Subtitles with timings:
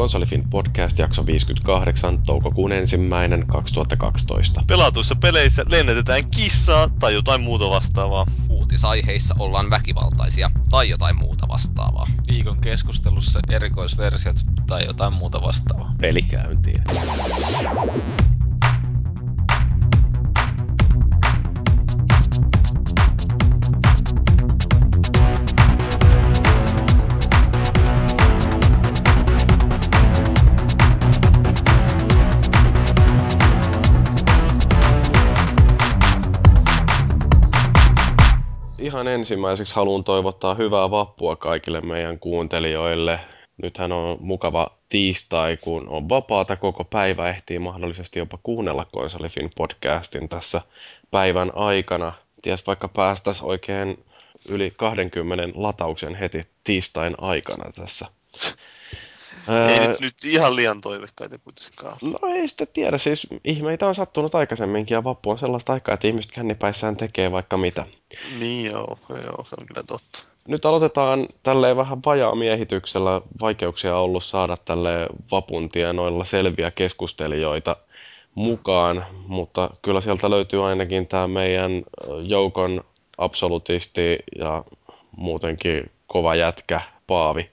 [0.00, 4.64] Konsolifin podcast jakso 58 toukokuun ensimmäinen 2012.
[4.66, 8.26] Pelatuissa peleissä lennätetään kissaa tai jotain muuta vastaavaa.
[8.48, 12.06] Uutisaiheissa ollaan väkivaltaisia tai jotain muuta vastaavaa.
[12.28, 14.36] Viikon keskustelussa erikoisversiot
[14.66, 15.94] tai jotain muuta vastaavaa.
[16.00, 16.82] Peli käyntiin.
[39.14, 43.20] Ensimmäiseksi haluan toivottaa hyvää vappua kaikille meidän kuuntelijoille.
[43.62, 50.28] Nythän on mukava tiistai, kun on vapaata koko päivä, ehtii mahdollisesti jopa kuunnella Konsolifin podcastin
[50.28, 50.60] tässä
[51.10, 52.12] päivän aikana.
[52.42, 54.04] Ties vaikka päästäisiin oikein
[54.48, 58.06] yli 20 latauksen heti tiistain aikana tässä.
[59.48, 61.96] Ei nyt, nyt ihan liian toivekkaita kuitenkaan.
[62.02, 66.08] No ei sitten tiedä, siis ihmeitä on sattunut aikaisemminkin ja vappu on sellaista aikaa, että
[66.08, 67.86] ihmiset kännipäissään tekee vaikka mitä.
[68.38, 70.22] Niin joo, joo, se on kyllä totta.
[70.48, 73.20] Nyt aloitetaan tälleen vähän vajaa miehityksellä.
[73.40, 77.76] Vaikeuksia on ollut saada tälle vapun tienoilla selviä keskustelijoita
[78.34, 81.82] mukaan, mutta kyllä sieltä löytyy ainakin tämä meidän
[82.22, 82.80] joukon
[83.18, 84.64] absolutisti ja
[85.16, 87.50] muutenkin kova jätkä Paavi.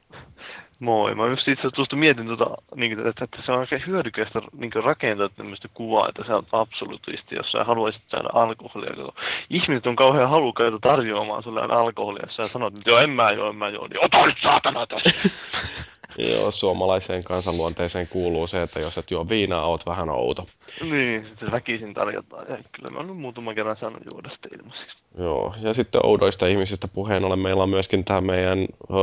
[0.80, 1.16] Moi.
[1.16, 5.30] Mä just itse asiassa mietin, tota, niin, että, että, se on oikein hyödykästä niin rakentaa
[5.30, 9.14] tämmöistä kuvaa, että sä oot absolutisti, jos sä haluaisit saada alkoholia.
[9.50, 13.50] Ihmiset on kauhean halukkaita tarjoamaan sulle alkoholia, jos sä sanot, että joo, en mä joo,
[13.50, 15.30] en mä joo, niin ota nyt saatana tästä.
[16.18, 20.48] Joo, suomalaiseen kansanluonteeseen kuuluu se, että jos et juo viinaa, oot vähän outo.
[20.82, 22.46] Niin, se väkisin tarjotaan.
[22.50, 24.98] Ja kyllä mä olen muutaman kerran saanut juoda sitä ilmaiseksi.
[25.18, 28.94] Joo, ja sitten oudoista ihmisistä puheen ollen meillä on myöskin tämä meidän ö,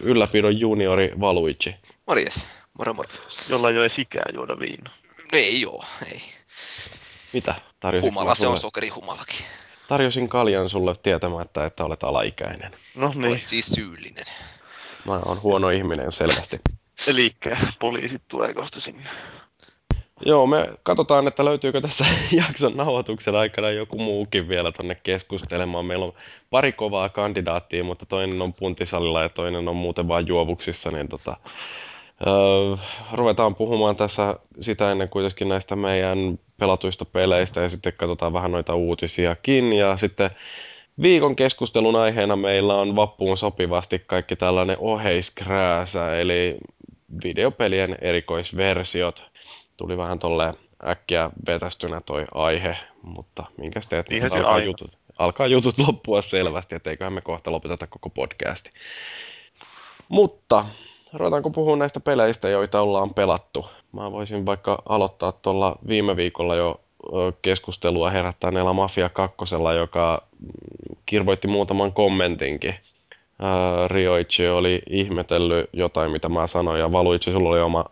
[0.00, 1.76] ylläpidon juniori Valuigi.
[2.06, 2.46] Morjes,
[2.78, 3.10] moro moro.
[3.50, 4.94] Jolla ei ole sikää juoda viinaa.
[5.32, 6.20] No ei joo, ei.
[7.32, 7.54] Mitä?
[7.80, 9.46] Tarjosin Humala, se on sokerihumalakin.
[9.88, 12.72] Tarjosin kaljan sulle tietämättä, että olet alaikäinen.
[12.96, 13.24] No niin.
[13.24, 14.24] Olet siis syyllinen.
[15.06, 16.60] Mä oon huono ihminen selvästi.
[17.08, 17.30] Eli
[17.80, 19.10] poliisit tulee kohta sinne.
[20.26, 22.04] Joo, me katsotaan, että löytyykö tässä
[22.46, 25.86] jakson nauhoituksen aikana joku muukin vielä tonne keskustelemaan.
[25.86, 26.12] Meillä on
[26.50, 31.36] pari kovaa kandidaattia, mutta toinen on puntisalilla ja toinen on muuten vain juovuksissa, niin tota,
[32.26, 32.76] öö,
[33.12, 38.74] ruvetaan puhumaan tässä sitä ennen kuitenkin näistä meidän pelatuista peleistä ja sitten katsotaan vähän noita
[38.74, 40.30] uutisiakin ja sitten
[41.02, 46.56] Viikon keskustelun aiheena meillä on vappuun sopivasti kaikki tällainen oheiskrääsä, eli
[47.24, 49.24] videopelien erikoisversiot.
[49.76, 50.54] Tuli vähän tolle
[50.86, 57.12] äkkiä vetästynä toi aihe, mutta minkä teet, niin alkaa jutut, alkaa jutut loppua selvästi, etteiköhän
[57.12, 58.70] me kohta lopeteta koko podcasti.
[60.08, 60.64] Mutta
[61.12, 63.66] ruvetaanko puhua näistä peleistä, joita ollaan pelattu?
[63.94, 66.80] Mä voisin vaikka aloittaa tuolla viime viikolla jo
[67.42, 69.36] keskustelua herättäneellä Mafia 2,
[69.78, 70.26] joka
[71.06, 72.74] kirvoitti muutaman kommentinkin.
[73.88, 77.84] Rioichi oli ihmetellyt jotain, mitä mä sanoin, ja Valuichi, sulla oli oma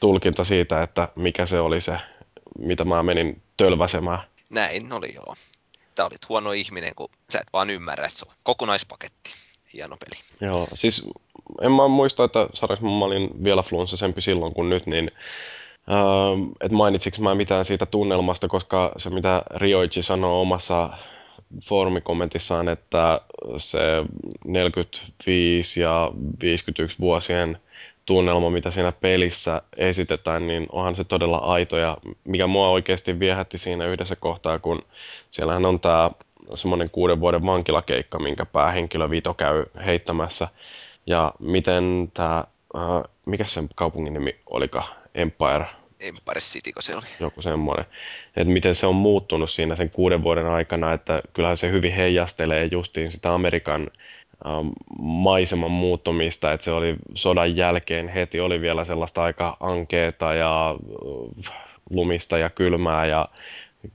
[0.00, 1.98] tulkinta siitä, että mikä se oli se,
[2.58, 4.18] mitä mä menin tölväsemään.
[4.50, 5.34] Näin oli joo.
[5.94, 9.30] Tää olit huono ihminen, kun sä et vaan ymmärrä, että se on kokonaispaketti.
[9.72, 10.50] Hieno peli.
[10.50, 11.08] Joo, siis
[11.62, 15.10] en mä muista, että sarjassa mä olin vielä flunssasempi silloin kuin nyt, niin
[15.90, 20.90] Uh, että mainitsinko mä mitään siitä tunnelmasta, koska se mitä Rioichi sanoo omassa
[21.64, 23.20] foorumikommentissaan, että
[23.56, 23.78] se
[24.44, 26.10] 45 ja
[26.42, 27.58] 51 vuosien
[28.06, 31.76] tunnelma, mitä siinä pelissä esitetään, niin onhan se todella aito.
[31.76, 34.82] Ja mikä mua oikeasti viehätti siinä yhdessä kohtaa, kun
[35.30, 36.10] siellähän on tämä
[36.54, 40.48] semmoinen kuuden vuoden vankilakeikka, minkä päähenkilö Vito käy heittämässä.
[41.06, 44.84] Ja miten tämä, uh, mikä sen kaupungin nimi olika,
[45.14, 45.66] Empire
[46.00, 47.06] Empire City, se oli.
[47.20, 47.86] Joku semmoinen.
[48.36, 52.68] Että miten se on muuttunut siinä sen kuuden vuoden aikana, että kyllähän se hyvin heijastelee
[52.72, 53.90] justiin sitä Amerikan
[54.46, 54.68] ähm,
[54.98, 60.74] maiseman muuttumista, että se oli sodan jälkeen heti oli vielä sellaista aika ankeeta ja
[61.48, 61.54] äh,
[61.90, 63.28] lumista ja kylmää ja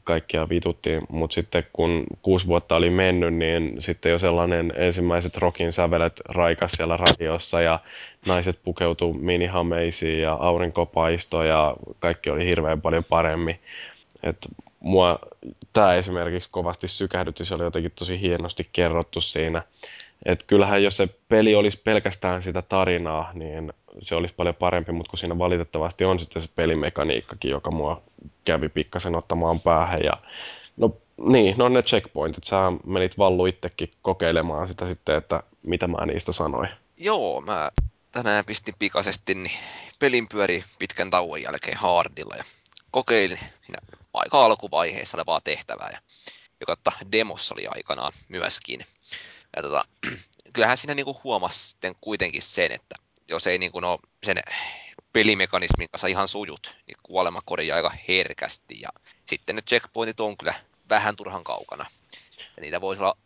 [0.03, 5.73] kaikkia vituttiin, mutta sitten kun kuusi vuotta oli mennyt, niin sitten jo sellainen ensimmäiset rokin
[5.73, 7.79] sävelet raikas siellä radiossa ja
[8.25, 13.59] naiset pukeutu minihameisiin ja aurinko paistoi ja kaikki oli hirveän paljon paremmin.
[14.23, 14.37] Et
[14.79, 15.19] mua
[15.73, 19.61] tämä esimerkiksi kovasti sykähdytti, se oli jotenkin tosi hienosti kerrottu siinä.
[20.25, 25.09] Et kyllähän jos se peli olisi pelkästään sitä tarinaa, niin se olisi paljon parempi, mutta
[25.09, 28.01] kun siinä valitettavasti on sitten se pelimekaniikkakin, joka mua
[28.45, 30.01] kävi pikkasen ottamaan päähän.
[30.03, 30.13] Ja,
[30.77, 36.05] no niin, no ne checkpointit, sä menit Vallu itsekin kokeilemaan sitä sitten, että mitä mä
[36.05, 36.69] niistä sanoin.
[36.97, 37.69] Joo, mä
[38.11, 39.57] tänään pistin pikaisesti niin
[39.99, 42.43] pelin pyöri pitkän tauon jälkeen hardilla ja
[42.91, 43.79] kokeilin siinä
[44.13, 45.99] aika alkuvaiheessa olevaa tehtävää, ja,
[46.59, 46.77] joka
[47.11, 48.85] demossa oli aikanaan myöskin.
[49.55, 49.85] Ja tota,
[50.53, 52.95] kyllähän siinä niinku huomasi sitten kuitenkin sen, että
[53.27, 54.37] jos ei niinku ole sen
[55.13, 58.81] pelimekanismin kanssa ihan sujut, niin kuolema korjaa aika herkästi.
[58.81, 58.89] Ja
[59.25, 60.53] sitten ne checkpointit on kyllä
[60.89, 61.85] vähän turhan kaukana.
[62.55, 63.17] Ja niitä voisi olla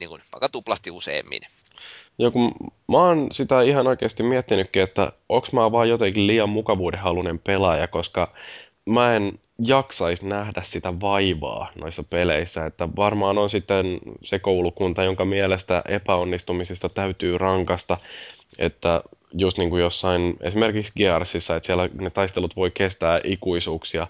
[0.00, 1.42] niin kuin, vaikka tuplasti useammin.
[2.18, 2.54] Joo, kun
[2.88, 8.34] mä oon sitä ihan oikeasti miettinytkin, että onko mä vaan jotenkin liian mukavuudenhalunen pelaaja, koska
[8.86, 15.24] mä en jaksaisi nähdä sitä vaivaa noissa peleissä, että varmaan on sitten se koulukunta, jonka
[15.24, 17.98] mielestä epäonnistumisista täytyy rankasta,
[18.58, 19.02] että
[19.32, 24.06] just niin kuin jossain esimerkiksi Gearsissa, että siellä ne taistelut voi kestää ikuisuuksia,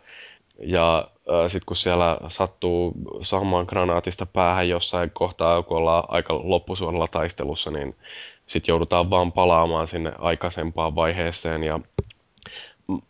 [0.62, 1.08] ja
[1.48, 2.92] sitten kun siellä sattuu
[3.22, 7.96] saamaan granaatista päähän jossain kohtaa, kun ollaan aika loppusuoralla taistelussa, niin
[8.46, 11.62] sitten joudutaan vaan palaamaan sinne aikaisempaan vaiheeseen.
[11.64, 11.80] Ja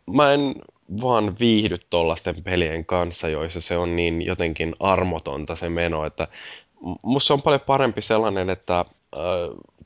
[0.07, 0.55] mä en
[1.03, 6.29] vaan viihdy tollasten pelien kanssa, joissa se on niin jotenkin armotonta se meno, että
[7.05, 8.87] musta on paljon parempi sellainen, että äh,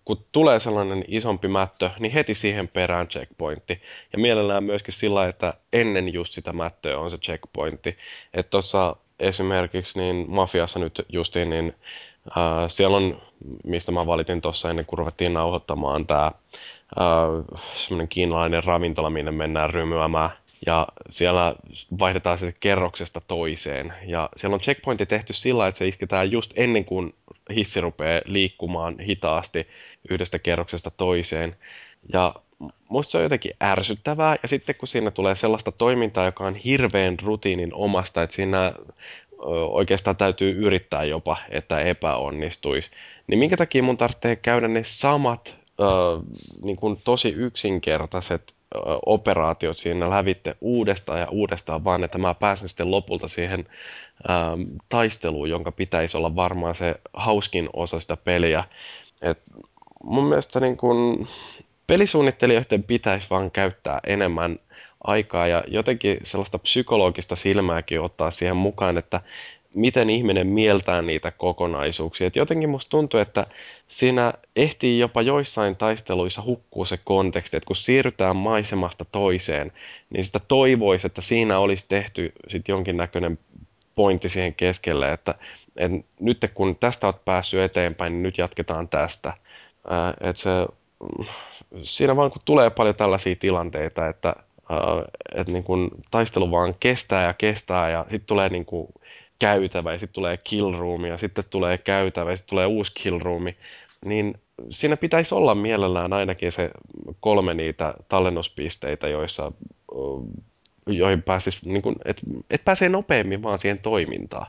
[0.04, 3.82] kun tulee sellainen isompi mättö, niin heti siihen perään checkpointti.
[4.12, 7.96] Ja mielellään myöskin sillä, että ennen just sitä mättöä on se checkpointti.
[8.34, 11.74] Että tuossa esimerkiksi niin Mafiassa nyt justiin, niin
[12.26, 13.22] äh, siellä on,
[13.64, 19.70] mistä mä valitin tuossa ennen kuin ruvettiin nauhoittamaan tämä äh, semmoinen kiinalainen ravintola, minne mennään
[19.70, 20.30] rymyämään
[20.66, 21.54] ja siellä
[21.98, 23.92] vaihdetaan sitten kerroksesta toiseen.
[24.06, 27.14] Ja siellä on checkpointti tehty sillä, että se isketään just ennen kuin
[27.54, 29.68] hissi rupeaa liikkumaan hitaasti
[30.10, 31.56] yhdestä kerroksesta toiseen.
[32.12, 32.34] Ja
[32.88, 37.16] musta se on jotenkin ärsyttävää, ja sitten kun siinä tulee sellaista toimintaa, joka on hirveän
[37.22, 38.72] rutiinin omasta, että siinä
[39.70, 42.90] oikeastaan täytyy yrittää jopa, että epäonnistuisi,
[43.26, 48.54] niin minkä takia mun tarvitsee käydä ne samat äh, niin kuin tosi yksinkertaiset
[49.06, 53.66] operaatiot siinä lävitte uudestaan ja uudestaan, vaan että mä pääsen sitten lopulta siihen
[54.30, 58.64] ähm, taisteluun, jonka pitäisi olla varmaan se hauskin osa sitä peliä.
[59.22, 59.42] Et
[60.04, 61.26] mun mielestä niin kun,
[61.86, 64.58] pelisuunnittelijoiden pitäisi vaan käyttää enemmän
[65.04, 69.20] aikaa ja jotenkin sellaista psykologista silmääkin ottaa siihen mukaan, että
[69.74, 72.26] miten ihminen mieltää niitä kokonaisuuksia.
[72.26, 73.46] Et jotenkin musta tuntuu, että
[73.88, 79.72] siinä ehtii jopa joissain taisteluissa hukkuu se konteksti, että kun siirrytään maisemasta toiseen,
[80.10, 83.38] niin sitä toivoisi, että siinä olisi tehty sit jonkinnäköinen
[83.94, 85.34] pointti siihen keskelle, että,
[85.76, 89.32] että nyt kun tästä olet päässyt eteenpäin, niin nyt jatketaan tästä.
[90.20, 90.50] että se,
[91.82, 94.34] siinä vaan kun tulee paljon tällaisia tilanteita, että,
[95.34, 98.88] että niin kun taistelu vaan kestää ja kestää ja sitten tulee niin kuin
[99.42, 103.18] käytävä ja sitten tulee kill room ja sitten tulee käytävä ja sitten tulee uusi kill
[103.18, 103.44] room,
[104.04, 104.40] niin
[104.70, 106.70] siinä pitäisi olla mielellään ainakin se
[107.20, 109.52] kolme niitä tallennuspisteitä, joissa,
[110.86, 114.46] joihin pääsisi, niin kuin, et, et pääsee nopeammin vaan siihen toimintaan.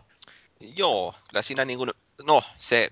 [0.77, 1.91] Joo, kyllä siinä niin kuin,
[2.23, 2.89] no se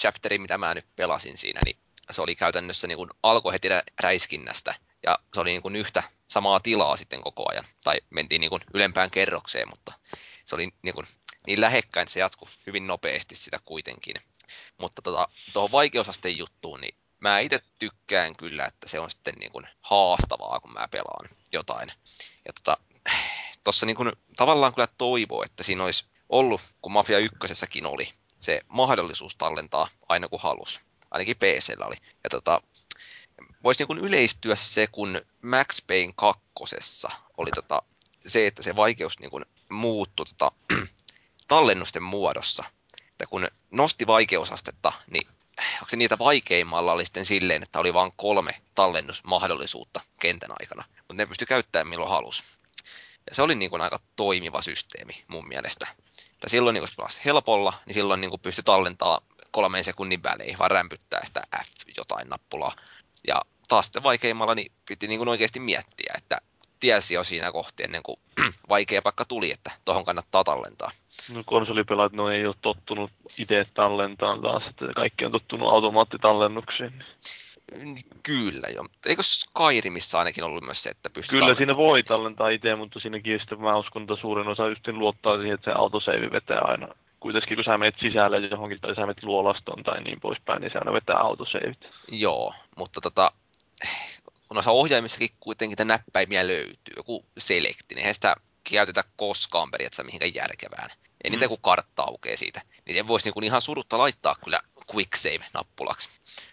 [0.00, 1.76] chapteri, mitä mä nyt pelasin siinä, niin
[2.10, 3.68] se oli käytännössä niin kuin, alkoi heti
[4.00, 7.64] räiskinnästä ja se oli niin kuin yhtä samaa tilaa sitten koko ajan.
[7.84, 9.92] Tai mentiin niin kuin ylempään kerrokseen, mutta
[10.44, 11.06] se oli niin, kuin,
[11.46, 14.16] niin lähekkäin, se jatkui hyvin nopeasti sitä kuitenkin.
[14.78, 19.52] Mutta tota, tuohon vaikeusasteen juttuun, niin mä itse tykkään kyllä, että se on sitten niin
[19.52, 21.92] kuin haastavaa, kun mä pelaan jotain.
[22.46, 22.76] Ja tota,
[23.64, 28.60] tuossa niin kuin, tavallaan kyllä toivoo, että siinä olisi ollut, kun Mafia ykkösessäkin oli, se
[28.68, 30.80] mahdollisuus tallentaa aina kun halus.
[31.10, 31.96] Ainakin PCllä oli.
[32.24, 32.62] Ja tota,
[33.64, 37.82] voisi niin yleistyä se, kun Max Payne kakkosessa oli tota,
[38.26, 40.52] se, että se vaikeus niin kuin muuttui tota,
[41.48, 42.64] tallennusten muodossa.
[43.08, 45.28] Että kun nosti vaikeusastetta, niin
[45.74, 51.14] onko se niitä vaikeimmalla oli sitten silleen, että oli vain kolme tallennusmahdollisuutta kentän aikana, mutta
[51.14, 52.44] ne pystyi käyttämään milloin halus.
[53.28, 55.86] Ja se oli niin kuin aika toimiva systeemi mun mielestä.
[56.32, 61.20] Että silloin niin kun helpolla, niin silloin niin pystyi tallentaa kolmeen sekunnin välein, vaan rämpyttää
[61.24, 62.76] sitä F jotain nappulaa.
[63.26, 66.38] Ja taas sitten vaikeimmalla niin piti niin kuin oikeasti miettiä, että
[66.80, 68.16] tiesi jo siinä kohti ennen kuin
[68.68, 70.90] vaikea paikka tuli, että tuohon kannattaa tallentaa.
[71.34, 77.04] No konsolipelaat no ei ole tottunut itse tallentaan taas, että kaikki on tottunut automaattitallennuksiin.
[78.22, 78.86] Kyllä joo.
[79.06, 83.38] Eikö Skyrimissa ainakin ollut myös se, että pystyy Kyllä siinä voi tallentaa itse, mutta siinäkin
[83.38, 86.88] sitten mä uskon, että suurin osa just luottaa siihen, että se autoseivi vetää aina.
[87.20, 90.78] Kuitenkin kun sä menet sisälle johonkin tai sä menet luolastoon tai niin poispäin, niin se
[90.78, 91.78] aina vetää autoseivit.
[92.10, 93.32] Joo, mutta tota,
[94.48, 98.36] kun noissa ohjaimissakin kuitenkin näppäimiä löytyy, joku selekti, niin sitä
[98.70, 100.90] käytetä koskaan periaatteessa mihinkään järkevään.
[101.24, 102.62] Ei niitä kuin kartta aukeaa siitä.
[102.84, 104.60] Niin sen voisi niin ihan surutta laittaa kyllä
[104.94, 106.08] quick save-nappulaksi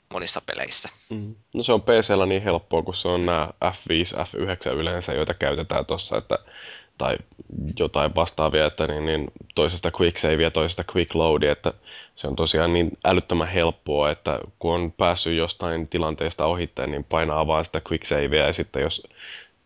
[0.09, 0.89] monissa peleissä.
[1.09, 1.35] Mm.
[1.55, 5.85] No se on PCllä niin helppoa, kun se on nämä F5, F9 yleensä, joita käytetään
[5.85, 6.39] tuossa, että
[6.97, 7.17] tai
[7.79, 11.73] jotain vastaavia, että niin, niin toisesta quick save ja toisesta quick load, että
[12.15, 17.47] se on tosiaan niin älyttömän helppoa, että kun on päässyt jostain tilanteesta ohittain, niin painaa
[17.47, 19.07] vaan sitä quick savea ja sitten jos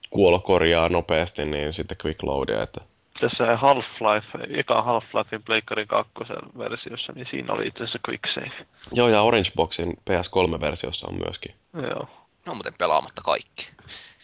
[0.09, 2.63] kuolo korjaa nopeasti, niin sitten quick loadia.
[2.63, 2.81] Että...
[3.21, 8.65] Tässä Half-Life, eka Half-Lifein Pleikkarin kakkosen versiossa, niin siinä oli itse asiassa quick save.
[8.91, 11.55] Joo, ja Orange Boxin PS3-versiossa on myöskin.
[11.73, 12.09] Joo.
[12.45, 13.69] No muuten pelaamatta kaikki.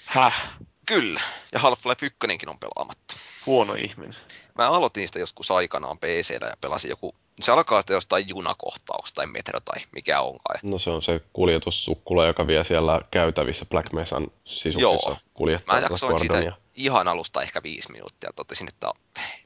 [0.05, 0.49] Häh?
[0.85, 1.21] Kyllä,
[1.51, 3.15] ja Half-Life 1 on pelaamatta.
[3.45, 4.15] Huono ihminen.
[4.55, 9.27] Mä aloitin sitä joskus aikanaan pc ja pelasin joku, se alkaa sitten jostain junakohtauksesta tai
[9.27, 10.59] metro tai mikä onkaan.
[10.63, 15.17] No se on se kuljetussukkula, joka vie siellä käytävissä Black Mesan sisuksissa Joo.
[15.33, 15.75] kuljettaa.
[15.75, 18.33] Mä jaksoin sitä ihan alusta ehkä viisi minuuttia.
[18.35, 18.91] Totesin, että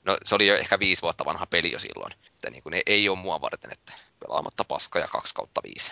[0.03, 2.13] no, se oli jo ehkä viisi vuotta vanha peli jo silloin.
[2.27, 5.91] Että niin kuin, ei, ei ole mua varten, että pelaamatta paska ja 2 kautta 5.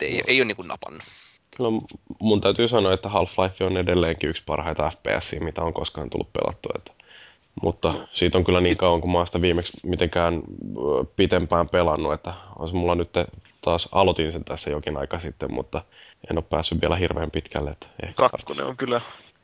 [0.00, 1.02] Ei, ei ole niin kuin napannut.
[1.56, 1.70] Kyllä
[2.20, 6.72] mun täytyy sanoa, että Half-Life on edelleenkin yksi parhaita FPS, mitä on koskaan tullut pelattua.
[6.76, 6.92] Että,
[7.62, 10.42] mutta siitä on kyllä niin kauan, kun mä oon sitä viimeksi mitenkään
[11.16, 13.10] pitempään pelannut, että on se mulla nyt
[13.60, 15.82] taas aloitin sen tässä jokin aika sitten, mutta
[16.30, 17.70] en ole päässyt vielä hirveän pitkälle.
[17.70, 19.00] Että ehkä Kakkonen on kyllä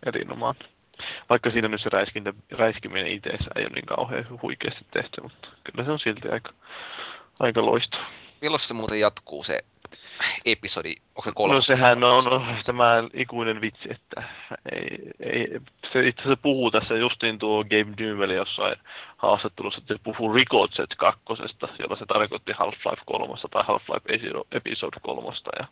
[0.06, 0.68] erinomainen.
[1.30, 5.84] Vaikka siinä nyt se räiskintä, räiskiminen itseensä ei ole niin kauhean huikeasti tehty, mutta kyllä
[5.84, 6.52] se on silti aika,
[7.40, 8.04] aika loistava.
[8.40, 9.58] Milloin se muuten jatkuu se
[10.46, 10.94] episodi?
[11.08, 11.54] Onko se kolmas?
[11.54, 12.22] No sehän on
[12.66, 14.22] tämä ikuinen vitsi, että
[14.72, 15.60] ei, ei,
[15.92, 18.76] se itse asiassa puhuu tässä justiin tuo Gabe Newell jossain
[19.16, 25.28] haastattelussa, että se puhuu Ricochet kakkosesta, jolla se tarkoitti Half-Life 3 tai Half-Life Episode 3.
[25.58, 25.66] Ja,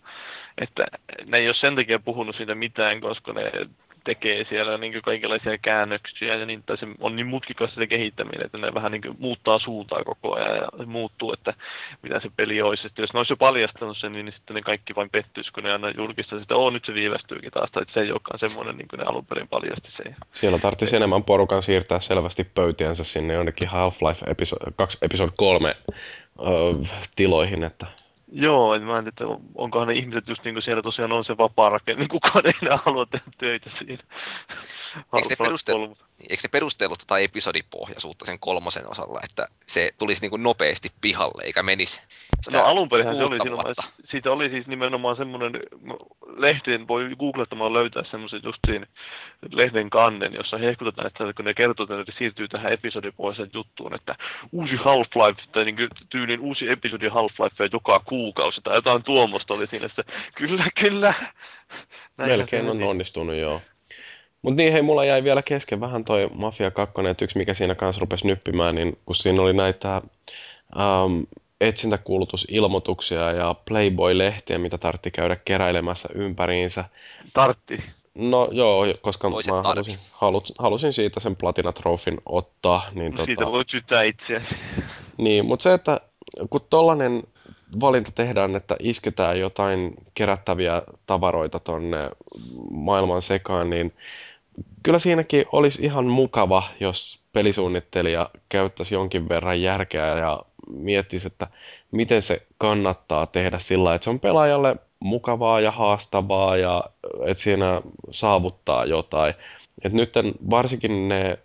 [0.58, 0.86] että
[1.26, 3.52] ne ei ole sen takia puhunut siitä mitään, koska ne
[4.06, 8.58] tekee siellä niin kaikenlaisia käännöksiä ja niin, tai se on niin mutkikasta se kehittäminen, että
[8.58, 11.54] ne vähän niin muuttaa suuntaa koko ajan ja se muuttuu, että
[12.02, 12.86] mitä se peli olisi.
[12.86, 15.72] Että jos ne olisi jo paljastanut sen, niin sitten ne kaikki vain pettyisi, kun ne
[15.72, 18.88] aina julkistaa sitä, oo nyt se viivästyykin taas, tai että se ei olekaan semmoinen, niin
[18.88, 20.14] kuin ne alun perin paljasti se.
[20.30, 25.76] Siellä tarvitsisi enemmän porukan siirtää selvästi pöytiänsä sinne jonnekin Half-Life episode, 2, episode 3
[26.38, 26.44] ö,
[27.16, 27.86] tiloihin, että
[28.32, 31.36] Joo, en mä en tiedä, onkohan ne ihmiset just niin kuin siellä tosiaan on se
[31.36, 34.02] vapaa rakenne, niin kukaan ei enää halua tehdä töitä siinä.
[34.50, 35.94] Eikö se, Half-Life peruste- 3.
[36.20, 41.42] eikö se perustellut tota episodipohjaisuutta sen kolmosen osalla, että se tulisi niin kuin nopeasti pihalle
[41.44, 42.00] eikä menisi
[42.42, 43.82] sitä No alun perin se oli silloin, vuotta?
[44.10, 45.52] siitä oli siis nimenomaan semmoinen,
[46.36, 48.86] lehteen voi googlettamalla löytää semmoisen justiin
[49.52, 54.16] lehden kannen, jossa hehkutetaan, että kun ne kertoo, että ne siirtyy tähän episodipohjaiseen juttuun, että
[54.52, 59.66] uusi Half-Life, tai niin kuin tyylin uusi episodi Half-Life joka kuukausi, tai jotain tuommoista oli
[59.66, 61.14] siinä, että kyllä, kyllä.
[62.18, 62.88] Näin melkein on meni.
[62.88, 63.62] onnistunut, joo.
[64.46, 67.74] Mutta niin, hei, mulla jäi vielä kesken vähän toi Mafia 2, että yksi mikä siinä
[67.74, 71.20] kanssa rupesi nyppimään, niin kun siinä oli näitä ähm,
[71.60, 76.84] etsintäkuulutusilmoituksia ja Playboy-lehtiä, mitä tartti käydä keräilemässä ympäriinsä.
[77.32, 77.76] Tartti.
[78.14, 82.86] No joo, koska Toiset mä halusin, halus, halusin siitä sen Platina-trofin ottaa.
[82.94, 84.46] Niin, Siitä tota, voit syyttää itseäsi.
[85.16, 86.00] niin, mutta se, että
[86.50, 87.22] kun tollanen
[87.80, 92.10] valinta tehdään, että isketään jotain kerättäviä tavaroita tonne
[92.70, 93.92] maailman sekaan, niin
[94.82, 101.46] kyllä siinäkin olisi ihan mukava, jos pelisuunnittelija käyttäisi jonkin verran järkeä ja miettisi, että
[101.92, 106.84] miten se kannattaa tehdä sillä, että se on pelaajalle mukavaa ja haastavaa ja
[107.26, 109.34] että siinä saavuttaa jotain.
[109.84, 110.14] Et nyt
[110.50, 111.38] varsinkin ne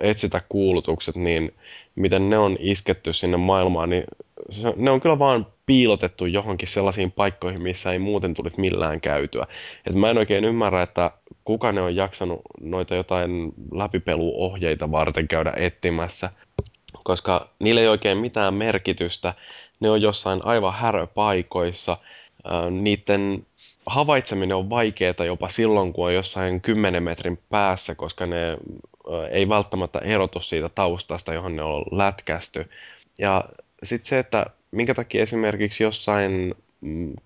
[0.00, 1.54] etsitä kuulutukset, niin
[1.94, 4.04] miten ne on isketty sinne maailmaan, niin
[4.76, 9.46] ne on kyllä vaan piilotettu johonkin sellaisiin paikkoihin, missä ei muuten tulisi millään käytyä.
[9.86, 11.10] Et mä en oikein ymmärrä, että
[11.48, 16.30] kuka ne on jaksanut noita jotain läpipeluohjeita varten käydä etsimässä,
[17.04, 19.34] koska niillä ei oikein mitään merkitystä.
[19.80, 21.96] Ne on jossain aivan häröpaikoissa.
[22.70, 23.46] Niiden
[23.86, 28.58] havaitseminen on vaikeaa jopa silloin, kun on jossain 10 metrin päässä, koska ne
[29.30, 32.70] ei välttämättä erotu siitä taustasta, johon ne on lätkästy.
[33.18, 33.44] Ja
[33.82, 36.54] sitten se, että minkä takia esimerkiksi jossain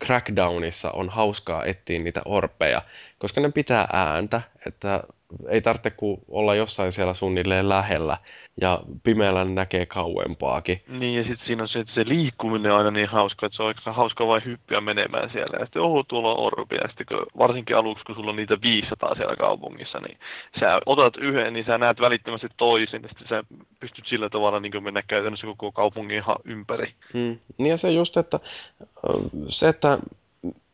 [0.05, 2.83] Crackdownissa on hauskaa etsiä niitä orpeja,
[3.19, 5.05] koska ne pitää ääntä, että
[5.49, 8.17] ei tarvitse kuin olla jossain siellä suunnilleen lähellä
[8.61, 10.83] ja pimeällä näkee kauempaakin.
[10.89, 13.63] Niin, ja sitten siinä on se, että se liikkuminen on aina niin hauska, että se
[13.63, 15.57] on aika hauska vain hyppiä menemään siellä.
[15.59, 16.75] Ja sitten, oho, tuolla on orpi.
[16.75, 20.19] Ja sitten kun, varsinkin aluksi, kun sulla on niitä 500 siellä kaupungissa, niin
[20.61, 23.03] sä otat yhden, niin sä näet välittömästi toisen.
[23.03, 23.45] Ja sitten sä
[23.81, 26.95] pystyt sillä tavalla niin mennä käytännössä koko kaupungin ihan ympäri.
[27.15, 27.39] Mm.
[27.59, 28.41] Niin ja se just, että
[29.49, 29.99] se, että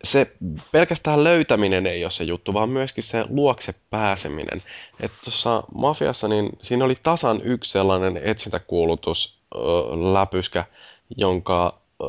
[0.05, 0.33] se
[0.73, 4.63] pelkästään löytäminen ei ole se juttu, vaan myöskin se luokse pääseminen.
[5.01, 9.59] Että tuossa Mafiassa, niin siinä oli tasan yksi sellainen etsintäkuulutus ö,
[10.13, 10.65] läpyskä,
[11.17, 12.05] jonka ö,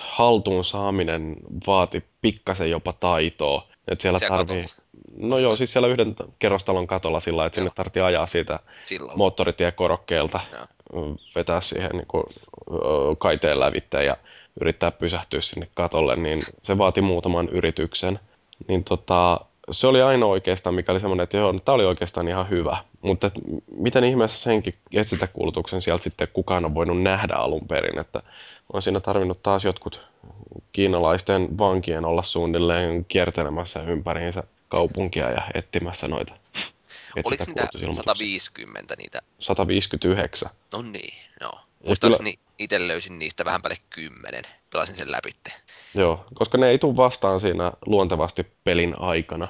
[0.00, 3.66] haltuun saaminen vaati pikkasen jopa taitoa.
[3.88, 4.82] Että siellä, Siellä tarvii, katolla.
[5.16, 9.16] no joo, siis siellä yhden kerrostalon katolla sillä, että sinne tarvitsee ajaa siitä Sillalta.
[9.16, 11.16] moottoritiekorokkeelta, Joo.
[11.34, 12.24] vetää siihen niin kuin,
[12.72, 12.76] ö,
[13.18, 14.16] kaiteen lävitteen ja
[14.60, 18.20] yrittää pysähtyä sinne katolle, niin se vaati muutaman yrityksen.
[18.68, 22.50] Niin tota, se oli ainoa oikeastaan, mikä oli semmoinen, että joo, tämä oli oikeastaan ihan
[22.50, 22.84] hyvä.
[23.02, 23.34] Mutta et
[23.76, 28.22] miten ihmeessä senkin etsintäkuulutuksen sieltä sitten kukaan on voinut nähdä alun perin, että
[28.72, 30.08] on siinä tarvinnut taas jotkut
[30.72, 36.34] kiinalaisten vankien olla suunnilleen kiertelemässä ympäriinsä kaupunkia ja etsimässä noita
[37.16, 38.14] Oliko niitä etsintäkuulutusilmoituksia.
[38.14, 39.20] 150 niitä?
[39.38, 40.50] 159.
[40.72, 41.60] No niin, joo.
[41.86, 44.44] Muistaakseni itse löysin niistä vähän päälle kymmenen.
[44.70, 45.30] Pelasin sen läpi.
[45.94, 49.48] Joo, koska ne ei tule vastaan siinä luontevasti pelin aikana.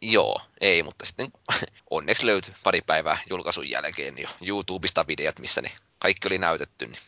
[0.00, 1.32] Joo, ei, mutta sitten
[1.90, 6.98] onneksi löytyi pari päivää julkaisun jälkeen jo YouTubesta videot, missä ne kaikki oli näytetty, niin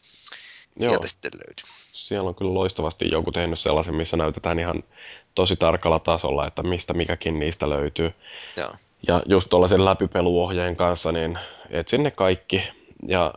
[0.81, 0.90] Joo.
[0.90, 1.64] sieltä sitten löytyi.
[1.93, 4.83] Siellä on kyllä loistavasti joku tehnyt sellaisen, missä näytetään ihan
[5.35, 8.14] tosi tarkalla tasolla, että mistä mikäkin niistä löytyy.
[8.57, 8.75] Joo.
[9.09, 11.38] Ja just tuollaisen läpipeluohjeen kanssa, niin
[11.71, 12.62] etsin ne kaikki.
[13.09, 13.35] Ja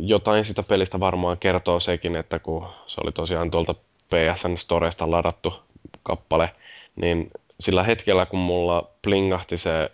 [0.00, 3.74] jotain sitä pelistä varmaan kertoo sekin, että kun se oli tosiaan tuolta
[4.08, 5.62] PSN Storesta ladattu
[6.02, 6.50] kappale,
[6.96, 9.88] niin sillä hetkellä, kun mulla plingahti se äh,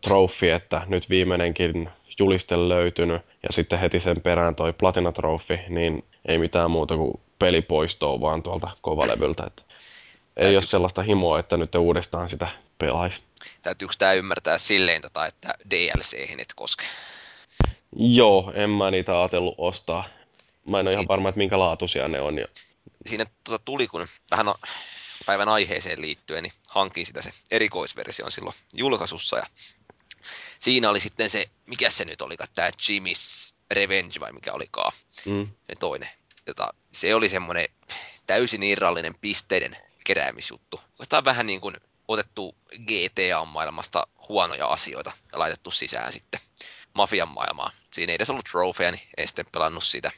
[0.00, 6.04] trofi, että nyt viimeinenkin juliste löytynyt, ja sitten heti sen perään toi Platina Trophy, niin
[6.24, 9.44] ei mitään muuta kuin peli poistuu vaan tuolta kovalevyltä.
[9.46, 9.62] Että
[10.36, 12.48] ei ole sellaista himoa, että nyt uudestaan sitä
[12.78, 13.20] pelaisi.
[13.62, 16.84] Täytyykö tämä ymmärtää silleen, tota, että DLC-hin et koske?
[17.98, 20.04] Joo, en mä niitä ajatellut ostaa.
[20.66, 22.38] Mä en ole ihan varma, että minkä laatuisia ne on.
[22.38, 22.44] Ja...
[23.06, 24.46] Siinä tota, tuli, kun vähän
[25.26, 29.36] päivän aiheeseen liittyen, niin hankin sitä se erikoisversio silloin julkaisussa.
[29.36, 29.46] Ja
[30.58, 34.92] siinä oli sitten se, mikä se nyt olikaan, tämä Jimmy's Revenge vai mikä olikaan,
[35.26, 35.48] Mm.
[35.66, 36.08] se toinen.
[36.46, 37.68] Jota, se oli semmoinen
[38.26, 39.76] täysin irrallinen pisteiden
[40.06, 40.80] keräämisjuttu.
[40.90, 41.76] Oikeastaan vähän niin kuin
[42.08, 46.40] otettu GTA-maailmasta huonoja asioita ja laitettu sisään sitten
[46.94, 47.72] mafian maailmaan.
[47.96, 50.10] Siinä ei edes ollut trofeja, niin ei sitten pelannut sitä.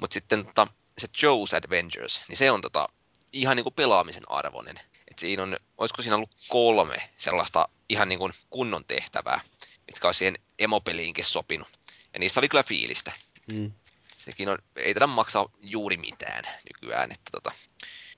[0.00, 0.66] Mutta sitten tota,
[0.98, 2.88] se Joe's Adventures, niin se on tota,
[3.32, 4.80] ihan niin kuin pelaamisen arvoinen.
[5.10, 9.40] Et siinä on, olisiko siinä ollut kolme sellaista ihan niin kuin kunnon tehtävää,
[9.86, 11.68] mitkä olisi siihen emopeliinkin sopinut.
[12.12, 13.12] Ja niissä oli kyllä fiilistä.
[13.46, 13.72] Mm.
[14.16, 17.52] Sekin on, ei tätä maksaa juuri mitään nykyään, että tota,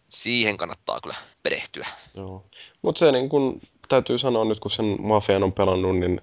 [0.08, 1.86] siihen kannattaa kyllä perehtyä.
[2.14, 2.46] Joo.
[2.82, 6.20] Mutta se niin kun, täytyy sanoa nyt, kun sen Mafian on pelannut, niin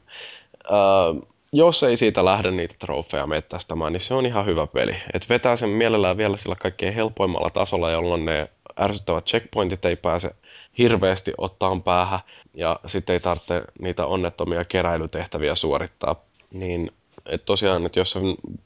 [0.63, 4.95] ää, jos ei siitä lähde niitä trofeja mettästämään, niin se on ihan hyvä peli.
[5.13, 10.31] Et vetää sen mielellään vielä sillä kaikkein helpoimmalla tasolla, jolloin ne ärsyttävät checkpointit ei pääse
[10.77, 12.19] hirveästi ottaan päähän
[12.53, 16.15] ja sitten ei tarvitse niitä onnettomia keräilytehtäviä suorittaa.
[16.53, 16.91] Niin
[17.25, 18.23] et tosiaan, että jos sen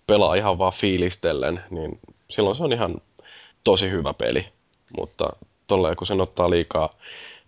[0.08, 2.96] pelaa ihan vaan fiilistellen, niin silloin se on ihan
[3.64, 4.46] tosi hyvä peli.
[4.98, 5.30] Mutta
[5.68, 6.96] tolleen, kun sen ottaa liikaa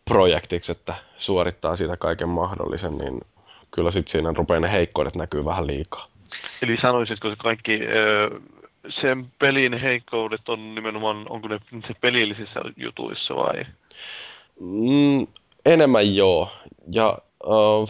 [0.06, 3.21] projektiksi, että suorittaa siitä kaiken mahdollisen, niin
[3.71, 6.08] kyllä sitten siinä rupeaa ne heikkoudet näkyy vähän liikaa.
[6.62, 8.39] Eli sanoisitko se kaikki, ö,
[9.01, 13.65] sen pelin heikkoudet on nimenomaan, onko ne se pelillisissä jutuissa vai?
[14.60, 15.27] Mm,
[15.65, 16.51] enemmän joo.
[16.91, 17.89] Ja uh,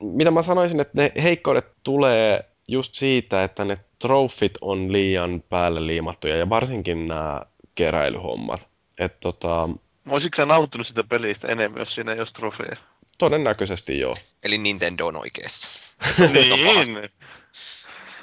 [0.00, 5.86] mitä mä sanoisin, että ne heikkoudet tulee just siitä, että ne trofit on liian päälle
[5.86, 7.40] liimattuja ja varsinkin nämä
[7.74, 8.68] keräilyhommat.
[8.98, 9.68] Et tota,
[10.08, 12.76] Olisitko sä nauttinut sitä pelistä enemmän, jos siinä ei olisi trofeja?
[13.18, 14.14] Todennäköisesti joo.
[14.42, 15.70] Eli Nintendo on oikeassa.
[16.32, 17.10] niin.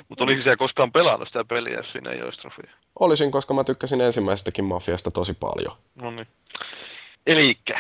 [0.10, 2.10] Mutta olisiko sä koskaan pelannut sitä peliä, jos siinä
[2.41, 2.73] trofeja?
[2.99, 5.78] Olisin, koska mä tykkäsin ensimmäisestäkin Mafiasta tosi paljon.
[5.95, 6.28] No niin.
[7.28, 7.80] Elikkä,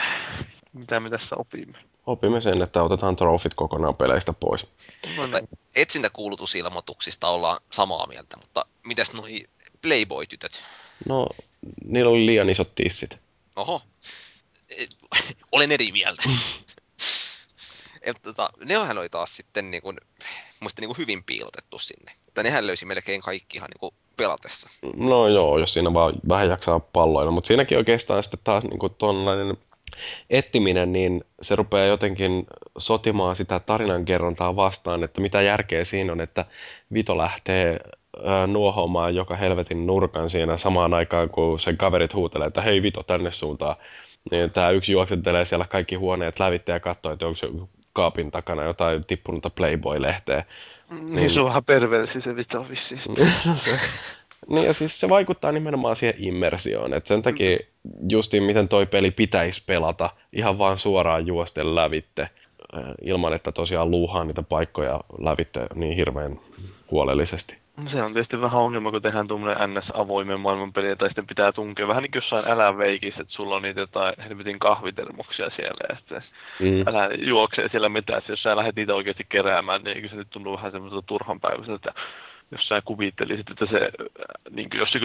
[0.73, 1.77] mitä me tässä opimme?
[2.05, 4.63] Opimme sen, että otetaan trofit kokonaan peleistä pois.
[4.63, 5.49] No Mutta niin.
[5.75, 9.43] etsintäkuulutusilmoituksista ollaan samaa mieltä, mutta mitäs noi
[9.81, 10.51] Playboy-tytöt?
[11.07, 11.27] No,
[11.85, 13.17] niillä oli liian isot tissit.
[13.55, 13.81] Oho,
[14.69, 14.85] E,
[15.51, 16.23] olen eri mieltä.
[18.09, 19.97] Et, tota, nehän oli taas sitten niin kuin,
[20.59, 22.11] musta niin kuin hyvin piilotettu sinne.
[22.27, 24.69] Että nehän löysi melkein kaikki ihan niin kuin pelatessa.
[24.95, 28.93] No joo, jos siinä vaan vähän jaksaa palloilla, mutta siinäkin oikeastaan sitten taas niin kuin
[28.97, 29.57] tuollainen
[30.29, 36.45] ettiminen, niin se rupeaa jotenkin sotimaan sitä tarinankerrontaa vastaan, että mitä järkeä siinä on, että
[36.93, 37.79] Vito lähtee
[38.23, 43.03] ää, nuohoamaan joka helvetin nurkan siinä samaan aikaan, kun sen kaverit huutelee, että hei Vito
[43.03, 43.75] tänne suuntaan.
[44.31, 49.05] Niin tämä yksi juoksentelee siellä kaikki huoneet lävitse ja katsoo, että onko kaapin takana jotain
[49.05, 50.43] tippunutta Playboy-lehteä.
[51.01, 53.01] Niin se on vähän perversi se vito vissiin.
[53.45, 53.71] No se,
[54.49, 57.57] Niin ja siis se vaikuttaa nimenomaan siihen immersioon, että sen takia
[58.09, 62.29] justiin miten toi peli pitäisi pelata ihan vaan suoraan juosten lävitte,
[63.01, 66.39] ilman että tosiaan luuhaa niitä paikkoja lävitte niin hirveän
[66.91, 67.57] huolellisesti.
[67.87, 71.87] Se on tietysti vähän ongelma, kun tehdään tuommoinen NS-avoimen maailman peli, tai sitten pitää tunkea
[71.87, 75.95] vähän niin kuin jossain älä veikissä, että sulla on niitä jotain helvetin kahvitermoksia siellä, ja
[75.95, 76.21] sitten
[76.59, 76.87] mm.
[76.87, 80.55] älä juoksee siellä mitään, jos sä lähdet niitä oikeasti keräämään, niin eikö se nyt tuntuu
[80.55, 81.93] vähän semmoiselta turhan päiväiseltä,
[82.51, 83.91] jos sä kuvittelisit, että se,
[84.49, 84.99] niin kuin, jos se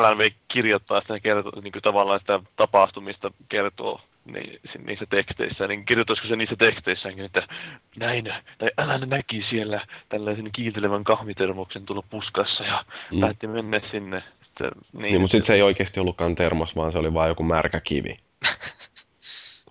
[0.00, 6.28] LNV kirjoittaa sitä kertoo, niin kuin tavallaan sitä tapahtumista kertoo niin, niissä teksteissä, niin kirjoittaisiko
[6.28, 7.48] se niissä teksteissäkin, että
[7.96, 8.24] näin,
[8.58, 13.20] tai älä näki siellä tällaisen kiiltelevän kahvitermoksen tulla puskassa ja mm.
[13.20, 14.16] päätti mennä sinne.
[14.16, 17.42] Että, niin, niin, mutta sitten se ei oikeasti ollutkaan termos, vaan se oli vain joku
[17.42, 18.16] märkä kivi.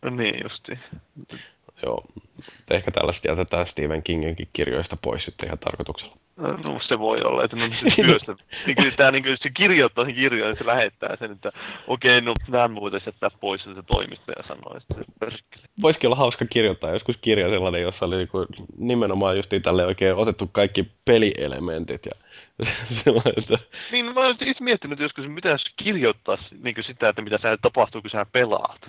[0.02, 0.72] No niin, justi.
[1.86, 2.04] Joo,
[2.72, 6.18] ehkä tällaiset jätetään Stephen Kinginkin kirjoista pois sitten ihan tarkoituksella.
[6.38, 8.36] No se voi olla, että no siis työstä.
[8.66, 11.52] niin kyllä tämä niin se kirjoittaa sen kirjan ja se lähettää sen, että
[11.88, 15.68] okei, okay, no nämä voitaisiin jättää pois, että se toimittaja sanoo, että perkele.
[15.82, 20.50] Voisikin olla hauska kirjoittaa joskus kirja sellainen, jossa oli niin nimenomaan just tälle oikein otettu
[20.52, 22.12] kaikki pelielementit ja
[23.38, 23.58] että...
[23.92, 28.02] Niin, mä olen itse miettinyt joskus, mitä jos kirjoittaisi niin sitä, että mitä sä tapahtuu,
[28.02, 28.82] kun sä pelaat.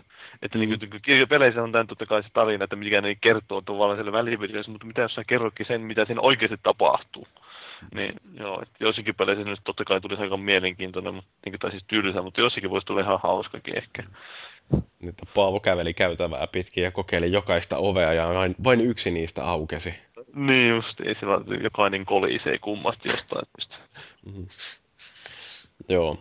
[0.43, 0.79] Että niin mm.
[0.81, 4.13] niin kuin, peleissä on tämän totta kai se tarina, että mikä ne kertoo tavallaan siellä
[4.13, 7.27] välivideossa, mutta mitä jos sä kerrotkin sen, mitä siinä oikeasti tapahtuu.
[7.95, 11.71] Niin, joo, että joissakin peleissä nyt totta kai tulisi aika mielenkiintoinen, mutta, niin kuin, tai
[11.71, 14.03] siis tylsä, mutta jossakin voisi tulla ihan hauskakin ehkä.
[15.01, 19.95] Nyt Paavo käveli käytävää pitkin ja kokeili jokaista ovea ja vain, vain yksi niistä aukesi.
[20.35, 23.47] Niin just, ei se vaan jokainen kolisee kummasti jostain
[24.27, 24.47] Mm-hmm.
[25.89, 26.17] Joo.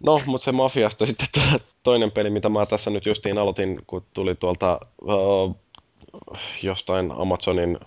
[0.00, 1.42] No, mutta se Mafiasta sitten
[1.82, 5.56] toinen peli, mitä mä tässä nyt justiin aloitin, kun tuli tuolta uh,
[6.62, 7.78] jostain Amazonin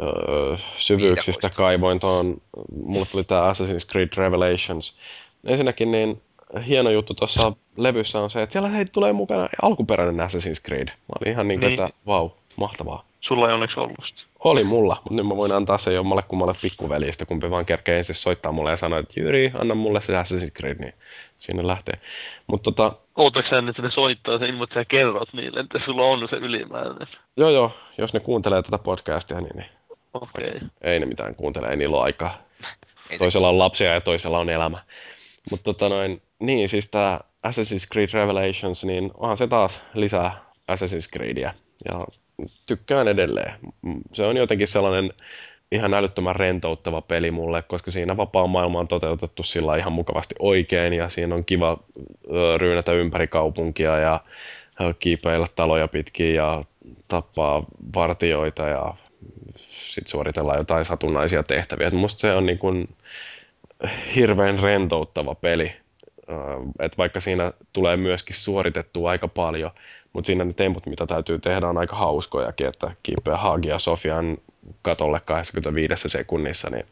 [0.00, 2.36] uh, syvyyksistä kaivoin tuon,
[2.84, 4.98] mulle tuli tämä Assassin's Creed Revelations.
[5.44, 6.22] Ensinnäkin niin
[6.66, 10.88] hieno juttu tuossa levyssä on se, että siellä hei, tulee mukana alkuperäinen Assassin's Creed.
[10.88, 11.82] Mä olin ihan niin kuin, niin.
[11.82, 13.04] että vau, wow, mahtavaa.
[13.20, 14.27] Sulla ei onneksi ollut sitä.
[14.44, 18.14] Oli mulla, mutta nyt mä voin antaa se jommalle kummalle pikkuvelistä, kumpi vaan kerkee ensin
[18.14, 20.94] soittaa mulle ja sanoa, että Jyri, anna mulle se Assassin's Creed, niin
[21.38, 21.94] sinne lähtee.
[22.46, 22.92] Mut tota...
[23.16, 27.08] Ootatko sä, että ne soittaa sen, mutta sä kerrot niille, että sulla on se ylimääräinen?
[27.36, 27.72] Joo, joo.
[27.98, 29.68] Jos ne kuuntelee tätä podcastia, niin, niin
[30.14, 30.60] okay.
[30.80, 32.38] ei ne mitään kuuntele, ei niillä ole aikaa.
[33.18, 34.78] toisella on lapsia ja toisella on elämä.
[35.50, 40.40] Mutta tota noin, niin siis tää Assassin's Creed Revelations, niin onhan se taas lisää
[40.72, 41.54] Assassin's Creedia.
[41.84, 42.06] Ja
[42.68, 43.52] tykkään edelleen.
[44.12, 45.12] Se on jotenkin sellainen
[45.72, 50.92] ihan älyttömän rentouttava peli mulle, koska siinä vapaa maailma on toteutettu sillä ihan mukavasti oikein
[50.92, 51.78] ja siinä on kiva
[52.56, 54.20] ryynätä ympäri kaupunkia ja
[54.98, 56.64] kiipeillä taloja pitkin ja
[57.08, 58.94] tappaa vartioita ja
[59.56, 61.88] sitten suoritella jotain satunnaisia tehtäviä.
[61.88, 62.88] Et musta se on niin kuin
[64.16, 65.72] hirveän rentouttava peli,
[66.80, 69.70] että vaikka siinä tulee myöskin suoritettua aika paljon,
[70.12, 74.38] mutta siinä ne temput, mitä täytyy tehdä, on aika hauskojakin, että kiipeä Hagia Sofian
[74.82, 76.84] katolle 25 sekunnissa, niin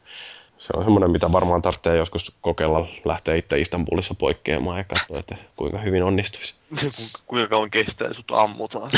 [0.59, 5.37] se on semmoinen, mitä varmaan tarvitsee joskus kokeilla lähteä itse Istanbulissa poikkeamaan ja katsoa, että
[5.57, 6.55] kuinka hyvin onnistuisi.
[7.27, 8.90] kuinka kauan kestää, sut ammutaan.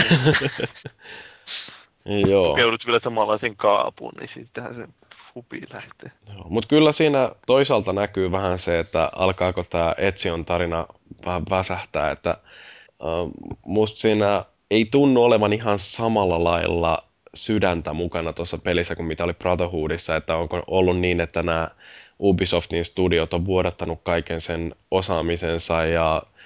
[2.29, 2.59] Joo.
[2.59, 4.89] Joudut vielä samanlaisen kaapuun, niin sittenhän se
[5.35, 6.11] hupi lähtee.
[6.49, 10.87] Mutta kyllä siinä toisaalta näkyy vähän se, että alkaako tämä Etsion tarina
[11.27, 12.37] vähän väsähtää, että
[13.67, 19.35] musta siinä ei tunnu olevan ihan samalla lailla sydäntä mukana tuossa pelissä kuin mitä oli
[19.35, 21.69] Brotherhoodissa, että onko ollut niin, että nämä
[22.21, 26.38] Ubisoftin studiot on vuodattanut kaiken sen osaamisensa ja äh,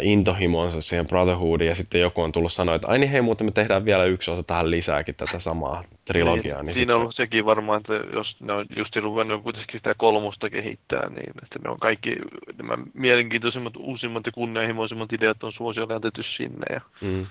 [0.00, 3.50] intohimonsa siihen Brotherhoodiin ja sitten joku on tullut sanoa, että ai niin hei muuten me
[3.50, 6.58] tehdään vielä yksi osa tähän lisääkin tätä samaa trilogiaa.
[6.58, 9.94] Niin, niin siinä on ollut sekin varmaan, että jos ne on just ruvennut kuitenkin sitä
[9.94, 12.16] kolmosta kehittää, niin että ne on kaikki
[12.58, 16.66] nämä mielenkiintoisimmat, uusimmat ja kunnianhimoisimmat ideat on suosiolla jätetty sinne.
[16.74, 16.80] Ja...
[17.00, 17.26] Mm.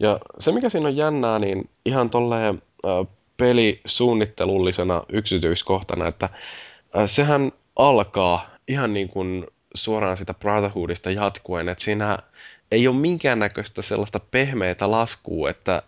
[0.00, 6.28] ja se mikä siinä on jännää, niin ihan tolleen äh, pelisuunnittelullisena yksityiskohtana, että
[6.96, 9.46] äh, sehän alkaa ihan niin kuin
[9.78, 12.18] suoraan sitä Brotherhoodista jatkuen, että siinä
[12.70, 15.82] ei ole minkäännäköistä sellaista pehmeitä laskua, että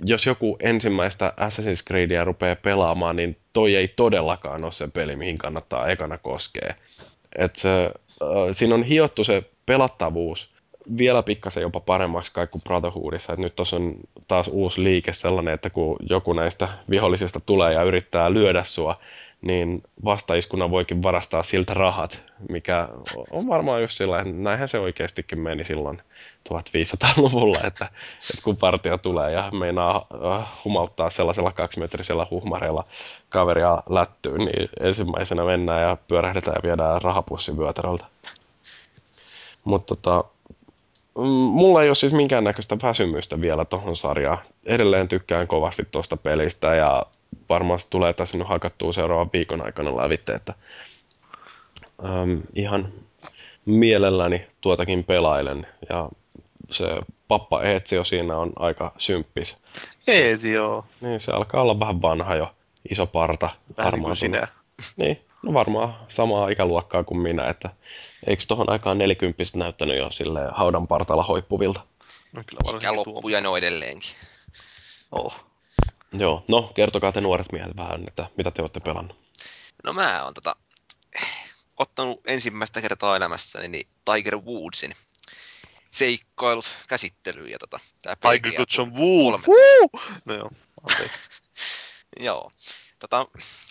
[0.00, 5.38] jos joku ensimmäistä Assassin's Creedia rupeaa pelaamaan, niin toi ei todellakaan ole se peli, mihin
[5.38, 6.74] kannattaa ekana koskea.
[7.38, 10.50] Et se, äh, siinä on hiottu se pelattavuus
[10.98, 13.32] vielä pikkasen jopa paremmaksi kai kuin Brotherhoodissa.
[13.32, 13.94] Et nyt tuossa on
[14.28, 19.00] taas uusi liike sellainen, että kun joku näistä vihollisista tulee ja yrittää lyödä sua,
[19.42, 22.88] niin vastaiskuna voikin varastaa siltä rahat, mikä
[23.30, 26.02] on varmaan just sillä, näinhän se oikeastikin meni silloin
[26.48, 27.84] 1500-luvulla, että,
[28.30, 32.84] että kun partio tulee ja meinaa äh, humalttaa sellaisella kaksimetrisellä huhmareella
[33.28, 38.04] kaveria lättyyn, niin ensimmäisenä mennään ja pyörähdetään ja viedään rahapussi vyötäröltä.
[39.64, 40.24] Mutta tota,
[41.18, 44.38] mm, mulla ei ole siis minkäännäköistä väsymystä vielä tohon sarjaan.
[44.66, 47.02] Edelleen tykkään kovasti tuosta pelistä ja
[47.48, 50.54] varmaan tulee tässä nyt hakattua seuraavan viikon aikana lävitte, että
[52.02, 52.92] um, ihan
[53.64, 56.08] mielelläni tuotakin pelailen ja
[56.70, 56.84] se
[57.28, 59.56] pappa Eetsio siinä on aika symppis.
[60.06, 60.84] Eetsi, joo.
[61.00, 62.54] Niin, se alkaa olla vähän vanha jo,
[62.90, 63.50] iso parta.
[63.76, 64.48] Vähän niin kuin sinä.
[64.96, 67.70] Niin, no varmaan samaa ikäluokkaa kuin minä, että
[68.26, 71.80] eikö tohon aikaan nelikymppiset näyttänyt jo sille haudan partalla hoippuvilta?
[72.32, 72.88] No kyllä Ikä
[73.30, 74.10] ja no edelleenkin.
[75.12, 75.45] Oh.
[76.20, 79.16] Joo, no kertokaa te nuoret miehet vähän, että mitä te olette pelannut.
[79.84, 80.56] No mä oon tota,
[81.76, 84.92] ottanut ensimmäistä kertaa elämässäni niin Tiger Woodsin
[85.90, 87.50] seikkailut käsittelyyn.
[87.50, 89.40] Ja tota, tää Tiger PGA Goods on Wood.
[90.24, 90.50] No joo.
[92.20, 92.52] Joo.
[92.98, 93.26] Tota,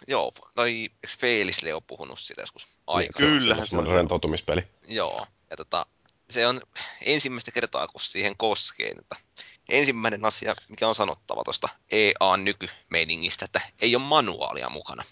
[0.07, 3.27] joo, toi eikö Felisle on puhunut siitä joskus aikaa?
[3.27, 3.87] Kyllähän se on.
[3.87, 4.67] rentoutumispeli.
[4.87, 5.85] Joo, ja tota,
[6.29, 6.61] se on
[7.01, 8.89] ensimmäistä kertaa, kun siihen koskee.
[8.89, 9.15] Että
[9.69, 15.03] ensimmäinen asia, mikä on sanottava tuosta EA-nykymeiningistä, että ei ole manuaalia mukana.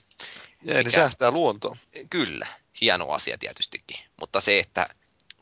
[0.63, 1.77] Ja ne Mikä- säästää luontoa.
[2.09, 2.47] Kyllä,
[2.81, 4.87] hieno asia tietystikin, mutta se, että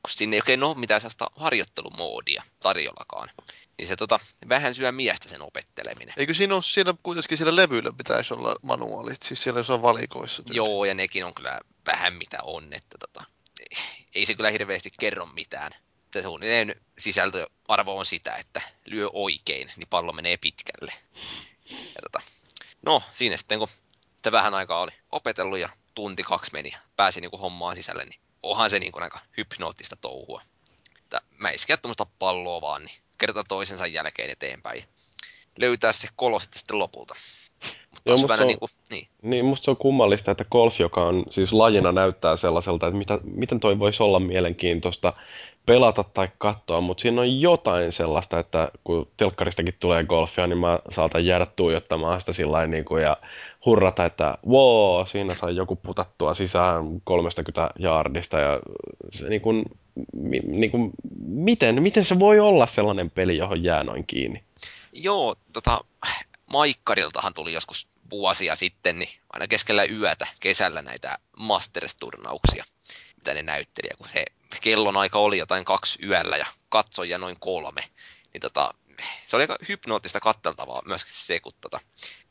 [0.03, 3.29] kun sinne ei oikein ole mitään sellaista harjoittelumoodia tarjollakaan,
[3.77, 4.19] niin se tota,
[4.49, 6.13] vähän syö miestä sen opetteleminen.
[6.17, 10.43] Eikö siinä ole siellä kuitenkin siellä levyllä pitäisi olla manuaalit, siis siellä jossain valikoissa.
[10.43, 10.57] tyyli.
[10.57, 13.23] Joo, ja nekin on kyllä vähän mitä on, että tota,
[14.15, 15.71] ei se kyllä hirveästi kerro mitään.
[16.13, 20.93] Se suunnilleen sisältöarvo on sitä, että lyö oikein, niin pallo menee pitkälle.
[21.69, 22.21] Ja tota,
[22.85, 23.67] no, siinä sitten kun
[24.15, 28.19] sitä vähän aikaa oli opetellut ja tunti kaksi meni ja pääsi niinku hommaan sisälle, niin
[28.43, 30.41] onhan se niinku aika hypnoottista touhua.
[30.97, 34.83] Että mä iskeä tuommoista palloa vaan, niin kerta toisensa jälkeen eteenpäin.
[35.57, 37.15] Löytää se kolo sitten lopulta.
[38.05, 41.23] Joo, musta se on- niinku, niin, Niin musta se on kummallista, että golf, joka on
[41.29, 45.13] siis lajina näyttää sellaiselta, että mitä, miten toi voisi olla mielenkiintoista
[45.65, 50.79] pelata tai katsoa, mutta siinä on jotain sellaista, että kun telkkaristakin tulee golfia, niin mä
[50.89, 53.17] saatan jäädä tuijottamaan sitä sillä niin kuin, ja
[53.65, 58.59] hurrata, että wow, siinä sai joku putattua sisään 30 jaardista ja
[59.11, 59.65] se niin kuin,
[60.47, 60.91] niin kuin,
[61.25, 64.43] miten, miten se voi olla sellainen peli, johon jää noin kiinni?
[64.93, 65.81] Joo, tota,
[66.51, 72.63] Maikkariltahan tuli joskus vuosia sitten, niin aina keskellä yötä kesällä näitä Masters-turnauksia,
[73.15, 73.87] mitä ne näytteli.
[73.91, 74.25] Ja kun se
[74.61, 77.81] kellon aika oli jotain kaksi yöllä ja katsoja noin kolme,
[78.33, 78.73] niin tota,
[79.27, 81.79] se oli aika hypnoottista katteltavaa myöskin se, kun tota,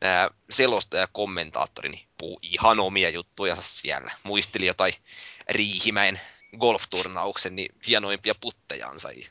[0.00, 4.10] nämä selostaja ja kommentaattori niin puhuu ihan omia juttujansa siellä.
[4.22, 4.94] Muisteli jotain
[5.48, 6.20] Riihimäen
[6.58, 9.28] golfturnauksen niin hienoimpia puttejansa ja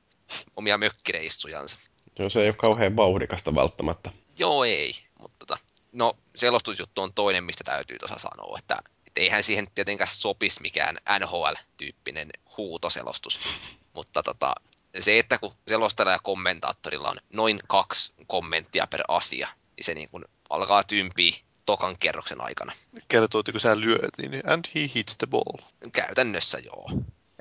[0.55, 1.77] omia mökkireissujansa.
[2.19, 4.11] Joo, se ei ole kauhean vauhdikasta välttämättä.
[4.39, 4.93] Joo, ei.
[5.19, 5.57] Mutta tota,
[5.91, 10.97] no, selostusjuttu on toinen, mistä täytyy tuossa sanoa, että et eihän siihen tietenkään sopisi mikään
[11.19, 13.39] NHL-tyyppinen huutoselostus.
[13.95, 14.55] Mutta tota,
[14.99, 19.47] se, että kun selostajalla ja kommentaattorilla on noin kaksi kommenttia per asia,
[19.77, 22.73] niin se niin kuin alkaa tympiä tokan kerroksen aikana.
[23.07, 25.67] Kertoo, että kun sä lyöt, niin and he hits the ball.
[25.91, 26.91] Käytännössä joo.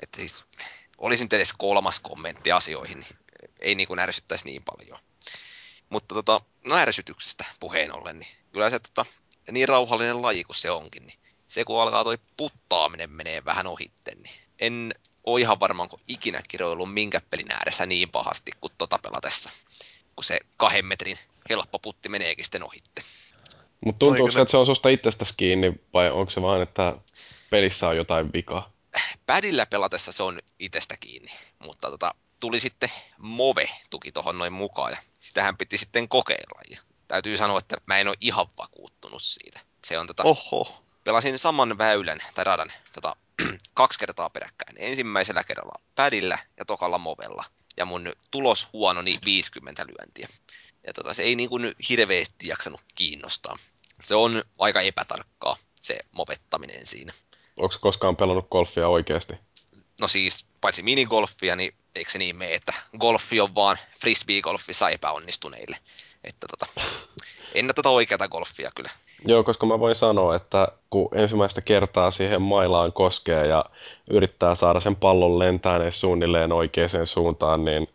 [0.01, 0.45] Että siis
[0.97, 3.17] olisi nyt edes kolmas kommentti asioihin, niin
[3.59, 4.99] ei niin kuin ärsyttäisi niin paljon.
[5.89, 9.05] Mutta tota, no ärsytyksestä puheen ollen, niin kyllä se tota,
[9.51, 14.17] niin rauhallinen laji kuin se onkin, niin se kun alkaa toi puttaaminen menee vähän ohitten,
[14.23, 18.99] niin en ole ihan varma, onko ikinä kiroillut minkä pelin ääressä niin pahasti kuin tota
[18.99, 19.49] pelatessa,
[20.15, 21.17] kun se kahden metrin
[21.49, 23.01] helppo putti meneekin sitten ohitte.
[23.85, 26.95] Mutta tuntuuko se, että se on susta itsestäsi kiinni vai onko se vaan, että
[27.49, 28.71] pelissä on jotain vikaa?
[29.25, 34.91] Pädillä pelatessa se on itsestä kiinni, mutta tota, tuli sitten Move tuki tuohon noin mukaan
[34.91, 36.61] ja sitähän piti sitten kokeilla.
[36.69, 39.59] Ja täytyy sanoa, että mä en ole ihan vakuuttunut siitä.
[39.85, 40.83] Se on tota, Oho.
[41.03, 43.15] pelasin saman väylän tai radan tota,
[43.73, 44.75] kaksi kertaa peräkkäin.
[44.79, 47.45] Ensimmäisellä kerralla pädillä ja tokalla Movella.
[47.77, 50.27] Ja mun tulos huononi 50 lyöntiä.
[50.87, 53.57] Ja tota, se ei niin kuin hirveästi jaksanut kiinnostaa.
[54.03, 57.13] Se on aika epätarkkaa se movettaminen siinä.
[57.57, 59.33] Onko koskaan pelannut golfia oikeasti?
[60.01, 65.77] No siis, paitsi minigolfia, niin eikö se niin mene, että golfi on vaan frisbee-golfissa epäonnistuneille.
[66.23, 66.65] Että tota,
[67.55, 68.89] en ole tota oikeata golfia kyllä.
[69.25, 73.65] Joo, koska mä voin sanoa, että kun ensimmäistä kertaa siihen mailaan koskee ja
[74.09, 77.87] yrittää saada sen pallon lentää edes suunnilleen oikeaan suuntaan, niin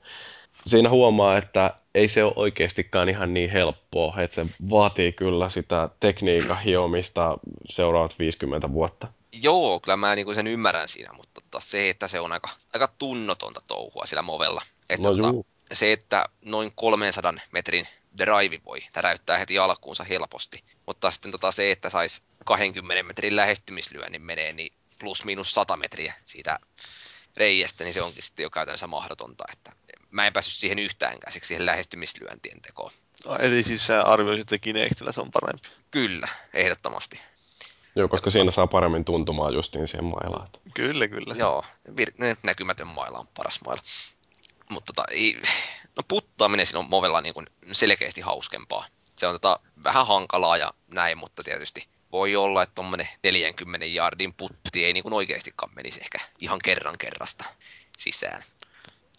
[0.66, 5.88] siinä huomaa, että ei se ole oikeastikaan ihan niin helppoa, että se vaatii kyllä sitä
[6.00, 7.38] tekniikan hiomista
[7.68, 9.08] seuraavat 50 vuotta.
[9.42, 12.88] Joo, kyllä mä niinku sen ymmärrän siinä, mutta tota, se, että se on aika, aika
[12.98, 14.62] tunnotonta touhua sillä movella.
[14.90, 15.46] Että No tota, juu.
[15.72, 21.70] se, että noin 300 metrin drive voi täräyttää heti alkuunsa helposti, mutta sitten tota se,
[21.70, 26.58] että sais 20 metrin lähestymislyönnin menee, niin plus miinus 100 metriä siitä
[27.36, 29.72] reiästä, niin se onkin sitten jo käytännössä mahdotonta, että
[30.10, 32.92] mä en päässyt siihen yhtään käsiksi siihen lähestymislyöntien tekoon.
[33.26, 35.68] Ai, Eli siis sä arvioisit, että Kinectillä se on parempi.
[35.90, 37.20] Kyllä, ehdottomasti.
[37.96, 40.48] Joo, koska siinä saa paremmin tuntumaan justiin siihen mailaan.
[40.74, 41.34] Kyllä, kyllä.
[41.34, 43.82] Joo, vir- näkymätön maila on paras maila.
[44.70, 45.40] Mutta tota, ei,
[45.96, 48.86] no puttaaminen siinä on movella niin kuin selkeästi hauskempaa.
[49.16, 54.34] Se on tota, vähän hankalaa ja näin, mutta tietysti voi olla, että tuommoinen 40 jardin
[54.34, 57.44] putti ei niin kuin oikeastikaan menisi ehkä ihan kerran kerrasta
[57.98, 58.44] sisään.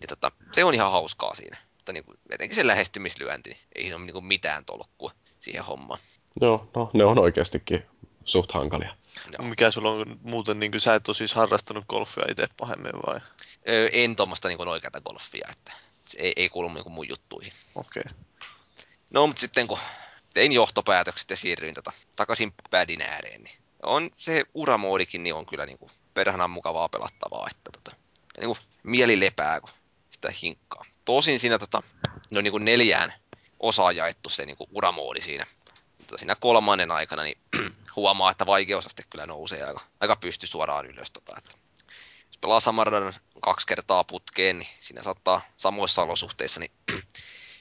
[0.02, 1.58] Ja tota, se on ihan hauskaa siinä.
[1.76, 5.64] Mutta niin kuin, etenkin se lähestymislyönti, niin ei siinä ole niin kuin mitään tolkkua siihen
[5.64, 6.00] hommaan.
[6.42, 7.86] Joo, no ne on oikeastikin
[8.26, 8.96] suht hankalia.
[9.34, 9.50] Joo.
[9.50, 13.20] Mikä sulla on muuten, niin kuin sä et ole siis harrastanut golfia itse pahemmin vai?
[13.70, 15.74] Öö, en tuommoista niin oikeata golfia, että
[16.06, 17.54] se ei, ei kuulu niin kuin mun juttuihin.
[17.76, 18.04] Okei.
[19.14, 19.80] No, mutta sitten kun
[20.34, 25.66] tein johtopäätökset ja siirryin tota, takaisin padin ääreen, niin on se uramoodikin niin on kyllä
[25.66, 27.96] niin kuin perhanan mukavaa pelattavaa, että tota,
[28.38, 29.70] niin kuin mieli lepää, kun
[30.10, 30.86] sitä hinkkaa.
[31.06, 31.84] Tosin siinä tota,
[32.32, 33.14] ne on niin kuin neljään
[33.60, 35.46] osaan jaettu se niin kuin uramoodi siinä.
[36.00, 37.38] Mutta siinä kolmannen aikana niin
[37.96, 41.12] huomaa, että vaikeusaste kyllä nousee aika, aika pysty suoraan ylös.
[41.12, 41.52] Tota, että
[42.28, 46.72] jos pelaa Samardan kaksi kertaa putkeen, niin siinä saattaa samoissa olosuhteissa niin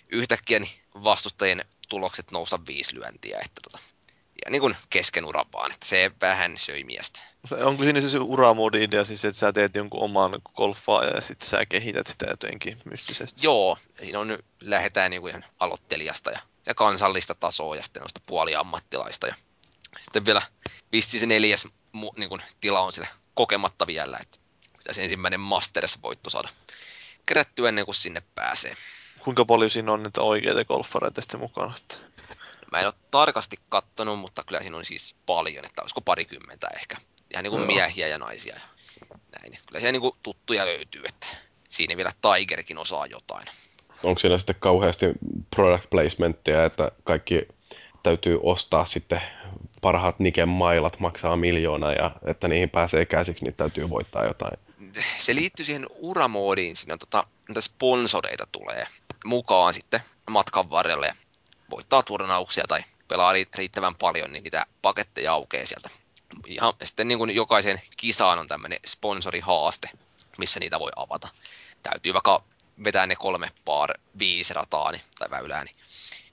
[0.08, 3.40] yhtäkkiä niin vastustajien tulokset nousta viisi lyöntiä.
[3.44, 3.78] Että tota,
[4.44, 7.20] ja niin kuin kesken uran vaan, että se vähän söi miestä.
[7.64, 11.66] Onko siinä se, uramoodi idea siis, että sä teet jonkun oman golfaa ja sitten sä
[11.66, 13.40] kehität sitä jotenkin mystisesti?
[13.46, 18.20] Joo, siinä on nyt, lähdetään niin kuin aloittelijasta ja, ja kansallista tasoa ja sitten noista
[18.26, 19.26] puoliammattilaista.
[19.26, 19.34] Ja
[20.02, 20.42] sitten vielä
[20.92, 24.38] vissiin se neljäs mu, niin kuin, tila on sille kokematta vielä, että
[24.78, 26.48] pitäisi ensimmäinen Masters-voitto saada
[27.26, 28.74] kerättyä ennen kuin sinne pääsee.
[29.18, 31.74] Kuinka paljon siinä on niitä oikeita golfareita sitten mukana?
[31.76, 31.96] Että...
[32.72, 36.96] Mä en ole tarkasti kattonut, mutta kyllä siinä on siis paljon, että olisiko parikymmentä ehkä.
[37.30, 37.66] Ihan niin kuin Joo.
[37.66, 38.60] miehiä ja naisia ja
[39.10, 39.58] näin.
[39.66, 41.26] Kyllä siellä niin kuin tuttuja löytyy, että
[41.68, 43.46] siinä vielä Tigerkin osaa jotain.
[44.02, 45.06] Onko siinä sitten kauheasti
[45.56, 47.48] product placementtia, että kaikki
[48.04, 49.22] täytyy ostaa sitten
[49.80, 54.58] parhaat Niken mailat maksaa miljoona ja että niihin pääsee käsiksi, niin täytyy voittaa jotain.
[55.20, 58.86] se liittyy siihen uramoodiin, siinä on tota, niitä sponsoreita tulee
[59.24, 61.16] mukaan sitten matkan varrelle
[61.70, 65.90] voittaa turnauksia tai pelaa ri- riittävän paljon, niin niitä paketteja aukeaa sieltä.
[66.46, 69.90] Ja sitten niin kuin jokaisen kisaan on tämmöinen sponsorihaaste,
[70.38, 71.28] missä niitä voi avata.
[71.82, 72.42] Täytyy vaikka
[72.84, 75.76] vetää ne kolme par viisi rataa niin, tai väylää, niin,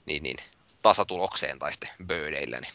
[0.06, 0.36] niin, niin
[0.82, 2.72] tasatulokseen tai sitten böödeillä, niin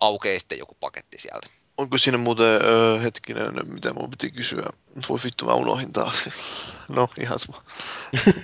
[0.00, 1.46] aukeaa sitten joku paketti sieltä.
[1.76, 4.70] Onko siinä muuten, öö, hetkinen, mitä mun piti kysyä?
[5.08, 6.24] Voi vittu, mä unohdin taas.
[6.88, 7.58] No, ihan sama.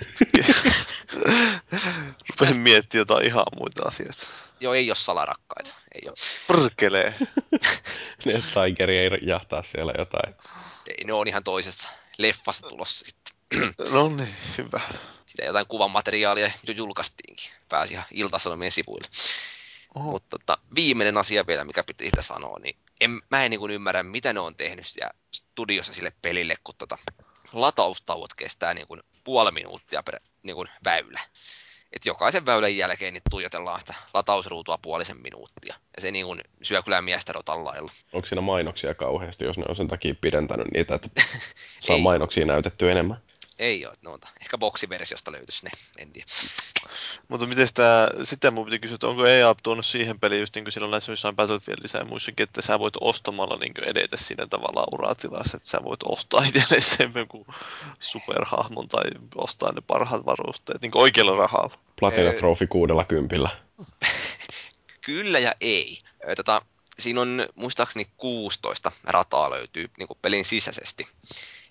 [2.29, 4.27] Rupesin miettimään jotain ihan muita asioita.
[4.59, 5.73] Joo, ei ole salarakkaita.
[5.95, 6.15] Ei ole.
[6.47, 7.13] Perkelee.
[8.25, 10.35] Niin, että Tigeri ei jahtaa siellä jotain.
[10.87, 13.73] Ei, ne on ihan toisessa leffassa tulossa sitten.
[13.91, 14.81] No niin, hyvä.
[15.37, 17.51] Sitä jotain kuvamateriaalia jo julkaistiinkin.
[17.69, 19.07] Pääsi ihan iltasanomien sivuille.
[19.95, 20.11] Oho.
[20.11, 23.71] Mutta tota, viimeinen asia vielä, mikä piti sitä sanoa, niin en, mä en niin kuin
[23.71, 26.97] ymmärrä, mitä ne on tehnyt siellä studiossa sille pelille, kun tota,
[27.53, 31.19] lataustauot kestää niin kuin puoli minuuttia per niin kuin väylä.
[31.93, 35.75] Et jokaisen väylän jälkeen niin tuijotellaan sitä latausruutua puolisen minuuttia.
[35.95, 37.91] Ja se niin kuin syö kyllä miestä lailla.
[38.13, 41.09] Onko siinä mainoksia kauheasti, jos ne on sen takia pidentänyt niitä, että
[41.79, 43.17] saa mainoksia näytettyä enemmän?
[43.59, 46.27] Ei ole, no, ehkä boksiversiosta löytyisi ne, en tiedä.
[47.27, 50.65] Mutta miten sitä, sitä mun piti kysyä, että onko EA tuonut siihen peliin, just niin
[50.65, 54.87] kuin silloin näissä jossain Battlefieldissä ja muissakin, että sä voit ostamalla niin edetä siinä tavallaan
[54.91, 57.45] uratilassa, että sä voit ostaa itselle sen jonkun
[57.99, 59.03] superhahmon tai
[59.35, 61.77] ostaa ne parhaat varusteet niin oikealla rahalla.
[61.99, 62.33] Platina.
[62.33, 63.49] Trophy kuudella kympillä.
[65.01, 65.99] Kyllä ja ei.
[66.35, 66.61] Tota,
[66.99, 71.07] siinä on muistaakseni 16 rataa löytyy niin kuin pelin sisäisesti.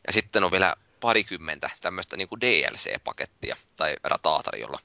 [0.07, 4.79] Ja sitten on vielä parikymmentä tämmöistä niin DLC-pakettia tai rataa tarjolla.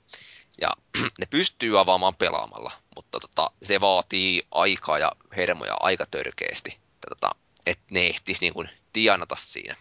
[0.62, 0.69] Ja
[1.19, 7.86] ne pystyy avaamaan pelaamalla, mutta tota, se vaatii aikaa ja hermoja aika törkeästi, tota, että
[7.91, 9.76] ne ehtis niin kuin tienata siinä.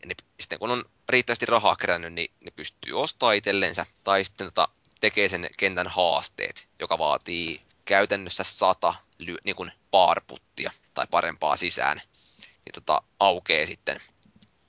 [0.00, 4.46] Ja ne, sitten kun on riittävästi rahaa kerännyt, niin ne pystyy ostamaan itsellensä, tai sitten
[4.46, 4.68] tota,
[5.00, 12.00] tekee sen kentän haasteet, joka vaatii käytännössä sata ly- niin kuin paarputtia tai parempaa sisään,
[12.40, 14.00] niin tota, aukeaa sitten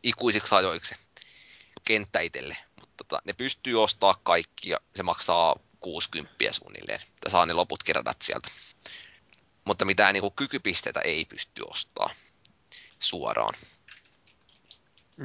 [0.03, 0.95] ikuisiksi ajoiksi
[1.85, 2.57] kenttä itselle.
[2.79, 7.01] Mutta tota, ne pystyy ostaa kaikki ja se maksaa 60 suunnilleen.
[7.25, 8.49] Ja saa ne loput radat sieltä.
[9.65, 12.09] Mutta mitään niin kuin, kykypisteitä ei pysty ostaa
[12.99, 13.53] suoraan.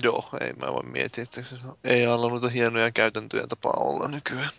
[0.03, 4.51] Joo, ei mä voi miettiä, että se ei alla noita hienoja käytäntöjä tapaa olla nykyään.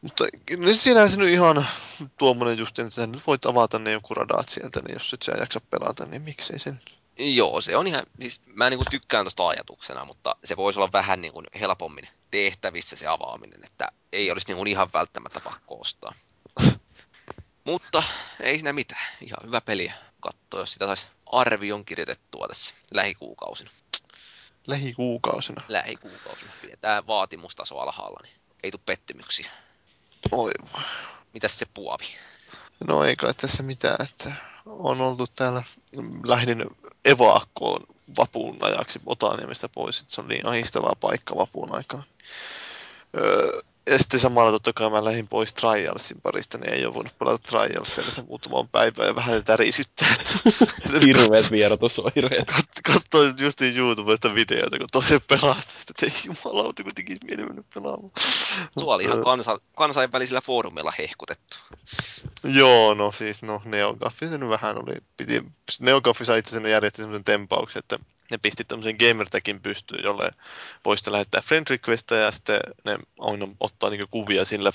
[0.00, 1.66] Mutta nyt siinä se nyt ihan
[2.18, 5.32] tuommoinen just, että sä nyt voit avata ne joku radat sieltä, niin jos et sä
[5.32, 6.80] jaksa pelata, niin miksei sen
[7.18, 10.92] Joo, se on ihan, siis mä niin kuin tykkään tuosta ajatuksena, mutta se voisi olla
[10.92, 15.80] vähän niin kuin helpommin tehtävissä se avaaminen, että ei olisi niin kuin ihan välttämättä pakko
[15.80, 16.14] ostaa.
[17.64, 18.02] mutta
[18.40, 23.70] ei siinä mitään, ihan hyvä peli katsoa, jos sitä saisi arvion kirjoitettua tässä lähikuukausina.
[24.66, 25.62] Lähikuukausina?
[25.68, 26.52] Lähikuukausina.
[26.60, 29.50] Pidetään vaatimustaso alhaalla, niin ei tule pettymyksiä.
[30.30, 30.50] Oi.
[31.32, 32.04] Mitäs se puavi?
[32.86, 34.32] No ei kai tässä mitään, että
[34.66, 35.62] on oltu täällä,
[36.26, 36.66] lähdin
[37.04, 37.82] evakkoon
[38.18, 42.04] vapuun ajaksi Otaniemestä pois, se on niin ahistava paikka vapuun aikaan.
[43.16, 47.18] Öö, ja sitten samalla totta kai mä lähdin pois Trialsin parista, niin ei ole voinut
[47.18, 50.14] pelata Trialsia se muutaman päivän ja vähän tärisyttää.
[51.06, 52.46] Hirveät vierotusoireet.
[52.46, 57.62] Kat, katsoin justiin YouTubesta videoita, kun tosi pelastaa, että ei jumalauta, kun tekisi mieli mennä
[57.74, 58.12] pelaamaan.
[58.74, 61.58] Tuo oli ihan kansa, kansainvälisillä foorumilla hehkutettu.
[62.44, 65.44] Joo, no siis no Neogaffi se nyt vähän oli, piti,
[65.80, 67.98] Neogaffi sai itse asiassa järjesti semmoisen tempauksen, että
[68.30, 70.30] ne pisti tämmöisen gamertagin pystyyn, jolle
[70.84, 74.70] voi sitten lähettää friend requesta ja sitten ne aina ottaa niinku kuvia sillä,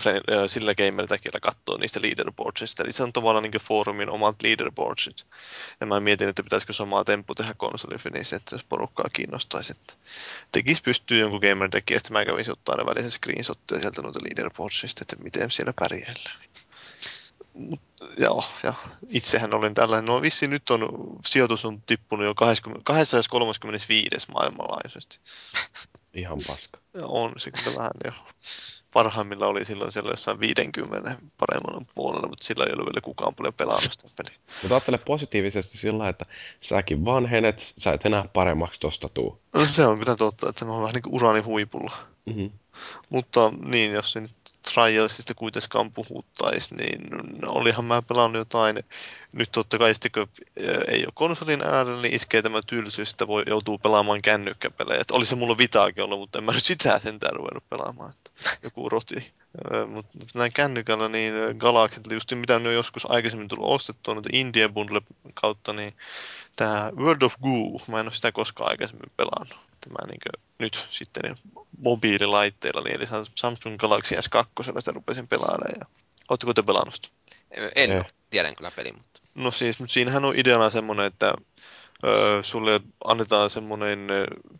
[0.47, 2.83] sillä gamertagilla katsoa niistä leaderboardsista.
[2.83, 5.25] Eli se on tavallaan niinku foorumin omat leaderboardsit.
[5.79, 9.93] Ja mä mietin, että pitäisikö samaa temppu tehdä konsolifinissä, että jos porukkaa kiinnostaisi, että
[10.51, 15.01] tekisi pystyy jonkun gamertagin ja sitten mä kävisin ottaa ne välisen screenshotteja sieltä noita leaderboardsista,
[15.01, 16.41] että miten siellä pärjäillään.
[17.57, 17.81] Mut,
[18.17, 18.73] joo, ja
[19.09, 20.05] itsehän olin tällainen.
[20.05, 20.89] No vissi nyt on,
[21.25, 25.19] sijoitus on tippunut jo 20, 235 maailmanlaajuisesti.
[26.13, 26.79] Ihan paska.
[27.03, 28.11] On se kyllä vähän jo.
[28.93, 33.53] Parhaimmilla oli silloin siellä jossain 50 paremman puolella, mutta sillä ei ollut vielä kukaan paljon
[33.53, 34.37] pelannut sitä peliä.
[34.61, 36.25] Mutta ajattele positiivisesti sillä, että
[36.61, 39.41] säkin vanhenet, sä et enää paremmaksi tosta tuu.
[39.53, 41.97] No, se on kyllä totta, että mä oon vähän niin kuin urani huipulla.
[42.27, 42.51] Mm-hmm.
[43.09, 44.31] Mutta niin, jos se nyt
[44.73, 47.01] Trialsista kuitenkaan puhuttaisi, niin
[47.45, 48.83] olihan mä pelannut jotain.
[49.33, 50.27] Nyt totta kai sitten, kun
[50.87, 55.01] ei ole konsolin äärellä, niin iskee tämä tylsyys, että voi joutuu pelaamaan kännykkäpelejä.
[55.01, 58.09] Että oli se mulla vitaakin ollut, mutta en mä nyt sitä sentään ruvennut pelaamaan.
[58.09, 58.31] Että
[58.63, 59.31] joku roti.
[59.87, 64.69] Mutta näin kännykällä, niin Galaxy, just mitä ne on joskus aikaisemmin tullut ostettua noita Indie
[64.69, 65.01] Bundle
[65.33, 65.93] kautta, niin
[66.55, 69.66] tämä World of Goo, mä en ole sitä koskaan aikaisemmin pelannut.
[69.87, 71.37] Tämä niin nyt sitten niin
[71.77, 75.71] mobiililaitteilla, niin eli Samsung Galaxy S2 sitä rupesin pelaamaan.
[75.79, 75.85] Ja...
[76.29, 77.11] Oletteko te pelannut
[77.75, 78.05] En, eh.
[78.29, 79.19] tiedän kyllä peli, mutta...
[79.35, 81.33] No siis, mutta siinähän on ideana semmoinen, että
[82.03, 84.07] öö, sulle annetaan semmoinen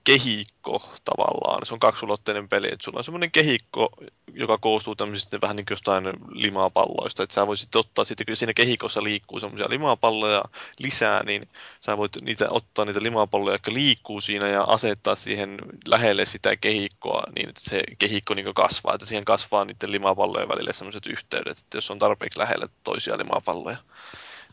[0.04, 1.66] kehikko tavallaan.
[1.66, 3.90] Se on kaksulotteinen peli, että sulla on semmoinen kehikko,
[4.34, 7.24] joka koostuu tämmöisistä vähän niin kuin jostain limapalloista.
[7.24, 10.44] Että sä voisit ottaa sitten, kun siinä kehikossa liikkuu semmoisia limapalloja
[10.80, 11.48] lisää, niin
[11.86, 15.58] sä voit niitä, ottaa niitä limapalloja, jotka liikkuu siinä ja asettaa siihen
[15.88, 18.94] lähelle sitä kehikkoa niin, että se kehikko niin kasvaa.
[18.94, 23.78] Että siihen kasvaa niiden limapallojen välille semmoiset yhteydet, että jos on tarpeeksi lähellä toisia limapalloja.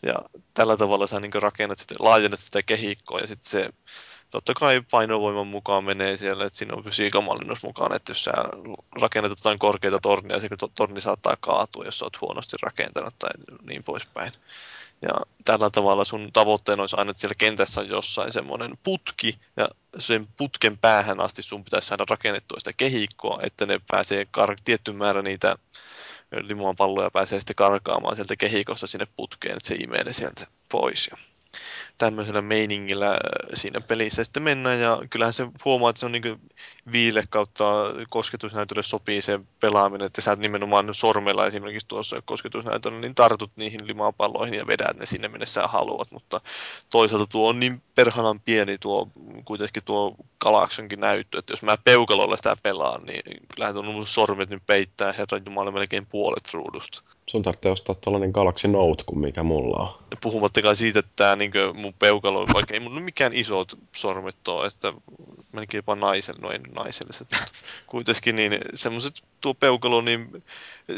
[0.07, 0.15] Ja
[0.55, 3.71] tällä tavalla sä niin rakennat sitten, laajennat sitä kehikkoa ja sitten se
[4.31, 7.25] totta kai painovoiman mukaan menee siellä, että siinä on fysiikan
[7.63, 8.33] mukaan, että jos sä
[9.01, 13.31] rakennat jotain korkeita tornia, se torni saattaa kaatua, jos sä oot huonosti rakentanut tai
[13.63, 14.33] niin poispäin.
[15.03, 15.11] Ja
[15.45, 20.29] tällä tavalla sun tavoitteena olisi aina, että siellä kentässä on jossain semmoinen putki, ja sen
[20.37, 25.23] putken päähän asti sun pitäisi saada rakennettua sitä kehikkoa, että ne pääsee kar- tietty määrä
[25.23, 25.57] niitä
[26.43, 31.09] limuanpalloja pääsee sitten karkaamaan sieltä kehikosta sinne putkeen, että se imee ne sieltä pois.
[31.11, 31.17] Ja
[31.99, 33.19] tämmöisellä meiningillä äh,
[33.55, 36.41] siinä pelissä sitten mennään ja kyllähän se huomaa, että se on niin
[36.93, 37.65] viile kautta
[38.09, 44.59] kosketusnäytölle sopii se pelaaminen, että sä nimenomaan sormella esimerkiksi tuossa kosketusnäytöllä niin tartut niihin limapalloihin
[44.59, 46.41] ja vedät ne sinne minne sä haluat, mutta
[46.91, 49.09] toisaalta tuo on niin perhanan pieni tuo
[49.45, 53.23] kuitenkin tuo Galaxonkin näyttö, että jos mä peukalolla sitä pelaan, niin
[53.55, 57.03] kyllähän tuon sormet nyt peittää herran jumala melkein puolet ruudusta.
[57.31, 60.05] Sun tarvitsee ostaa tuollainen Galaxy Note kuin mikä mulla on.
[60.21, 61.53] Puhumattakaan siitä, että tämä niin
[61.85, 64.93] mun peukalo, vaikka ei mun mikään isot sormet ole, että
[65.53, 67.37] melkein jopa naiselle, no ei naiselle, mutta
[67.87, 70.45] kuitenkin niin semmoiset tuo peukalo, niin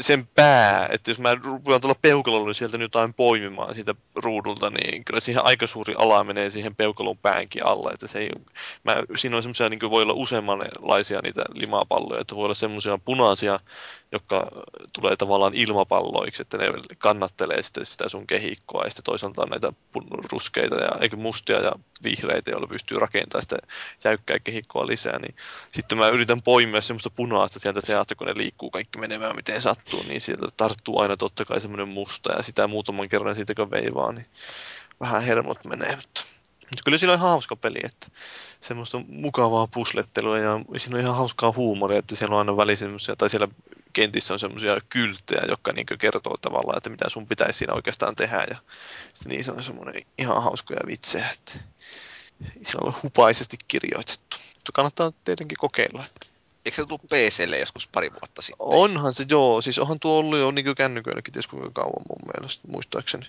[0.01, 5.05] sen pää, että jos mä rupean tuolla peukalolla niin sieltä jotain poimimaan siitä ruudulta, niin
[5.05, 8.29] kyllä siihen aika suuri ala menee siihen peukalon päänkin alle, että se ei,
[8.83, 13.59] mä, siinä on semmoisia, niin voi olla useammanlaisia niitä limapalloja, että voi olla semmoisia punaisia,
[14.11, 14.51] jotka
[14.93, 16.65] tulee tavallaan ilmapallo paloiksi, että ne
[16.97, 19.73] kannattelee sitten sitä sun kehikkoa ja sitten toisaalta on näitä
[20.31, 21.71] ruskeita ja eikö mustia ja
[22.03, 23.57] vihreitä, joilla pystyy rakentamaan sitä
[24.03, 25.35] jäykkää kehikkoa lisää, niin
[25.71, 30.03] sitten mä yritän poimia semmoista punaista sieltä seasta, kun ne liikkuu kaikki menemään miten sattuu,
[30.07, 34.11] niin sieltä tarttuu aina totta kai semmoinen musta ja sitä muutaman kerran siitä kun veivaa,
[34.11, 34.25] niin
[34.99, 36.36] vähän hermot menee, mutta
[36.69, 38.07] mutta kyllä siinä on ihan hauska peli, että
[38.59, 43.15] semmoista mukavaa puslettelua ja siinä on ihan hauskaa huumoria, että siellä on aina välissä semmoisia,
[43.15, 43.47] tai siellä
[43.93, 48.45] kentissä on semmoisia kylttejä, jotka niin kertoo tavallaan, että mitä sun pitäisi siinä oikeastaan tehdä
[48.49, 48.57] ja
[49.25, 51.59] niin se on semmoinen ihan hauskoja vitsejä, että
[52.61, 54.37] se on hupaisesti kirjoitettu.
[54.55, 56.05] Mutta kannattaa tietenkin kokeilla.
[56.65, 58.67] Eikö se tullut PClle joskus pari vuotta sitten?
[58.67, 59.61] Onhan se, joo.
[59.61, 63.25] Siis onhan tuo ollut jo niin kännyköilläkin ties kuinka kauan mun mielestä, muistaakseni.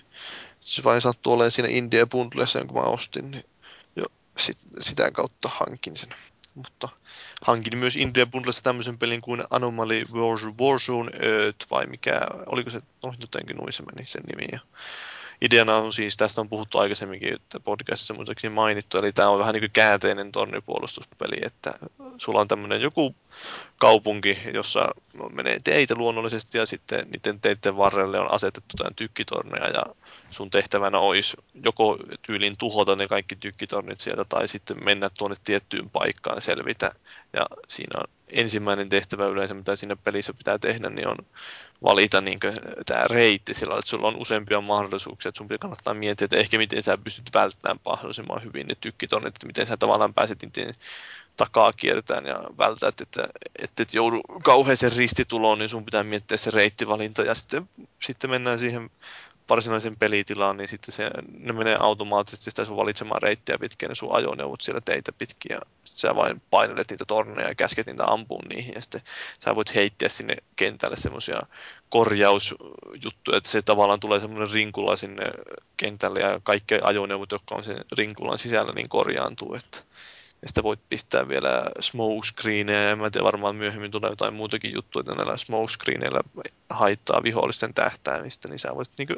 [0.61, 3.43] Se vain sattuu olemaan siinä India Bundlessa, jonka mä ostin, niin
[3.95, 4.05] jo
[4.37, 6.09] sit, sitä kautta hankin sen.
[6.55, 6.89] Mutta
[7.41, 10.05] hankin myös India Bundlessa tämmöisen pelin kuin Anomaly
[10.59, 14.47] Warzone Earth, vai mikä, oliko se, no jotenkin noin se meni sen nimi.
[14.51, 14.59] Ja
[15.41, 19.53] ideana on siis, tästä on puhuttu aikaisemminkin, että podcastissa muistaakseni mainittu, eli tämä on vähän
[19.53, 21.73] niin kuin käänteinen tornipuolustuspeli, että
[22.17, 23.15] sulla on tämmöinen joku
[23.77, 24.89] kaupunki, jossa
[25.33, 29.83] menee teitä luonnollisesti ja sitten niiden teiden varrelle on asetettu tämän tykkitorneja ja
[30.29, 35.89] sun tehtävänä olisi joko tyylin tuhota ne kaikki tykkitornit sieltä tai sitten mennä tuonne tiettyyn
[35.89, 36.91] paikkaan selvitä.
[37.33, 41.17] Ja siinä on ensimmäinen tehtävä yleensä, mitä siinä pelissä pitää tehdä, niin on
[41.83, 42.39] valita niin
[42.85, 46.57] tämä reitti sillä että sulla on useampia mahdollisuuksia, että sun pitää kannattaa miettiä, että ehkä
[46.57, 50.73] miten sä pystyt välttämään mahdollisimman hyvin ne tykkitornit, että miten sä tavallaan pääset niiden
[51.37, 53.27] takaa kiertään ja vältät, että,
[53.63, 57.69] että et joudu kauheeseen ristituloon, niin sun pitää miettiä se reittivalinta ja sitten,
[58.03, 58.89] sitten mennään siihen
[59.49, 64.15] varsinaisen pelitilaan, niin sitten se, ne menee automaattisesti sitä sun valitsemaan reittiä pitkin, ne sun
[64.15, 68.73] ajoneuvot siellä teitä pitkin, ja sä vain painelet niitä torneja ja käsket niitä ampuun niihin,
[68.75, 69.01] ja sitten
[69.45, 71.41] sä voit heittää sinne kentälle semmoisia
[71.89, 75.23] korjausjuttuja, että se tavallaan tulee semmoinen rinkula sinne
[75.77, 79.79] kentälle, ja kaikki ajoneuvot, jotka on sen rinkulan sisällä, niin korjaantuu, että
[80.41, 84.73] ja sitten voit pistää vielä smoke screenejä, ja mä tiedän, varmaan myöhemmin tulee jotain muutakin
[84.73, 86.21] juttuja, että näillä smoke screeneillä
[86.69, 89.09] haittaa vihollisten tähtäämistä, niin sä voit niin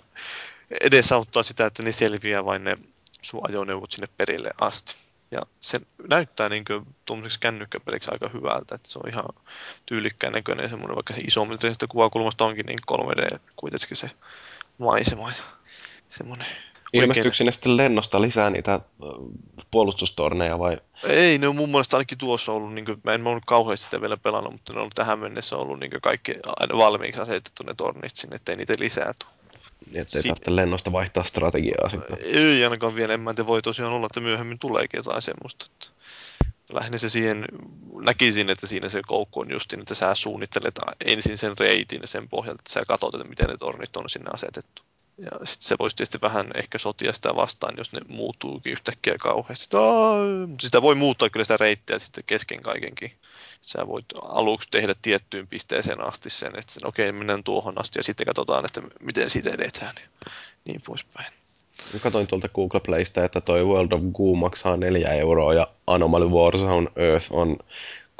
[0.81, 2.77] edesauttaa sitä, että ne selviää vain ne
[3.21, 4.95] sun ajoneuvot sinne perille asti.
[5.31, 6.65] Ja se näyttää niin
[7.05, 9.25] tuommoiseksi kännykkäpeliksi aika hyvältä, että se on ihan
[9.85, 14.11] tyylikkään näköinen semmoinen, vaikka se isometrisesta kuvakulmasta onkin niin 3D kuitenkin se
[14.77, 15.43] maisema ja
[16.09, 16.47] semmoinen
[16.93, 18.79] Ilmestyykö sinne sitten lennosta lisää niitä
[19.71, 20.77] puolustustorneja vai?
[21.03, 24.01] Ei, ne on mun mielestä ainakin tuossa ollut, niin kuin, mä en ollut kauheasti sitä
[24.01, 27.73] vielä pelannut, mutta ne on ollut tähän mennessä ollut niin kaikki aina valmiiksi asetettu ne
[27.73, 29.31] tornit sinne, ettei niitä lisää tule.
[29.85, 32.17] Niin, ettei si- tarvitse lennosta vaihtaa strategiaa sitten.
[32.21, 35.65] Ei ainakaan vielä, en mä tiedä, voi tosiaan olla, että myöhemmin tuleekin jotain semmoista.
[35.69, 35.87] Että
[36.73, 37.45] lähinnä se siihen,
[38.01, 42.29] näkisin, että siinä se koukku on justin, että sä suunnittelet ensin sen reitin ja sen
[42.29, 44.81] pohjalta, että sä katsot, että miten ne tornit on sinne asetettu.
[45.17, 49.77] Ja sitten se voisi tietysti vähän ehkä sotia sitä vastaan, jos ne muuttuukin yhtäkkiä kauheasti.
[50.59, 53.11] Sitä voi muuttaa kyllä sitä reittiä sitten kesken kaikenkin.
[53.61, 58.03] Sä voit aluksi tehdä tiettyyn pisteeseen asti sen, että sen, okei, mennään tuohon asti ja
[58.03, 60.31] sitten katsotaan, että miten siitä edetään ja
[60.65, 61.33] niin poispäin.
[62.01, 66.91] Katoin tuolta Google Playsta, että toi World of Goo maksaa 4 euroa ja Anomaly Warzone
[66.95, 67.57] Earth on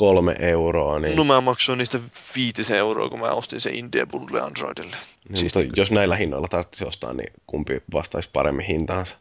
[0.01, 0.99] kolme euroa.
[0.99, 1.15] Niin...
[1.15, 1.99] No mä maksoin niistä
[2.35, 4.97] viitisen euroa, kun mä ostin se India Bundle Androidille.
[5.29, 5.53] Niin, siis...
[5.75, 9.15] jos näillä hinnoilla tarvitsisi ostaa, niin kumpi vastaisi paremmin hintaansa?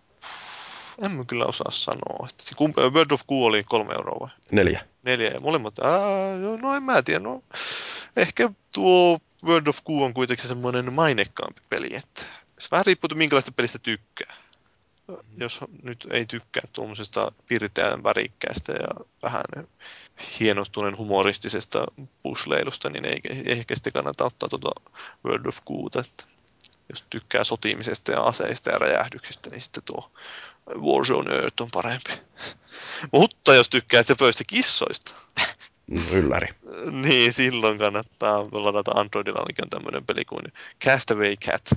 [1.06, 2.26] En mä kyllä osaa sanoa.
[2.30, 4.28] Että se kumpi, World of Goo oli kolme euroa vai?
[4.52, 4.84] Neljä.
[5.02, 5.78] Neljä ja molemmat.
[5.78, 7.20] Ää, no en mä tiedä.
[7.20, 7.42] No,
[8.16, 11.94] ehkä tuo World of Goo on kuitenkin semmoinen mainekkaampi peli.
[11.94, 12.22] Että
[12.58, 14.34] se vähän riippuu, minkälaista pelistä tykkää
[15.36, 19.44] jos nyt ei tykkää tuommoisesta pirteän värikkäästä ja vähän
[20.40, 21.86] hienostuneen humoristisesta
[22.22, 24.70] pusleilusta, niin ei, ei ehkä sitten kannata ottaa tuota
[25.24, 26.00] World of Goota.
[26.00, 26.24] Että
[26.88, 30.11] jos tykkää sotimisesta ja aseista ja räjähdyksistä, niin sitten tuo
[30.76, 32.12] Warzone Earth on parempi.
[33.12, 35.12] Mutta jos tykkää pöystä kissoista,
[36.12, 36.49] ylläri.
[36.91, 40.43] niin, silloin kannattaa ladata Androidilla ainakin tämmöinen peli kuin
[40.84, 41.70] Castaway Cat.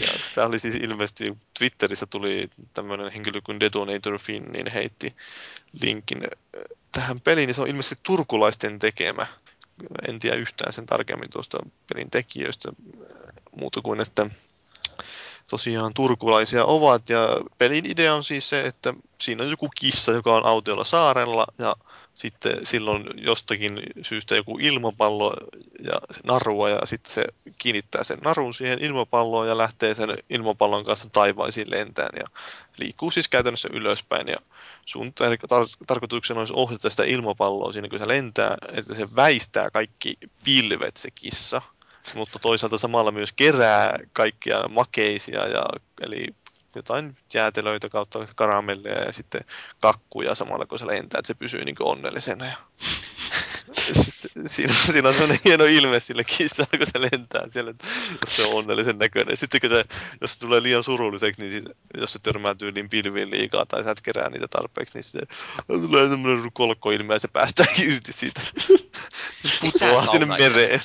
[0.00, 5.14] Ja tämä oli siis ilmeisesti, Twitterissä tuli tämmöinen henkilö kuin Detonator Finn, niin heitti
[5.82, 6.62] linkin äh,
[6.92, 9.26] tähän peliin, niin se on ilmeisesti turkulaisten tekemä.
[10.08, 11.58] En tiedä yhtään sen tarkemmin tuosta
[11.88, 12.72] pelin tekijöistä,
[13.56, 14.30] muuta kuin että
[15.50, 17.08] tosiaan turkulaisia ovat.
[17.08, 17.28] Ja
[17.58, 21.76] pelin idea on siis se, että siinä on joku kissa, joka on autiolla saarella ja
[22.14, 25.34] sitten silloin jostakin syystä joku ilmapallo
[25.82, 25.92] ja
[26.24, 27.24] narua ja sitten se
[27.58, 32.26] kiinnittää sen narun siihen ilmapalloon ja lähtee sen ilmapallon kanssa taivaisiin lentään ja
[32.78, 34.36] liikkuu siis käytännössä ylöspäin ja
[34.86, 40.14] sun tar- tarkoituksena olisi ohjata sitä ilmapalloa siinä kun se lentää, että se väistää kaikki
[40.44, 41.62] pilvet se kissa
[42.14, 45.66] mutta toisaalta samalla myös kerää kaikkia makeisia, ja,
[46.00, 46.26] eli
[46.74, 49.40] jotain jäätelöitä kautta karamelleja ja sitten
[49.80, 52.46] kakkuja samalla kun se lentää, että se pysyy niin onnellisena.
[52.46, 52.56] Ja
[54.46, 57.74] siinä, siinä on sellainen hieno ilme sille kissalla, kun se lentää siellä,
[58.20, 59.36] jos se on onnellisen näköinen.
[59.36, 59.84] Sitten kun se,
[60.20, 61.64] jos se tulee liian surulliseksi, niin sit,
[61.98, 65.20] jos se törmää tyyliin pilviin liikaa tai sä et kerää niitä tarpeeksi, niin se
[65.66, 68.40] tulee semmoinen kolkkoilme ja se päästää irti siitä.
[69.60, 70.80] Putoaa sinne mereen.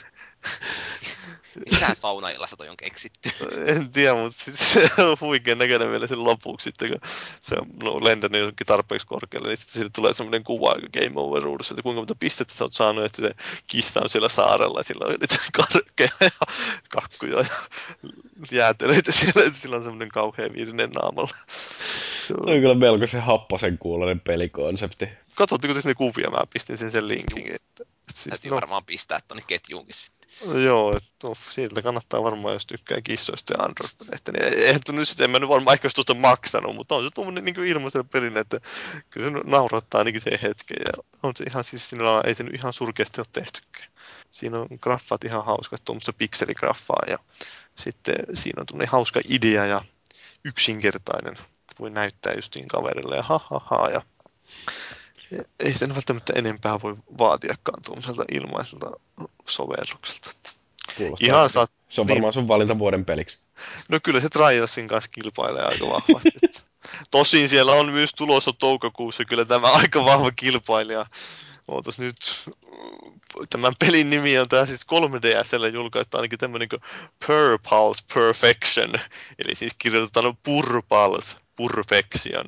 [1.72, 3.30] Missä saunaillassa toi on keksitty?
[3.76, 7.00] En tiedä, mutta sit se on huikean näköinen vielä sen lopuksi, sitten kun
[7.42, 11.74] se on no, lentänyt jonkin tarpeeksi korkealle, niin sitten tulee semmoinen kuva Game Over ruudussa,
[11.74, 14.84] että kuinka monta pistettä sä oot saanut, ja sitten se kissa on siellä saarella, ja
[14.84, 15.38] sillä on niitä
[15.72, 16.30] karkkeja ja
[16.90, 17.46] kakkuja ja
[18.52, 21.38] jäätelöitä siellä, että sillä on semmoinen kauhean virinen naamalla.
[22.24, 22.50] Se on...
[22.50, 25.10] on kyllä melko se happosen kuulonen pelikonsepti.
[25.36, 26.30] Katsotteko te sinne kuvia?
[26.30, 27.56] Mä pistin sen sen linkin.
[28.12, 30.64] Siis, Täytyy no, varmaan pistää tuonne ketjuunkin sitten.
[30.64, 34.32] Joo, että no, siitä kannattaa varmaan, jos tykkää kissoista ja Android-peleistä.
[34.32, 37.46] Niin eihän nyt sitten, en mä nyt varmaan ehkä tuosta maksanut, mutta on se tuommoinen
[37.46, 38.60] niin ilmaisen pelin, että
[39.10, 40.78] kyllä se naurattaa ainakin sen hetken.
[40.86, 43.92] Ja on se ihan siis sinällä ei se nyt ihan surkeasti ole tehtykään.
[44.32, 47.18] Siinä on graffat ihan hauskat, tuommoista pikseligraffaa ja
[47.76, 49.82] sitten siinä on tuommoinen hauska idea ja
[50.44, 51.38] yksinkertainen.
[51.80, 54.02] Voi näyttää justiin kaverille ja ha ha ha ja
[55.60, 58.92] ei sen välttämättä enempää voi vaatiakaan tuommoiselta ilmaiselta
[59.48, 60.54] sovellukselta.
[60.98, 63.40] Kuulostaa, Ihan saat, se on varmaan niin, sun valinta vuoden peliksi.
[63.90, 66.64] No kyllä se Trialsin kanssa kilpailee aika vahvasti.
[67.12, 71.06] Tosin siellä on myös tulossa toukokuussa kyllä tämä aika vahva kilpailija.
[71.68, 72.16] Ootas nyt,
[73.50, 76.82] tämän pelin nimi on tämä siis 3DSlle julkaistu ainakin tämmöinen kuin
[77.28, 78.94] Purpulse Perfection.
[79.40, 82.46] Eli siis kirjoitetaan Purpulse Perfection.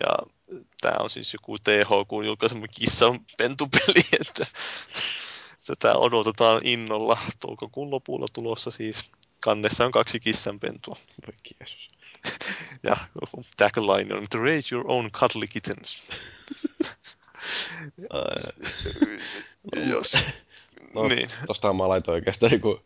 [0.00, 0.35] Ja
[0.80, 4.46] tämä on siis joku THQ julkaisema kissan pentupeli, että
[5.66, 7.18] tätä odotetaan innolla.
[7.40, 9.10] Toukokuun lopulla tulossa siis.
[9.40, 10.96] Kannessa on kaksi kissanpentua.
[11.26, 11.88] Voi Jeesus.
[12.88, 12.96] ja
[13.56, 16.02] tagline on to raise your own cuddly kittens.
[19.90, 20.16] Jos.
[20.94, 21.28] No, niin.
[21.46, 22.80] Tuosta mä laitoin oikeastaan niin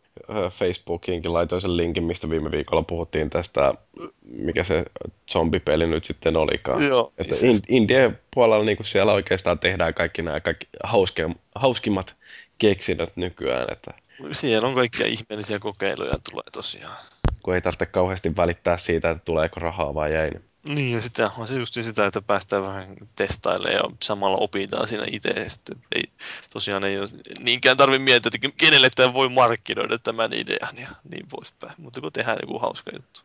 [0.51, 3.73] Facebookiinkin laitoin sen linkin, mistä viime viikolla puhuttiin tästä,
[4.21, 4.85] mikä se
[5.31, 6.87] zombipeli nyt sitten olikaan.
[6.87, 7.47] Joo, että se...
[7.69, 12.15] Indien puolella niin siellä oikeastaan tehdään kaikki nämä kaikki hauske, hauskimmat
[12.57, 13.67] keksinnöt nykyään.
[13.71, 13.93] Että...
[14.31, 16.97] Siellä on kaikkia ihmeellisiä kokeiluja tulee tosiaan.
[17.43, 20.31] Kun ei tarvitse kauheasti välittää siitä, että tuleeko rahaa vai ei.
[20.31, 24.87] Niin niin, ja sitä on se just sitä, että päästään vähän testailemaan ja samalla opitaan
[24.87, 25.49] siinä itse.
[25.49, 26.03] Sitten ei,
[26.49, 27.09] tosiaan ei ole
[27.39, 31.73] niinkään tarvitse miettiä, että kenelle tämä voi markkinoida tämän idean ja niin poispäin.
[31.77, 33.21] Mutta kun tehdään joku hauska juttu.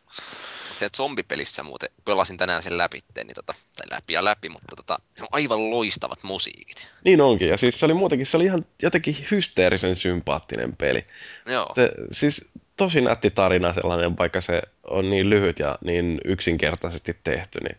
[0.79, 4.99] Se zombipelissä muuten pelasin tänään sen läpi, niin tota, tai läpi ja läpi, mutta tota,
[5.17, 6.87] se on aivan loistavat musiikit.
[7.05, 11.05] Niin onkin, ja siis se oli muutenkin, se oli ihan jotenkin hysteerisen sympaattinen peli.
[11.45, 11.67] Joo.
[11.73, 17.59] Se, siis tosi nätti tarina sellainen, vaikka se on niin lyhyt ja niin yksinkertaisesti tehty,
[17.59, 17.77] niin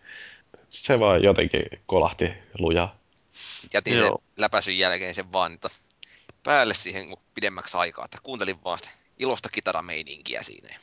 [0.69, 2.89] se vaan jotenkin kolahti luja.
[3.75, 4.09] Jätin Joo.
[4.09, 5.69] sen läpäisyn jälkeen sen vaan että
[6.43, 10.79] päälle siihen pidemmäksi aikaa, että kuuntelin vaan sitä ilosta kitarameininkiä siinä.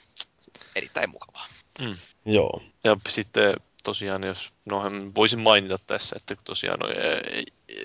[0.75, 1.47] Erittäin mukavaa.
[1.81, 1.95] Mm.
[2.25, 2.61] Joo.
[2.83, 4.83] Ja sitten tosiaan, jos no,
[5.15, 6.87] voisin mainita tässä, että tosiaan no,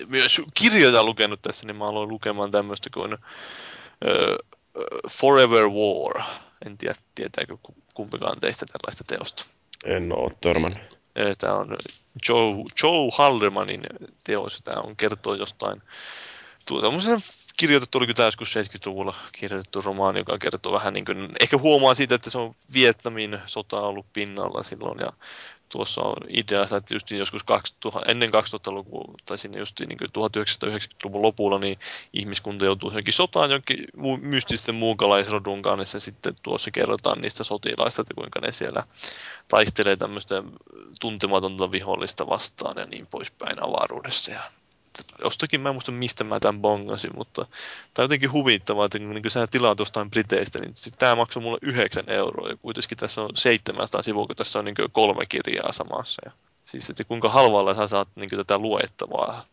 [0.07, 3.17] myös kirjoja lukenut tässä, niin mä aloin lukemaan tämmöistä kuin
[5.09, 6.23] Forever War.
[6.65, 7.57] En tiedä, tietääkö
[7.93, 9.45] kumpikaan teistä tällaista teosta.
[9.85, 10.99] En ole törmännyt.
[11.37, 11.77] Tämä on
[12.29, 13.81] Joe, Joe Haldermanin
[14.23, 14.61] teos.
[14.63, 15.81] Tämä on kertoo jostain
[16.65, 16.91] tuota,
[17.61, 22.29] kirjoitettu, oliko joskus 70-luvulla kirjoitettu romaani, joka kertoo vähän niin kuin, ehkä huomaa siitä, että
[22.29, 25.13] se on Vietnamin sota ollut pinnalla silloin ja
[25.69, 31.59] tuossa on idea, että just joskus 2000, ennen 2000-lukua tai sinne just niin 1990-luvun lopulla,
[31.59, 31.79] niin
[32.13, 33.85] ihmiskunta joutuu johonkin sotaan jonkin
[34.21, 38.83] mystisten muukalaisrodun kanssa, ja sitten tuossa kerrotaan niistä sotilaista, että kuinka ne siellä
[39.47, 40.43] taistelee tämmöistä
[40.99, 44.31] tuntematonta vihollista vastaan ja niin poispäin avaruudessa.
[44.31, 44.41] Ja
[45.23, 47.45] jostakin, mä en muista mistä mä tämän bongasin, mutta
[47.93, 51.57] tämä on jotenkin huvittavaa, että niin kun sä tilaat jostain Briteistä, niin tämä maksoi mulle
[51.61, 56.21] 9 euroa ja kuitenkin tässä on 700 sivua, kun tässä on niin kolme kirjaa samassa.
[56.25, 56.31] Ja
[56.65, 59.45] siis, että kuinka halvalla sä saat niin tätä luettavaa.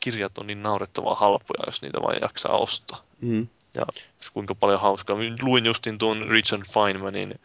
[0.00, 3.02] Kirjat on niin naurettavaa halpoja, jos niitä vain jaksaa ostaa.
[3.20, 3.48] Mm.
[3.74, 3.86] Ja
[4.32, 5.16] kuinka paljon hauskaa.
[5.42, 7.40] Luin justin tuon Richard Feynmanin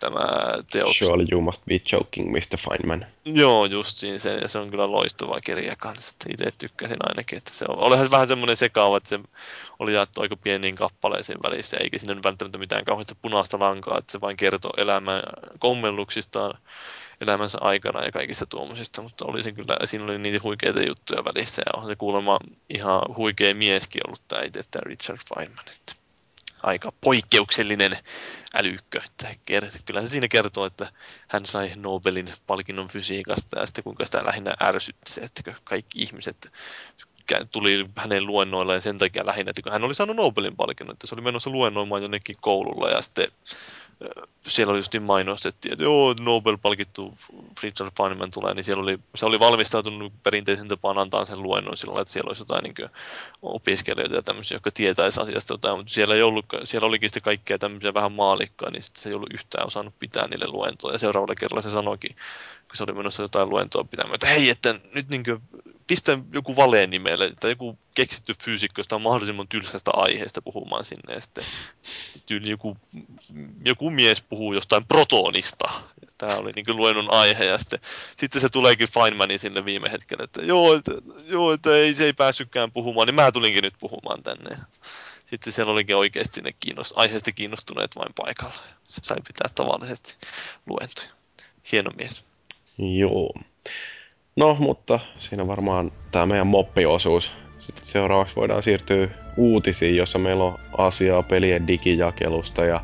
[0.00, 0.26] tämä
[0.72, 0.98] teos.
[0.98, 2.58] Surely you must be joking, Mr.
[2.58, 3.06] Feynman.
[3.24, 6.16] Joo, justiin se, ja se on kyllä loistava kirja kanssa.
[6.28, 9.20] Itse tykkäsin ainakin, että se on, olihan vähän semmoinen sekaava, että se
[9.78, 14.20] oli jaettu aika pieniin kappaleisiin välissä, eikä sinne välttämättä mitään kauheasti punaista lankaa, että se
[14.20, 15.22] vain kertoo elämän
[15.58, 16.58] kommelluksistaan
[17.20, 21.62] elämänsä aikana ja kaikista tuommoisista, mutta oli se kyllä, siinä oli niitä huikeita juttuja välissä,
[21.66, 22.38] ja on se kuulemma
[22.68, 25.64] ihan huikea mieskin ollut tämä itse, tämä Richard Feynman.
[25.68, 26.05] Että
[26.62, 27.98] aika poikkeuksellinen
[28.54, 29.00] älykkö.
[29.04, 29.28] Että
[29.84, 30.92] kyllä se siinä kertoo, että
[31.28, 36.52] hän sai Nobelin palkinnon fysiikasta ja sitten kuinka sitä lähinnä ärsytti se, että kaikki ihmiset
[37.52, 41.14] tuli hänen luennoilleen sen takia lähinnä, että kun hän oli saanut Nobelin palkinnon, että se
[41.14, 43.28] oli menossa luennoimaan jonnekin koululla ja sitten
[44.42, 47.14] siellä oli just niin mainostettiin, että joo, Nobel-palkittu
[47.60, 52.00] Fritjof Feynman tulee, niin siellä oli, se oli valmistautunut perinteisen tapaan antaa sen luennon sillä
[52.00, 52.90] että siellä olisi jotain niin
[53.42, 57.58] opiskelijoita ja tämmöisiä, jotka tietäisi asiasta jotain, mutta siellä, ei ollut, siellä olikin sitten kaikkea
[57.58, 60.92] tämmöisiä vähän maalikkaa, niin sitten se ei ollut yhtään osannut pitää niille luentoa.
[60.92, 62.16] Ja seuraavalla kerralla se sanoikin,
[62.68, 65.42] kun se oli menossa jotain luentoa pitämään, että hei, että nyt niin kuin,
[65.86, 71.14] pistä joku valeen nimelle, tai joku keksitty fyysikko, josta on mahdollisimman tylsästä aiheesta puhumaan sinne,
[71.14, 71.44] ja sitten
[72.26, 72.76] tyyli joku,
[73.64, 75.70] joku mies puhuu jostain protonista.
[76.18, 77.80] Tämä oli niin luennon aihe, ja sitten,
[78.16, 80.92] sitten se tuleekin Feynmanin sinne viime hetkellä, että joo, että,
[81.26, 84.58] joo, että ei, se ei päässytkään puhumaan, niin mä tulinkin nyt puhumaan tänne.
[85.24, 88.54] Sitten siellä olikin oikeasti ne kiinnost, aiheesta kiinnostuneet vain paikalla.
[88.84, 90.16] Se sai pitää tavallisesti
[90.66, 91.08] luentoja.
[91.72, 92.24] Hieno mies.
[92.78, 93.34] Joo.
[94.36, 97.32] No, mutta siinä varmaan tämä meidän moppiosuus.
[97.58, 102.80] Sitten seuraavaksi voidaan siirtyä uutisiin, jossa meillä on asiaa pelien digijakelusta ja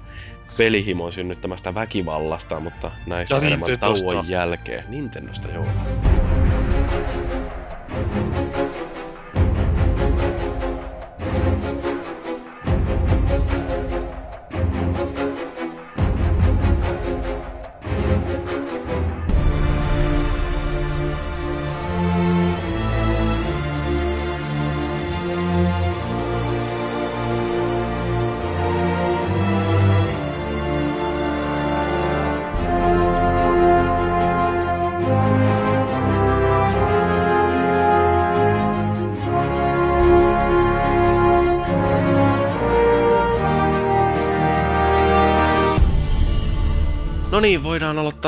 [0.56, 4.84] pelihimon synnyttämästä väkivallasta, mutta näistä enemmän tauon jälkeen.
[4.88, 5.66] Nintendosta, joo.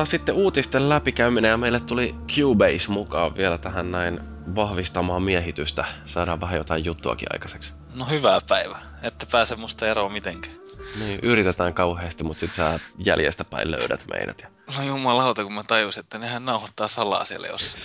[0.05, 4.21] Aloittaa sitten uutisten läpikäyminen ja meille tuli Cubase mukaan vielä tähän näin
[4.55, 5.85] vahvistamaan miehitystä.
[6.07, 7.73] Saadaan vähän jotain juttuakin aikaiseksi.
[7.95, 8.83] No hyvää päivää.
[9.03, 10.57] Ette pääse musta eroon mitenkään.
[10.99, 14.43] Niin, yritetään kauheasti, mutta sit sä jäljestä päin löydät meidät.
[14.43, 14.49] Ja...
[14.77, 17.85] No jumalauta, kun mä tajusin, että nehän nauhoittaa salaa siellä jossain.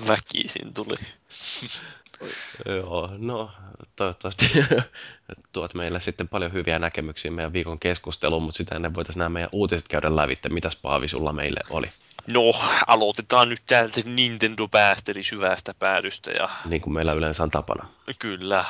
[0.08, 0.96] Väkisin tuli.
[2.66, 3.50] Joo, no
[3.96, 4.46] toivottavasti
[5.52, 9.50] tuot meille sitten paljon hyviä näkemyksiä meidän viikon keskusteluun, mutta sitä ennen voitaisiin nämä meidän
[9.52, 10.48] uutiset käydä lävitte.
[10.48, 11.90] Mitäs Paavi sulla meille oli?
[12.28, 12.42] No,
[12.86, 17.88] aloitetaan nyt täältä Nintendo päästeli syvästä päädystä ja Niin kuin meillä yleensä on tapana.
[18.18, 18.64] Kyllä,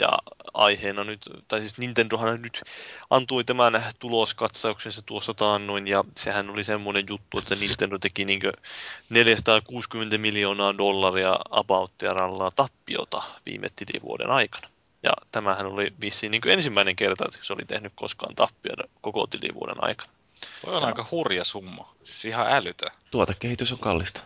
[0.00, 0.08] ja
[0.54, 2.62] aiheena nyt, tai siis Nintendohan nyt
[3.10, 8.40] antoi tämän tuloskatsauksensa tuossa taannoin, ja sehän oli semmoinen juttu, että Nintendo teki niin
[9.10, 14.68] 460 miljoonaa dollaria about rallaa tappiota viime tilivuoden aikana.
[15.02, 19.84] Ja tämähän oli vissiin niin ensimmäinen kerta, että se oli tehnyt koskaan tappiota koko tilivuoden
[19.84, 20.12] aikana.
[20.64, 21.94] Toi on aika hurja summa.
[22.02, 22.90] Siis ihan älytön.
[23.10, 24.20] Tuotekehitys on kallista.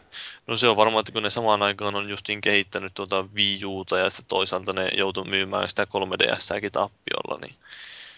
[0.47, 3.99] No se on varmaan, että kun ne samaan aikaan on justiin kehittänyt tuota Wii Uta
[3.99, 7.55] ja sitten toisaalta ne joutui myymään sitä 3DSääkin tappiolla, niin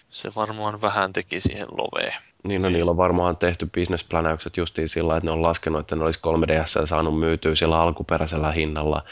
[0.09, 2.15] se varmaan vähän teki siihen loveen.
[2.49, 6.05] Niin, no niillä on varmaan tehty bisnespläneykset justiin sillä, että ne on laskenut, että ne
[6.05, 9.05] olisi 3DS saanut myytyä sillä alkuperäisellä hinnalla.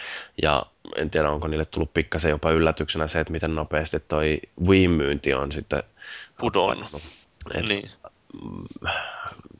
[0.42, 0.66] Ja
[0.96, 5.52] en tiedä, onko niille tullut pikkasen jopa yllätyksenä se, että miten nopeasti toi Wii-myynti on
[5.52, 5.82] sitten
[6.40, 7.02] Pudonnut.
[7.68, 7.90] Niin.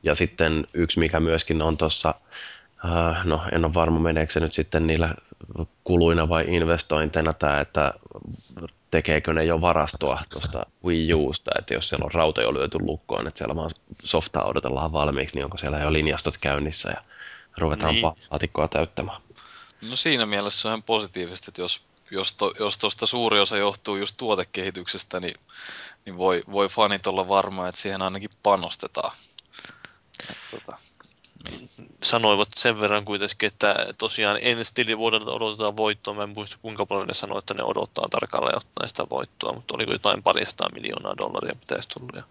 [0.02, 2.14] Ja sitten yksi, mikä myöskin on tuossa,
[2.84, 5.14] äh, no en ole varma meneekö se nyt sitten niillä
[5.84, 7.94] kuluina vai investointeina tämä, että
[8.90, 13.26] tekeekö ne jo varastoa tuosta Wii Usta, että jos siellä on rauta jo lyöty lukkoon,
[13.26, 13.70] että siellä vaan
[14.04, 17.02] softaa odotellaan valmiiksi, niin onko siellä jo linjastot käynnissä ja
[17.58, 18.02] ruvetaan Niin.
[18.02, 18.28] niin.
[18.30, 19.20] laatikkoa täyttämään.
[19.90, 21.82] No siinä mielessä se on ihan positiivista, että jos,
[22.14, 25.34] jos, to, jos tuosta suuri osa johtuu just tuotekehityksestä, niin,
[26.04, 29.12] niin voi, voi fanit olla varma, että siihen ainakin panostetaan.
[30.30, 30.78] Et, tota,
[32.02, 36.14] Sanoivat sen verran kuitenkin, että tosiaan ensi tilivuodelta odotetaan voittoa.
[36.14, 39.74] Mä en muista kuinka paljon ne sanoi, että ne odottaa tarkalleen ottaen sitä voittoa, mutta
[39.74, 42.16] oliko jotain parista miljoonaa dollaria pitäisi tulla.
[42.16, 42.22] Ja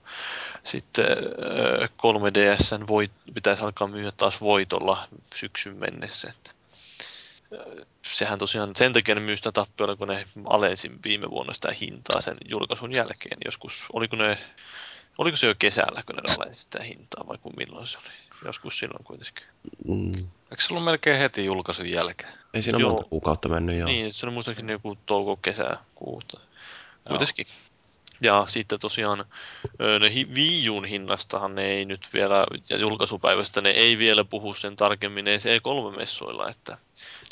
[0.64, 6.30] sitten äh, 3DSn voit, pitäisi alkaa myydä taas voitolla syksyn mennessä.
[6.30, 6.52] Että
[8.14, 12.22] sehän tosiaan sen takia ne myy sitä tappiolla, kun ne alensi viime vuonna sitä hintaa
[12.22, 13.38] sen julkaisun jälkeen.
[13.46, 14.38] Joskus, oliko ne,
[15.18, 18.14] oliko se jo kesällä, kun ne alensi sitä hintaa vai kun milloin se oli?
[18.46, 19.46] Joskus silloin kuitenkin.
[19.88, 22.34] Mm, eikö se ollut melkein heti julkaisun jälkeen?
[22.54, 22.90] ei siinä Joo.
[22.90, 22.96] Joo.
[22.96, 23.86] monta kuukautta mennyt jo.
[23.86, 26.40] Niin, se on muistaakseni joku touko-kesä kuuta.
[27.08, 27.48] Kuitenkin.
[28.22, 29.26] Ja sitten tosiaan
[29.82, 30.12] ö, ne
[30.70, 35.46] Uun hinnastahan ne ei nyt vielä, ja julkaisupäivästä ne ei vielä puhu sen tarkemmin edes
[35.46, 36.78] E3-messuilla, että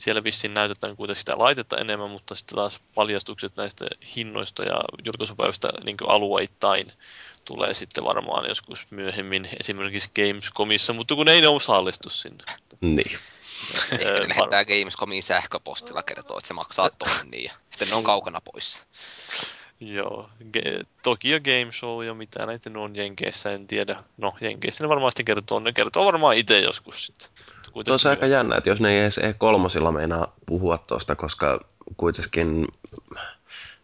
[0.02, 3.86] siellä vissiin näytetään kuitenkin sitä laitetta enemmän, mutta sitten taas paljastukset näistä
[4.16, 6.92] hinnoista ja julkaisupäivistä niin alueittain
[7.46, 12.44] tulee sitten varmaan joskus myöhemmin esimerkiksi Gamescomissa, mutta kun ei ne osallistu sinne.
[12.82, 13.18] Niin.
[13.92, 18.42] Ehkä ne lähettää Gamescomiin sähköpostilla kertoo, että se maksaa tonnin ja sitten ne on kaukana
[18.42, 18.86] pois.
[19.80, 24.04] Joo, Ge- Tokyo Game Show ja mitä näitä on Jenkeissä, en tiedä.
[24.18, 27.30] No, Jenkeissä ne varmaan sitten kertoo, ne kertoo varmaan itse joskus sitten.
[27.86, 31.60] Tuossa aika jännä, että jos ne ei edes E3 meinaa puhua tuosta, koska
[31.98, 32.68] kuitenkin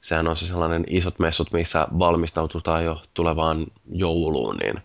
[0.02, 4.82] sehän on se sellainen isot messut, missä valmistaututaan jo tulevaan jouluun, niin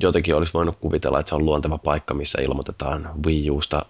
[0.00, 3.86] jotenkin olisi voinut kuvitella, että se on luonteva paikka, missä ilmoitetaan Wii Usta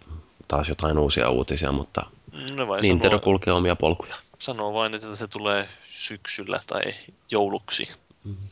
[0.49, 2.07] taas jotain uusia uutisia, mutta
[2.55, 4.15] no Nintendo sanoo, kulkee omia polkuja.
[4.39, 6.83] Sanoo vain, että se tulee syksyllä tai
[7.31, 7.89] jouluksi.
[8.29, 8.49] Mm-hmm.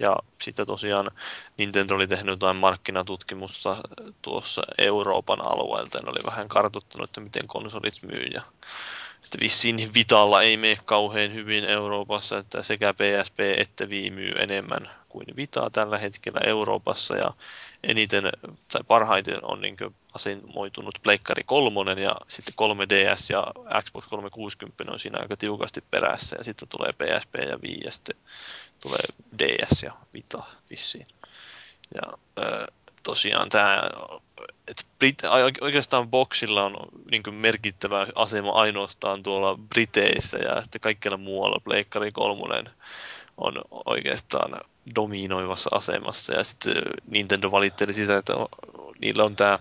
[0.00, 1.10] Ja sitten tosiaan
[1.56, 3.76] Nintendo oli tehnyt jotain markkinatutkimusta
[4.22, 8.24] tuossa Euroopan alueelta ja oli vähän kartuttanut, että miten konsolit myy.
[8.34, 8.42] Ja
[9.24, 14.90] että vissiin Vitalla ei mene kauhean hyvin Euroopassa, että sekä PSP että Wii myy enemmän
[15.10, 17.34] kuin Vitaa tällä hetkellä Euroopassa ja
[17.82, 18.24] eniten
[18.72, 19.76] tai parhaiten on niin
[20.14, 23.46] asemoitunut Pleikkari 3 ja sitten 3DS ja
[23.82, 28.16] Xbox 360 on siinä aika tiukasti perässä ja sitten tulee PSP ja Wii ja sitten
[28.80, 29.02] tulee
[29.38, 31.06] DS ja Vita vissiin.
[31.94, 32.02] Ja
[33.02, 33.82] tosiaan tämä,
[34.68, 36.76] että Brit- oikeastaan Boxilla on
[37.10, 42.64] niin merkittävä asema ainoastaan tuolla Briteissä ja sitten kaikkialla muualla Pleikkari 3
[43.36, 43.54] on
[43.84, 44.60] oikeastaan
[44.94, 46.32] dominoivassa asemassa.
[46.32, 46.74] Ja sitten
[47.06, 48.32] Nintendo valitteli sitä, että
[49.00, 49.58] niillä on tämä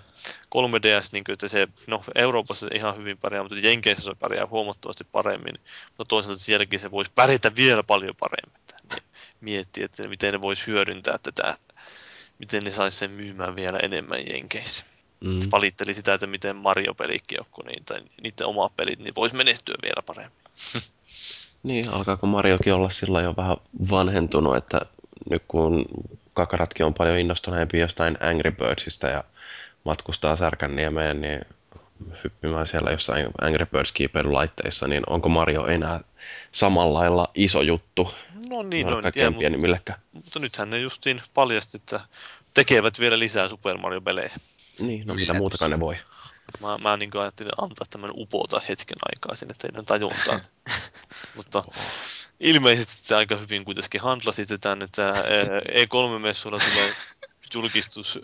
[0.55, 4.47] 3DS, niin kuin, että se, no Euroopassa se ihan hyvin pärjää, mutta Jenkeissä se pärjää
[4.47, 5.55] huomattavasti paremmin.
[5.97, 8.61] No toisaalta sielläkin se voisi pärjätä vielä paljon paremmin.
[8.91, 9.03] Niin
[9.41, 11.57] miettii, että miten ne voisi hyödyntää tätä,
[12.39, 14.85] miten ne saisi sen myymään vielä enemmän Jenkeissä.
[15.19, 15.39] Mm.
[15.51, 20.01] Valitteli sitä, että miten Mario-pelikki joku niin, tai niiden omat pelit, niin voisi menestyä vielä
[20.05, 20.39] paremmin.
[21.63, 23.57] Niin, alkaako Mariokin olla sillä jo vähän
[23.89, 24.81] vanhentunut, että
[25.29, 25.85] nyt kun
[26.33, 29.23] kakaratkin on paljon innostuneempi jostain Angry Birdsista ja
[29.83, 31.45] matkustaa Särkänniemeen, niin
[32.23, 33.93] hyppimään siellä jossain Angry Birds
[34.23, 35.99] laitteissa, niin onko Mario enää
[36.51, 38.13] samalla lailla iso juttu?
[38.49, 41.99] No niin, no en tiedä, mutta, mutta nythän ne justiin paljasti, että
[42.53, 44.31] tekevät vielä lisää Super Mario-pelejä.
[44.79, 45.97] Niin, no mitä muutakaan ne voi.
[46.61, 50.41] Mä, mä niin ajattelin antaa tämän upota hetken aikaa sinne teidän tajuntaan.
[51.35, 51.63] Mutta
[52.39, 55.13] ilmeisesti se aika hyvin kuitenkin handlasitte tämän, että
[55.67, 56.91] E3-messuilla tulee
[57.53, 58.19] julkistus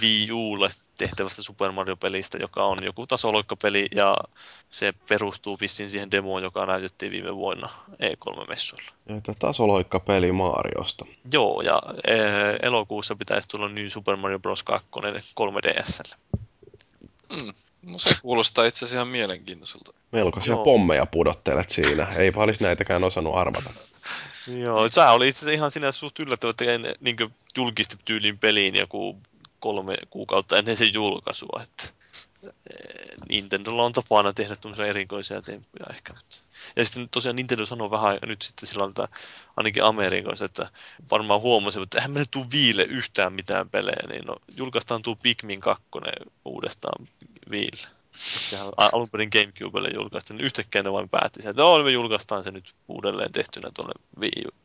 [0.00, 4.16] Wii Ulle tehtävästä Super Mario-pelistä, joka on joku tasoloikkapeli ja
[4.70, 8.92] se perustuu vissiin siihen demoon, joka näytettiin viime vuonna E3-messuilla.
[9.06, 11.06] Että tasoloikkapeli Mariosta.
[11.32, 12.14] Joo, ja e,
[12.62, 14.62] elokuussa pitäisi tulla New Super Mario Bros.
[14.62, 14.88] 2
[15.40, 16.16] 3DSlle.
[17.36, 17.52] Mm.
[17.82, 19.92] No se kuulostaa itse asiassa ihan mielenkiintoiselta.
[20.12, 20.64] Melkoisia Joo.
[20.64, 22.06] pommeja pudottelet siinä.
[22.16, 23.70] Ei olisi näitäkään osannut arvata.
[24.56, 26.64] Joo, sä oli itse asiassa ihan sinä suht yllättävä, että
[27.00, 27.16] niin
[27.56, 29.18] julkisti tyylin peliin joku
[29.60, 31.62] kolme kuukautta ennen sen julkaisua.
[31.62, 31.84] Että
[32.46, 32.52] eh,
[33.28, 36.14] Nintendolla on tapana tehdä tämmöisiä erikoisia temppuja ehkä.
[36.76, 39.08] Ja sitten tosiaan Nintendo sanoo vähän nyt sitten sillä että
[39.56, 40.70] ainakin Amerikassa, että
[41.10, 45.60] varmaan huomasi, että eihän me tule viille yhtään mitään pelejä, niin no, julkaistaan tuo Pikmin
[45.60, 45.84] 2
[46.44, 47.08] uudestaan
[48.16, 52.50] Sehän alun perin Gamecubelle julkaistiin, niin yhtäkkiä ne vain päätti, että no, me julkaistaan se
[52.50, 53.92] nyt uudelleen tehtynä tuonne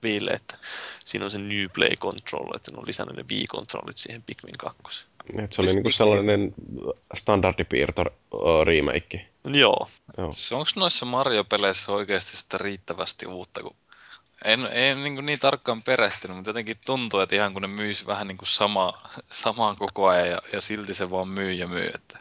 [0.03, 0.57] Viille, että
[0.99, 5.05] siinä on se New Play Control, että ne on lisännyt ne Wii-kontrollit siihen Pikmin 2.
[5.39, 6.53] Et se oli niinku sellainen
[7.13, 8.03] standardipiirto
[8.63, 9.27] remake.
[9.45, 9.87] Joo.
[10.17, 10.31] Joo.
[10.51, 13.75] Onko noissa Mario-peleissä oikeasti sitä riittävästi uutta, kun
[14.45, 18.27] en, en niin, niin tarkkaan perehtynyt, mutta jotenkin tuntuu, että ihan kun ne myisi vähän
[18.27, 21.91] niin kuin sama, samaan koko ajan ja, ja silti se vaan myy ja myy.
[21.95, 22.19] Että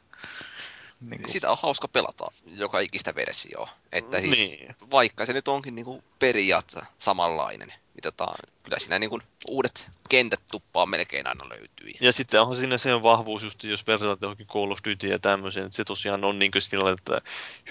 [1.00, 1.32] niin kuin...
[1.32, 3.68] Sitä on hauska pelata joka ikistä versioa.
[3.92, 4.76] Että siis, niin.
[4.90, 8.34] vaikka se nyt onkin niin kuin periaatteessa samanlainen, niin tota,
[8.64, 11.92] kyllä siinä niin kuin uudet kentät tuppaa melkein aina löytyy.
[12.00, 15.66] Ja sitten onhan siinä se vahvuus, just jos verrataan johonkin Call of Duty ja tämmöiseen,
[15.66, 17.20] että se tosiaan on niin sillä että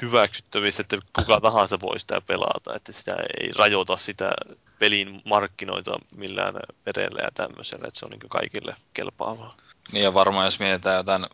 [0.01, 4.31] hyväksyttävissä, että kuka tahansa voi sitä pelata, että sitä ei rajoita sitä
[4.79, 6.53] pelin markkinoita millään
[6.85, 9.57] verellä ja tämmöisellä, että se on niin kaikille kelpaavaa.
[9.91, 11.25] Niin ja varmaan jos mietitään jotain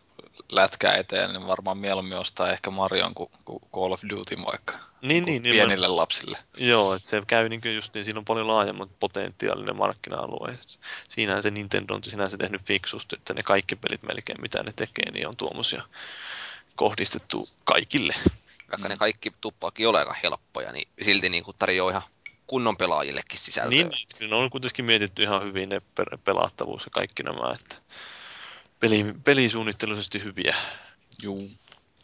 [0.52, 5.24] lätkää eteen, niin varmaan mieluummin ostaa ehkä Marion kuin, kuin Call of Duty vaikka niin,
[5.24, 6.38] niin, niin, pienille niin, lapsille.
[6.56, 10.58] Joo, että se käy niin kuin just niin, siinä on paljon laajemmat potentiaalinen markkina-alue.
[11.08, 15.10] Siinähän se Nintendo on sinänsä tehnyt fiksusti, että ne kaikki pelit melkein mitä ne tekee,
[15.10, 15.82] niin on tuommoisia
[16.76, 18.14] kohdistettu kaikille.
[18.70, 22.02] Vaikka ne kaikki tuppaakin ole aika helppoja, niin silti niin kuin tarjoaa ihan
[22.46, 23.78] kunnon pelaajillekin sisältöä.
[23.78, 23.90] Niin,
[24.20, 25.82] niin ne on kuitenkin mietitty ihan hyvin ne
[26.24, 27.76] pelattavuus ja kaikki nämä, että
[28.82, 30.56] peli, pelisuunnittelullisesti hyviä.
[31.22, 31.50] Juu.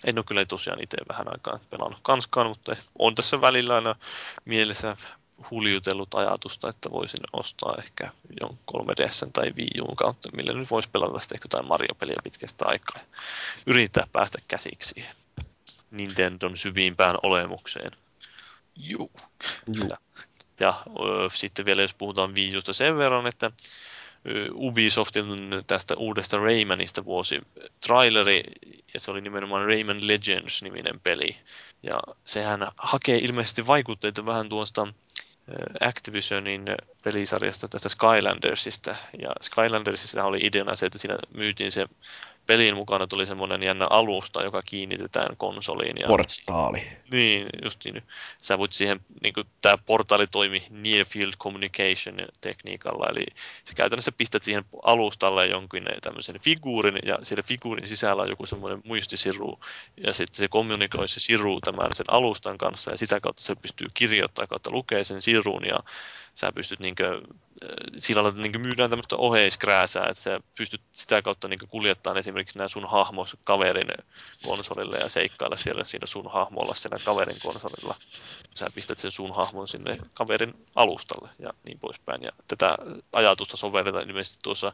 [0.04, 3.96] En ole kyllä tosiaan itse vähän aikaa pelannut kanskaan, mutta on tässä välillä aina
[4.44, 4.96] mielessä
[5.50, 10.88] huljutellut ajatusta, että voisin ostaa ehkä jon 3DS tai Wii U kautta, millä nyt voisi
[10.90, 13.00] pelata sitten jotain Mario-peliä pitkästä aikaa.
[13.66, 15.16] Yrittää päästä käsiksi siihen
[15.90, 17.90] Nintendon syvimpään olemukseen.
[18.76, 19.10] Juu.
[19.90, 19.96] Ja,
[20.60, 23.50] ja ö, sitten vielä jos puhutaan Wii Usta sen verran, että
[24.54, 25.26] Ubisoftin
[25.66, 27.40] tästä uudesta Raymanista vuosi
[27.86, 28.42] traileri,
[28.94, 31.36] ja se oli nimenomaan Rayman Legends-niminen peli.
[31.82, 34.88] Ja sehän hakee ilmeisesti vaikutteita vähän tuosta
[35.80, 36.64] Activisionin
[37.04, 38.96] pelisarjasta tästä Skylandersista.
[39.22, 41.86] Ja Skylandersista oli ideana se, että siinä myytiin se
[42.48, 45.96] pelin mukana tuli semmoinen jännä alusta, joka kiinnitetään konsoliin.
[46.00, 46.82] Ja Portaali.
[47.10, 48.02] niin, just niin.
[48.38, 53.26] Sä voit siihen, niin kuin, tämä portaali toimi Near Field Communication tekniikalla, eli
[53.64, 58.82] sä käytännössä pistät siihen alustalle jonkin tämmöisen figuurin, ja siellä figuurin sisällä on joku semmoinen
[58.84, 59.60] muistisiru,
[60.06, 63.86] ja sitten se kommunikoi se siru tämän sen alustan kanssa, ja sitä kautta se pystyy
[63.94, 65.78] kirjoittamaan kautta lukee sen sirun, ja
[66.34, 67.22] sä pystyt niin kuin,
[67.98, 72.68] sillä lailla niin myydään tämmöistä oheiskrääsää, että sä pystyt sitä kautta niin kuljettamaan esimerkiksi nämä
[72.68, 73.88] sun hahmos kaverin
[74.44, 77.96] konsolille ja seikkailla siellä siinä sun hahmolla siellä kaverin konsolilla.
[78.54, 82.22] Sä pistät sen sun hahmon sinne kaverin alustalle ja niin poispäin.
[82.22, 82.76] Ja tätä
[83.12, 84.72] ajatusta sovelletaan ilmeisesti tuossa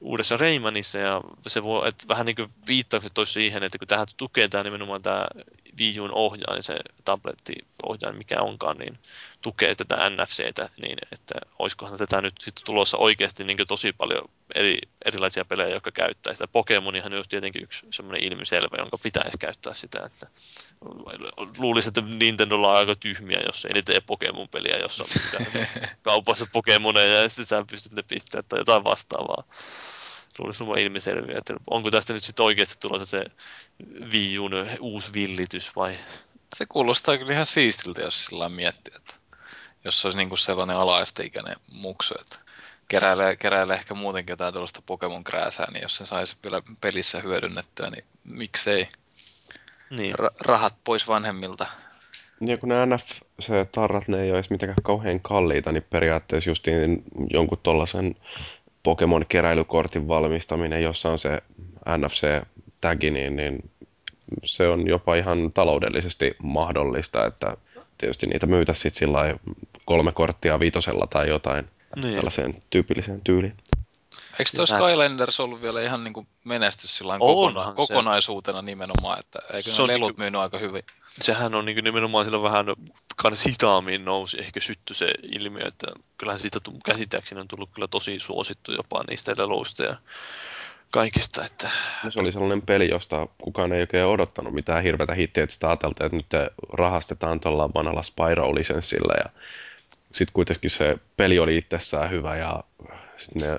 [0.00, 4.06] uudessa Raymanissa ja se voi, että vähän niin kuin viittaukset toisi siihen, että kun tähän
[4.16, 5.26] tukee tämä nimenomaan tämä
[5.78, 8.98] Wii Un ohjain, se tabletti-ohjain, mikä onkaan, niin
[9.42, 14.78] tukee tätä NFCtä, niin että olisikohan tätä nyt sitten tulossa oikeasti niin tosi paljon eri,
[15.04, 16.46] erilaisia pelejä, jotka käyttää sitä.
[16.46, 20.26] Pokemonihan olisi tietenkin yksi semmoinen ilmiselvä, jonka pitäisi käyttää sitä, että
[21.58, 25.08] luulisin, että Nintendolla on aika tyhmiä, jos ei ne tee Pokemon-peliä, jossa on
[26.02, 29.44] kaupassa Pokemoneja ja sitten sä pystyt ne pistämään tai jotain vastaavaa
[30.38, 33.24] luulisi olevan ilmiselviä, että onko tästä nyt sitten oikeasti tulossa se
[34.12, 35.98] Wii Uun uusi villitys vai?
[36.56, 39.14] Se kuulostaa kyllä ihan siistiltä, jos sillä miettii, että
[39.84, 42.36] jos se olisi niin kuin sellainen alaisteikäinen muksu, että
[42.88, 48.04] keräilee, keräilee ehkä muutenkin jotain tuollaista Pokemon-krääsää, niin jos se saisi vielä pelissä hyödynnettyä, niin
[48.24, 48.88] miksei
[49.90, 50.14] Niin.
[50.18, 51.66] Ra- rahat pois vanhemmilta.
[52.40, 57.58] Ja kun nämä NFC-tarrat, ne ei ole edes mitenkään kauhean kalliita, niin periaatteessa justiin jonkun
[57.62, 58.14] tuollaisen
[58.82, 61.42] Pokemon-keräilykortin valmistaminen, jossa on se
[61.98, 63.70] NFC-tagi, niin, niin
[64.44, 67.56] se on jopa ihan taloudellisesti mahdollista, että
[67.98, 69.34] tietysti niitä myytä sitten sillä
[69.84, 71.64] kolme korttia viitosella tai jotain
[72.02, 72.14] Niin.
[72.14, 73.52] tällaiseen tyypilliseen tyyliin.
[74.40, 77.72] Eikö Ja- Skylanders ollut vielä ihan niin kuin menestys Onhan kokona- se.
[77.76, 80.82] kokonaisuutena nimenomaan, että eikö Se ne on lelut niinku- myynyt aika hyvin?
[81.20, 82.66] Sehän on niin nimenomaan sillä vähän
[83.16, 85.86] kans hitaammin nousi ehkä sytty se ilmiö, että
[86.18, 89.96] kyllähän siitä käsittääkseni on tullut kyllä tosi suosittu jopa niistä leluista ja
[90.90, 91.70] kaikista, että
[92.04, 95.68] No se oli sellainen peli, josta kukaan ei oikein odottanut mitään hirveätä hittiä, että sitä
[95.68, 99.30] ajateltiin, että nyt rahastetaan tuolla vanhalla Spyro-lisenssillä ja
[100.12, 102.64] sitten kuitenkin se peli oli itsessään hyvä ja
[103.18, 103.58] sitten ne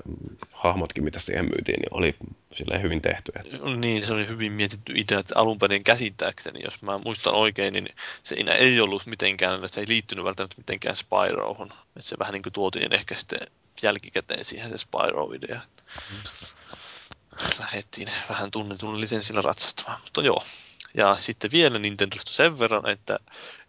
[0.52, 2.16] hahmotkin, mitä siihen myytiin, niin oli
[2.56, 3.32] silleen hyvin tehty.
[3.40, 7.74] Että niin se oli hyvin mietitty idea, että alun perin käsittääkseni, jos mä muistan oikein,
[7.74, 7.88] niin
[8.24, 11.72] se ei ollut mitenkään, se ei liittynyt välttämättä mitenkään Spyrohon.
[11.72, 13.40] Että se vähän niin kuin tuotiin ehkä sitten
[13.84, 15.62] jälkikäteen siihen se Spyro-idea.
[17.60, 20.44] Lähettiin vähän tunnetulla lisenssillä ratsastamaan, mutta joo.
[20.98, 23.20] Ja sitten vielä Nintendosta sen verran, että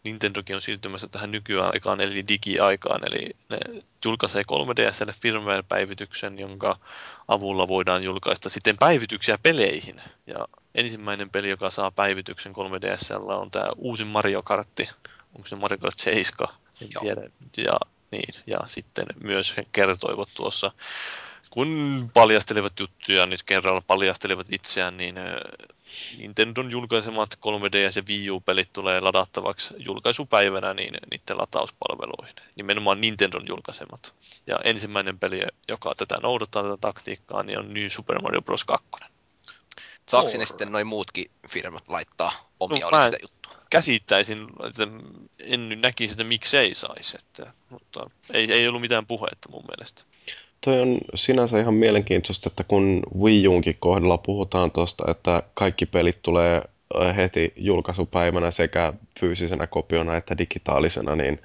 [0.05, 3.59] Nintendokin on siirtymässä tähän nykyaikaan, eli digiaikaan, eli ne
[4.05, 6.79] julkaisee 3DSlle firmware-päivityksen, jonka
[7.29, 10.01] avulla voidaan julkaista sitten päivityksiä peleihin.
[10.27, 14.89] Ja ensimmäinen peli, joka saa päivityksen 3DSllä on tämä uusi Mario Kartti.
[15.35, 16.49] Onko se Mario Kart 7?
[16.81, 17.23] En tiedä.
[17.57, 17.79] Ja,
[18.11, 20.73] niin, ja sitten myös he kertoivat tuossa,
[21.53, 25.14] kun paljastelivat juttuja, nyt kerralla paljastelivat itseään, niin
[26.18, 32.34] Nintendon julkaisemat 3DS ja Wii U-pelit tulee ladattavaksi julkaisupäivänä niin niiden latauspalveluihin.
[32.57, 34.14] Nimenomaan Nintendon julkaisemat.
[34.46, 38.64] Ja ensimmäinen peli, joka tätä noudattaa tätä taktiikkaa, niin on New Super Mario Bros.
[38.64, 38.86] 2.
[40.09, 43.53] Saako sinne sitten noin muutkin firmat laittaa omia No, sitä juttua.
[43.70, 44.86] Käsittäisin, että
[45.38, 50.03] en nyt näkisi, että miksei saisi, että, mutta ei, ei ollut mitään puhetta mun mielestä.
[50.64, 56.18] Toi on sinänsä ihan mielenkiintoista, että kun Wii Unkin kohdalla puhutaan tuosta, että kaikki pelit
[56.22, 56.62] tulee
[57.16, 61.42] heti julkaisupäivänä sekä fyysisenä kopiona että digitaalisena, niin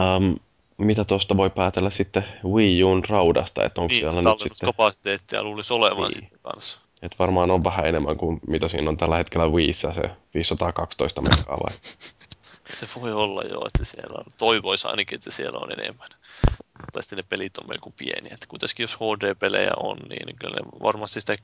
[0.00, 0.34] äm,
[0.78, 5.42] mitä tuosta voi päätellä sitten Wii Un raudasta, että onko Niin, siellä nyt sitten, tallennuskapasiteettia
[5.42, 6.20] luulisi olevan Niin.
[6.20, 6.78] sitten kanssa.
[7.02, 10.02] että varmaan on vähän enemmän kuin mitä siinä on tällä hetkellä Wiissä, se
[10.34, 11.76] 512 megaa vai?
[12.74, 14.32] Se voi olla jo, että siellä on.
[14.38, 16.08] Toivoisi ainakin, että siellä on enemmän.
[16.92, 18.34] Tai sitten ne pelit on melko pieniä.
[18.34, 21.36] Että kuitenkin jos HD-pelejä on, niin kyllä ne varmasti sitä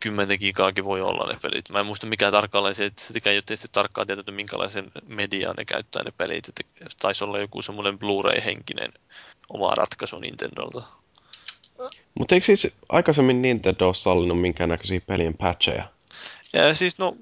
[0.00, 1.68] 10 gigaakin voi olla ne pelit.
[1.68, 5.54] Mä en muista mikä tarkalleen se, että sitäkään ei ole tietysti tarkkaan tietysti minkälaisen median
[5.56, 6.48] ne käyttää ne pelit.
[6.48, 6.62] Että
[6.98, 8.92] taisi olla joku semmoinen Blu-ray-henkinen
[9.48, 10.82] oma ratkaisu Nintendolta.
[12.14, 15.88] Mutta eikö siis aikaisemmin Nintendo ole sallinut minkäännäköisiä pelien patcheja?
[16.52, 17.16] Ja siis no,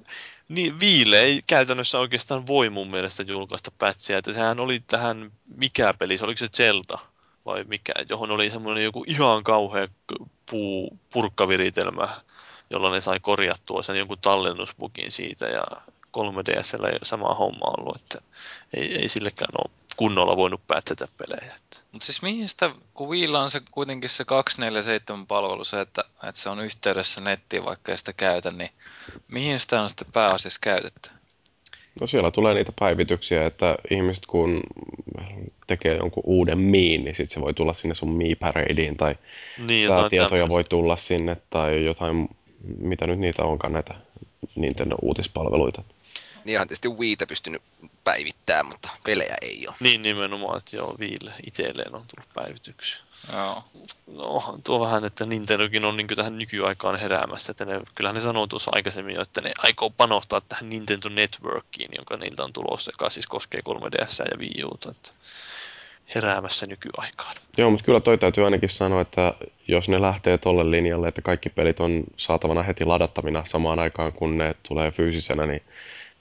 [0.48, 5.94] niin Viile ei käytännössä oikeastaan voi mun mielestä julkaista patcheja, että sehän oli tähän mikä
[5.98, 6.98] peli, se oliko se Zelda
[7.46, 9.88] vai mikä, johon oli semmoinen joku ihan kauhea
[10.50, 12.08] puu, purkkaviritelmä,
[12.70, 15.64] jolla ne sai korjattua sen jonkun tallennusbukin siitä ja
[16.16, 18.18] 3DSllä ei sama homma ollut, että
[18.74, 21.54] ei, ei sillekään ole kunnolla voinut päätsätä pelejä.
[21.92, 26.40] Mutta siis mihin sitä, kun Viilla on se kuitenkin se 247 palvelu, se, että, että
[26.40, 28.70] se on yhteydessä nettiin, vaikka ei sitä käytä, niin
[29.28, 31.10] mihin sitä on sitten pääasiassa käytetty?
[32.00, 34.60] No siellä tulee niitä päivityksiä, että ihmiset kun
[35.66, 39.14] tekee jonkun uuden miin, niin sitten se voi tulla sinne sun Mi-paradeen tai
[39.66, 42.28] niin, säätietoja voi tulla sinne tai jotain,
[42.78, 43.94] mitä nyt niitä onkaan näitä
[44.56, 45.82] Nintendo uutispalveluita.
[46.44, 47.62] Niin on tietysti Wiitä pystynyt
[48.04, 49.76] päivittämään, mutta pelejä ei ole.
[49.80, 52.98] Niin nimenomaan, että joo, Viille itselleen on tullut päivityksiä.
[53.32, 53.64] Joo.
[54.06, 57.50] No, tuo vähän, että Nintendokin on niin tähän nykyaikaan heräämässä.
[57.50, 61.90] Että ne, kyllähän ne sanoo tuossa aikaisemmin jo, että ne aikoo panostaa tähän Nintendo Networkiin,
[61.96, 64.90] joka niiltä on tulossa, joka siis koskee 3DS ja Wii Uta.
[64.90, 65.10] Että
[66.14, 67.34] heräämässä nykyaikaan.
[67.56, 69.34] Joo, mutta kyllä toi täytyy ainakin sanoa, että
[69.68, 74.38] jos ne lähtee tolle linjalle, että kaikki pelit on saatavana heti ladattavina samaan aikaan, kun
[74.38, 75.62] ne tulee fyysisenä, niin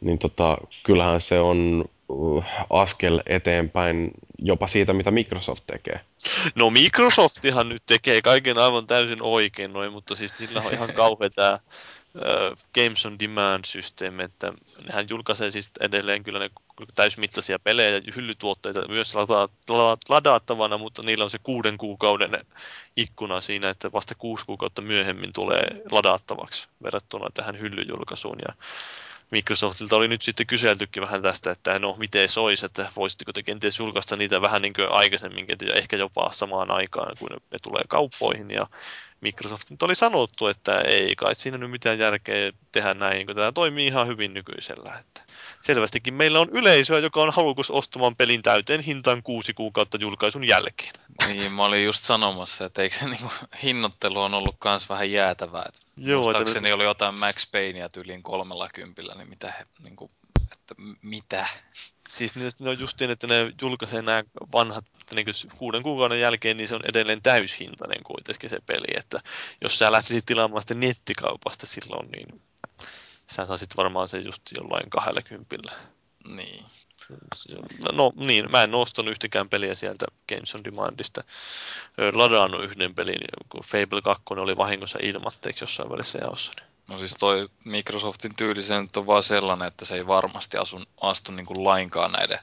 [0.01, 5.99] niin tota, kyllähän se on uh, askel eteenpäin jopa siitä, mitä Microsoft tekee.
[6.55, 11.29] No Microsoftihan nyt tekee kaiken aivan täysin oikein noin, mutta siis sillä on ihan kauhea
[11.29, 11.59] tämä
[12.75, 14.53] Games on Demand-systeemi, että
[14.87, 16.49] nehän julkaisee siis edelleen kyllä ne
[16.95, 19.13] täysmittaisia pelejä ja hyllytuotteita myös
[20.09, 22.31] ladattavana, mutta niillä on se kuuden kuukauden
[22.97, 28.37] ikkuna siinä, että vasta kuusi kuukautta myöhemmin tulee ladattavaksi verrattuna tähän hyllyjulkaisuun.
[28.47, 28.53] Ja
[29.31, 33.43] Microsoftilta oli nyt sitten kyseltykin vähän tästä, että no miten se olisi, että voisitteko te
[33.43, 38.51] kenties julkaista niitä vähän niin kuin aikaisemmin, ehkä jopa samaan aikaan, kun ne tulee kauppoihin.
[38.51, 38.67] Ja
[39.21, 43.87] Microsoftin oli sanottu, että ei kai siinä nyt mitään järkeä tehdä näin, kun tämä toimii
[43.87, 44.99] ihan hyvin nykyisellä.
[44.99, 45.21] Että
[45.61, 50.93] selvästikin meillä on yleisöä, joka on halukas ostamaan pelin täyteen hintaan kuusi kuukautta julkaisun jälkeen.
[51.27, 53.31] Niin, mä olin just sanomassa, että eikö se niinku,
[53.63, 55.65] hinnoittelu on ollut myös vähän jäätävää.
[55.67, 56.75] Että Joo, Muistaakseni että...
[56.75, 60.11] oli jotain Max Paynea tyyliin kolmella kympillä, niin mitä he, niin kuin,
[60.51, 61.47] että mitä?
[62.09, 64.85] Siis ne, ne on justiin, että ne julkaisee nämä vanhat
[65.15, 65.25] niin
[65.57, 68.87] kuuden kuukauden jälkeen, niin se on edelleen täyshintainen kuitenkin se peli.
[68.97, 69.19] Että
[69.61, 72.41] jos sä lähtisit tilaamaan sitä nettikaupasta silloin, niin
[73.31, 75.71] sä saisit varmaan se just jollain kahdella kympillä.
[76.35, 76.65] Niin.
[77.83, 81.23] No, no niin, mä en ostanut yhtäkään peliä sieltä Games on Demandista.
[82.13, 86.51] Ladannut yhden pelin, kun Fable 2 oli vahingossa ilmatteeksi jossain välissä jaossa.
[86.87, 90.81] No siis toi Microsoftin tyyli se nyt on vaan sellainen, että se ei varmasti asu,
[91.01, 92.39] astu niin kuin lainkaan näiden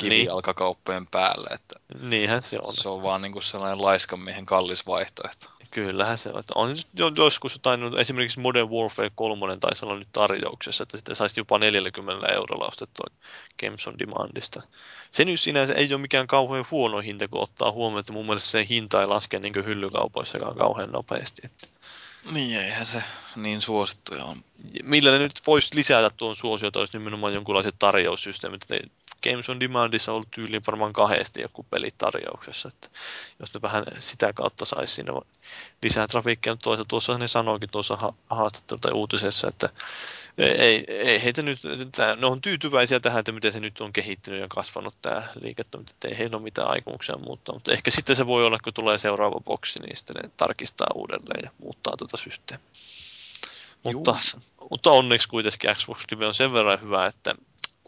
[0.00, 1.10] kivijalkakauppojen niin.
[1.10, 1.48] päälle.
[1.50, 2.74] Että Niinhän se on.
[2.74, 5.46] Se on vaan niin kuin sellainen laiskan miehen kallis vaihtoehto.
[5.70, 6.44] Kyllähän se on.
[6.54, 11.40] On joskus jotain, no esimerkiksi Modern Warfare 3 taisi olla nyt tarjouksessa, että sitten saisi
[11.40, 13.06] jopa 40 eurolla ostettua
[13.60, 14.62] Games on Demandista.
[15.10, 18.50] Se nyt sinänsä ei ole mikään kauhean huono hinta, kun ottaa huomioon, että mun mielestä
[18.50, 21.42] se hinta ei laske niin hyllykaupoissakaan kauhean nopeasti.
[21.44, 21.66] Että
[22.32, 23.02] niin, eihän se
[23.36, 24.44] niin suosittuja on.
[24.82, 28.66] Millä ne nyt voisi lisätä tuon suosiota, olisi nimenomaan jonkunlaiset tarjoussysteemit.
[29.22, 32.68] Games on Demandissa ollut tyyliin varmaan kahdesti joku peli tarjouksessa.
[32.68, 32.88] Että
[33.40, 35.12] jos ne vähän sitä kautta saisi siinä
[35.82, 37.98] lisää trafiikkia, mutta toisaalta tuossa ne sanoikin tuossa
[38.30, 39.68] haastattelussa tai uutisessa, että
[40.38, 44.40] ei, ei heitä nyt, että ne on tyytyväisiä tähän, että miten se nyt on kehittynyt
[44.40, 48.26] ja kasvanut tämä liiketoiminta, että ei heillä ole mitään aikomuksia muuttaa, mutta ehkä sitten se
[48.26, 52.66] voi olla, kun tulee seuraava boksi, niin sitten ne tarkistaa uudelleen ja muuttaa tuota systeemiä.
[53.82, 54.16] Mutta,
[54.70, 57.34] mutta onneksi kuitenkin Xbox Live on sen verran hyvä, että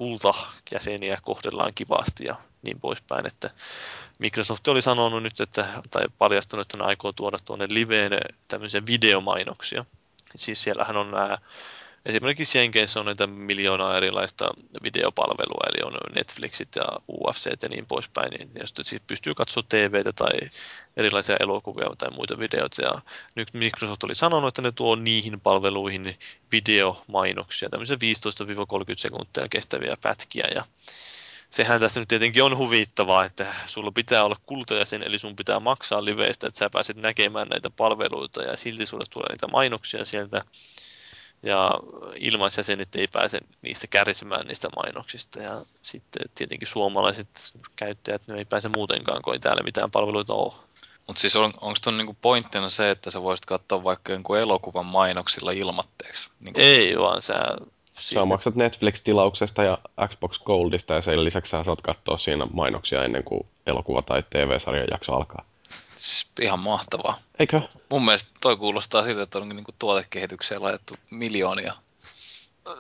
[0.03, 3.51] kultajäseniä kohdellaan kivasti ja niin poispäin, että
[4.19, 8.13] Microsoft oli sanonut nyt, että, tai paljastanut, että ne aikoo tuoda tuonne liveen
[8.49, 9.85] tämmöisiä videomainoksia.
[10.37, 11.39] Siis siellähän on nämä
[12.07, 14.51] Esimerkiksi Jenkeissä on näitä miljoonaa erilaista
[14.83, 20.13] videopalvelua, eli on Netflixit ja UFC ja niin poispäin, niin josta siis pystyy katsoa TVtä
[20.13, 20.31] tai
[20.97, 22.83] erilaisia elokuvia tai muita videoita.
[22.83, 22.93] Ja
[23.35, 26.19] nyt Microsoft oli sanonut, että ne tuo niihin palveluihin
[26.53, 27.99] videomainoksia, tämmöisiä 15-30
[28.97, 30.49] sekuntia kestäviä pätkiä.
[30.55, 30.65] Ja
[31.51, 36.05] sehän tässä nyt tietenkin on huvittavaa, että sulla pitää olla kultajäsen, eli sun pitää maksaa
[36.05, 40.45] liveistä, että sä pääset näkemään näitä palveluita ja silti sulle tulee niitä mainoksia sieltä
[41.43, 41.81] ja
[42.21, 47.29] ilmaisjäsenet ei pääse niistä kärsimään niistä mainoksista ja sitten tietenkin suomalaiset
[47.77, 50.53] käyttäjät ne ei pääse muutenkaan, kun ei täällä mitään palveluita ole.
[51.07, 54.87] Mutta siis on, onko tuon niinku pointtina se, että sä voisit katsoa vaikka jonkun elokuvan
[54.87, 56.31] mainoksilla ilmatteeksi?
[56.41, 56.61] Niinku...
[56.61, 57.35] Ei, vaan sä...
[57.93, 59.79] Siis sä maksat Netflix-tilauksesta ja
[60.09, 64.89] Xbox Goldista ja sen lisäksi sä saat katsoa siinä mainoksia ennen kuin elokuva tai TV-sarjan
[64.91, 65.45] jakso alkaa.
[66.03, 67.21] Siis ihan mahtavaa.
[67.39, 67.61] Eikö?
[67.91, 71.75] Mun mielestä toi kuulostaa siltä, että on niinku tuotekehitykseen laitettu miljoonia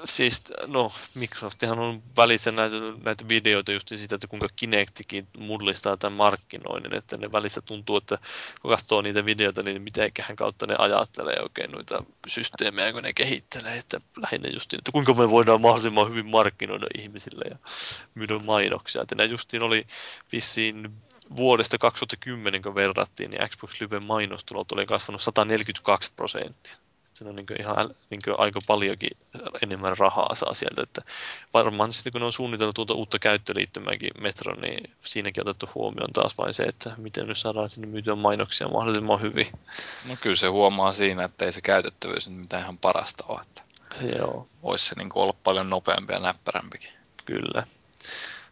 [0.04, 6.16] Siis, no, Microsoftihan on välissä näitä, näitä videoita just siitä, että kuinka Kinectikin mullistaa tämän
[6.16, 8.18] markkinoinnin, että ne välissä tuntuu, että
[8.62, 13.78] kun katsoo niitä videoita, niin mitenköhän kautta ne ajattelee oikein noita systeemejä, kun ne kehittelee,
[13.78, 17.56] että lähinnä just että kuinka me voidaan mahdollisimman hyvin markkinoida ihmisille ja
[18.14, 19.02] myydä mainoksia.
[19.02, 19.86] Että ne justiin oli
[20.32, 20.90] vissiin
[21.36, 26.76] vuodesta 2010, kun verrattiin, niin Xbox Live mainostulot oli kasvanut 142 prosenttia
[27.22, 29.10] siinä on niin ihan niin aika paljonkin
[29.62, 30.82] enemmän rahaa saa sieltä.
[30.82, 31.02] Että
[31.54, 36.38] varmaan sitten kun ne on suunniteltu tuota uutta käyttöliittymääkin Metro, niin siinäkin otettu huomioon taas
[36.38, 39.46] vain se, että miten nyt saadaan sinne myytyä mainoksia mahdollisimman hyvin.
[40.04, 43.40] No kyllä se huomaa siinä, että ei se käytettävyys nyt mitään ihan parasta ole.
[43.40, 43.62] Että
[44.18, 44.48] Joo.
[44.62, 46.90] Voisi se niin olla paljon nopeampi ja näppärämpikin.
[47.24, 47.66] Kyllä.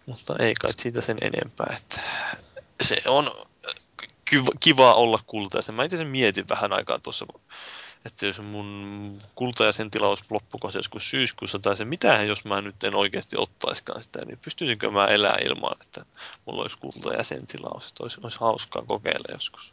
[0.06, 2.00] Mutta ei kai siitä sen enempää, että
[2.80, 3.30] se on
[4.60, 5.74] kiva olla kultaisen.
[5.74, 7.26] Mä itse asiassa mietin vähän aikaa tuossa
[8.04, 12.94] että jos mun kultaisen tilaus loppukosi joskus syyskuussa tai se, mitähän jos mä nyt en
[12.94, 16.04] oikeasti ottaiskaan sitä, niin pystyisinkö mä elää ilman, että
[16.46, 19.72] mulla olisi kultajäsen tilaus, että olisi, olisi hauskaa kokeilla joskus.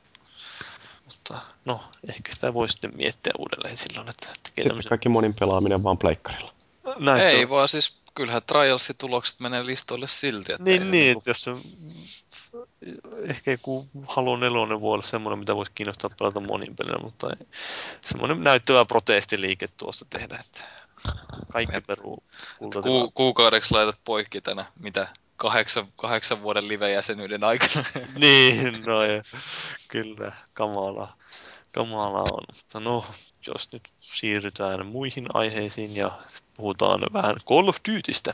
[1.05, 4.89] Mutta no, ehkä sitä voi sitten miettiä uudelleen silloin, että tekee Sitten tämmöisen...
[4.89, 6.53] kaikki monin pelaaminen vaan pleikkarilla.
[6.99, 7.55] Näin Ei tuo...
[7.55, 10.51] vaan siis, kyllähän Trialsi-tulokset menee listoille silti.
[10.51, 11.19] Että niin, niin, niinku...
[11.19, 11.51] että jos se
[13.23, 17.47] ehkä joku Halo 4 voi olla semmoinen, mitä voisi kiinnostaa pelata monin pelinä, mutta ei.
[18.01, 20.69] semmoinen näyttävä protestiliike tuosta tehdä, että
[21.51, 22.23] kaikki peruu
[22.83, 27.85] Ku, kuukaudeksi laitat poikki tänä, mitä kahdeksan, kahdeksan vuoden live-jäsenyyden aikana.
[28.19, 29.23] niin, no ja,
[29.87, 31.13] kyllä, kamala,
[31.71, 32.43] kamala on.
[32.55, 33.05] Mutta no,
[33.47, 36.11] jos nyt siirrytään muihin aiheisiin ja
[36.53, 38.33] puhutaan vähän Call of Dutystä.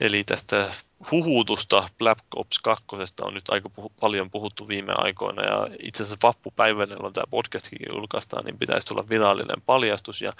[0.00, 0.72] Eli tästä
[1.10, 2.84] huhutusta Black Ops 2
[3.20, 5.42] on nyt aika puhu, paljon puhuttu viime aikoina.
[5.42, 10.22] Ja itse asiassa vappupäivänä, jolloin tämä podcastkin julkaistaan, niin pitäisi tulla virallinen paljastus.
[10.22, 10.32] Ja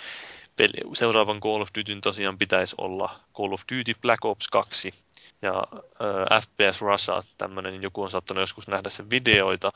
[0.57, 4.95] peli, seuraavan Call of Dutyn tosiaan pitäisi olla Call of Duty Black Ops 2
[5.43, 5.65] ja
[6.31, 9.70] äh, FPS Russia, tämmöinen, joku on saattanut joskus nähdä sen videoita,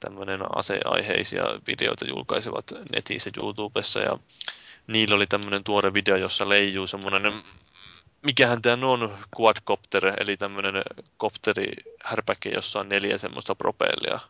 [0.00, 4.00] tämmöinen aseaiheisia videoita julkaisivat netissä YouTubessa.
[4.00, 4.18] Ja
[4.86, 7.32] niillä oli tämmöinen tuore video, jossa leijuu semmoinen
[8.26, 10.82] mikähän tämä on quadcopter, eli tämmöinen
[11.16, 11.72] kopteri
[12.04, 14.20] härpäke, jossa on neljä semmoista propellia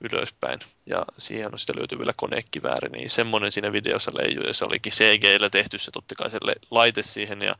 [0.00, 0.60] ylöspäin.
[0.86, 4.92] Ja siihen on sitten löytyy vielä konekivääri, niin semmoinen siinä videossa leijuu, ja se olikin
[4.92, 6.38] CG-llä tehty se totta kai se
[6.70, 7.56] laite siihen, ja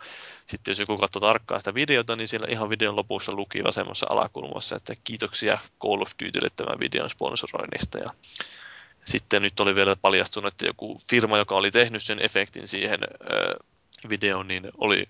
[0.47, 4.77] sitten jos joku katsoo tarkkaan sitä videota, niin siellä ihan videon lopussa luki vasemmassa alakulmassa,
[4.77, 8.11] että kiitoksia Call of Dutylle tämän videon sponsoroinnista, ja
[9.05, 13.01] sitten nyt oli vielä paljastunut, että joku firma, joka oli tehnyt sen efektin siihen
[14.09, 15.09] videoon, niin oli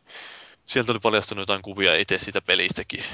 [0.65, 3.05] sieltä oli paljastunut jotain kuvia itse siitä pelistäkin,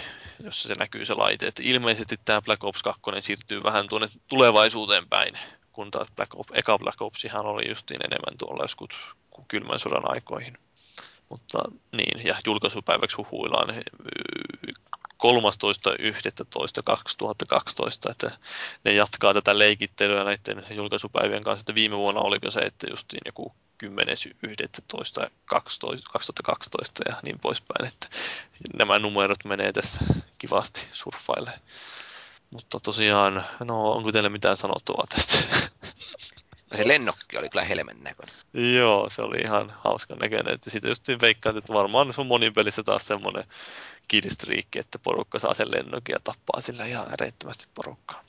[0.44, 1.46] jossa se näkyy se laite.
[1.46, 5.38] Että ilmeisesti tämä Black Ops 2 siirtyy vähän tuonne tulevaisuuteen päin,
[5.72, 8.96] kun taas Black Ops, eka Black Opsihan oli justiin enemmän tuolla joskus
[9.48, 10.58] kylmän sodan aikoihin.
[11.28, 11.58] Mutta
[11.92, 13.68] niin, ja julkaisupäiväksi huhuillaan
[15.20, 18.30] 13.11.2012, että
[18.84, 23.54] ne jatkaa tätä leikittelyä näiden julkaisupäivien kanssa, että viime vuonna oliko se, että justiin joku
[23.84, 23.90] 10.11.2012
[26.10, 28.08] 2012 ja niin poispäin, että
[28.78, 30.00] nämä numerot menee tässä
[30.38, 31.52] kivasti surffaille.
[32.50, 35.34] Mutta tosiaan, no onko teille mitään sanottavaa tästä?
[36.74, 38.34] Se lennokki oli kyllä helmen näköinen.
[38.76, 40.54] Joo, se oli ihan hauska näköinen.
[40.54, 43.44] Että siitä just veikkaan, että varmaan se on monin pelissä taas semmoinen
[44.08, 48.22] killstreak, että porukka saa sen lennokin ja tappaa sillä ihan äreettömästi porukkaa.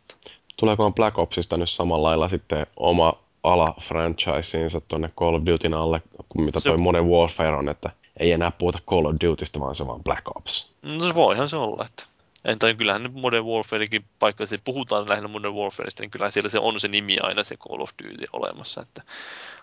[0.58, 3.14] Tuleeko Black Opsista nyt samalla lailla sitten oma
[3.44, 6.02] ala-franchiseinsa tuonne Call of Dutyn alle,
[6.38, 6.70] mitä se...
[6.70, 7.90] toi Modern Warfare on, että
[8.20, 10.72] ei enää puhuta Call of Dutysta, vaan se vaan Black Ops.
[10.82, 12.04] No se voihan se olla, että
[12.46, 16.60] Entä kyllähän nyt Modern Warfarekin, paikka se puhutaan lähinnä Modern Warfareista, niin kyllähän siellä se
[16.60, 18.82] on se nimi aina se Call of Duty olemassa.
[18.82, 19.02] Että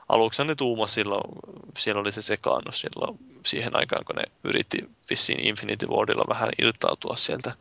[0.08, 1.22] aluksi ne tuumas silloin,
[1.78, 4.78] siellä oli se sekaannus silloin siihen aikaan, kun ne yritti
[5.10, 7.54] vissiin Infinity Wardilla vähän irtautua sieltä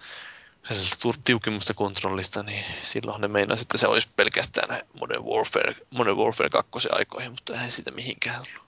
[1.23, 6.89] tiukimmasta kontrollista, niin silloin ne meinasi, että se olisi pelkästään Modern Warfare, Modern Warfare 2
[6.91, 8.67] aikoihin, mutta eihän siitä mihinkään ollut.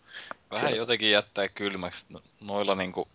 [0.52, 0.82] Vähän Siellä...
[0.82, 2.06] jotenkin jättää kylmäksi
[2.42, 3.10] noilla, niin kuin,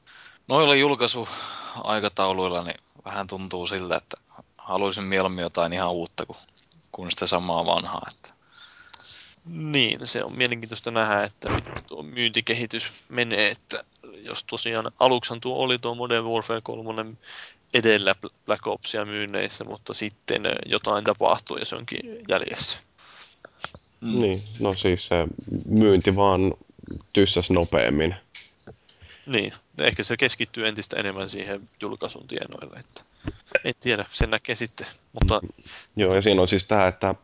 [0.49, 4.17] noilla julkaisuaikatauluilla, niin vähän tuntuu siltä, että
[4.59, 6.39] haluaisin mieluummin jotain ihan uutta kuin,
[6.93, 8.07] kuin sitä samaa vanhaa.
[8.11, 8.35] Että
[9.45, 13.85] Niin, se on mielenkiintoista nähdä, että miten tuo myyntikehitys menee, että
[14.23, 17.05] jos tosiaan aluksan tuo oli tuo Modern Warfare 3
[17.75, 18.15] edellä
[18.47, 22.79] Black Opsia myynneissä, mutta sitten jotain tapahtuu ja se onkin jäljessä.
[24.01, 24.21] Mm.
[24.21, 25.17] Niin, no siis se
[25.69, 26.55] myynti vaan
[27.13, 28.15] tyssäs nopeammin.
[29.27, 33.03] Niin, ehkä se keskittyy entistä enemmän siihen julkaisun tienoille, että
[33.65, 35.41] en tiedä, sen näkee sitten, mutta...
[35.97, 37.15] Joo, ja siinä on siis tämä, että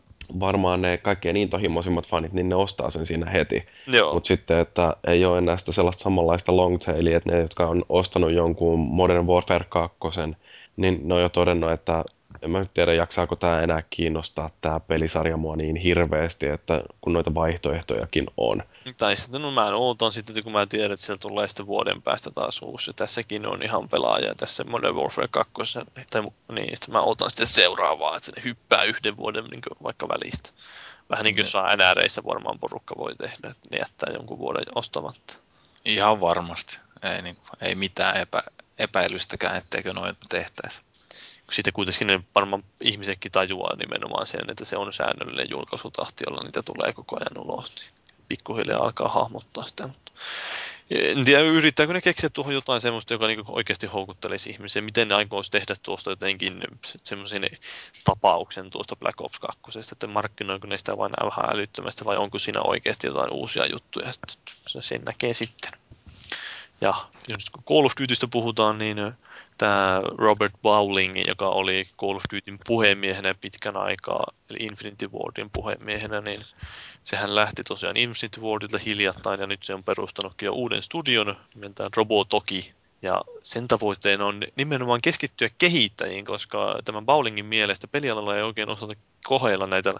[0.41, 3.67] varmaan ne kaikkein intohimoisimmat fanit, niin ne ostaa sen siinä heti.
[4.13, 8.33] Mutta sitten, että ei ole enää sitä sellaista samanlaista longtailia, että ne, jotka on ostanut
[8.33, 9.99] jonkun Modern Warfare 2,
[10.77, 12.05] niin ne on jo todennut, että
[12.43, 17.13] en mä nyt tiedä, jaksaako tämä enää kiinnostaa tämä pelisarja mua niin hirveästi, että kun
[17.13, 18.63] noita vaihtoehtojakin on.
[18.99, 22.31] Tai sitten no mä ootan sitten, kun mä tiedän, että siellä tulee sitten vuoden päästä
[22.31, 22.91] taas uusi.
[22.91, 25.53] Ja tässäkin on ihan pelaaja tässä Modern Warfare 2.
[26.11, 30.51] Tai, niin, että mä ootan sitten seuraavaa, että ne hyppää yhden vuoden niin vaikka välistä.
[31.11, 31.51] Vähän niin kuin mm.
[31.51, 35.35] saa NReissä varmaan porukka voi tehdä, että ne jättää jonkun vuoden ostamatta.
[35.85, 36.79] Ihan varmasti.
[37.03, 38.43] Ei, niin, ei mitään epä,
[38.79, 40.81] epäilystäkään, etteikö noin tehtäisi
[41.51, 46.63] sitten kuitenkin ne varmaan ihmisetkin tajuaa nimenomaan sen, että se on säännöllinen julkaisutahti, jolla niitä
[46.63, 47.73] tulee koko ajan ulos.
[48.31, 49.87] Pikkuhiljaa alkaa hahmottaa sitä.
[49.87, 50.13] Mutta
[50.91, 54.83] en tiedä, yrittääkö ne keksiä tuohon jotain semmoista, joka niinku oikeasti houkuttelisi ihmisiä.
[54.83, 56.61] Miten ne aikoisi tehdä tuosta jotenkin
[57.05, 57.43] semmoisen
[58.05, 59.79] tapauksen tuosta Black Ops 2.
[59.93, 64.13] Että markkinoiko ne sitä vain vähän älyttömästi vai onko siinä oikeasti jotain uusia juttuja.
[64.67, 65.71] Sen näkee sitten.
[66.81, 66.95] Ja
[67.29, 68.97] jos Call of Dutystä puhutaan, niin
[69.59, 76.21] tämä Robert Bowling, joka oli Call of Dutyn puhemiehenä pitkän aikaa, eli Infinity Wardin puhemiehenä,
[76.21, 76.45] niin
[77.03, 81.91] sehän lähti tosiaan Infinity Wardilta hiljattain ja nyt se on perustanutkin jo uuden studion nimeltään
[81.97, 82.73] Robotoki.
[83.03, 88.95] Ja sen tavoitteena on nimenomaan keskittyä kehittäjiin, koska tämän Bowlingin mielestä pelialalla ei oikein osata
[89.25, 89.93] koheilla näitä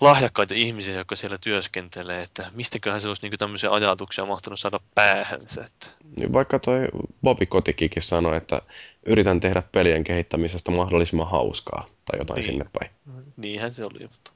[0.00, 5.64] lahjakkaita ihmisiä, jotka siellä työskentelee, että mistäköhän se olisi niin tämmöisiä ajatuksia mahtanut saada päähänsä.
[5.64, 5.86] Että...
[6.18, 6.88] Niin vaikka toi
[7.22, 8.62] Bobby Kotikikin sanoi, että
[9.06, 12.46] yritän tehdä pelien kehittämisestä mahdollisimman hauskaa tai jotain niin.
[12.46, 12.90] sinne päin.
[13.36, 14.32] Niinhän se oli, mutta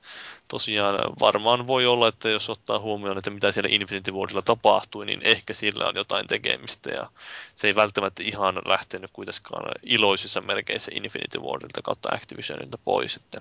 [0.49, 5.21] tosiaan varmaan voi olla, että jos ottaa huomioon, että mitä siellä Infinity Wardilla tapahtui, niin
[5.23, 7.11] ehkä sillä on jotain tekemistä ja
[7.55, 13.17] se ei välttämättä ihan lähtenyt kuitenkaan iloisissa merkeissä Infinity Wardilta kautta Activisionilta pois.
[13.17, 13.41] Että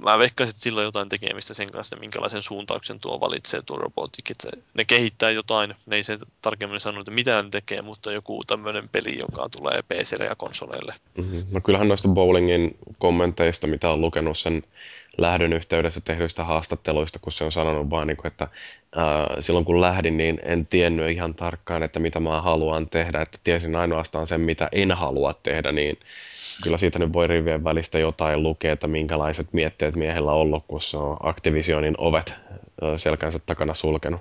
[0.00, 4.30] mä veikkaisin, että sillä on jotain tekemistä sen kanssa, minkälaisen suuntauksen tuo valitsee tuo robotik.
[4.30, 8.44] Että ne kehittää jotain, ne ei sen tarkemmin sano, että mitä ne tekee, mutta joku
[8.46, 10.94] tämmöinen peli, joka tulee PClle ja konsoleille.
[11.16, 11.42] Mm-hmm.
[11.52, 14.62] No kyllähän noista bowlingin kommenteista, mitä on lukenut sen
[15.18, 18.48] lähdön yhteydessä tehdyistä haastatteluista, kun se on sanonut vaan, niin kuin, että
[18.96, 23.38] ää, silloin kun lähdin, niin en tiennyt ihan tarkkaan, että mitä mä haluan tehdä, että
[23.44, 25.98] tiesin ainoastaan sen, mitä en halua tehdä, niin
[26.62, 30.80] kyllä siitä nyt voi rivien välistä jotain lukea, että minkälaiset mietteet miehellä on ollut, kun
[30.80, 32.34] se on Activisionin ovet
[32.96, 34.20] selkänsä takana sulkenut.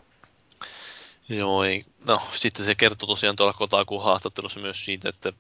[1.30, 1.84] Joo, ei.
[2.08, 5.34] No, sitten se kertoo tosiaan tuolla Kotakuun haastattelussa myös siitä, että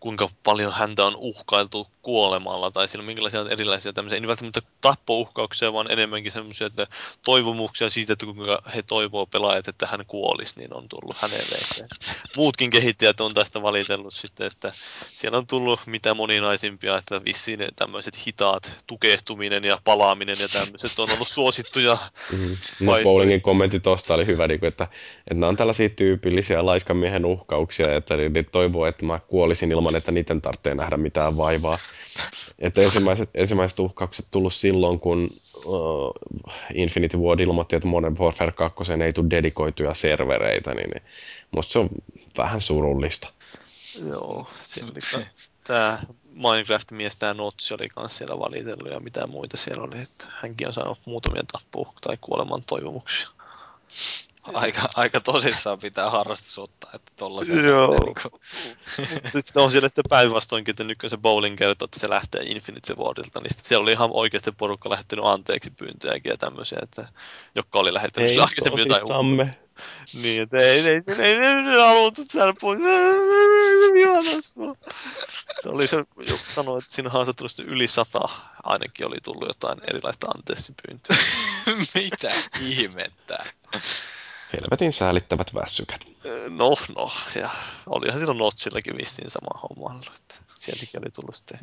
[0.00, 5.90] kuinka paljon häntä on uhkailtu kuolemalla tai sillä minkälaisia erilaisia tämmöisiä, ei välttämättä tappouhkauksia, vaan
[5.90, 6.86] enemmänkin semmoisia, että
[7.24, 11.88] toivomuksia siitä, että kuinka he toivoo pelaajat, että hän kuolisi, niin on tullut hänelle.
[12.36, 14.72] Muutkin kehittäjät on tästä valitellut sitten, että
[15.14, 21.10] siellä on tullut mitä moninaisimpia, että vissiin tämmöiset hitaat tukehtuminen ja palaaminen ja tämmöiset on
[21.10, 21.98] ollut suosittuja.
[22.32, 22.56] Mm.
[22.80, 27.96] No, Bowlingin kommentti tuosta oli hyvä, niin että, että nämä on tällaisia tyypillisiä laiskamiehen uhkauksia,
[27.96, 31.78] että ne toivoo, että mä kuolisin ilman, että niiden tarvitsee nähdä mitään vaivaa.
[32.58, 35.30] Että ensimmäiset, ensimmäiset uhkaukset tullut silloin, kun
[35.64, 36.12] uh,
[36.74, 41.02] Infinity Ward ilmoitti, että Modern Warfare 2 ei tule dedikoituja servereitä, niin, niin
[41.50, 41.88] musta se on
[42.38, 43.28] vähän surullista.
[44.08, 44.50] Joo,
[45.64, 45.98] tämä
[46.34, 50.72] Minecraft-mies, tämä Notsi oli kanssa siellä valitellut ja mitä muita siellä oli, että hänkin on
[50.72, 53.28] saanut muutamia tappu- tai kuoleman toivomuksia
[54.54, 57.64] aika, aika tosissaan pitää harrastus ottaa, että tollaisen...
[57.64, 58.04] Joo.
[58.04, 58.40] Niin kuin...
[59.42, 63.40] sitten on siellä sitten päinvastoinkin, että nykyään se bowling kertoo, että se lähtee Infinity Wardilta,
[63.40, 67.08] niin siellä oli ihan oikeasti porukka lähettänyt anteeksi pyyntöjäkin ja tämmöisiä, että,
[67.54, 69.58] jotka oli lähettänyt ei aikaisemmin jotain samme.
[70.22, 72.80] Niin, että ei, ei, ei, ei, ei, ei haluttu täällä pois.
[75.62, 78.28] Se oli se, joku sanoi, että siinä haastattelussa yli sata
[78.62, 81.16] ainakin oli tullut jotain erilaista anteeksi pyyntöä.
[81.94, 82.30] Mitä
[82.60, 83.44] ihmettä?
[84.52, 86.08] Helvetin säälittävät väsykät.
[86.48, 87.50] No, no, ja
[87.86, 90.00] olihan silloin Notsillakin vissiin sama homma.
[90.16, 90.34] Että...
[90.58, 91.58] sieltäkin oli tullut sitten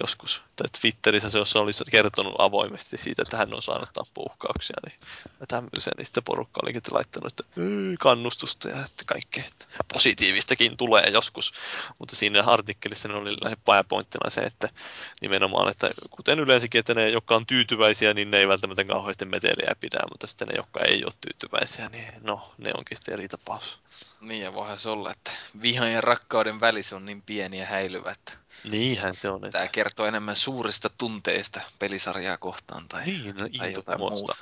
[0.00, 4.98] joskus, tai Twitterissä se olisi kertonut avoimesti siitä, että hän on saanut tappuuhkauksia, niin
[5.48, 7.44] tämmöisen, niin sitten porukka oli laittanut että
[8.00, 11.52] kannustusta ja että kaikkea, että positiivistakin tulee joskus,
[11.98, 14.68] mutta siinä artikkelissa oli lähes pääpointtina se, että
[15.20, 19.76] nimenomaan, että kuten yleensäkin, että ne, jotka on tyytyväisiä, niin ne ei välttämättä kauheasti meteliä
[19.80, 23.78] pidä, mutta sitten ne, jotka ei ole tyytyväisiä, niin no, ne onkin sitten eri tapaus.
[24.20, 25.30] Niin ja voihan se olla, että
[25.62, 28.32] vihan ja rakkauden välissä on niin pieni ja häilyvä, että
[28.64, 29.44] Niinhän se on.
[29.44, 29.58] Että...
[29.58, 34.36] Tämä kertoo enemmän suurista tunteista pelisarjaa kohtaan tai, niin, no, tai jotain muuta.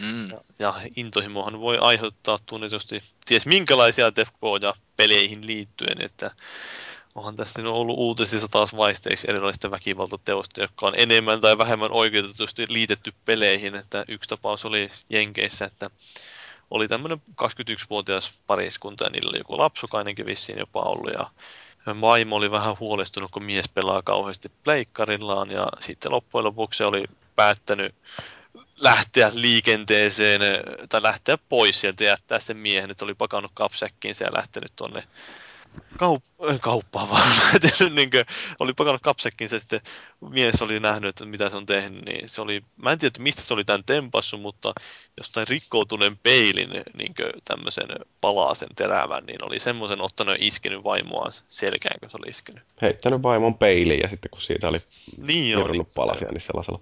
[0.00, 0.28] Mm.
[0.28, 6.30] Ja, ja intohimohan voi aiheuttaa tunnetusti ties minkälaisia tefkoja peleihin liittyen, että
[7.14, 13.12] onhan tässä ollut uutisissa taas vaihteeksi erilaisista väkivaltateosta, jotka on enemmän tai vähemmän oikeutetusti liitetty
[13.24, 13.74] peleihin.
[13.74, 15.90] Että yksi tapaus oli Jenkeissä, että
[16.70, 21.12] oli tämmöinen 21-vuotias pariskunta ja niillä oli joku lapsukainenkin vissiin jopa ollut.
[21.12, 21.30] Ja
[22.00, 25.50] vaimo oli vähän huolestunut, kun mies pelaa kauheasti pleikkarillaan.
[25.50, 27.04] Ja sitten loppujen lopuksi oli
[27.36, 27.94] päättänyt
[28.76, 30.40] lähteä liikenteeseen
[30.88, 35.04] tai lähteä pois sieltä ja jättää sen miehen, että oli pakannut kapsäkkiin ja lähtenyt tuonne
[35.96, 37.28] kaup- kauppaan vaan.
[37.94, 38.24] niin kuin,
[38.60, 39.80] oli pakannut kapsekkin, se sitten
[40.20, 43.22] mies oli nähnyt, että mitä se on tehnyt, niin se oli, mä en tiedä, että
[43.22, 44.72] mistä se oli tämän tempassu, mutta
[45.16, 47.14] jostain rikkoutuneen peilin niin
[47.44, 47.88] tämmöisen
[48.20, 52.62] palasen terävän, niin oli semmoisen ottanut ja iskenyt vaimoaan selkään, kun se oli iskenyt.
[52.82, 54.82] Heittänyt vaimon peiliin ja sitten kun siitä oli
[55.16, 56.80] niin on, palasia, niin sellaisella.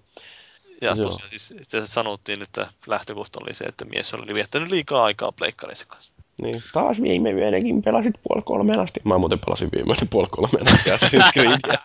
[0.81, 1.09] Ja Joo.
[1.09, 1.55] tosiaan siis
[1.85, 6.12] sanottiin, että lähtökohta oli se, että mies oli viettänyt liikaa aikaa pleikkareissa kanssa.
[6.42, 9.00] Niin, taas viime yönäkin pelasit puoli kolmeen asti.
[9.04, 11.78] Mä muuten pelasin viime yönä puoli kolmeen asti Assassin's Creedia.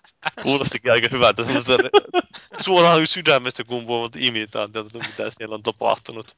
[0.44, 1.74] Kuulostikin aika hyvältä semmoista
[2.62, 6.36] suoraan sydämestä kumpuavat imitaatiot, mitä siellä on tapahtunut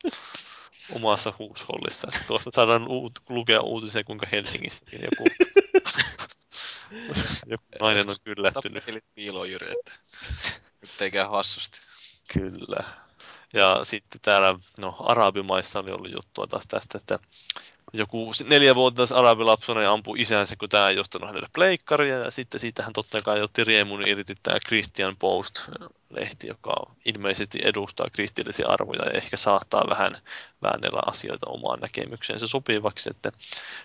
[0.91, 2.07] omassa huushollissa.
[2.27, 5.30] Tuosta saadaan uut, lukea uutisia, kuinka Helsingissäkin joku,
[7.45, 8.84] joku nainen on kyllästynyt.
[9.15, 9.91] Piilojyri, että
[10.81, 11.80] nyt ei käy hassusti.
[12.34, 12.84] Kyllä.
[13.53, 17.19] Ja sitten täällä, no Arabimaissa oli ollut juttua taas tästä, että
[17.94, 22.94] joku neljävuotias arabilapsonen ampui isänsä, kun tämä ei ostanut hänelle pleikkaria, ja sitten siitä hän
[22.94, 26.74] totta kai otti riemun irti tämä Christian Post-lehti, joka
[27.06, 30.18] ilmeisesti edustaa kristillisiä arvoja ja ehkä saattaa vähän
[30.61, 33.32] väännellä asioita omaan näkemykseensä sopivaksi, että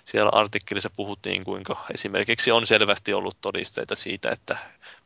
[0.04, 4.56] siellä artikkelissa puhuttiin, kuinka esimerkiksi on selvästi ollut todisteita siitä, että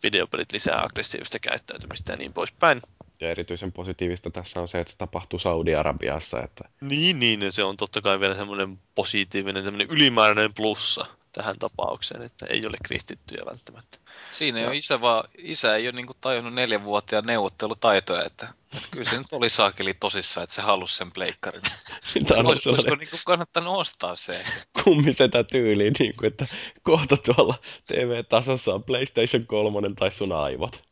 [0.03, 2.83] videopelit lisää aggressiivista käyttäytymistä ja niin poispäin.
[3.23, 6.43] Ja erityisen positiivista tässä on se, että se tapahtuu Saudi-Arabiassa.
[6.43, 6.69] Että...
[6.81, 12.47] Niin, niin, se on totta kai vielä semmoinen positiivinen, semmoinen ylimääräinen plussa tähän tapaukseen, että
[12.47, 13.99] ei ole kristittyjä välttämättä.
[14.31, 19.11] Siinä ei ole isä, vaan isä ei ole niin tajunnut neljänvuotiaan neuvottelutaitoja, että, että kyllä
[19.11, 21.63] se nyt oli saakeli tosissaan, että se halusi sen pleikkarin.
[22.45, 24.45] Olisi, olisiko niin kannattanut ostaa se?
[24.85, 26.47] Kummisetä tyyliin, niin kuin, että
[26.83, 27.55] kohta tuolla
[27.87, 30.83] TV-tasossa on PlayStation 3 tai sun aivot.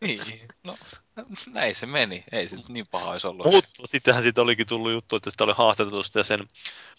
[0.00, 0.76] niin, no
[1.54, 2.24] näin se meni.
[2.32, 3.46] Ei se niin paha olisi ollut.
[3.46, 6.48] Mutta sittenhän siitä olikin tullut juttu, että sitä oli haastateltu sitä sen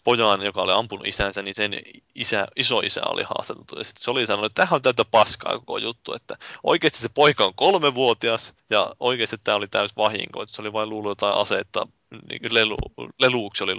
[0.08, 1.72] pojan, joka oli ampunut isänsä, niin sen
[2.16, 3.80] isä, iso isä oli haastateltu.
[3.80, 7.46] Ja se oli sanonut, että tämähän on täyttä paskaa koko juttu, että oikeasti se poika
[7.46, 11.88] on kolmevuotias ja oikeasti tämä oli täys vahinko, että se oli vain luullut jotain aseetta,
[12.30, 12.78] niin lelu,
[13.20, 13.76] leluuksi oli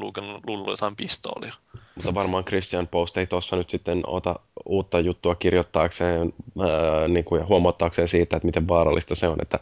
[0.46, 1.54] luullut jotain pistoolia.
[1.94, 7.38] Mutta varmaan Christian Post ei tuossa nyt sitten ota uutta juttua kirjoittaakseen ää, niin kuin,
[7.38, 9.58] ja huomauttaakseen siitä, että miten vaarallista se on, että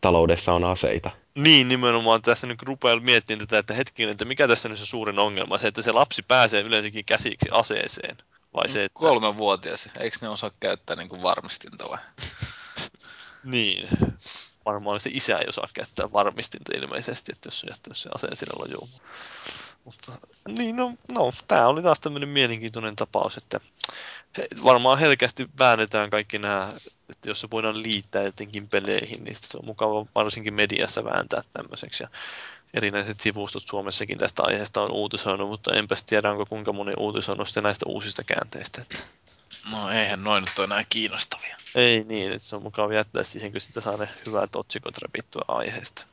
[0.00, 1.10] taloudessa on aseita.
[1.36, 5.18] Niin, nimenomaan tässä nyt rupeaa miettimään tätä, että hetkinen, että mikä tässä on se suurin
[5.18, 8.16] ongelma, se, että se lapsi pääsee yleensäkin käsiksi aseeseen.
[8.54, 8.98] Vai se, että...
[8.98, 11.98] Kolmenvuotias, eikö ne osaa käyttää niin kuin varmistinta vai?
[13.44, 13.88] niin,
[14.64, 18.52] varmaan se isä ei osaa käyttää varmistinta ilmeisesti, että jos on jättänyt se aseen sinne
[18.58, 18.88] lajuun.
[19.84, 20.12] Mutta
[20.48, 23.60] niin, no, no tämä oli taas tämmöinen mielenkiintoinen tapaus, että
[24.38, 26.72] he, varmaan helkästi väännetään kaikki nämä,
[27.10, 32.02] että jos se voidaan liittää jotenkin peleihin, niin se on mukava varsinkin mediassa vääntää tämmöiseksi.
[32.02, 32.08] Ja
[32.74, 37.86] erinäiset sivustot Suomessakin tästä aiheesta on uutisoinut, mutta enpäs tiedä, onko kuinka moni uutisoinut näistä
[37.88, 38.82] uusista käänteistä.
[38.82, 38.98] Että...
[39.70, 41.56] No eihän noin nyt ole enää kiinnostavia.
[41.74, 44.94] Ei niin, että se on mukava jättää siihen, kun sitä saa ne hyvät otsikot
[45.48, 46.04] aiheesta.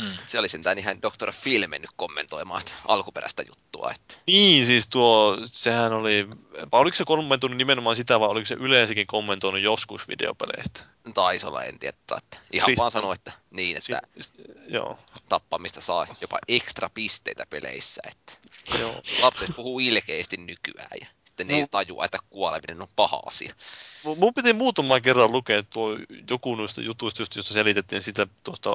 [0.00, 0.06] Mm.
[0.26, 1.32] Se oli sentään ihan Dr.
[1.42, 3.90] Phil mennyt kommentoimaan alkuperäistä juttua.
[3.94, 4.14] Että...
[4.26, 6.28] Niin, siis tuo, sehän oli,
[6.72, 10.80] vai oliko se kommentoinut nimenomaan sitä, vai oliko se yleensäkin kommentoinut joskus videopeleistä?
[11.14, 11.96] Taisi olla, en tiedä.
[12.18, 12.80] Että ihan Christ...
[12.80, 14.34] vaan sanoa, että niin, että si-
[14.68, 14.98] joo.
[15.28, 18.02] tappamista saa jopa ekstra pisteitä peleissä.
[18.10, 18.32] Että
[18.78, 19.00] joo.
[19.22, 23.54] Lapset puhuu ilkeästi nykyään ja sitten ne ei tajua, että kuoleminen on paha asia.
[24.16, 25.96] Mun piti muutaman kerran lukea tuo
[26.30, 28.70] joku noista jutuista, just, josta selitettiin sitä tuosta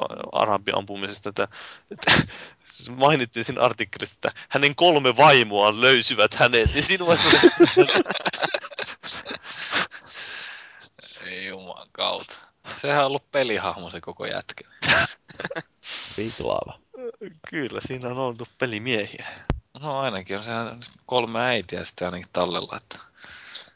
[0.74, 1.48] ampumisesta, että,
[1.90, 2.12] että
[2.96, 7.48] mainittiin siinä artikkelissa, että hänen kolme vaimoaan löysivät hänet, niin siinä vaiheessa
[11.26, 11.86] Ei jumala.
[11.92, 12.38] kautta.
[12.74, 14.68] Sehän on ollut pelihahmo se koko jätkä.
[16.16, 16.78] Viklaava.
[17.50, 19.26] Kyllä, siinä on oltu pelimiehiä.
[19.80, 22.76] No ainakin on sehän kolme äitiä sitten ainakin tallella.
[22.76, 22.98] Että...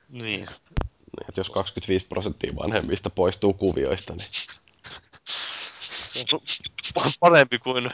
[0.08, 0.22] Niin.
[0.22, 4.28] Niin, että jos 25 prosenttia vanhemmista poistuu kuvioista, niin
[5.24, 6.40] Se on
[6.98, 7.90] pa- parempi, kuin,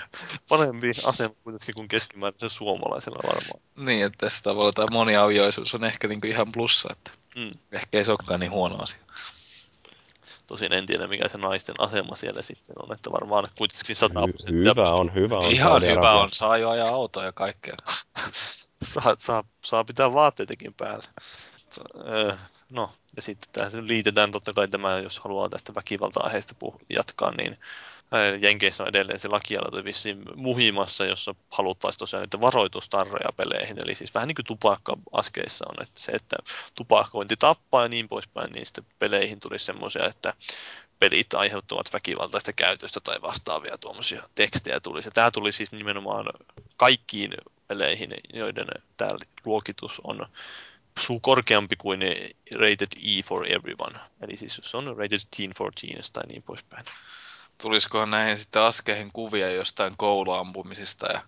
[0.49, 3.61] parempi asema kuitenkin kuin keskimääräisen suomalaisella varmaan.
[3.77, 7.51] Niin, että tässä tavalla tämä moniavioisuus on ehkä niinku ihan plussa, että Mm.
[7.73, 8.99] ehkä ei se olekaan niin huono asia.
[10.49, 14.53] Tosin en tiedä, mikä se naisten asema siellä sitten on, että varmaan kuitenkin 100 hy-
[14.53, 15.51] hyvä on, hyvä on.
[15.51, 17.77] ihan hyvä on, saa jo ajaa autoa ja kaikkea.
[18.93, 21.05] saa, saa, saa pitää vaatteitakin päällä.
[22.71, 27.59] No, ja sitten tähän liitetään totta kai tämä, jos haluaa tästä väkivalta-aiheesta puh- jatkaa, niin
[28.41, 33.77] Jenkeissä on edelleen se lakialoite vissiin muhimassa, jossa haluttaisiin tosiaan niitä varoitustarroja peleihin.
[33.85, 36.37] Eli siis vähän niin kuin tupakka-askeissa on, että se, että
[36.75, 40.35] tupakointi tappaa ja niin poispäin, niin sitten peleihin tulisi semmoisia, että
[40.99, 45.09] pelit aiheuttavat väkivaltaista käytöstä tai vastaavia tuommoisia tekstejä tulisi.
[45.09, 46.27] Ja tämä tuli siis nimenomaan
[46.77, 47.35] kaikkiin
[47.67, 48.67] peleihin, joiden
[48.97, 49.11] tämä
[49.45, 50.27] luokitus on
[50.99, 52.01] suu korkeampi kuin
[52.55, 53.99] rated E for everyone.
[54.21, 56.85] Eli siis se on rated teen for teens tai niin poispäin.
[57.63, 61.21] Tulisikohan näihin sitten askeihin kuvia jostain kouluampumisista ja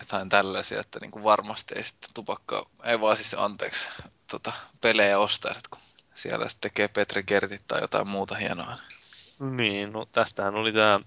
[0.00, 3.88] jotain tällaisia, että niin kuin varmasti ei sitten tupakkaa, ei vaan siis anteeksi,
[4.30, 5.80] tota, pelejä ostaisi, kun
[6.14, 8.78] siellä sitten tekee Petri Gertit tai jotain muuta hienoa.
[9.40, 11.00] Niin, no tästähän oli tämä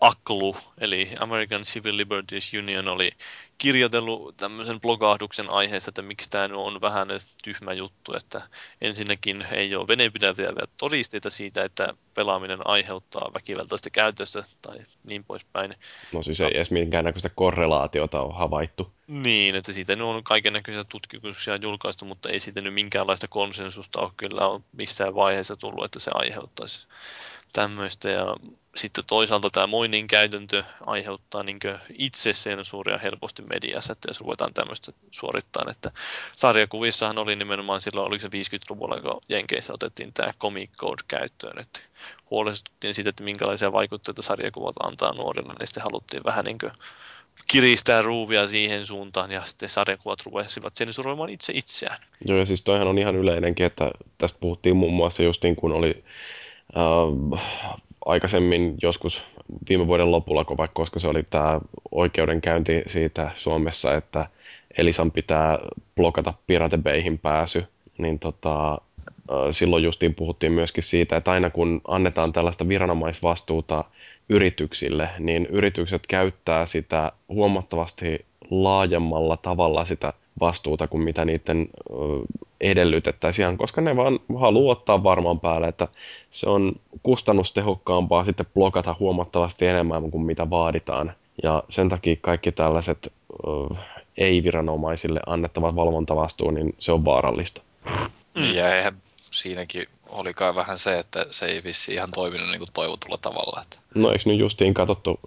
[0.00, 3.10] ACLU, eli American Civil Liberties Union, oli
[3.58, 7.08] kirjoitellut tämmöisen blogahduksen aiheesta, että miksi tämä on vähän
[7.44, 8.42] tyhmä juttu, että
[8.80, 15.74] ensinnäkin ei ole vedenpidäviä todisteita siitä, että pelaaminen aiheuttaa väkivaltaista käytöstä tai niin poispäin.
[16.12, 18.92] No siis ei edes minkäännäköistä korrelaatiota ole havaittu.
[19.06, 24.00] Niin, että siitä nyt on kaiken näköisiä tutkimuksia julkaistu, mutta ei siitä nyt minkäänlaista konsensusta
[24.00, 24.42] ole kyllä
[24.72, 26.86] missään vaiheessa tullut, että se aiheuttaisi
[27.52, 28.10] tämmöistä.
[28.10, 28.36] Ja
[28.78, 31.58] sitten toisaalta tämä moinin käytäntö aiheuttaa niin
[31.98, 35.90] itsesensuuria helposti mediassa, että jos ruvetaan tämmöistä suorittaa, että
[36.36, 41.80] sarjakuvissahan oli nimenomaan silloin, oliko se 50-luvulla, kun Jenkeissä otettiin tämä Comic Code käyttöön, että
[42.30, 46.72] huolestuttiin siitä, että minkälaisia vaikutteita sarjakuvat antaa nuorille, niin sitten haluttiin vähän niin kuin
[47.46, 52.00] kiristää ruuvia siihen suuntaan ja sitten sarjakuvat rupesivat sensuroimaan itse itseään.
[52.24, 56.04] Joo, ja siis toihan on ihan yleinenkin, että tästä puhuttiin muun muassa justiin kun oli
[56.76, 57.42] äh,
[58.06, 59.24] aikaisemmin joskus
[59.68, 61.60] viime vuoden lopulla, vaikka koska se oli tämä
[61.92, 64.26] oikeudenkäynti siitä Suomessa, että
[64.78, 65.58] Elisan pitää
[65.96, 67.64] blokata Pirate Bayhin pääsy,
[67.98, 68.78] niin tota,
[69.50, 73.84] silloin justiin puhuttiin myöskin siitä, että aina kun annetaan tällaista viranomaisvastuuta
[74.28, 81.68] yrityksille, niin yritykset käyttää sitä huomattavasti laajemmalla tavalla sitä vastuuta kuin mitä niiden
[82.60, 85.88] edellytettäisiin, ihan koska ne vaan haluaa ottaa varmaan päälle, että
[86.30, 91.12] se on kustannustehokkaampaa sitten blokata huomattavasti enemmän kuin mitä vaaditaan.
[91.42, 93.12] Ja sen takia kaikki tällaiset
[94.16, 97.62] ei-viranomaisille annettavat valvontavastuu, niin se on vaarallista.
[98.34, 98.54] Mm.
[98.54, 98.96] Ja eihän
[99.30, 103.62] siinäkin oli kai vähän se, että se ei vissi ihan toiminut niin kuin toivotulla tavalla.
[103.62, 103.76] Että...
[103.94, 105.20] No eikö nyt justiin katsottu,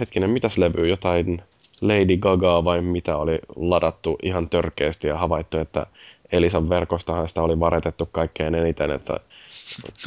[0.00, 1.42] hetkinen, mitäs levyä, jotain
[1.80, 5.86] Lady Gagaa vai mitä oli ladattu ihan törkeästi ja havaittu, että
[6.32, 9.20] Elisan verkostahan sitä oli varetettu kaikkein eniten, että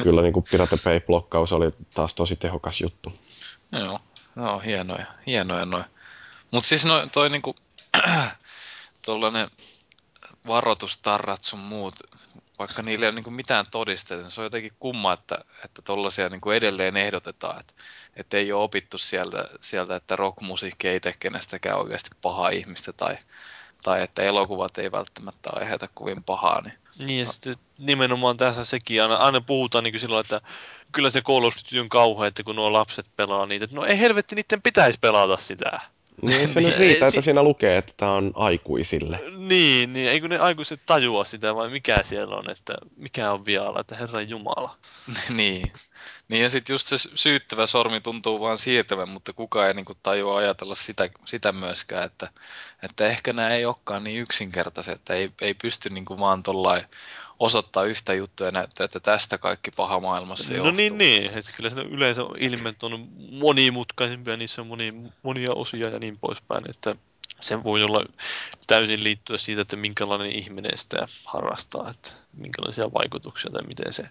[0.02, 3.12] kyllä niin kuin Pirate Bay-blokkaus oli taas tosi tehokas juttu.
[3.72, 4.00] Joo,
[4.34, 5.84] no hienoja, hienoja noin.
[6.50, 7.54] Mutta siis no, toi niinku,
[9.06, 9.50] tollanen
[10.46, 11.94] varoitustarrat sun muut,
[12.58, 16.28] vaikka niillä ei ole niinku mitään todisteita, niin se on jotenkin kumma, että, että tollaisia
[16.28, 17.74] niinku edelleen ehdotetaan, että,
[18.16, 23.18] että ei ole opittu sieltä, sieltä että rockmusiikki ei tee kenestäkään oikeasti pahaa ihmistä tai,
[23.82, 26.60] tai että elokuvat ei välttämättä aiheuta kovin pahaa.
[26.60, 26.78] Niin.
[27.06, 30.40] Niin ja sitten nimenomaan tässä sekin, aina, aina puhutaan niin silloin, että
[30.92, 34.34] kyllä se Duty on kauhea, että kun nuo lapset pelaa niitä, että no ei helvetti,
[34.34, 35.80] niiden pitäisi pelata sitä.
[36.22, 39.20] Niin se nyt riitä, si- että siinä lukee, että tämä on aikuisille?
[39.38, 43.80] Niin, niin eikö ne aikuiset tajua sitä vai mikä siellä on, että mikä on vialla,
[43.80, 44.76] että Herran Jumala.
[45.28, 45.72] niin.
[46.28, 50.38] niin ja sitten just se syyttävä sormi tuntuu vaan siirtävän, mutta kukaan ei niinku tajua
[50.38, 52.30] ajatella sitä, sitä myöskään, että,
[52.82, 56.84] että ehkä nämä ei olekaan niin yksinkertaisia, että ei, ei pysty niinku vaan tollain
[57.38, 60.72] osoittaa yhtä juttua ja näyttää, että tästä kaikki paha maailmassa No johtuu.
[60.72, 61.24] niin, niin.
[61.24, 66.70] Että kyllä siinä yleensä ilmeet on monimutkaisempia, niissä on moni, monia osia ja niin poispäin,
[66.70, 66.96] että
[67.40, 68.04] se voi olla
[68.66, 74.08] täysin liittyä siitä, että minkälainen ihminen sitä harrastaa, että minkälaisia vaikutuksia tai miten se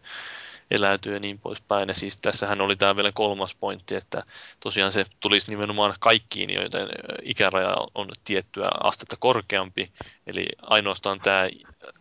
[0.71, 1.89] eläytyy ja niin poispäin.
[1.89, 4.23] Ja siis tässähän oli tämä vielä kolmas pointti, että
[4.59, 6.87] tosiaan se tulisi nimenomaan kaikkiin, joiden
[7.23, 9.91] ikäraja on tiettyä astetta korkeampi,
[10.27, 11.47] eli ainoastaan tämä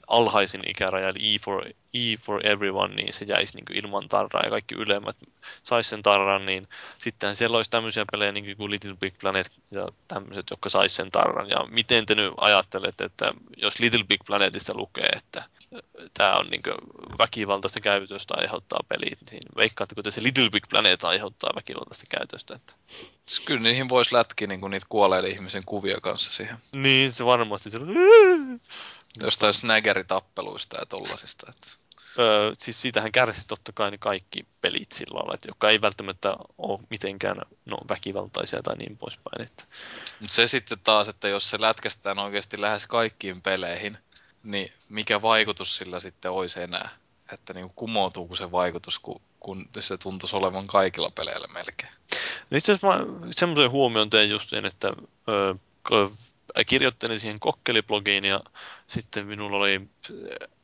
[0.07, 1.65] alhaisin ikäraja, eli E for
[1.95, 5.16] E for Everyone, niin se jäisi niin kuin ilman tarraa ja kaikki ylemmät
[5.62, 6.69] saisi sen tarran, niin
[6.99, 11.11] sitten siellä olisi tämmöisiä pelejä niin kuin Little Big Planet ja tämmöiset, jotka saisi sen
[11.11, 11.49] tarran.
[11.49, 15.43] Ja miten te nyt ajattelette, että jos Little Big Planetista lukee, että
[16.15, 16.62] tämä on niin
[17.19, 22.55] väkivaltaista käytöstä aiheuttaa pelit, niin veikkaatteko te se Little Big Planet aiheuttaa väkivaltaista käytöstä?
[22.55, 22.73] Että...
[23.45, 26.57] Kyllä niihin voisi lätkiä niin niitä kuolleiden ihmisen kuvia kanssa siihen.
[26.74, 27.70] Niin, se varmasti.
[27.70, 27.78] Se...
[29.21, 31.47] Jostain snaggeritappeluista ja tollasista.
[31.51, 31.69] Että...
[32.19, 36.37] Öö, siis siitähän kärsi totta kai ne kaikki pelit sillä lailla, että jotka ei välttämättä
[36.59, 39.43] ole mitenkään no, väkivaltaisia tai niin poispäin.
[39.43, 39.65] Että...
[40.21, 43.99] Mutta se sitten taas, että jos se lätkästään oikeasti lähes kaikkiin peleihin,
[44.43, 46.89] niin mikä vaikutus sillä sitten olisi enää?
[47.33, 51.93] Että niin kumoutuuko se vaikutus, kun, kun se tuntuisi olevan kaikilla peleillä melkein?
[52.51, 53.05] No itse asiassa mä
[53.37, 54.93] semmoisen huomioon tein just sen, että
[55.29, 55.55] ö,
[56.65, 58.41] kirjoittelin siihen kokkeliblogiin ja
[58.87, 59.81] sitten minulla oli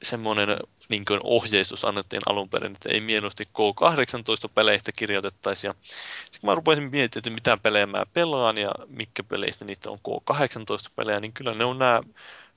[0.02, 0.48] semmoinen
[0.88, 5.60] niin kuin ohjeistus annettiin alun perin, että ei mieluusti K18-peleistä kirjoitettaisi.
[5.60, 9.98] Sitten kun mä rupesin miettimään, että mitä pelejä mä pelaan ja mikä peleistä niitä on
[9.98, 12.00] K18-pelejä, niin kyllä ne on nämä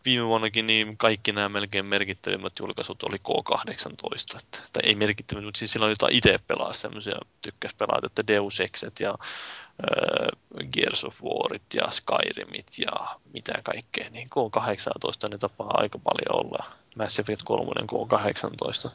[0.06, 4.40] viime vuonnakin niin kaikki nämä melkein merkittävimmät julkaisut oli K18.
[4.40, 8.60] Että, tai ei merkittävimmät, mutta siis silloin jotain itse pelaa semmoisia, tykkäs pelata, että Deus
[8.60, 14.10] Exet ja äh, Gears of Warit ja Skyrimit ja mitä kaikkea.
[14.10, 16.66] Niin K18 ne tapaa aika paljon olla.
[16.96, 18.92] Mass Effect 3 K18.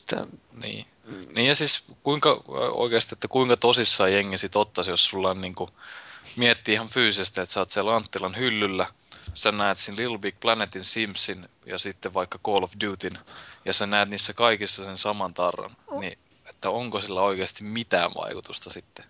[0.00, 0.24] Että,
[0.62, 0.86] niin.
[1.34, 2.42] niin ja siis kuinka
[2.72, 5.70] oikeasti, että kuinka tosissaan jengi sit ottaisi, jos sulla on kuin,
[6.36, 8.86] miettii ihan fyysisesti, että sä oot siellä Anttilan hyllyllä,
[9.34, 13.18] sä näet siinä Little Big Planetin, Simsin ja sitten vaikka Call of Dutyn,
[13.64, 16.18] ja sä näet niissä kaikissa sen saman tarran, niin
[16.50, 19.04] että onko sillä oikeasti mitään vaikutusta sitten?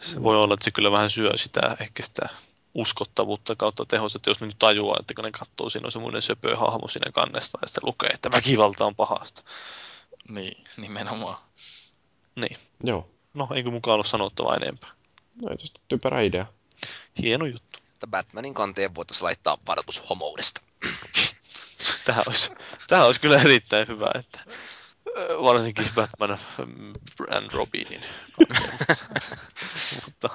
[0.00, 2.28] Se voi olla, että se kyllä vähän syö sitä, ehkä sitä
[2.74, 6.22] uskottavuutta kautta tehosta, että jos ne nyt tajuaa, että kun ne katsoo, siinä on semmoinen
[6.22, 9.42] söpö hahmo siinä kannesta ja sitten lukee, että väkivalta on pahasta.
[10.28, 11.38] Niin, nimenomaan.
[12.36, 12.56] Niin.
[12.84, 13.10] Joo.
[13.34, 14.90] No, eikö mukaan ollut sanottavaa enempää?
[15.42, 16.46] No ei tästä typerä idea.
[17.22, 17.78] Hieno juttu.
[17.96, 20.60] Että Batmanin kanteen voitaisiin laittaa varoitus homoudesta.
[22.04, 22.50] Tähän olisi,
[22.86, 24.40] tähän olisi kyllä erittäin hyvä, että
[25.42, 26.38] varsinkin Batman
[27.30, 28.04] and Robinin
[30.04, 30.28] mutta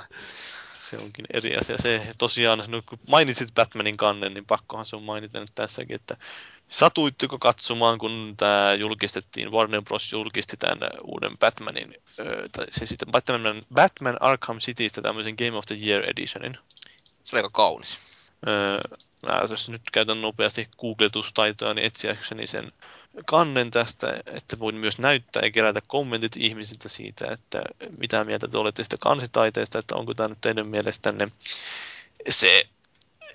[0.74, 1.78] se onkin eri asia.
[1.78, 6.18] Se tosiaan, no, kun mainitsit Batmanin kannen, niin pakkohan se on mainita nyt tässäkin, että
[6.68, 10.12] satuitteko katsomaan, kun tämä julkistettiin, Warner Bros.
[10.12, 11.96] julkisti tämän uuden Batmanin,
[12.52, 16.58] tai se sitten Batman, Batman Arkham Citystä tämmöisen Game of the Year Editionin.
[17.24, 18.00] Se oli aika kaunis.
[19.28, 22.72] Mä jos nyt käytän nopeasti googletustaitoa, niin etsiäkseni sen
[23.26, 27.62] kannen tästä, että voin myös näyttää ja kerätä kommentit ihmisiltä siitä, että
[27.98, 31.32] mitä mieltä te olette sitä kansitaiteesta, että onko tämä nyt teidän mielestänne
[32.30, 32.68] se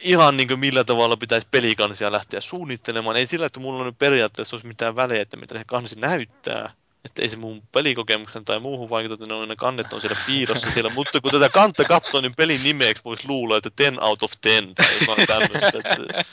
[0.01, 3.17] ihan niin kuin millä tavalla pitäisi pelikansia lähteä suunnittelemaan.
[3.17, 6.73] Ei sillä, että mulla on nyt periaatteessa olisi mitään väliä, että mitä se kansi näyttää,
[7.07, 10.17] että ei se mun pelikokemuksen tai muuhun vaikuta, että ne, on, ne kannet on siellä
[10.27, 14.23] piilossa siellä, mutta kun tätä kantta katsoo, niin pelin nimeksi voisi luulla, että 10 out
[14.23, 15.79] of 10 tai jotain tämmöistä.
[15.79, 16.25] Että,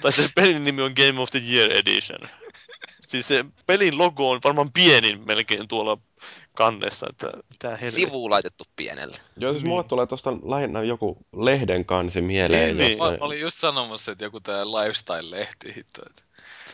[0.00, 2.18] tai se pelin nimi on Game of the Year Edition.
[3.00, 5.98] Siis se pelin logo on varmaan pienin melkein tuolla
[6.54, 7.90] kannessa, että mitä helvettiä.
[7.90, 9.16] Sivu laitettu pienelle.
[9.36, 9.70] Joo, siis niin.
[9.70, 12.76] mulle tulee tuosta lähinnä joku lehden kansi mieleen.
[12.76, 12.98] Niin, niin.
[12.98, 16.02] Mä, mä olin just sanomassa, että joku tämä lifestyle-lehti hitto.
[16.06, 16.22] Että,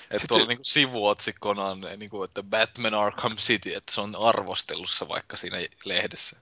[0.02, 0.28] että Sitten...
[0.28, 5.56] tuolla niinku sivuotsikkona on niinku, että Batman Arkham City, että se on arvostelussa vaikka siinä
[5.84, 6.36] lehdessä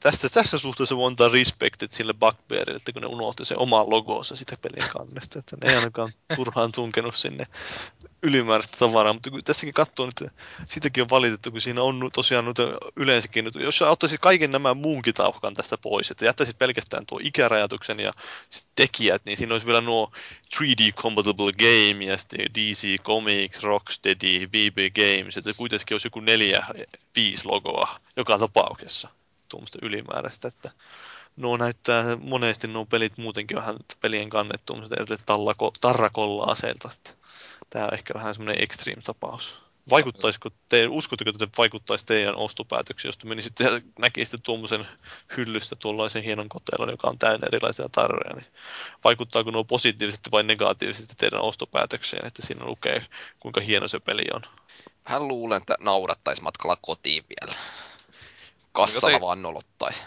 [0.00, 4.36] tässä, tässä suhteessa voi antaa respektit sille Bugbearille, että kun ne unohti se oma logonsa
[4.36, 7.46] sitä pelin kannesta, että ne ei ainakaan turhaan tunkenut sinne
[8.22, 10.32] ylimääräistä tavaraa, mutta kun tässäkin katsoo nyt,
[10.64, 12.56] sitäkin on valitettu, kun siinä on tosiaan nyt
[12.96, 17.20] yleensäkin, nyt, jos sä ottaisit kaiken nämä muunkin tauhkan tästä pois, että jättäisit pelkästään tuo
[17.22, 18.12] ikärajatuksen ja
[18.74, 20.12] tekijät, niin siinä olisi vielä nuo
[20.56, 26.66] 3D Compatible Game ja sitten DC Comics, Rocksteady, VB Games, että kuitenkin olisi joku neljä,
[27.16, 29.08] viisi logoa joka tapauksessa
[29.48, 30.70] tuommoista ylimääräistä, että
[31.36, 34.76] nuo näyttää monesti nuo pelit muutenkin vähän pelien kannettu
[35.26, 37.10] tallako, tarrakolla-aseelta, että
[37.70, 39.64] tämä on ehkä vähän semmoinen extreme-tapaus.
[39.90, 44.86] Vaikuttaisiko te, uskotteko, että vaikuttaisi teidän ostopäätöksiä, jos te menisitte ja näkisitte tuommoisen
[45.36, 48.46] hyllystä tuollaisen hienon kotelon, joka on täynnä erilaisia tarroja, niin
[49.04, 53.06] vaikuttaako nuo positiivisesti vai negatiivisesti teidän ostopäätökseen, että siinä lukee,
[53.40, 54.42] kuinka hieno se peli on?
[55.04, 57.58] Hän luulen, että naurattaisi matkalla kotiin vielä
[58.74, 60.02] kassalla joten, vaan nolottaisi.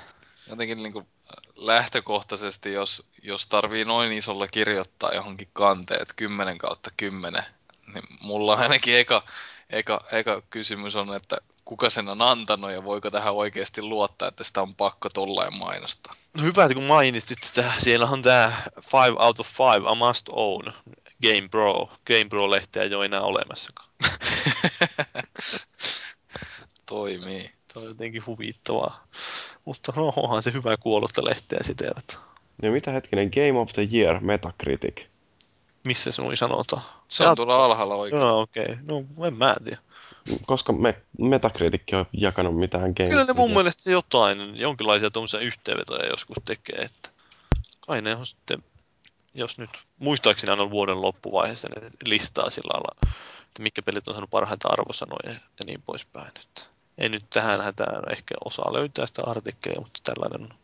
[0.49, 1.07] Jotenkin niin kuin
[1.56, 7.44] lähtökohtaisesti, jos, jos tarvii noin isolla kirjoittaa johonkin kanteet 10 kautta 10,
[7.94, 9.23] niin mulla ainakin eka,
[9.69, 14.44] eka, eka kysymys on, että kuka sen on antanut ja voiko tähän oikeasti luottaa, että
[14.44, 16.14] sitä on pakko tollain mainostaa.
[16.38, 18.88] No hyvä, että kun mainitsit, että siellä on tämä 5
[19.19, 20.73] out of 5, a must own,
[21.22, 21.89] Game Pro.
[22.07, 23.89] Game Pro-lehteä ei ole enää olemassakaan.
[26.85, 27.56] Toimii.
[27.79, 29.07] Se on jotenkin huvittavaa.
[29.65, 32.19] Mutta no, onhan se hyvä kuollutta lehteä siteerata.
[32.61, 35.05] Ja mitä hetkinen, Game of the Year, Metacritic.
[35.83, 36.81] Missä se noin sanotaan?
[37.07, 38.21] Se on tuolla alhaalla oikein.
[38.21, 38.63] Joo, okei.
[38.63, 38.77] Okay.
[38.87, 39.77] No, en mä tiedä.
[40.45, 46.09] Koska me, Metacritic on jakanut mitään Game Kyllä ne mun mielestä jotain, jonkinlaisia tuommoisia yhteenvetoja
[46.09, 47.09] joskus tekee, että
[47.87, 48.63] kai ne on sitten,
[49.33, 53.11] jos nyt muistaakseni aina vuoden loppuvaiheessa ne listaa sillä lailla,
[53.47, 56.27] että mitkä pelit on saanut parhaita arvosanoja ja niin poispäin.
[56.27, 56.61] Että
[56.98, 60.57] ei nyt tähän hätään ehkä osaa löytää sitä artikkelia, mutta tällainen on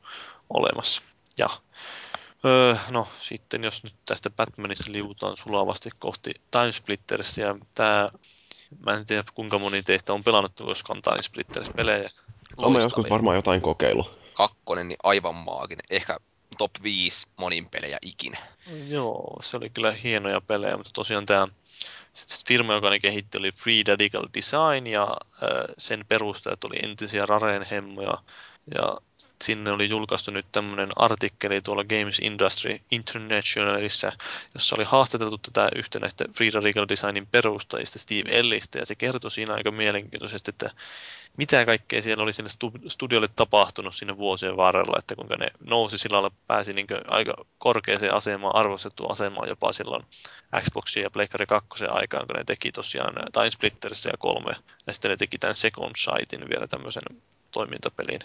[0.49, 1.01] olemassa.
[1.37, 1.49] Ja
[2.45, 8.11] öö, no sitten jos nyt tästä Batmanista liutaan sulavasti kohti Timesplittersia, tämä
[8.85, 12.09] Mä en tiedä, kuinka moni teistä on pelannut koskaan Time Splitters-pelejä.
[12.57, 14.09] Olen joskus varmaan jotain kokeilu.
[14.33, 15.85] Kakkonen, niin aivan maaginen.
[15.89, 16.17] Ehkä
[16.57, 18.37] top 5 monin pelejä ikinä.
[18.87, 21.47] Joo, se oli kyllä hienoja pelejä, mutta tosiaan tämä
[22.47, 25.17] firma, joka ne kehitti, oli Free Radical Design ja
[25.77, 28.17] sen perustajat oli entisiä Raren hemmoja.
[28.75, 28.97] Ja
[29.43, 34.11] sinne oli julkaistu nyt tämmöinen artikkeli tuolla Games Industry Internationalissa,
[34.53, 39.31] jossa oli haastateltu tätä yhtä näistä Free Radical Designin perustajista Steve Ellistä, ja se kertoi
[39.31, 40.71] siinä aika mielenkiintoisesti, että
[41.37, 45.97] mitä kaikkea siellä oli sinne stu- studiolle tapahtunut sinne vuosien varrella, että kuinka ne nousi
[45.97, 50.05] sillä lailla, pääsi niin aika korkeaseen asemaan, arvostettuun asemaan jopa silloin
[50.61, 54.51] Xboxin ja Pleikkari 2 aikaan, kun ne teki tosiaan Time Splitterissa ja kolme,
[54.87, 57.03] ja sitten ne teki tämän Second Sightin vielä tämmöisen
[57.53, 58.19] toimintapelin.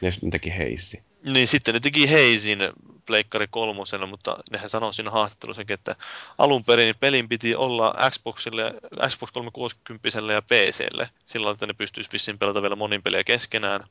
[0.00, 1.02] Ja sitten teki heissi.
[1.28, 2.58] Niin sitten ne teki Heisin
[3.06, 5.96] Pleikkari kolmosena, mutta nehän sanoi siinä haastattelussakin, että
[6.38, 8.74] alun perin pelin piti olla Xboxille,
[9.08, 13.84] Xbox 360 ja PClle, sillä että ne pystyisi vissiin pelata vielä monin peliä keskenään.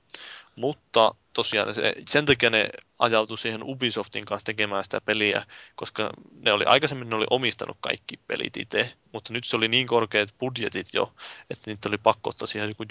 [0.55, 2.69] Mutta tosiaan se, sen takia ne
[2.99, 5.45] ajautui siihen Ubisoftin kanssa tekemään sitä peliä,
[5.75, 9.87] koska ne oli aikaisemmin ne oli omistanut kaikki pelit itse, mutta nyt se oli niin
[9.87, 11.13] korkeat budjetit jo,
[11.49, 12.85] että niitä oli pakko ottaa siihen joku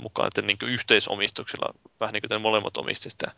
[0.00, 3.32] mukaan, että niin yhteisomistuksella vähän niin kuin molemmat omisti sitä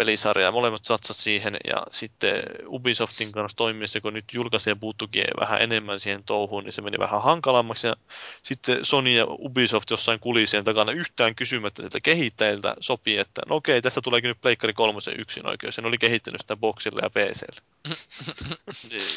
[0.00, 0.52] pelisarjaa.
[0.52, 6.24] Molemmat satsat siihen ja sitten Ubisoftin kanssa toimiessa, kun nyt julkaisija puuttukin vähän enemmän siihen
[6.24, 7.86] touhuun, niin se meni vähän hankalammaksi.
[7.86, 7.96] Ja
[8.42, 13.82] sitten Sony ja Ubisoft jossain kulisien takana yhtään kysymättä sieltä kehittäjiltä sopii, että no okei,
[13.82, 15.76] tästä tuleekin nyt Pleikkari kolmosen yksin oikeus.
[15.76, 17.60] Ja ne oli kehittänyt sitä boxille ja PClle.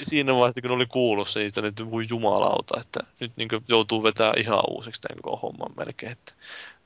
[0.10, 4.64] Siinä vaiheessa, kun oli kuullut siitä, niin voi jumalauta, että nyt niin joutuu vetämään ihan
[4.70, 6.12] uusiksi tämän koko homman melkein.
[6.12, 6.34] Että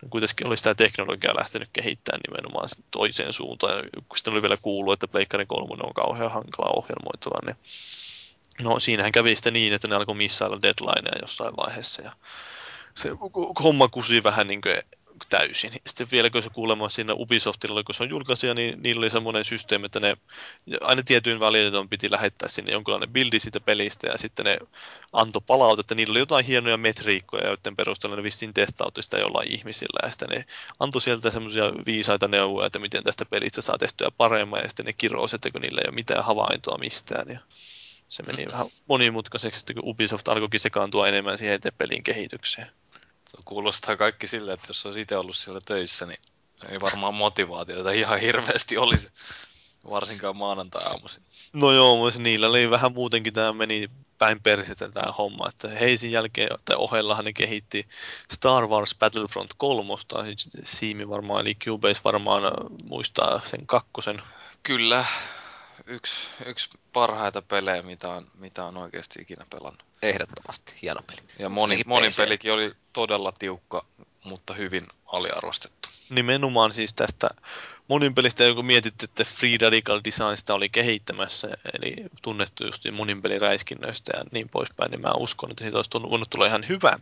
[0.10, 3.84] kuitenkin oli sitä teknologiaa lähtenyt kehittämään nimenomaan toiseen suuntaan.
[4.10, 7.58] Kun sitten oli vielä kuullut, että Pleikkari 3 on kauhean hankala ohjelmoitava, niin
[8.62, 12.02] no siinähän kävi sitten niin, että ne alkoi missailla deadlineja jossain vaiheessa.
[12.02, 12.12] Ja
[12.96, 13.10] se
[13.64, 14.78] homma kusi vähän niin kuin
[15.30, 15.72] täysin.
[15.88, 19.46] Sitten vielä kun se kuulemma siinä Ubisoftilla, kun se on julkaisija, niin niillä oli semmoinen
[19.46, 20.16] systeemi, että ne
[20.82, 24.58] aina tietyin välineetön piti lähettää sinne jonkinlainen bildi siitä pelistä ja sitten ne
[25.14, 25.96] antoi palautetta.
[25.96, 30.30] Niillä oli jotain hienoja metriikkoja, joiden perusteella ne vissiin testautti sitä jollain ihmisillä ja sitten
[30.30, 30.46] ne
[30.80, 34.94] antoi sieltä semmoisia viisaita neuvoja, että miten tästä pelistä saa tehtyä paremmin ja sitten ne
[34.94, 37.30] kirosi, että kun niillä ei ole mitään havaintoa mistään.
[37.30, 37.40] Ja
[38.08, 42.68] se meni vähän monimutkaiseksi, että kun Ubisoft alkoikin sekaantua enemmän siihen pelin kehitykseen.
[43.46, 46.20] Kuulostaa kaikki sille, että jos olisi itse ollut siellä töissä, niin
[46.70, 49.10] ei varmaan motivaatiota ihan hirveästi olisi,
[49.90, 51.24] varsinkaan maanantai-aamuisin.
[51.54, 56.12] No joo, mutta niillä oli vähän muutenkin tämä meni päin persettä tämä homma, että Heisin
[56.12, 57.88] jälkeen tai ohellahan ne kehitti
[58.34, 59.94] Star Wars Battlefront 3,
[60.64, 62.44] Siimi varmaan, eli Cubase varmaan
[62.84, 64.22] muistaa sen kakkosen.
[64.64, 65.06] Kyllä,
[65.88, 69.84] yksi, yksi parhaita pelejä, mitä on, mitä on oikeasti ikinä pelannut.
[70.02, 71.20] Ehdottomasti hieno peli.
[71.40, 72.18] Ja moni, Sekin moni PC.
[72.18, 73.86] pelikin oli todella tiukka,
[74.24, 75.90] mutta hyvin aliarvostettu.
[76.10, 77.30] Nimenomaan siis tästä
[77.88, 84.12] monin pelistä, kun mietitte, että Free Radical Designsta oli kehittämässä, eli tunnettu just monin peliräiskinnöistä
[84.18, 87.00] ja niin poispäin, niin mä uskon, että siitä olisi tullut- voinut tulla ihan hyvä.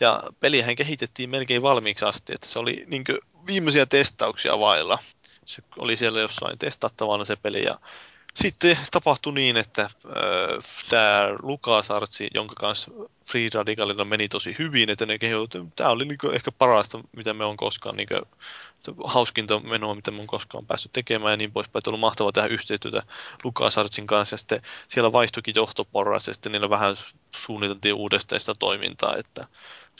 [0.00, 3.04] Ja pelihän kehitettiin melkein valmiiksi asti, että se oli niin
[3.46, 4.98] viimeisiä testauksia vailla.
[5.46, 7.78] Se oli siellä jossain testattavana se peli ja
[8.36, 9.90] sitten tapahtui niin, että äh,
[10.88, 12.90] tämä LucasArts, jonka kanssa
[13.24, 17.34] Free Radicalilla meni tosi hyvin, että ne kehittäivät, että tämä oli niinku ehkä parasta, mitä
[17.34, 18.14] me on koskaan, niinku,
[19.04, 21.80] hauskinta menoa, mitä me on koskaan päässyt tekemään ja niin poispäin.
[21.80, 23.02] Että on ollut mahtavaa tehdä yhteistyötä
[23.44, 26.96] LucasArtsin kanssa ja sitten siellä vaihtuikin johtoporras ja sitten niillä vähän
[27.30, 29.46] suunniteltiin uudestaan sitä toimintaa, että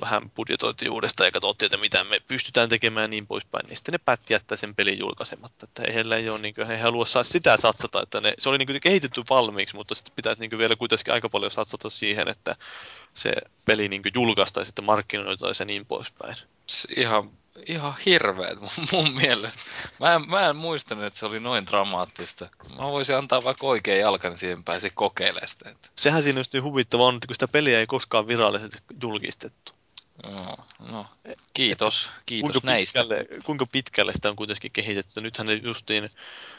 [0.01, 3.93] vähän budjetoitiin uudestaan ja katsottiin, että mitä me pystytään tekemään ja niin poispäin, niin sitten
[3.93, 6.81] ne päätti jättää sen pelin julkaisematta, että ei heillä ei ole, niin kuin, he ei
[6.81, 10.41] halua saa sitä satsata, että ne, se oli niin kuin kehitetty valmiiksi, mutta sitten pitäisi
[10.41, 12.57] niin kuin vielä kuitenkin aika paljon satsata siihen, että
[13.15, 13.33] se
[13.65, 16.37] peli niin kuin julkaistaan sitten markkinoitaisiin ja niin poispäin.
[16.97, 17.31] Ihan,
[17.67, 19.63] ihan hirveet mun, mun mielestä.
[20.01, 22.49] Mä en, mä en muistanut, että se oli noin dramaattista.
[22.77, 25.71] Mä voisin antaa vaikka oikein jalkan, niin siihen pääsi kokeilemaan sitä.
[25.71, 29.76] Että Sehän siinä just niin huvittavaa on, että kun sitä peliä ei koskaan virallisesti julkistettu.
[30.23, 31.07] No, no.
[31.55, 33.01] Kiitos, kiitos kuinka näistä.
[33.01, 35.21] pitkälle, kuinka pitkälle sitä on kuitenkin kehitetty.
[35.21, 36.11] Nythän justiin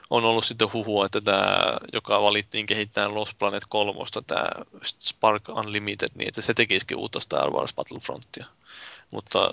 [0.09, 4.47] on ollut sitten huhua, että tämä, joka valittiin kehittämään Lost Planet 3, tämä
[4.83, 8.45] Spark Unlimited, niin että se tekisikin uutta Star Wars Battlefrontia.
[9.13, 9.49] Mutta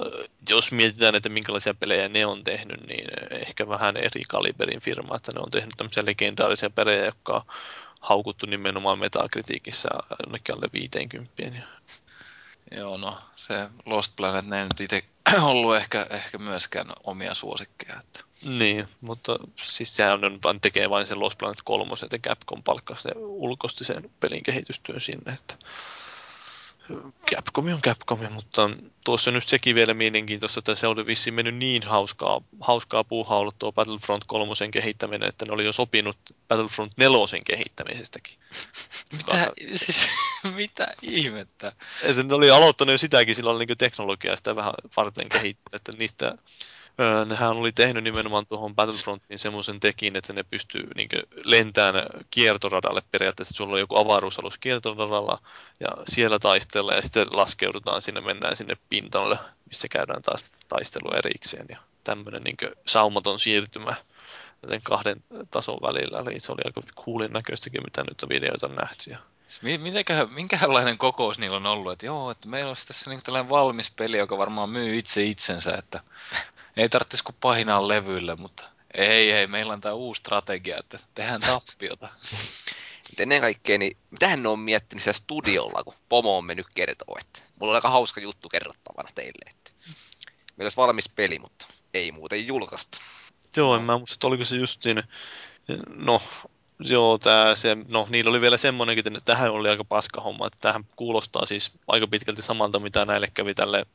[0.48, 5.32] jos mietitään, että minkälaisia pelejä ne on tehnyt, niin ehkä vähän eri kaliberin firma, että
[5.34, 7.42] ne on tehnyt tämmöisiä legendaarisia pelejä, jotka on
[8.00, 9.88] haukuttu nimenomaan metakritiikissä
[10.24, 11.32] jonnekin alle 50.
[12.76, 15.04] Joo, no se Lost Planet, ne ei nyt itse
[15.42, 18.00] ollut ehkä, ehkä myöskään omia suosikkeja.
[18.00, 18.20] Että.
[18.44, 23.08] Niin, mutta siis sehän on vaan tekee vain sen Lost Planet 3, että Capcom palkkasi
[23.08, 25.32] ja ulkosti sen pelin kehitystyön sinne.
[25.32, 25.54] Että
[27.30, 28.70] Capcom on Capcom, mutta
[29.04, 33.58] tuossa nyt sekin vielä mielenkiintoista, että se oli vissiin mennyt niin hauskaa, hauskaa puuhaa ollut
[33.58, 36.16] tuo Battlefront 3 kehittäminen, että ne oli jo sopinut
[36.48, 38.38] Battlefront 4 kehittämisestäkin.
[39.12, 40.08] Mitä, siis,
[40.56, 41.72] mitä ihmettä?
[42.02, 45.92] Että ne oli aloittanut jo sitäkin, sillä oli niin teknologiaa sitä vähän varten kehittää, että
[45.98, 46.38] niistä
[47.24, 51.08] nehän oli tehnyt nimenomaan tuohon Battlefrontiin semmoisen tekin, että ne pystyy niin
[51.44, 53.52] lentämään kiertoradalle periaatteessa.
[53.52, 55.40] Että sulla on joku avaruusalus kiertoradalla
[55.80, 59.38] ja siellä taistella ja sitten laskeudutaan sinne, mennään sinne pintalle,
[59.68, 61.66] missä käydään taas taistelu erikseen.
[61.68, 62.56] Ja tämmöinen niin
[62.86, 63.94] saumaton siirtymä
[64.62, 66.18] näiden kahden tason välillä.
[66.18, 69.10] Eli se oli aika kuulin näköistäkin, mitä nyt on videoita nähty.
[69.10, 69.18] Ja
[69.62, 73.90] Mitenköhän, minkälainen kokous niillä on ollut, että joo, että meillä olisi tässä niin tällainen valmis
[73.96, 76.00] peli, joka varmaan myy itse itsensä, että
[76.76, 78.64] ei tarvitsisi kuin pahinaa levylle, mutta
[78.94, 82.08] ei, ei, meillä on tämä uusi strategia, että tehdään tappiota.
[83.18, 87.40] Ennen kaikkea, niin mitähän ne on miettinyt siellä studiolla, kun Pomo on mennyt kertoa, että
[87.60, 89.70] mulla on aika hauska juttu kerrottavana teille, että
[90.56, 92.98] meillä olisi valmis peli, mutta ei muuten julkaista.
[93.56, 95.02] Joo, en mä muista, että oliko se justiin,
[95.88, 96.22] no
[96.78, 100.58] Joo, tää, se, no niillä oli vielä semmoinenkin, että tähän oli aika paska homma, että
[100.60, 103.86] tähän kuulostaa siis aika pitkälti samalta, mitä näille kävi tälle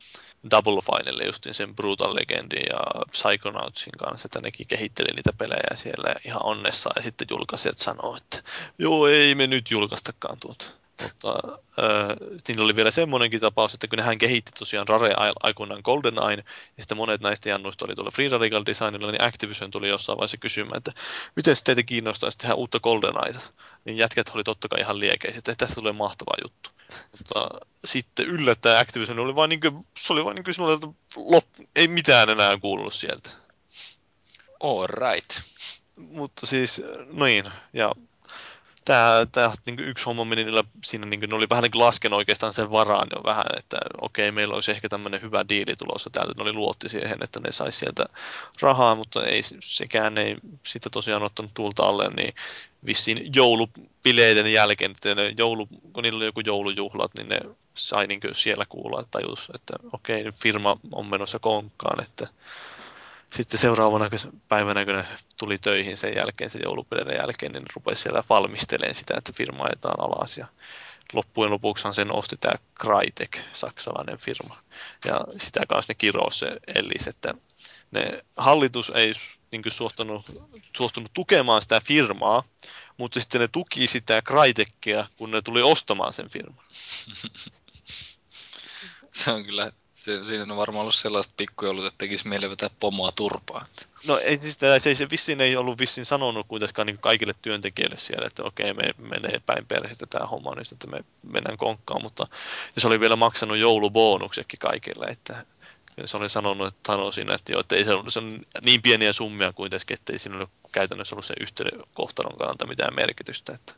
[0.50, 2.80] Double Fineille, justin sen Brutal Legendin ja
[3.10, 8.42] Psychonautsin kanssa, että nekin kehitteli niitä pelejä siellä ihan onnessa ja sitten julkaisijat sanoo, että
[8.78, 10.79] joo, ei me nyt julkaistakaan tuota.
[11.02, 11.28] Mutta
[11.58, 12.16] äh,
[12.48, 16.44] niillä oli vielä semmoinenkin tapaus, että kun nehän kehitti tosiaan Rare aikoinaan GoldenEye,
[16.76, 20.36] ja sitten monet näistä jannuista oli tuolla Free Radical Designilla, niin Activision tuli jossain vaiheessa
[20.36, 20.92] kysymään, että
[21.36, 23.40] miten teitä kiinnostaisi tehdä uutta GoldenEyeta.
[23.84, 26.70] Niin jätkät oli totta kai ihan liekeiset, että tästä tulee mahtava juttu.
[27.18, 27.48] Mutta
[27.84, 31.44] sitten yllättäen Activision oli vain niin kuin, se oli vain niin kuin että lop,
[31.76, 33.30] ei mitään enää kuulunut sieltä.
[34.60, 35.40] All right.
[35.96, 36.82] Mutta siis,
[37.12, 37.94] noin, ja
[38.84, 42.12] tämä, tämä niin yksi homma meni niillä, siinä niin kuin, ne oli vähän niin lasken
[42.12, 46.10] oikeastaan sen varaan jo vähän, että okei, okay, meillä olisi ehkä tämmöinen hyvä diili tulossa
[46.10, 48.06] täältä, ne oli luotti siihen, että ne saisi sieltä
[48.60, 50.36] rahaa, mutta ei sekään ei
[50.66, 52.34] sitä tosiaan ottanut tulta alle, niin
[52.86, 57.40] vissiin joulupileiden jälkeen, että ne joulu, kun niillä oli joku joulujuhlat, niin ne
[57.74, 62.28] sai niin siellä kuulla, että tajus, että okei, okay, firma on menossa konkkaan, että
[63.34, 64.10] sitten seuraavana
[64.48, 65.04] päivänä, kun ne
[65.36, 70.00] tuli töihin sen jälkeen, sen joulupelin jälkeen, niin rupesi siellä valmistelemaan sitä, että firma ajetaan
[70.00, 70.38] alas.
[70.38, 70.46] Ja
[71.12, 74.56] loppujen lopuksihan sen osti tämä Crytek, saksalainen firma.
[75.04, 77.34] Ja sitä kanssa ne kirous se ellis, että
[77.90, 79.12] ne hallitus ei
[79.50, 80.26] niin suostunut,
[80.76, 82.42] suostunut tukemaan sitä firmaa,
[82.96, 86.64] mutta sitten ne tuki sitä Crytekia, kun ne tuli ostamaan sen firman.
[89.12, 93.12] Se on kyllä se, siinä on varmaan ollut sellaista pikkujoulut, että tekisi mieli vetää pomoa
[93.12, 93.66] turpaan.
[94.06, 98.26] No ei siis, se, se vissiin ei ollut vissiin sanonut kuitenkaan niin kaikille työntekijöille siellä,
[98.26, 102.26] että okei, me menee päin perhettä tämä homma nyt, että me mennään konkkaan, mutta
[102.78, 105.46] se oli vielä maksanut joulubonuksetkin kaikille, että
[106.04, 109.12] se oli sanonut, että sanoi siinä, että, joo, että ei se, se on niin pieniä
[109.12, 113.74] summia kuitenkin, että ei siinä ole käytännössä ollut se yhteyden kohtalon kannalta mitään merkitystä, että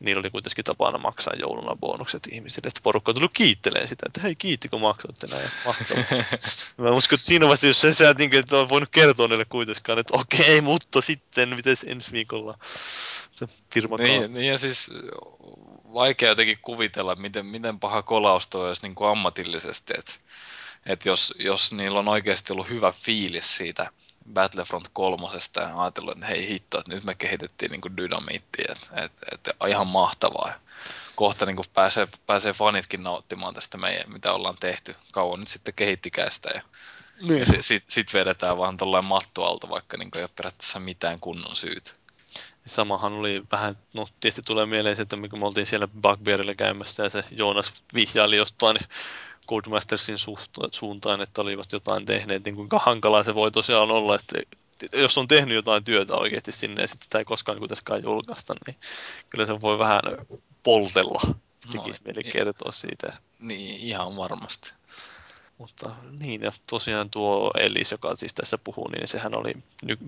[0.00, 2.68] niillä oli kuitenkin tapana maksaa jouluna bonukset ihmisille.
[2.68, 5.48] Että porukka tuli kiittelemään sitä, että hei kiitti kun maksoitte näin.
[6.76, 10.16] Mä uskon, että siinä vaiheessa, jos sä niin että on voinut kertoa niille kuitenkaan, että
[10.16, 12.58] okei, mutta sitten miten ensi viikolla
[13.32, 14.90] se firma niin, niin, ja siis
[15.92, 19.94] vaikea jotenkin kuvitella, miten, miten paha kolaus toi olisi niin kuin ammatillisesti.
[19.98, 20.12] Että,
[20.86, 23.90] että jos, jos niillä on oikeasti ollut hyvä fiilis siitä
[24.32, 29.26] Battlefront kolmosesta ja ajatellut, että hei hitto, että nyt me kehitettiin niin dynamiittia, että, että,
[29.32, 30.52] että ihan mahtavaa.
[31.14, 34.96] Kohta niin pääsee, pääsee fanitkin nauttimaan tästä meidän, mitä ollaan tehty.
[35.12, 36.62] Kauan nyt sitten kehittikää sitä ja,
[37.28, 37.38] niin.
[37.38, 41.20] ja sitten sit, sit vedetään vaan tuollainen matto alta, vaikka niin ei ole periaatteessa mitään
[41.20, 41.90] kunnon syytä.
[42.66, 47.02] Samahan oli vähän, no tietysti tulee mieleen se, että kun me oltiin siellä Bugbearilla käymässä
[47.02, 48.78] ja se Joonas vihjaili jostain
[49.50, 50.16] Codemastersin
[50.72, 54.38] suuntaan, että olivat jotain tehneet, niin kuinka hankalaa se voi tosiaan olla, että
[54.92, 58.76] jos on tehnyt jotain työtä oikeasti sinne ja sitten sitä ei koskaan kuitenkaan julkaista, niin
[59.30, 60.02] kyllä se voi vähän
[60.62, 61.20] poltella.
[61.72, 63.12] Tekisi no, mieli kertoa siitä.
[63.38, 64.72] Niin, ihan varmasti.
[65.60, 69.54] Mutta niin, ja tosiaan tuo Ellis, joka siis tässä puhuu, niin sehän oli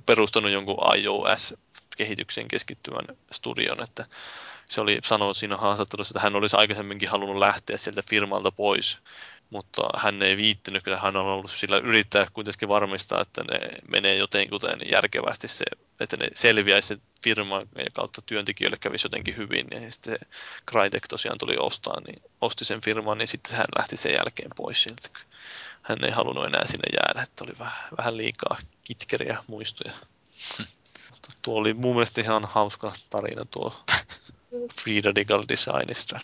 [0.06, 4.06] perustanut jonkun iOS-kehityksen keskittyvän studion, että
[4.68, 8.98] se oli sanonut siinä haastattelussa, että hän olisi aikaisemminkin halunnut lähteä sieltä firmalta pois,
[9.52, 14.16] mutta hän ei viittinyt, kyllä hän on ollut sillä yrittää kuitenkin varmistaa, että ne menee
[14.16, 14.60] jotenkin
[14.90, 15.64] järkevästi se,
[16.00, 20.26] että ne selviäisi se firman ja kautta työntekijöille kävisi jotenkin hyvin, ja sitten se
[20.70, 24.82] Crytek tosiaan tuli ostaa, niin osti sen firman, niin sitten hän lähti sen jälkeen pois
[24.82, 25.08] sieltä.
[25.82, 29.92] Hän ei halunnut enää sinne jäädä, että oli vähän, vähän liikaa kitkeriä muistoja.
[30.58, 30.66] Hmm.
[31.42, 33.84] tuo oli mun mielestä ihan hauska tarina tuo
[34.82, 36.20] Free Radical Designista.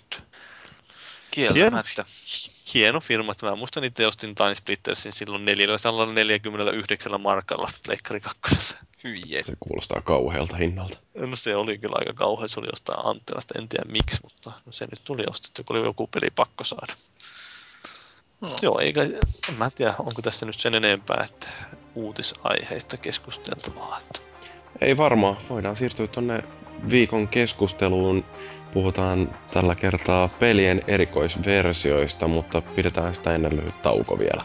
[1.39, 2.05] Kieltämättä.
[2.05, 2.05] Hieno,
[2.75, 3.35] hieno firma.
[3.43, 8.75] Mä muistan itse ostin Time Splittersin silloin 449 markalla Pleikkari 2.
[9.05, 10.99] Hyi Se kuulostaa kauhealta hinnalta.
[11.15, 14.73] No se oli kyllä aika kauhea, se oli jostain Anttelasta, en tiedä miksi, mutta no
[14.73, 16.93] se nyt tuli ostettu, kun oli joku peli pakko saada.
[18.41, 18.57] No.
[18.63, 19.03] Joo, eikä,
[19.49, 21.49] en mä tiedä, onko tässä nyt sen enempää, että
[21.95, 23.99] uutisaiheista keskusteltavaa.
[23.99, 24.21] Että...
[24.81, 26.45] Ei varmaan, voidaan siirtyä tuonne
[26.91, 28.25] viikon keskusteluun.
[28.73, 34.43] Puhutaan tällä kertaa pelien erikoisversioista, mutta pidetään sitä ennen lyhyt tauko vielä.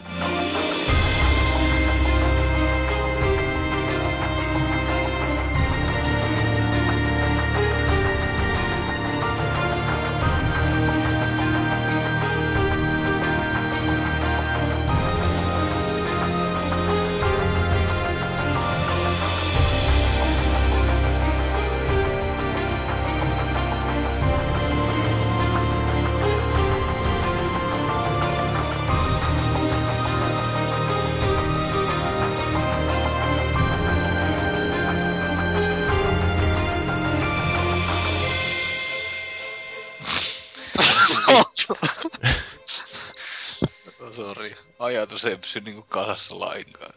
[45.53, 46.93] Pysy niinku kasassa lainkaan.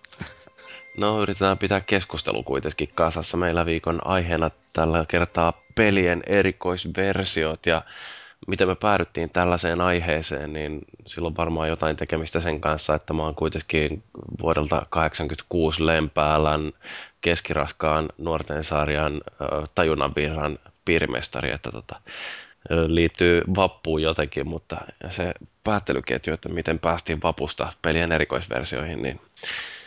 [0.96, 3.36] No, yritetään pitää keskustelu kuitenkin kasassa.
[3.36, 7.82] Meillä viikon aiheena tällä kertaa pelien erikoisversiot ja
[8.46, 13.34] miten me päädyttiin tällaiseen aiheeseen, niin silloin varmaan jotain tekemistä sen kanssa, että mä oon
[13.34, 14.02] kuitenkin
[14.42, 16.72] vuodelta 86 Lempäälän
[17.20, 19.20] keskiraskaan nuorten sarjan
[19.74, 22.00] tajunnanvirran piirimestari, että tota,
[22.86, 24.76] liittyy vappuun jotenkin, mutta
[25.08, 25.34] se
[25.66, 29.20] päättelyketju, että miten päästiin vapusta pelien erikoisversioihin, niin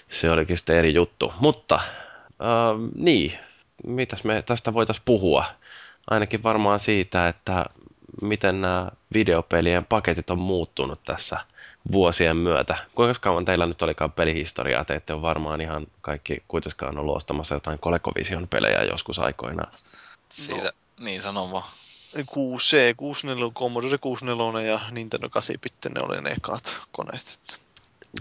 [0.10, 1.34] se olikin sitten eri juttu.
[1.40, 3.40] Mutta äh, niin,
[3.84, 5.46] mitäs me tästä voitaisiin puhua?
[6.10, 7.66] Ainakin varmaan siitä, että
[8.22, 11.38] miten nämä videopelien paketit on muuttunut tässä
[11.92, 12.78] vuosien myötä.
[12.96, 14.86] Kuinka kauan teillä nyt olikaan pelihistoriaa?
[14.86, 19.72] Te ette ole varmaan ihan kaikki kuitenkaan ollut ostamassa jotain ColecoVision pelejä joskus aikoinaan.
[20.30, 21.06] Siitä, no.
[21.06, 21.66] niin sanon vaan.
[22.16, 25.56] 6C, 64, Commodore 64 ja Nintendo 8
[25.96, 27.40] ne oli ne ekat koneet.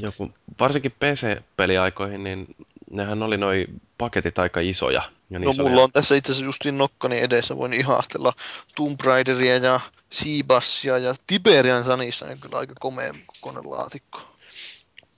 [0.00, 2.56] Joku, varsinkin PC-peliaikoihin, niin
[2.90, 3.66] nehän oli noi
[3.98, 5.02] paketit aika isoja.
[5.30, 5.82] Ja no mulla oli...
[5.82, 8.32] on tässä itse asiassa justiin nokkani edessä, voin ihastella
[8.76, 14.20] Tomb Raideria ja Seabassia ja Tiberian Sanissa, on kyllä aika komea konelaatikko.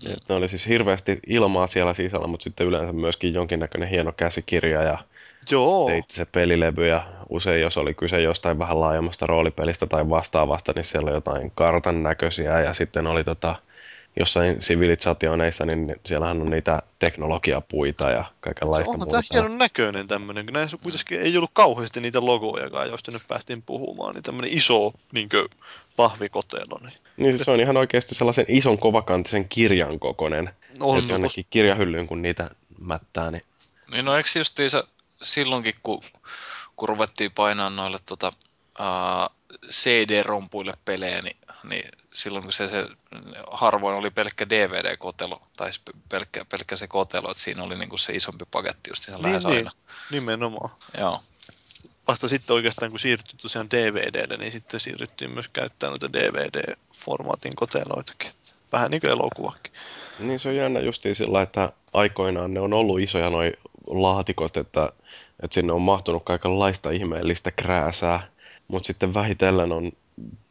[0.01, 4.83] Ja ne oli siis hirveästi ilmaa siellä sisällä, mutta sitten yleensä myöskin jonkinnäköinen hieno käsikirja
[4.83, 4.99] ja
[5.51, 5.87] Joo.
[5.87, 10.85] Teit se pelilevy ja usein jos oli kyse jostain vähän laajemmasta roolipelistä tai vastaavasta, niin
[10.85, 13.57] siellä oli jotain kartan näköisiä ja sitten oli tota,
[14.19, 19.11] jossain sivilisationeissa, niin siellähän on niitä teknologiapuita ja kaikenlaista muuta.
[19.11, 23.63] Tämä hienon näköinen tämmöinen, kun näissä kuitenkin ei ollut kauheasti niitä logojakaan, joista nyt päästiin
[23.63, 25.29] puhumaan, niin tämmöinen iso niin
[25.97, 26.79] pahvikotelo.
[26.83, 26.93] Niin.
[27.17, 30.51] niin siis se on ihan oikeasti sellaisen ison kovakantisen kirjan kokoinen.
[30.81, 33.43] On, jonnekin kirjahyllyyn, kun niitä mättää, niin
[33.93, 34.85] niin no eikö justiinsa
[35.23, 36.03] silloinkin, kun,
[36.77, 38.33] kun ruvettiin painaa noille tota,
[38.79, 39.37] uh,
[39.71, 41.37] CD-rompuille pelejä, niin,
[41.69, 42.87] niin silloin kun se, se
[43.51, 45.71] harvoin oli pelkkä DVD-kotelo, tai
[46.09, 49.57] pelkkä, pelkkä se kotelo, että siinä oli niinku se isompi paketti just niin, lähes niin,
[49.57, 49.71] aina.
[50.11, 50.71] Nimenomaan.
[50.99, 51.23] Joo.
[52.09, 58.31] Vasta sitten oikeastaan, kun siirryttiin tosiaan DVDlle, niin sitten siirryttiin myös käyttämään noita DVD-formaatin koteloitakin.
[58.73, 59.73] Vähän niin kuin elokuvakin.
[60.19, 63.53] Niin se on jännä justiin sillä, että aikoinaan ne on ollut isoja noin
[63.87, 64.93] laatikot, että
[65.43, 68.23] että sinne on mahtunut kaikenlaista ihmeellistä krääsää,
[68.69, 69.93] mutta sitten vähitellen on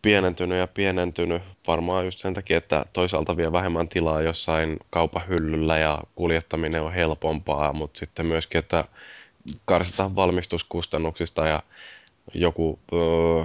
[0.01, 5.77] pienentynyt ja pienentynyt varmaan just sen takia, että toisaalta vie vähemmän tilaa jossain kaupan hyllyllä
[5.77, 8.85] ja kuljettaminen on helpompaa, mutta sitten myöskin, että
[9.65, 11.63] karsitaan valmistuskustannuksista ja
[12.33, 13.43] joku öö,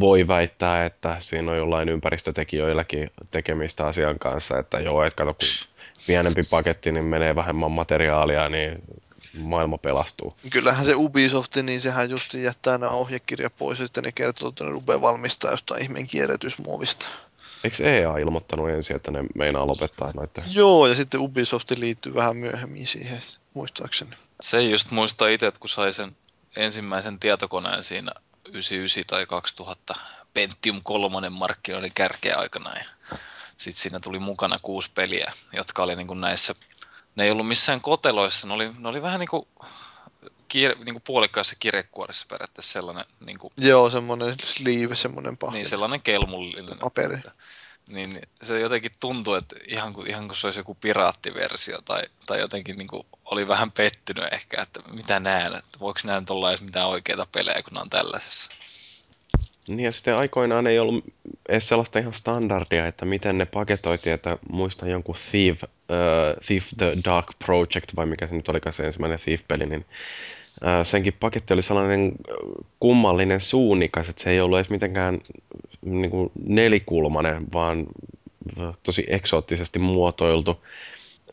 [0.00, 5.75] voi väittää, että siinä on jollain ympäristötekijöilläkin tekemistä asian kanssa, että joo, että kato, kun
[6.06, 8.82] pienempi paketti, niin menee vähemmän materiaalia, niin
[9.38, 10.36] maailma pelastuu.
[10.50, 14.64] Kyllähän se Ubisoft, niin sehän just jättää nämä ohjekirja pois ja sitten ne kertoo, että
[14.64, 17.06] ne rupeaa valmistaa jostain ihmeen kierrätysmuovista.
[17.64, 20.42] Eikö EA ilmoittanut ensin, että ne meinaa lopettaa noita?
[20.50, 23.18] Joo, ja sitten Ubisoft liittyy vähän myöhemmin siihen,
[23.54, 24.10] muistaakseni.
[24.40, 26.16] Se just muistaa itse, että kun sai sen
[26.56, 28.12] ensimmäisen tietokoneen siinä
[28.48, 29.94] 99 tai 2000
[30.34, 32.70] Pentium 3 markkinoiden kärkeä aikana.
[32.74, 32.84] Ja
[33.56, 36.54] sitten siinä tuli mukana kuusi peliä, jotka oli niin kuin näissä,
[37.16, 39.48] ne ei ollut missään koteloissa, ne oli, ne oli vähän niin kuin,
[40.48, 43.04] kiire, niin kuin puolikkaissa kirjekuorissa periaatteessa sellainen.
[43.26, 45.58] Niin kuin, Joo, semmoinen sleeve, semmoinen pahvi.
[45.58, 46.78] niin sellainen kelmullinen.
[46.78, 47.18] Paperi.
[47.88, 52.40] Niin se jotenkin tuntui, että ihan kuin, ihan kuin se olisi joku piraattiversio tai, tai
[52.40, 56.50] jotenkin niin kuin oli vähän pettynyt ehkä, että mitä näen, että voiko näin nyt olla
[56.50, 58.50] edes mitään oikeita pelejä, kun ne on tällaisessa.
[59.68, 61.04] Niin ja sitten aikoinaan ei ollut
[61.48, 65.68] edes sellaista ihan standardia, että miten ne paketoitiin, että muistan jonkun Thief, uh,
[66.46, 69.84] Thief the Dark Project, vai mikä se nyt olikaan se ensimmäinen Thief-peli, niin
[70.62, 72.12] uh, senkin paketti oli sellainen
[72.80, 75.18] kummallinen suunnikas, että se ei ollut edes mitenkään
[75.82, 77.86] niin kuin nelikulmainen, vaan
[78.82, 80.64] tosi eksoottisesti muotoiltu.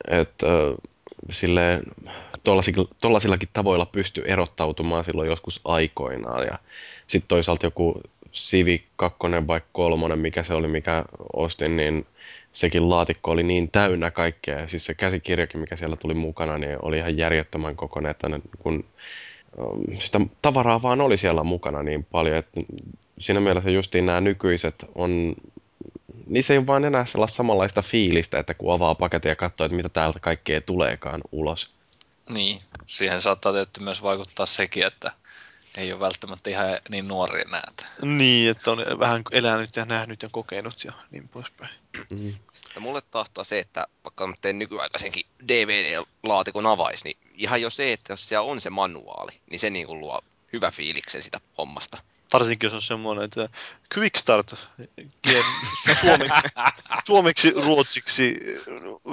[0.08, 0.78] Että uh,
[1.32, 1.84] silleen,
[3.02, 6.46] tollaisillakin tavoilla pysty erottautumaan silloin joskus aikoinaan.
[6.48, 6.60] Ja
[7.08, 8.02] sitten toisaalta joku
[8.34, 12.06] Civic 2 vai 3, mikä se oli, mikä ostin, niin
[12.54, 14.60] sekin laatikko oli niin täynnä kaikkea.
[14.60, 18.28] Ja siis se käsikirjakin, mikä siellä tuli mukana, niin oli ihan järjettömän kokoinen, että
[18.60, 18.86] kun
[19.58, 22.62] um, sitä tavaraa vaan oli siellä mukana niin paljon, että
[23.20, 25.36] siinä mielessä justiin nämä nykyiset on
[26.28, 29.66] niin se ei ole vaan enää sellaista samanlaista fiilistä, että kun avaa paketin ja katsoo,
[29.66, 31.70] että mitä täältä kaikkea tuleekaan ulos.
[32.30, 35.12] Niin, siihen saattaa tietysti myös vaikuttaa sekin, että
[35.78, 37.72] ei ole välttämättä ihan niin nuori enää.
[38.02, 41.72] Niin, että on vähän elänyt ja nähnyt ja kokenut ja niin poispäin.
[42.10, 42.34] Mm.
[42.80, 48.14] mulle taas se, että vaikka mä teen nykyaikaisenkin DVD-laatikon avais, niin ihan jo se, että
[48.14, 50.22] jos siellä on se manuaali, niin se niin kuin luo
[50.54, 52.04] hyvä fiiliksen sitä hommasta.
[52.34, 53.50] Varsinkin jos on semmoinen, että
[53.98, 54.56] quick start
[56.02, 56.48] suomeksi,
[57.08, 58.36] suomeksi, ruotsiksi,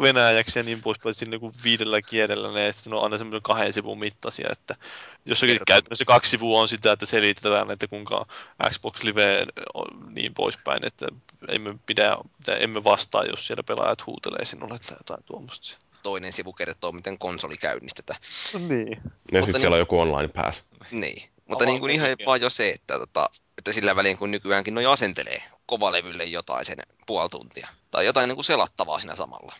[0.01, 3.99] venäjäksi ja niin poispäin sillä kuin viidellä kielellä, ja sitten on aina semmoinen kahden sivun
[3.99, 4.75] mittaisia, että
[5.25, 5.65] jossakin Kertaan.
[5.67, 8.27] käytännössä kaksi sivua on sitä, että selitetään, että kuinka
[8.71, 11.07] Xbox Live on niin poispäin, että
[11.49, 12.17] emme, pidä,
[12.59, 17.57] emme vastaa, jos siellä pelaajat huutelee sinulle tai jotain tuommoista toinen sivu kertoo, miten konsoli
[17.57, 18.21] käynnistetään.
[18.69, 19.03] Niin.
[19.33, 20.65] Ja sitten siellä on joku online pass.
[20.91, 21.31] Niin.
[21.51, 24.87] Mutta niin kuin ihan vaan jo se, että, tota, että sillä välin kun nykyäänkin noi
[24.87, 27.69] asentelee kovalevylle jotain sen puoli tuntia.
[27.91, 29.53] Tai jotain niin kuin selattavaa siinä samalla.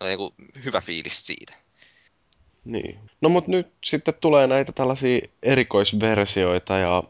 [0.00, 1.52] Ja niin kuin hyvä fiilis siitä.
[2.64, 3.00] Niin.
[3.20, 7.02] No mutta nyt sitten tulee näitä tällaisia erikoisversioita ja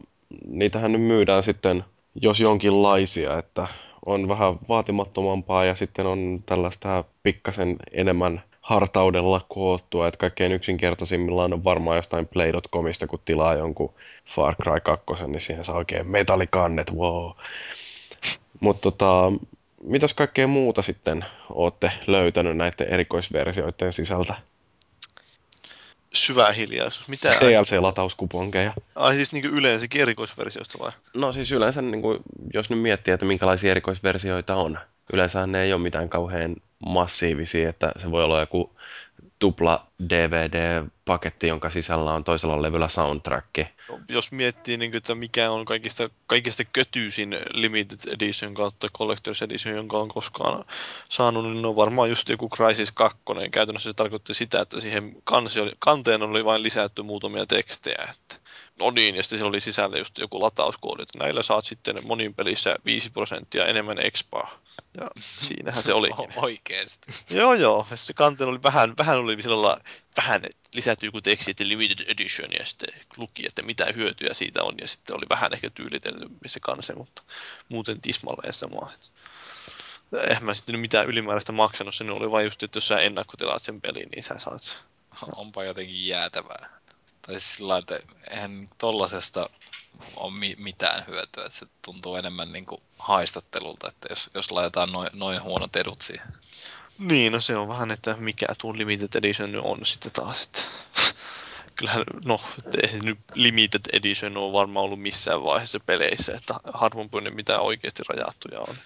[0.47, 1.85] niitähän nyt myydään sitten
[2.15, 3.67] jos jonkinlaisia, että
[4.07, 8.43] on vähän vaatimattomampaa ja sitten on tällaista pikkasen enemmän
[8.73, 13.95] hartaudella koottua, että kaikkein yksinkertaisimmillaan on varmaan jostain Play.comista, kun tilaa jonkun
[14.27, 17.31] Far Cry 2, niin siihen saa oikein metallikannet, wow.
[18.61, 19.33] Mutta tota,
[19.85, 24.35] mitäs kaikkea muuta sitten olette löytänyt näiden erikoisversioiden sisältä?
[26.13, 27.09] Syvä hiljaisuus.
[27.09, 27.29] Mitä?
[27.29, 28.73] DLC-latauskuponkeja.
[28.95, 30.93] Ai siis niin yleensäkin erikoisversioista vai?
[31.15, 32.19] No siis yleensä, niin kuin,
[32.55, 34.79] jos nyt miettii, että minkälaisia erikoisversioita on.
[35.13, 36.57] Yleensä ne ei ole mitään kauhean
[36.87, 38.77] massiivisia, että se voi olla joku
[39.39, 43.49] tupla DVD-paketti, jonka sisällä on toisella levyllä soundtrack.
[44.09, 49.77] Jos miettii, niin kuin, että mikä on kaikista, kaikista kötyisin limited edition kautta collector's edition,
[49.77, 50.65] jonka on koskaan
[51.09, 53.19] saanut, niin on varmaan just joku Crisis 2.
[53.51, 58.09] Käytännössä se tarkoitti sitä, että siihen kansi oli, kanteen oli vain lisätty muutamia tekstejä.
[58.11, 58.42] Että
[58.79, 62.35] no niin, ja sitten siellä oli sisällä just joku latauskoodi, että näillä saat sitten monin
[62.35, 64.59] pelissä 5 prosenttia enemmän expaa.
[65.01, 66.11] Ja siinähän se oli.
[66.37, 67.13] Oikeesti.
[67.31, 67.87] joo, joo.
[67.91, 69.77] Ja se kanteen oli vähän, vähän oli sillä
[70.17, 70.43] vähän
[70.75, 74.89] lisätty joku teksti, että limited edition, ja sitten luki, että mitä hyötyjä siitä on, ja
[74.89, 77.23] sitten oli vähän ehkä tyylitellyt se kanse, mutta
[77.69, 78.91] muuten tismalleen sama.
[80.29, 83.81] Eihän mä sitten mitään ylimääräistä maksanut, se oli vain just, että jos sä ennakkotilaat sen
[83.81, 84.79] pelin, niin sä saat sen.
[85.37, 86.69] Onpa jotenkin jäätävää.
[87.27, 88.01] Tai siis sillä että
[88.31, 89.51] eihän tollasesta
[90.17, 94.93] ole mi- mitään hyötyä, että se tuntuu enemmän niin kuin haistattelulta, että jos, jos laitetaan
[94.93, 96.27] noin, noin huonot edut siihen.
[96.99, 100.43] Niin, no se on vähän, että mikä tuo Limited Edition on sitten taas.
[100.43, 100.61] Että
[101.77, 102.41] kyllähän, no,
[103.03, 108.61] nyt Limited Edition on varmaan ollut missään vaiheessa peleissä, että harvoin ne mitään oikeasti rajattuja
[108.61, 108.77] on.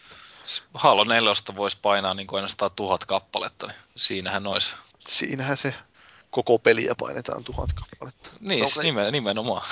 [0.75, 4.75] Halo 4 voisi painaa niin kuin ainoastaan tuhat kappaletta, niin siinähän olisi.
[5.09, 5.75] Siinähän se
[6.31, 8.31] koko peliä painetaan tuhat kappaletta.
[8.41, 9.69] Niin, se nimen, nimenomaan.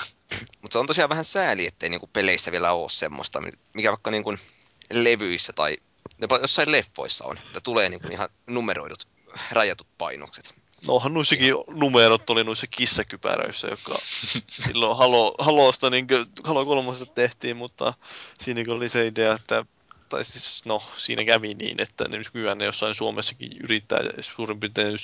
[0.62, 3.42] Mutta se on tosiaan vähän sääli, ettei niinku peleissä vielä ole semmoista,
[3.74, 4.34] mikä vaikka niinku
[4.92, 5.76] levyissä tai
[6.40, 9.08] jossain leffoissa on, että tulee niinku ihan numeroidut,
[9.50, 10.54] rajatut painokset.
[10.86, 11.54] No onhan noissakin ja.
[11.68, 13.98] numerot oli noissa kissakypäröissä, joka
[14.66, 17.94] silloin Halo, Halosta, niin kuin, Halo 3 tehtiin, mutta
[18.38, 19.64] siinä oli se idea, että
[20.08, 24.98] tai siis no, siinä kävi niin, että ne nykyään ne jossain Suomessakin yrittää suurin piirtein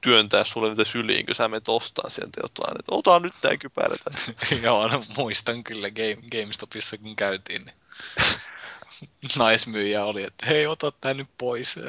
[0.00, 3.96] työntää sulle niitä syliin, kun sä menet ostaa sieltä jotain, että ota nyt tää kypärä.
[4.62, 7.76] Joo, no, muistan kyllä Game, GameStopissa kun käytiin, niin
[9.38, 11.74] naismyyjä oli, että hei, ota tää nyt pois.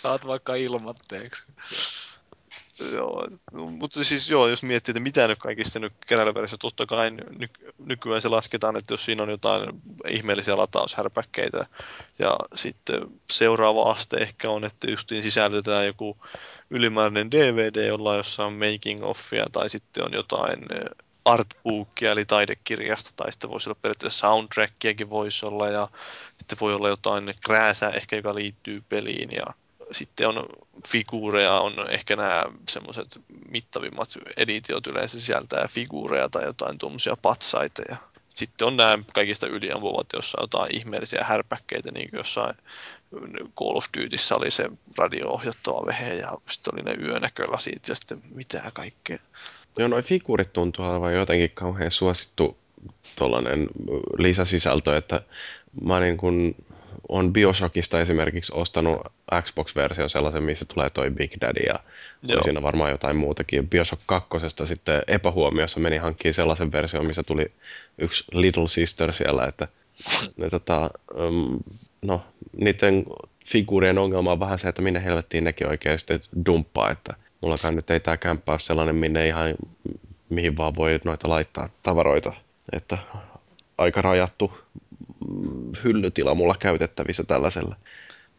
[0.00, 1.42] Saat vaikka ilmatteeksi.
[2.92, 7.10] Joo, no, mutta siis joo, jos miettii, että mitä nyt kaikista nyt keräilyversiossa, totta kai
[7.10, 11.66] ny- nykyään se lasketaan, että jos siinä on jotain ihmeellisiä lataushärpäkkeitä,
[12.18, 13.00] ja sitten
[13.30, 16.16] seuraava aste ehkä on, että justiin sisällytetään joku
[16.70, 23.10] ylimääräinen DVD, jolla on jossain making offia, tai sitten on jotain eh, artbookia, eli taidekirjasta,
[23.16, 25.88] tai sitten voisi olla periaatteessa soundtrackiakin voisi olla, ja
[26.38, 29.44] sitten voi olla jotain krääsää ehkä, joka liittyy peliin, ja
[29.92, 30.46] sitten on
[30.88, 37.96] figuureja, on ehkä nämä semmoiset mittavimmat editiot yleensä sisältää figuureja tai jotain tuommoisia patsaita, ja
[38.34, 42.54] sitten on nämä kaikista yliampuvat, jossa on jotain ihmeellisiä härpäkkeitä, niin kuin jossain
[43.58, 48.70] Call of Dutyssä oli se radio-ohjattava vehe ja sitten oli ne yönäkölasit ja sitten mitä
[48.74, 49.18] kaikkea.
[49.78, 52.54] Joo, noi figuurit tuntuu olevan jotenkin kauhean suosittu
[53.16, 53.68] tuollainen
[54.18, 55.20] lisäsisältö, että
[55.84, 56.54] mä niin kun
[57.08, 59.00] on Bioshockista esimerkiksi ostanut
[59.42, 61.80] Xbox-versio sellaisen, missä tulee toi Big Daddy ja
[62.28, 62.42] Joo.
[62.42, 63.68] siinä varmaan jotain muutakin.
[63.68, 64.28] Bioshock 2
[64.64, 67.52] sitten epähuomiossa meni hankkimaan sellaisen version, missä tuli
[67.98, 69.68] yksi Little Sister siellä, että
[70.36, 71.58] ne, tota, um,
[72.02, 72.22] no,
[72.56, 73.04] niiden
[73.46, 77.90] figuurien ongelma on vähän se, että minne helvettiin nekin oikein sitten dumppaa, että mullakaan nyt
[77.90, 79.54] ei tämä kämppä ole sellainen, minne ihan
[80.28, 82.32] mihin vaan voi noita laittaa tavaroita,
[82.72, 82.98] että
[83.78, 84.61] aika rajattu
[85.84, 87.76] hyllytila mulla käytettävissä tällaisella.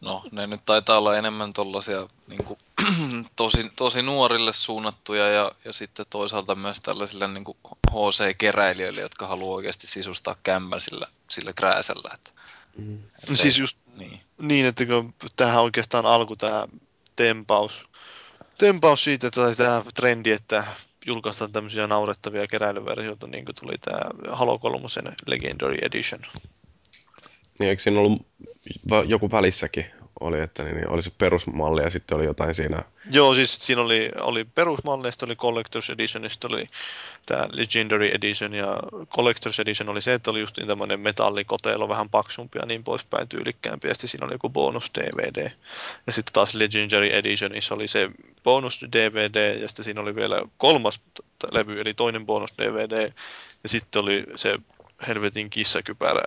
[0.00, 2.58] No, ne nyt taitaa olla enemmän tollaisia niin kuin,
[3.36, 7.58] tosi, tosi nuorille suunnattuja ja, ja sitten toisaalta myös tällaisille niin kuin
[7.90, 12.10] HC-keräilijöille, jotka haluaa oikeasti sisustaa kämmän sillä, sillä krääsellä.
[12.14, 12.30] Että,
[12.76, 12.98] mm.
[13.22, 14.20] että siis just niin.
[14.38, 16.68] niin, että kun tähän oikeastaan alku tämä
[17.16, 17.88] tempaus,
[18.58, 20.64] tempaus siitä, että tämä trendi, että
[21.06, 24.00] julkaistaan tämmöisiä naurettavia keräilyversioita, niin kuin tuli tämä
[24.36, 24.86] Halo 3
[25.26, 26.20] Legendary Edition.
[27.58, 28.26] Niin, eikö siinä ollut
[29.06, 29.86] joku välissäkin
[30.20, 32.82] oli, että niin, niin oli se perusmalli ja sitten oli jotain siinä.
[33.10, 36.66] Joo, siis siinä oli, oli perusmalli, sitten oli Collector's Edition, sitten oli
[37.26, 42.08] tämä Legendary Edition ja Collector's Edition oli se, että oli just niin tämmöinen metallikoteilo vähän
[42.08, 45.50] paksumpi ja niin poispäin tyylikkäämpi ja sitten siinä oli joku bonus DVD.
[46.06, 48.10] Ja sitten taas Legendary Editionissa oli se
[48.44, 51.00] bonus DVD ja sitten siinä oli vielä kolmas
[51.52, 53.12] levy, eli toinen bonus DVD
[53.62, 54.58] ja sitten oli se
[55.06, 56.22] helvetin kissakypärä.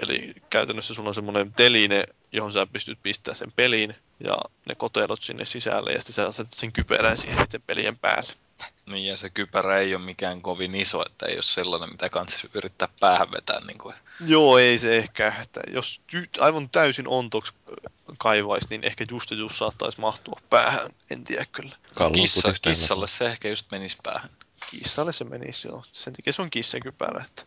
[0.00, 4.38] Eli käytännössä sulla on semmoinen teline, johon sä pystyt pistämään sen peliin ja
[4.68, 8.32] ne kotelot sinne sisälle ja sitten sä asetat sen kypärän siihen sen pelien päälle.
[8.86, 12.48] Niin ja se kypärä ei ole mikään kovin iso, että ei ole sellainen, mitä kanssa
[12.54, 13.60] yrittää päähän vetää.
[13.66, 13.94] Niin kuin.
[14.26, 15.32] Joo, ei se ehkä.
[15.42, 16.00] Että jos
[16.40, 17.54] aivan täysin ontoksi
[18.18, 20.90] kaivaisi, niin ehkä just just saattaisi mahtua päähän.
[21.10, 21.76] En tiedä kyllä.
[22.12, 24.30] Kissa, kissalle se ehkä just menisi päähän.
[24.70, 25.84] Kissalle se menisi, joo.
[25.92, 27.24] Sen takia se on kissakypärä.
[27.24, 27.42] Että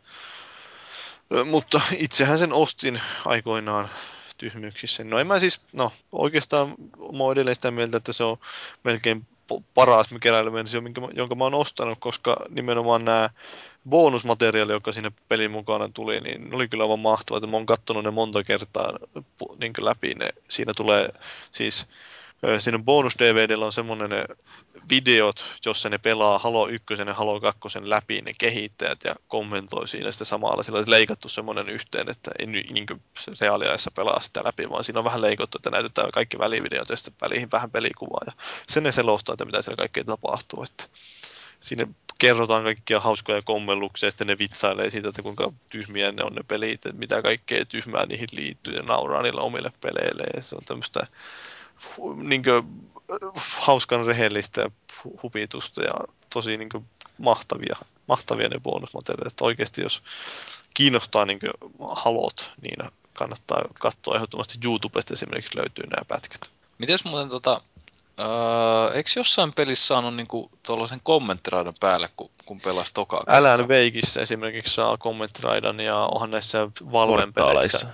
[1.45, 3.89] mutta itsehän sen ostin aikoinaan
[4.37, 5.03] tyhmyyksissä.
[5.03, 6.69] No en mä siis, no oikeastaan
[7.17, 8.37] mä oon edelleen sitä mieltä, että se on
[8.83, 9.27] melkein
[9.73, 10.81] paras keräilyversio,
[11.13, 13.29] jonka mä oon ostanut, koska nimenomaan nämä
[13.89, 18.03] bonusmateriaali, joka sinne pelin mukana tuli, niin oli kyllä aivan mahtavaa, että mä oon katsonut
[18.03, 18.93] ne monta kertaa
[19.59, 20.13] niin läpi.
[20.13, 21.09] Ne, siinä tulee
[21.51, 21.87] siis
[22.59, 24.11] Siinä bonus DVDllä on semmoinen
[24.89, 30.11] videot, jossa ne pelaa Halo 1 ja Halo 2 läpi ne kehittäjät ja kommentoi siinä
[30.11, 30.63] sitä samalla.
[30.63, 33.01] Sillä olisi leikattu semmoinen yhteen, että ei niin kuin
[33.41, 37.15] reaaliajassa pelaa sitä läpi, vaan siinä on vähän leikattu, että näytetään kaikki välivideot ja sitten
[37.21, 38.21] väliin vähän pelikuvaa.
[38.25, 38.31] Ja
[38.69, 40.63] sen ne selostaa, että mitä siellä kaikkea tapahtuu.
[40.63, 40.83] Että
[41.59, 41.87] siinä
[42.19, 46.41] kerrotaan kaikkia hauskoja kommelluksia ja sitten ne vitsailee siitä, että kuinka tyhmiä ne on ne
[46.47, 50.23] pelit, että mitä kaikkea tyhmää niihin liittyy ja nauraa niillä omille peleille.
[50.35, 51.07] Ja se on tämmöistä
[52.23, 52.89] niin kuin,
[53.59, 54.69] hauskan rehellistä
[55.23, 55.93] hupitusta ja
[56.33, 56.85] tosi niin kuin,
[57.17, 57.75] mahtavia,
[58.07, 59.41] mahtavia ne bonusmateriaalit.
[59.41, 60.03] Oikeasti jos
[60.73, 61.51] kiinnostaa niin kuin,
[61.89, 66.51] halot, niin kannattaa katsoa ehdottomasti YouTubesta esimerkiksi löytyy nämä pätkät.
[66.77, 67.61] Mites muuten tota,
[68.19, 73.23] Öö, eikö jossain pelissä saanut niinku tuollaisen kommenttiraidan päälle, kun, kun pelasi tokaa?
[73.27, 77.87] Älän Veikissä esimerkiksi saa kommenttiraidan ja onhan näissä Valven peleissä.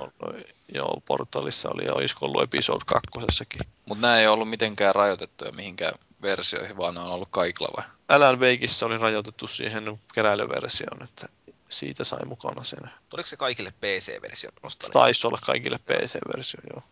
[0.73, 3.61] Joo, portaalissa oli ja olisiko ollut episode kakkosessakin.
[3.85, 7.85] Mutta nämä ei ollut mitenkään rajoitettuja mihinkään versioihin, vaan ne on ollut kaikilla vai?
[8.09, 11.29] Älän Veikissä oli rajoitettu siihen keräilyversioon, että
[11.69, 12.91] siitä sai mukana sen.
[13.13, 14.49] Oliko se kaikille PC-versio?
[14.91, 16.83] Taisi olla kaikille PC-versio, joo.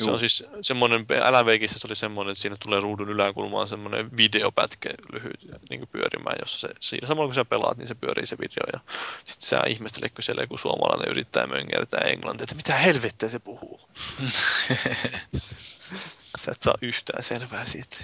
[0.00, 4.90] Se on siis semmoinen, LVGissä se oli semmoinen, että siinä tulee ruudun yläkulmaan semmoinen videopätkä
[5.12, 5.40] lyhyt
[5.70, 8.66] niin pyörimään, jossa se, siinä samalla kun sä pelaat, niin se pyörii se video.
[8.72, 8.80] Ja
[9.24, 13.80] sitten sä ihmettelet, kun siellä joku suomalainen yrittää möngertää englantia, että mitä helvettiä se puhuu.
[16.38, 17.96] sä et saa yhtään selvää siitä.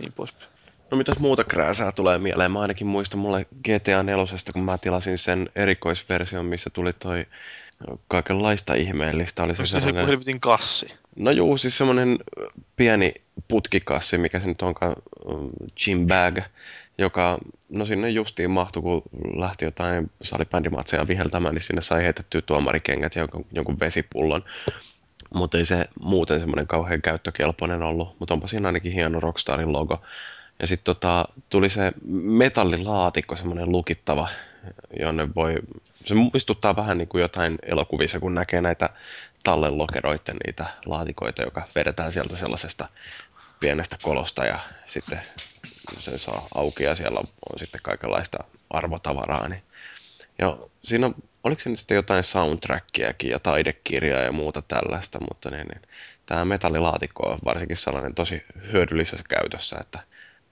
[0.00, 0.50] Niin poispäin.
[0.90, 2.52] No mitäs muuta krääsää tulee mieleen?
[2.52, 7.26] Mä ainakin muistan mulle GTA 4, kun mä tilasin sen erikoisversion, missä tuli toi
[8.08, 9.42] kaikenlaista ihmeellistä.
[9.42, 10.06] Oli se, se sellainen...
[10.06, 10.99] helvetin kassi?
[11.16, 12.18] No juu, siis semmoinen
[12.76, 13.14] pieni
[13.48, 14.94] putkikassi, mikä se nyt onkaan,
[15.84, 16.38] gym bag,
[16.98, 17.38] joka,
[17.68, 19.02] no sinne justiin mahtui, kun
[19.36, 24.44] lähti jotain salibändimatseja viheltämään, niin sinne sai heitettyä tuomarikengät ja jonkun, jonkun vesipullon.
[25.34, 30.02] Mutta ei se muuten semmoinen kauhean käyttökelpoinen ollut, mutta onpa siinä ainakin hieno Rockstarin logo.
[30.60, 31.92] Ja sitten tota, tuli se
[32.22, 34.28] metallilaatikko, semmoinen lukittava,
[35.00, 35.54] jonne voi,
[36.04, 38.88] se muistuttaa vähän niin kuin jotain elokuvissa, kun näkee näitä
[39.44, 42.88] tallenlokeroiden niitä laatikoita, joka vedetään sieltä sellaisesta
[43.60, 45.20] pienestä kolosta ja sitten
[45.98, 48.38] sen saa auki ja siellä on sitten kaikenlaista
[48.70, 49.48] arvotavaraa.
[49.48, 49.62] Niin.
[50.38, 51.14] Ja siinä on,
[51.44, 55.82] oliko se sitten jotain soundtrackiakin ja taidekirjaa ja muuta tällaista, mutta niin, niin,
[56.26, 58.42] tämä metallilaatikko on varsinkin sellainen tosi
[58.72, 59.98] hyödyllisessä käytössä, että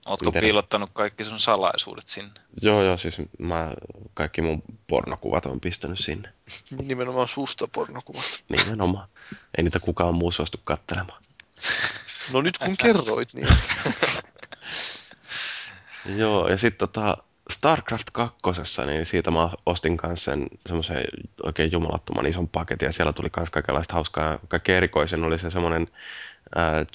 [0.08, 0.40] Ootko Miten...
[0.40, 2.30] piilottanut kaikki sun salaisuudet sinne?
[2.62, 3.72] Joo, joo, siis mä
[4.14, 6.32] kaikki mun pornokuvat on pistänyt sinne.
[6.88, 8.44] Nimenomaan susta pornokuvat.
[8.48, 9.08] Nimenomaan.
[9.58, 11.22] Ei niitä kukaan muu suostu kattelemaan.
[12.32, 13.48] No nyt kun kerroit, niin...
[16.20, 17.16] joo, ja sitten tota,
[17.50, 18.32] StarCraft 2,
[18.86, 21.04] niin siitä mä ostin kanssa sen semmoisen
[21.42, 24.38] oikein jumalattoman ison paketin, ja siellä tuli myös kaikenlaista hauskaa.
[24.48, 25.86] Kaikki erikoisen oli se semmoinen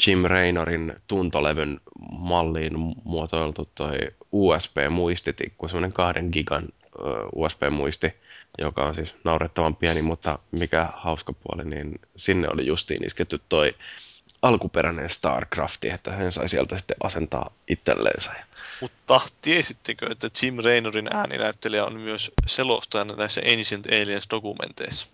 [0.08, 1.80] Jim Raynorin tuntolevyn
[2.12, 2.74] malliin
[3.04, 3.98] muotoiltu toi
[4.32, 6.70] USB-muistitikku, semmoinen kahden gigan äh,
[7.36, 8.14] USB-muisti,
[8.58, 13.76] joka on siis naurettavan pieni, mutta mikä hauska puoli, niin sinne oli justiin isketty toi
[14.42, 18.32] alkuperäinen StarCrafti, että hän sai sieltä sitten asentaa itselleensä.
[18.82, 25.08] Mutta tiesittekö, että Jim Raynorin ääninäyttelijä on myös selostajana näissä Ancient Aliens-dokumenteissa?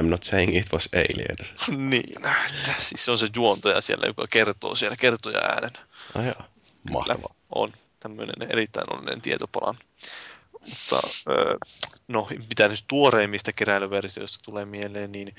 [0.00, 1.68] I'm not saying it was aliens.
[1.90, 5.72] niin, että siis se on se juontaja siellä, joka kertoo siellä kertoja äänen.
[6.14, 6.44] Ah joo,
[6.90, 7.34] mahtavaa.
[7.54, 7.68] on
[8.00, 9.74] tämmöinen erittäin onnellinen tietopalan.
[10.60, 11.00] Mutta
[12.08, 15.34] no, mitä nyt tuoreimmista keräilyversioista tulee mieleen, niin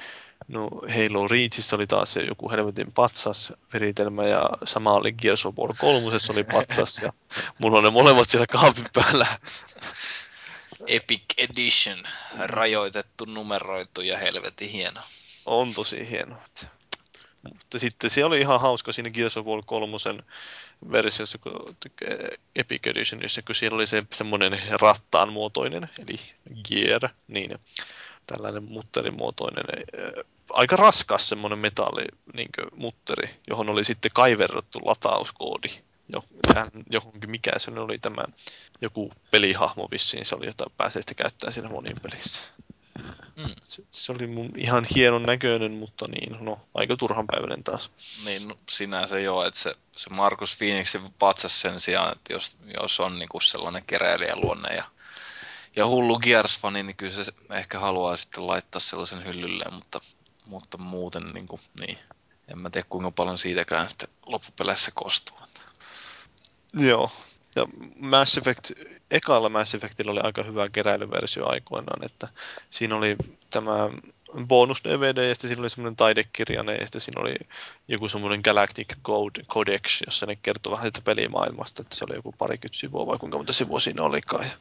[0.48, 5.56] no, Halo Reachissa oli taas se joku helvetin patsas veritelmä ja sama oli Gears of
[5.58, 7.14] War 3, oli patsas ja
[7.58, 9.28] mulla on ne molemmat siellä kaapin päällä.
[10.88, 12.04] Epic Edition,
[12.40, 15.02] rajoitettu, numeroitu ja helvetin hieno.
[15.46, 16.36] On tosi hieno.
[17.44, 19.98] Mutta sitten se oli ihan hauska siinä Gears of War 3
[20.92, 21.76] versiossa, kun
[22.56, 26.20] Epic Editionissa, kun siellä oli se semmoinen rattaan muotoinen, eli
[26.68, 27.60] Gear, niin
[28.28, 29.66] tällainen mutterimuotoinen,
[30.50, 35.70] aika raskas semmoinen metalli niin mutteri, johon oli sitten kaiverrettu latauskoodi
[36.14, 36.24] jo,
[36.90, 38.24] johonkin, mikä se oli tämä
[38.82, 42.42] joku pelihahmo vissiin, se oli, jota pääsee sitten käyttää siinä monin pelissä.
[43.36, 43.56] Mm.
[43.68, 47.92] Se, se, oli mun ihan hienon näköinen, mutta niin, no, aika turhanpäiväinen taas.
[48.26, 53.00] Niin, no, sinänsä joo, että se, se Markus Phoenixin patsas sen sijaan, että jos, jos
[53.00, 54.84] on niinku sellainen keräilijäluonne ja,
[55.76, 60.02] ja hullu Gears-fani, niin kyllä se ehkä haluaa sitten laittaa sellaisen hyllylle, mutta,
[60.46, 61.98] mutta muuten niin, kuin, niin
[62.48, 65.38] en mä tiedä kuinka paljon siitäkään sitten loppupeleissä kostuu.
[66.74, 67.12] Joo,
[67.56, 67.68] ja
[68.00, 68.72] Mass Effect,
[69.12, 72.28] ekalla Mass Effectillä oli aika hyvä keräilyversio aikoinaan, että
[72.70, 73.16] siinä oli
[73.50, 73.90] tämä
[74.48, 77.36] bonus-DVD, ja sitten siinä oli semmoinen taidekirja, ja sitten siinä oli
[77.88, 82.36] joku semmoinen Galactic Code, Codex, jossa ne kertoi vähän sitä pelimaailmasta, että se oli joku
[82.38, 84.46] parikymmentä sivua vai kuinka monta sivua siinä olikaan.
[84.46, 84.52] Ja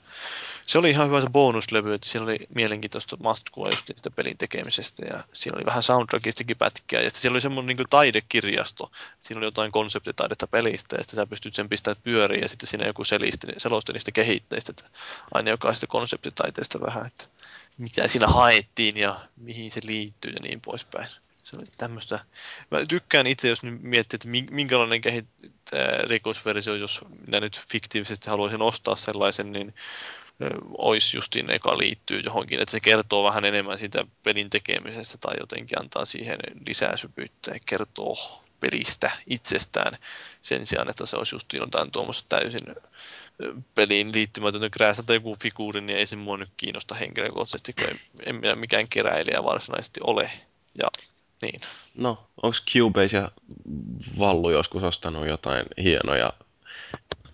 [0.67, 5.07] se oli ihan hyvä se bonuslevy, että siinä oli mielenkiintoista matskua just sitä pelin tekemisestä,
[5.07, 8.91] ja siinä oli vähän soundtrackistakin pätkiä, ja sitten siellä oli semmoinen niin taidekirjasto,
[9.21, 12.87] siinä oli jotain konseptitaidetta pelistä, ja sitten sä pystyt sen pistämään pyöriin, ja sitten siinä
[12.87, 14.99] joku selisti, selosti niistä kehitteistä, että
[15.35, 17.25] aina jokaisesta konseptitaiteesta vähän, että
[17.83, 21.09] mitä siinä haettiin ja mihin se liittyy ja niin poispäin.
[21.43, 22.25] Se oli tämmöistä.
[22.71, 25.27] Mä tykkään itse, jos nyt miettii, että minkälainen kehit,
[26.07, 29.75] rikosversio, jos minä nyt fiktiivisesti haluaisin ostaa sellaisen, niin
[30.79, 35.81] olisi justiin eka liittyy johonkin, että se kertoo vähän enemmän siitä pelin tekemisestä tai jotenkin
[35.81, 39.99] antaa siihen lisää syvyyttä ja kertoo pelistä itsestään
[40.43, 42.61] sen sijaan, että se olisi just jotain tuommoista täysin
[43.75, 48.01] peliin liittymätöntä kräästä tai joku figuuri, niin ei se mua nyt kiinnosta henkilökohtaisesti, kun en,
[48.27, 50.31] en minä mikään keräilijä varsinaisesti ole.
[50.79, 50.89] Ja
[51.43, 51.61] niin.
[51.95, 53.31] No, onko Cubase ja
[54.19, 56.33] Vallu joskus ostanut jotain hienoja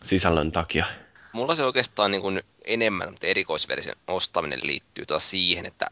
[0.02, 0.86] sisällön takia?
[1.32, 5.90] Mulla se oikeastaan niin kuin enemmän erikoisversion ostaminen liittyy taas siihen, että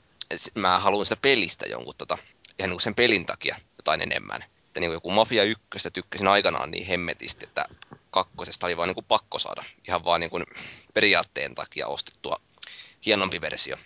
[0.55, 2.19] mä haluan sitä pelistä jonkun tota,
[2.59, 4.45] ihan niin kuin sen pelin takia jotain enemmän.
[4.77, 5.61] Että niin joku Mafia 1
[5.93, 7.65] tykkäsin aikanaan niin hemmetisti, että
[8.11, 10.45] kakkosesta oli vaan niin kuin pakko saada ihan vaan niin kuin
[10.95, 12.41] periaatteen takia ostettua
[13.07, 13.77] hienompi versio.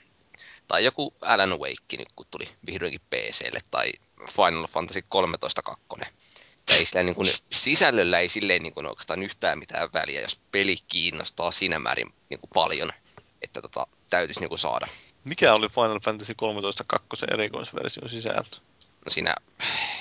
[0.68, 3.92] Tai joku Alan Wake nyt kun tuli vihdoinkin PClle, tai
[4.30, 5.84] Final Fantasy 13 2.
[6.68, 10.76] ei sillä niin kuin, sisällöllä ei silleen niin kuin oikeastaan yhtään mitään väliä, jos peli
[10.88, 12.92] kiinnostaa siinä määrin niin kuin paljon,
[13.42, 14.86] että tota, täytyisi niin kuin saada.
[15.28, 18.69] Mikä oli Final Fantasy 13 kakkosen erikoisversion sisältö?
[19.08, 19.34] Siinä,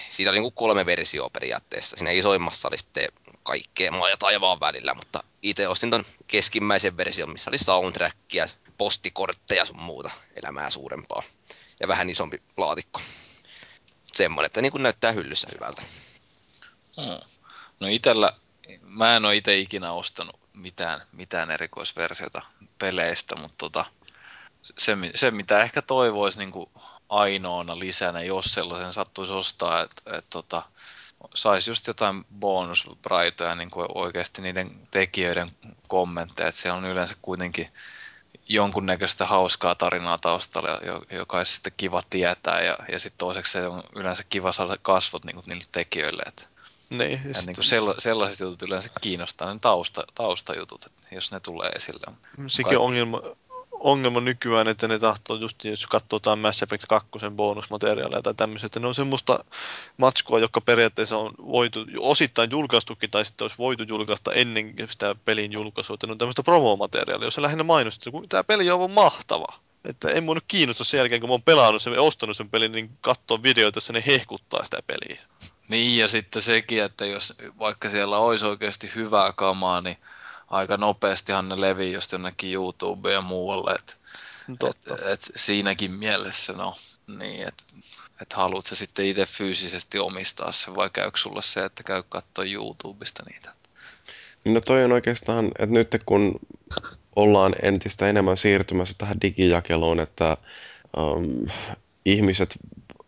[0.10, 1.98] siinä oli niin kolme versioa periaatteessa.
[1.98, 3.10] Siinä isoimmassa oli sitten
[3.44, 8.48] kaikkea maa ja taivaan välillä, mutta itse ostin ton keskimmäisen version, missä oli soundtrackia,
[8.78, 11.24] postikortteja sun muuta elämää suurempaa.
[11.80, 13.02] Ja vähän isompi laatikko.
[14.14, 15.82] Semmoinen, että niin kuin näyttää hyllyssä hyvältä.
[17.02, 17.30] Hmm.
[17.80, 18.34] No itellä,
[18.82, 22.42] mä en ole itse ikinä ostanut mitään, mitään erikoisversiota
[22.80, 23.86] peleistä, mutta tota,
[24.62, 26.70] se, se, mitä ehkä toivoisi niin
[27.10, 30.62] ainoana lisänä, jos sellaisen sattuisi ostaa, että et, tota,
[31.36, 35.52] saisi just jotain bonusbraitoja niin kuin oikeasti niiden tekijöiden
[35.88, 37.68] kommentteja, että se on yleensä kuitenkin
[38.50, 40.70] jonkunnäköistä hauskaa tarinaa taustalla,
[41.12, 45.26] joka olisi sitten kiva tietää, ja, ja sitten toiseksi se on yleensä kiva saada kasvot
[45.26, 46.44] niin kuin niille tekijöille, että
[46.90, 51.40] niin, ja niin kuin sella, sellaiset jutut yleensä kiinnostaa, ne tausta, taustajutut, että jos ne
[51.40, 52.14] tulee esille.
[52.48, 53.22] Sekin on ongelma,
[53.80, 58.80] ongelma nykyään, että ne tahtoo just, jos katsotaan Mass Effect 2 bonusmateriaaleja tai tämmöisiä, että
[58.80, 59.46] ne on semmoista
[59.98, 65.52] matskua, joka periaatteessa on voitu osittain julkaistukin tai sitten olisi voitu julkaista ennen sitä pelin
[65.52, 69.60] julkaisua, että ne on tämmöistä promomateriaalia, jossa lähinnä mainostaa, että tämä peli on mahtava.
[69.86, 72.72] Että en mun kiinnosta sen jälkeen, kun mä oon pelannut sen ja ostanut sen pelin,
[72.72, 75.22] niin katsoa videoita, jossa ne hehkuttaa sitä peliä.
[75.70, 79.98] Niin, ja sitten sekin, että jos vaikka siellä olisi oikeasti hyvää kamaa, niin
[80.50, 83.72] aika nopeastihan ne levii just jonnekin YouTubeen ja muualle.
[83.72, 83.98] Et,
[84.60, 84.96] Totta.
[84.96, 86.76] Et, et siinäkin mielessä, no,
[87.08, 87.64] niin, että
[88.22, 92.46] et haluat sä sitten itse fyysisesti omistaa se, vai käykö sulle se, että käy katsoa
[92.46, 93.54] YouTubesta niitä?
[94.46, 96.40] No toi on oikeastaan, että nyt kun
[97.16, 100.38] ollaan entistä enemmän siirtymässä tähän digijakeluun, että
[100.98, 101.48] um,
[102.06, 102.58] ihmiset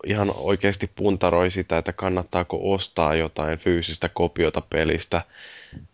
[0.06, 5.22] ihan oikeasti puntaroi sitä, että kannattaako ostaa jotain fyysistä kopiota pelistä.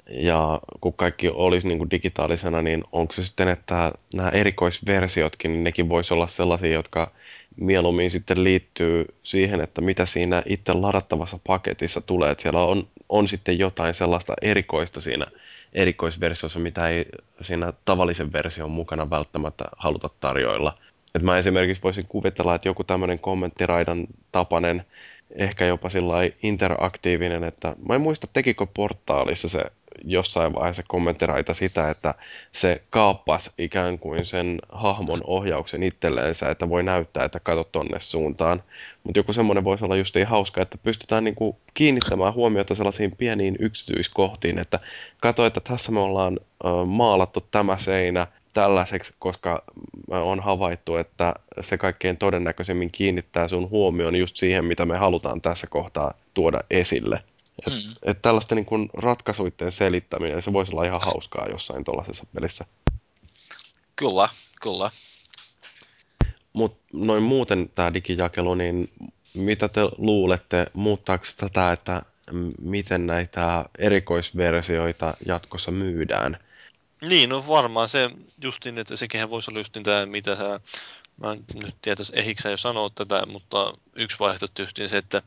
[0.10, 5.64] Ja kun kaikki olisi niin kuin digitaalisena, niin onko se sitten, että nämä erikoisversiotkin, niin
[5.64, 7.12] nekin voisi olla sellaisia, jotka
[7.56, 12.32] mieluummin sitten liittyy siihen, että mitä siinä itse ladattavassa paketissa tulee.
[12.32, 15.26] Että siellä on, on sitten jotain sellaista erikoista siinä
[15.74, 17.06] erikoisversiossa, mitä ei
[17.42, 20.78] siinä tavallisen version mukana välttämättä haluta tarjoilla.
[21.16, 24.86] Et mä esimerkiksi voisin kuvitella, että joku tämmöinen kommenttiraidan tapainen,
[25.36, 29.64] ehkä jopa sillä interaktiivinen, että mä en muista tekikö portaalissa se
[30.04, 32.14] jossain vaiheessa kommenttiraita sitä, että
[32.52, 38.64] se kaappas ikään kuin sen hahmon ohjauksen itselleensä, että voi näyttää, että kato tonne suuntaan.
[39.04, 44.60] Mutta joku semmoinen voisi olla just hauska, että pystytään niinku kiinnittämään huomiota sellaisiin pieniin yksityiskohtiin,
[44.60, 44.80] että
[45.22, 46.40] kato, että tässä me ollaan
[46.86, 49.64] maalattu tämä seinä, tällaiseksi, koska
[50.10, 55.68] on havaittu, että se kaikkein todennäköisemmin kiinnittää sun huomioon just siihen, mitä me halutaan tässä
[55.68, 57.24] kohtaa tuoda esille.
[57.68, 57.96] Et, mm.
[58.04, 62.66] et tällaista niin kun ratkaisuiden selittäminen, se voisi olla ihan hauskaa jossain tuollaisessa pelissä.
[63.96, 64.30] Kyllä,
[64.62, 64.90] kyllä.
[66.54, 68.90] Mutta noin muuten tämä digijakelu, niin
[69.34, 72.02] mitä te luulette, muuttaako tätä, että
[72.62, 76.47] miten näitä erikoisversioita jatkossa myydään?
[77.02, 78.10] Niin, no varmaan se
[78.42, 80.60] justin, että sekin voisi olla justin tämä, mitä sä,
[81.18, 85.22] mä en nyt tietäisi, ehiksä jo sanoa tätä, mutta yksi vaihtoehto justin se, että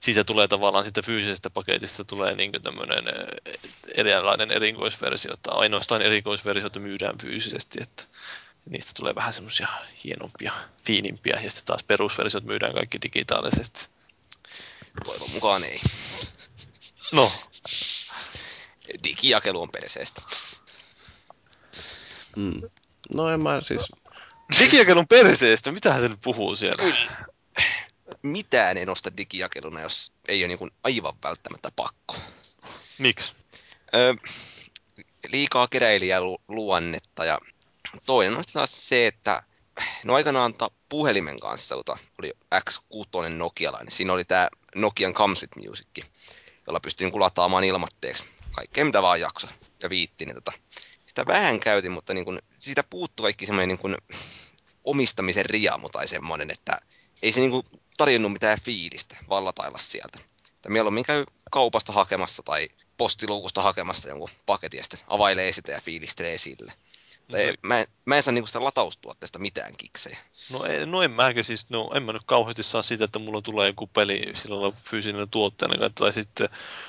[0.00, 3.58] siitä tulee tavallaan sitten fyysisestä paketista tulee niin tämmöinen eh,
[3.94, 8.04] erilainen erikoisversio, että ainoastaan erikoisversioita myydään fyysisesti, että
[8.70, 9.68] niistä tulee vähän semmoisia
[10.04, 10.52] hienompia,
[10.86, 13.88] fiinimpiä, ja sitten taas perusversiot myydään kaikki digitaalisesti.
[15.04, 15.80] Toivon mukaan ei.
[17.12, 17.32] No.
[19.04, 20.22] Digijakelu on perseestä.
[22.36, 22.60] Mm.
[23.14, 23.82] No en mä siis...
[24.60, 26.82] Digijakelun perseestä, mitähän se nyt puhuu siellä?
[26.82, 27.10] Kyllä.
[28.22, 32.16] Mitään en osta digijakeluna, jos ei ole niin aivan välttämättä pakko.
[32.98, 33.32] Miksi?
[33.94, 34.14] Öö,
[35.28, 37.38] liikaa keräilijä luonnetta ja
[38.06, 39.42] toinen on taas se, että
[40.04, 45.68] no aikanaan ta puhelimen kanssa, jota oli X6 Nokialainen, siinä oli tämä Nokian Comes with
[45.68, 46.04] Music,
[46.66, 48.24] jolla pystyi niin lataamaan ilmatteeksi
[48.54, 49.48] kaikkea mitä vaan jakso
[49.82, 50.52] ja viitti, niin tota,
[51.14, 53.96] sitä vähän käytin, mutta niin kuin, siitä puuttuu kaikki semmoinen niin kuin,
[54.84, 56.80] omistamisen riamu tai semmoinen, että
[57.22, 57.66] ei se niin kuin,
[57.96, 60.18] tarjonnut mitään fiilistä vallatailla sieltä.
[60.54, 65.80] Että mieluummin käy kaupasta hakemassa tai postiluukusta hakemassa jonkun paketin ja sitten availee sitä ja
[65.80, 66.72] fiilistelee sille.
[67.30, 70.18] Tai se- mä, en, mä en saa niinku sitä lataustuotteesta mitään kiksejä.
[70.50, 73.42] No, ei, no en mäkö siis, no en mä nyt kauheasti saa sitä, että mulla
[73.42, 76.48] tulee joku peli sillä lailla fyysinen tuotteena, tai sitten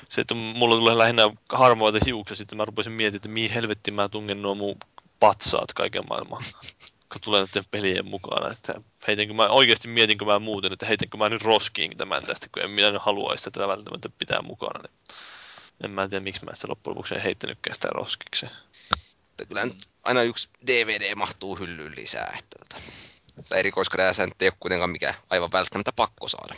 [0.09, 4.09] se, että mulla tulee lähinnä harmaita hiuksia, sitten mä rupesin miettimään, että mihin helvettiin mä
[4.09, 4.75] tungen nuo mun
[5.19, 6.43] patsaat kaiken maailman,
[7.11, 11.29] kun tulee näiden pelien mukana, että heitänkö mä, oikeasti mietinkö mä muuten, että heitänkö mä
[11.29, 14.91] nyt roskiin tämän tästä, kun en minä nyt haluaisi sitä välttämättä pitää mukana, niin
[15.83, 18.45] en mä tiedä, miksi mä sitä loppujen lopuksi en heittänytkään sitä roskiksi.
[19.29, 22.35] Että kyllä nyt aina yksi DVD mahtuu hyllyyn lisää.
[22.39, 22.81] Että tota,
[23.43, 26.55] sitä erikoiskrääsää nyt ei ole kuitenkaan mikään aivan välttämättä pakko saada.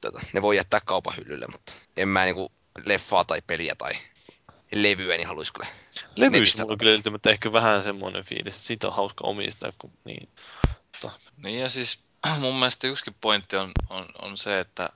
[0.00, 2.52] Tota, ne voi jättää kaupan hyllylle, mutta en mä niinku
[2.84, 3.92] leffaa tai peliä tai
[4.74, 5.68] levyä, niin haluaisi kyllä.
[6.16, 9.92] Levyistä mulla on kyllä ilmeisesti ehkä vähän semmoinen fiilis, että siitä on hauska omistaa, kun
[10.04, 10.28] niin.
[11.36, 12.00] Niin ja siis
[12.40, 14.90] mun mielestä yksikin pointti on, on, on se, että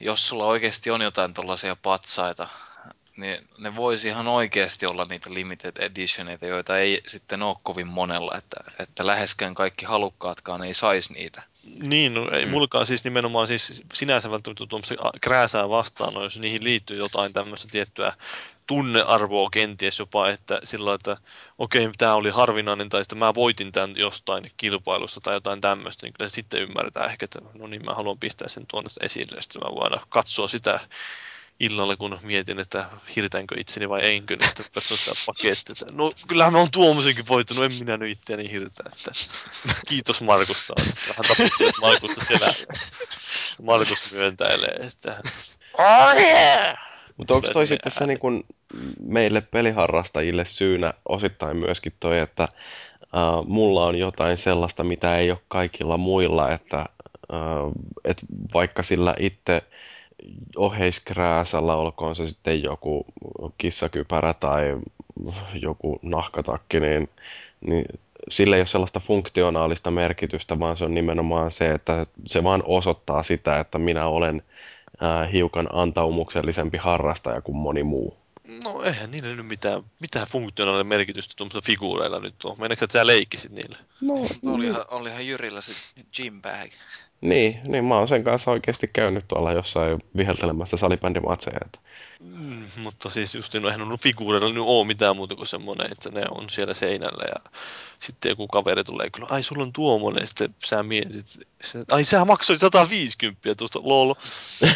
[0.00, 2.48] jos sulla oikeasti on jotain tällaisia patsaita,
[3.16, 8.36] niin ne voisi ihan oikeasti olla niitä limited editioneita, joita ei sitten ole kovin monella,
[8.38, 11.42] että, että läheskään kaikki halukkaatkaan ei saisi niitä.
[11.82, 12.50] Niin, no ei Mm.
[12.50, 17.68] mullakaan siis nimenomaan siis sinänsä välttämättä tuommoista krääsää vastaan, no, jos niihin liittyy jotain tämmöistä
[17.70, 18.12] tiettyä
[18.66, 21.16] tunnearvoa kenties jopa, että sillä että
[21.58, 26.14] okei, tämä oli harvinainen tai sitten mä voitin tämän jostain kilpailusta tai jotain tämmöistä, niin
[26.18, 29.62] kyllä sitten ymmärretään ehkä, että no niin, mä haluan pistää sen tuonne esille, ja sitten
[29.62, 30.80] mä voin katsoa sitä
[31.62, 32.84] illalla, kun mietin, että
[33.16, 35.72] hirtäänkö itseni vai enkö, niin sitten sitä pakettia.
[35.72, 38.86] että No kyllähän mä oon tuommoisenkin voittanut, en minä nyt itseäni hirtää.
[38.86, 39.12] Että
[39.88, 40.86] kiitos Markus taas.
[40.86, 42.66] Sitten Vähän taputtelet Markusta selälle.
[43.62, 45.20] Markus myöntäilee, että
[45.78, 46.76] oh yeah!
[47.16, 48.44] Mutta onko toi sitten se niin kun
[49.00, 52.48] meille peliharrastajille syynä osittain myöskin toi, että
[53.02, 56.86] uh, mulla on jotain sellaista, mitä ei ole kaikilla muilla, että
[57.32, 57.72] uh,
[58.04, 58.18] et
[58.54, 59.62] vaikka sillä itse
[60.56, 63.06] oheiskrääsällä, olkoon se sitten joku
[63.58, 64.78] kissakypärä tai
[65.54, 67.08] joku nahkatakki, niin,
[67.60, 67.84] niin
[68.28, 73.22] sillä ei ole sellaista funktionaalista merkitystä, vaan se on nimenomaan se, että se vaan osoittaa
[73.22, 74.42] sitä, että minä olen
[75.00, 78.16] ää, hiukan antaumuksellisempi harrastaja kuin moni muu.
[78.64, 82.56] No eihän niillä nyt mitään, mitään funktionaalista merkitystä tuommoisilla figuureilla nyt on.
[82.58, 83.78] Meneekö että sä leikkisit niillä?
[84.02, 84.14] No,
[84.52, 85.72] Olihan, olihan Jyrillä se
[86.16, 86.70] gym bag.
[87.22, 91.58] Niin, niin mä oon sen kanssa oikeasti käynyt tuolla jossain viheltelemässä salibändimatseja.
[91.64, 91.78] Että
[92.22, 96.24] Mm, mutta siis just no, eihän figuureilla nyt ole mitään muuta kuin semmoinen, että ne
[96.30, 97.50] on siellä seinällä ja
[97.98, 101.26] sitten joku kaveri tulee kyllä, ai sulla on tuommoinen, sitten sä mietit,
[101.62, 104.14] se, ai sä maksoit 150 tuosta, lol.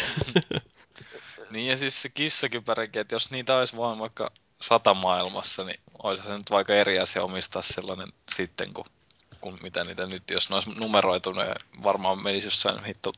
[1.51, 6.23] Niin ja siis se kissakypäräkin, että jos niitä olisi vaan vaikka sata maailmassa, niin olisi
[6.23, 8.85] se nyt vaikka eri asia omistaa sellainen sitten, kun,
[9.51, 13.13] kun mitä niitä nyt, jos ne olisi numeroitu, ne varmaan menisi jossain hitto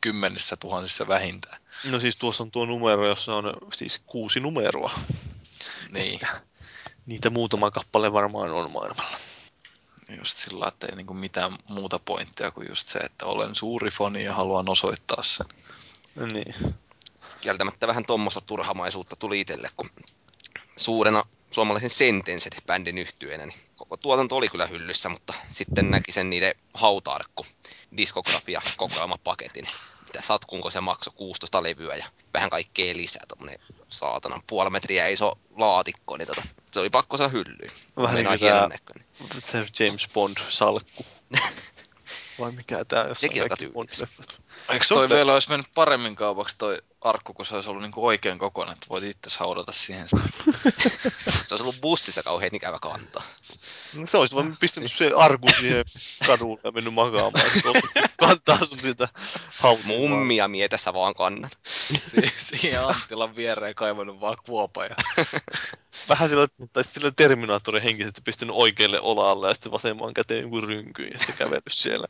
[0.00, 1.62] kymmenissä tuhansissa vähintään.
[1.84, 4.90] No siis tuossa on tuo numero, jossa on siis kuusi numeroa.
[5.90, 6.20] Niin,
[7.06, 9.18] Niitä muutama kappale varmaan on maailmalla.
[10.18, 14.24] just sillä että ei niinku mitään muuta pointtia kuin just se, että olen suuri fani
[14.24, 15.46] ja haluan osoittaa sen.
[16.32, 16.54] Niin.
[17.40, 19.90] Kieltämättä vähän tuommoista turhamaisuutta tuli itselle, kun
[20.76, 23.60] suurena suomalaisen Sentenced-bändin yhtyenä, niin
[23.96, 27.46] tuotanto oli kyllä hyllyssä, mutta sitten näki sen niiden hautaarkku
[27.96, 29.66] diskografia kokoelmapaketin.
[30.04, 33.58] Mitä satkunko se maksoi 16 levyä ja vähän kaikkea lisää, tommonen
[33.88, 36.42] saatanan puoli metriä iso laatikko, niin tota,
[36.72, 37.70] se oli pakko saada hyllyyn.
[37.96, 39.06] Vähän niin kuin näköinen.
[39.44, 41.06] Se James Bond-salkku.
[42.38, 44.42] Vai mikä tää jossain Sekin on Bond-leffat.
[44.72, 48.38] Eikö toi vielä olisi mennyt paremmin kaupaksi toi arkku, kun se olisi ollut niinku oikein
[48.38, 50.22] kokoinen, että voit itse haudata siihen sitä.
[51.46, 53.22] Se olisi ollut bussissa kauhean ikävä kantaa.
[53.94, 55.84] No se olisi vaan pistänyt se arku siihen
[56.26, 57.44] kadulle ja mennyt makaamaan.
[58.20, 59.08] Kantaa sun sitä
[59.58, 60.00] hautumaan.
[60.00, 61.50] Mummia mietessä vaan kannan.
[61.98, 64.96] Si- siihen Anttilan viereen kaivannut vaan kuopa ja
[66.08, 71.12] Vähän sillä, tai sillä Terminaattorin henkisesti pistänyt oikealle olalle ja sitten vasemman käteen joku rynkyyn
[71.12, 72.06] ja sitten kävellyt siellä.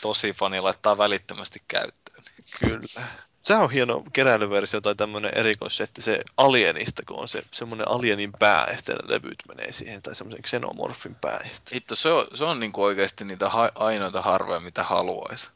[0.00, 2.24] tosi fani laittaa välittömästi käyttöön.
[2.60, 3.06] Kyllä.
[3.42, 8.66] Se on hieno keräilyversio tai tämmöinen erikoissetti, se Alienista, kun on se semmoinen Alienin pää
[8.70, 11.40] ja sitten levyt menee siihen, tai semmoisen xenomorfin pää.
[11.74, 15.48] Hitto, se on, se on niinku oikeasti niitä ha- ainoita harvoja, mitä haluaisi.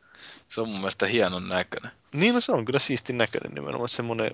[0.48, 1.90] Se on mun mielestä hienon näköinen.
[2.12, 3.88] Niin, no se on kyllä siistin näköinen nimenomaan.
[3.88, 4.30] Semmoinen,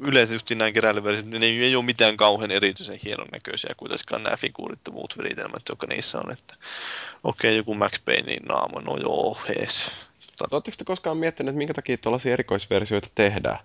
[0.00, 4.36] yleensä just nämä keräilyversiot, niin ne ei ole mitään kauhean erityisen hienon näköisiä, kuitenkaan nämä
[4.36, 6.32] figuurit ja muut viritelmät, jotka niissä on.
[6.32, 6.54] Että
[7.24, 9.90] okei, okay, joku Max Paynein naama, no joo, hees.
[10.50, 13.58] Oletteko te koskaan miettineet, että minkä takia tällaisia erikoisversioita tehdään?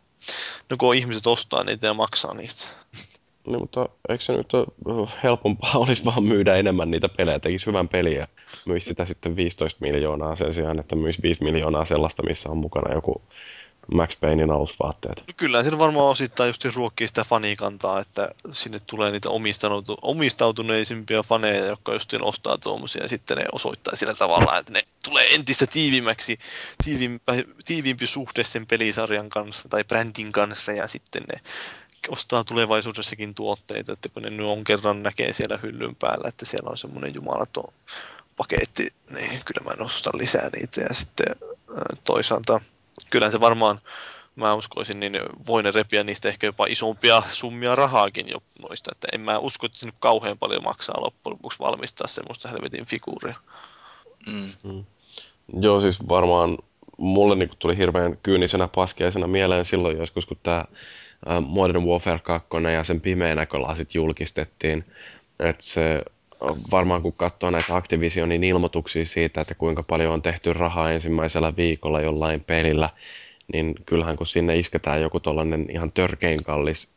[0.69, 2.67] No kun ihmiset ostaa niitä ja maksaa niistä.
[3.47, 7.87] Niin, mutta eikö se nyt ole helpompaa olisi vaan myydä enemmän niitä pelejä, tekisi hyvän
[7.87, 8.27] peliä ja
[8.65, 12.93] myisi sitä sitten 15 miljoonaa sen sijaan, että myisi 5 miljoonaa sellaista, missä on mukana
[12.95, 13.21] joku
[13.93, 15.23] Max Paynein alusvaatteet.
[15.37, 21.65] Kyllä siinä varmaan osittain just ruokkii sitä fanikantaa, että sinne tulee niitä omistautu, omistautuneisimpia faneja,
[21.65, 26.39] jotka just ostaa tuommoisia ja sitten ne osoittaa sillä tavalla, että ne tulee entistä tiivimmäksi,
[26.83, 27.23] tiiviimpi,
[27.65, 31.41] tiiviimpi suhde sen pelisarjan kanssa tai brändin kanssa ja sitten ne
[32.09, 36.69] ostaa tulevaisuudessakin tuotteita, että kun ne nyt on kerran näkee siellä hyllyn päällä, että siellä
[36.69, 37.73] on semmoinen jumalaton
[38.37, 41.35] paketti, niin kyllä mä nostan lisää niitä ja sitten
[42.03, 42.61] toisaalta
[43.11, 43.79] kyllä se varmaan,
[44.35, 48.91] mä uskoisin, niin voi ne repiä niistä ehkä jopa isompia summia rahaakin jo noista.
[48.91, 52.85] Että en mä usko, että se nyt kauhean paljon maksaa loppujen lopuksi valmistaa semmoista helvetin
[52.85, 53.35] figuuria.
[54.27, 54.47] Mm.
[54.63, 54.83] Mm.
[55.61, 56.57] Joo, siis varmaan
[56.97, 60.65] mulle niin tuli hirveän kyynisenä paskeisena mieleen silloin joskus, kun tämä
[61.47, 64.85] Modern Warfare 2 ja sen pimeä näkölasit julkistettiin.
[65.39, 66.03] Että se
[66.71, 72.01] varmaan kun katsoo näitä Activisionin ilmoituksia siitä, että kuinka paljon on tehty rahaa ensimmäisellä viikolla
[72.01, 72.89] jollain pelillä,
[73.53, 76.91] niin kyllähän kun sinne isketään joku tollainen ihan törkein kallis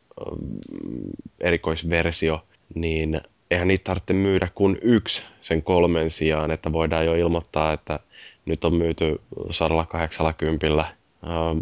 [1.39, 2.43] erikoisversio,
[2.75, 7.99] niin eihän niitä tarvitse myydä kuin yksi sen kolmen sijaan, että voidaan jo ilmoittaa, että
[8.45, 10.85] nyt on myyty 180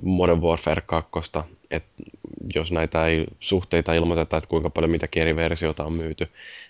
[0.01, 1.11] Modern Warfare 2,
[1.71, 2.03] että
[2.55, 6.27] jos näitä ei suhteita ilmoiteta, että kuinka paljon mitäkin eri versiota on myyty,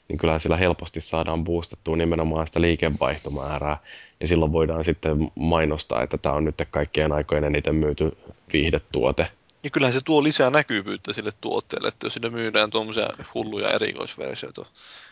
[0.09, 3.77] niin kyllähän sillä helposti saadaan boostattua nimenomaan sitä liikevaihtomäärää.
[4.19, 8.17] Ja silloin voidaan sitten mainostaa, että tämä on nyt kaikkien aikojen eniten myyty
[8.53, 9.31] viihdetuote.
[9.63, 14.65] Ja kyllähän se tuo lisää näkyvyyttä sille tuotteelle, että jos sinne myydään tuommoisia hulluja erikoisversioita,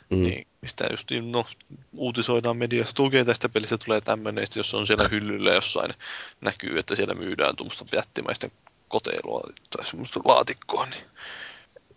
[0.10, 0.24] mm.
[0.24, 1.46] niin mistä just no,
[1.94, 5.94] uutisoidaan mediassa, tukee tästä pelistä tulee tämmöinen, jos on siellä hyllyllä jossain
[6.42, 8.50] näkyy, että siellä myydään tuommoista jättimäistä
[8.88, 9.42] koteilua
[9.78, 11.04] tai semmoista laatikkoa, niin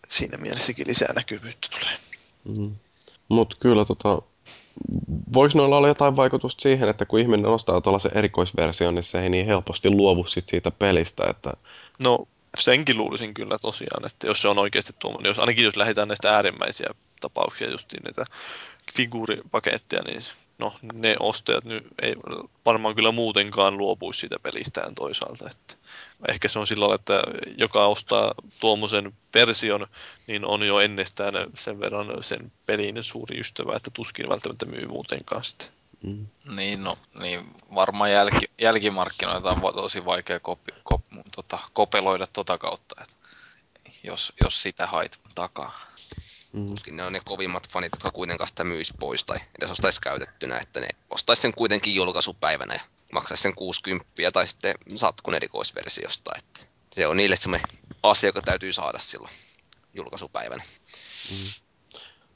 [0.09, 2.14] siinä mielessäkin lisää näkyvyyttä tulee.
[2.45, 2.77] Mm.
[3.29, 4.23] Mutta kyllä tota,
[5.35, 9.29] voisi noilla olla jotain vaikutusta siihen, että kun ihminen ostaa tuollaisen erikoisversion, niin se ei
[9.29, 11.25] niin helposti luovu sit siitä pelistä.
[11.31, 11.53] Että...
[12.03, 12.19] No
[12.59, 16.35] senkin luulisin kyllä tosiaan, että jos se on oikeasti tuommoinen, jos ainakin jos lähdetään näistä
[16.35, 16.87] äärimmäisiä
[17.21, 18.25] tapauksia, just näitä
[18.97, 20.23] figuuripaketteja, niin
[20.59, 22.15] no ne ostajat nyt ei
[22.67, 25.49] varmaan kyllä muutenkaan luopuisi siitä pelistään toisaalta.
[25.51, 25.75] Että
[26.29, 27.23] ehkä se on sillä lailla, että
[27.57, 29.87] joka ostaa tuommoisen version,
[30.27, 35.45] niin on jo ennestään sen verran sen pelin suuri ystävä, että tuskin välttämättä myy muutenkaan
[35.45, 35.65] sitä.
[36.03, 36.27] Mm.
[36.57, 41.03] Niin, no, niin varmaan jälki, jälkimarkkinoita on tosi vaikea kopi, kop,
[41.37, 43.15] tota, kopeloida tota kautta, että
[44.03, 45.94] jos, jos sitä hait takaa.
[46.55, 46.67] Mm.
[46.71, 50.59] Tuskin ne on ne kovimmat fanit, jotka kuitenkaan sitä myisi pois tai edes ostaisi käytettynä,
[50.59, 52.81] että ne ostaisi sen kuitenkin julkaisupäivänä ja
[53.13, 56.33] maksaisi sen 60 tai sitten satkun erikoisversiosta.
[56.39, 56.61] Että
[56.93, 57.69] se on niille semmoinen
[58.03, 59.33] asia, joka täytyy saada silloin
[59.95, 60.65] julkaisupäivänä.
[61.31, 61.37] Mm.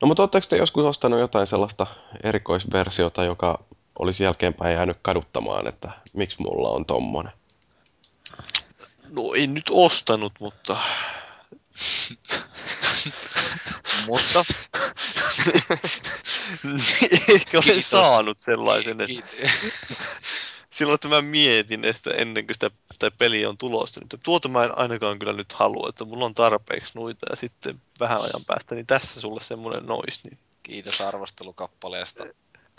[0.00, 1.86] No mutta oletteko te joskus ostanut jotain sellaista
[2.22, 3.64] erikoisversiota, joka
[3.98, 7.32] olisi jälkeenpäin jäänyt kaduttamaan, että miksi mulla on tommonen?
[9.08, 10.76] No en nyt ostanut, mutta...
[14.08, 14.44] mutta...
[17.34, 19.50] Ehkä olen saanut sellaisen, että
[20.70, 24.64] silloin, että mä mietin, että ennen kuin sitä, sitä peli on tulossa, niin tuota mä
[24.64, 28.74] en ainakaan kyllä nyt halua, että mulla on tarpeeksi noita ja sitten vähän ajan päästä,
[28.74, 30.24] niin tässä sulle semmoinen nois.
[30.24, 30.38] Niin...
[30.62, 32.24] Kiitos arvostelukappaleesta.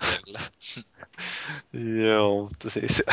[2.08, 3.04] Joo, mutta siis,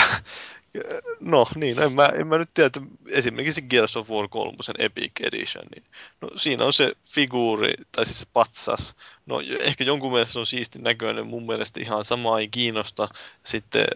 [1.21, 5.13] no niin, en mä, en mä nyt tiedä, että esimerkiksi Gears of War 3 Epic
[5.21, 5.85] Edition, niin
[6.21, 8.95] no, siinä on se figuuri, tai siis se patsas,
[9.27, 13.09] no ehkä jonkun mielestä se on siisti näköinen, mun mielestä ihan sama ei kiinnosta,
[13.45, 13.87] sitten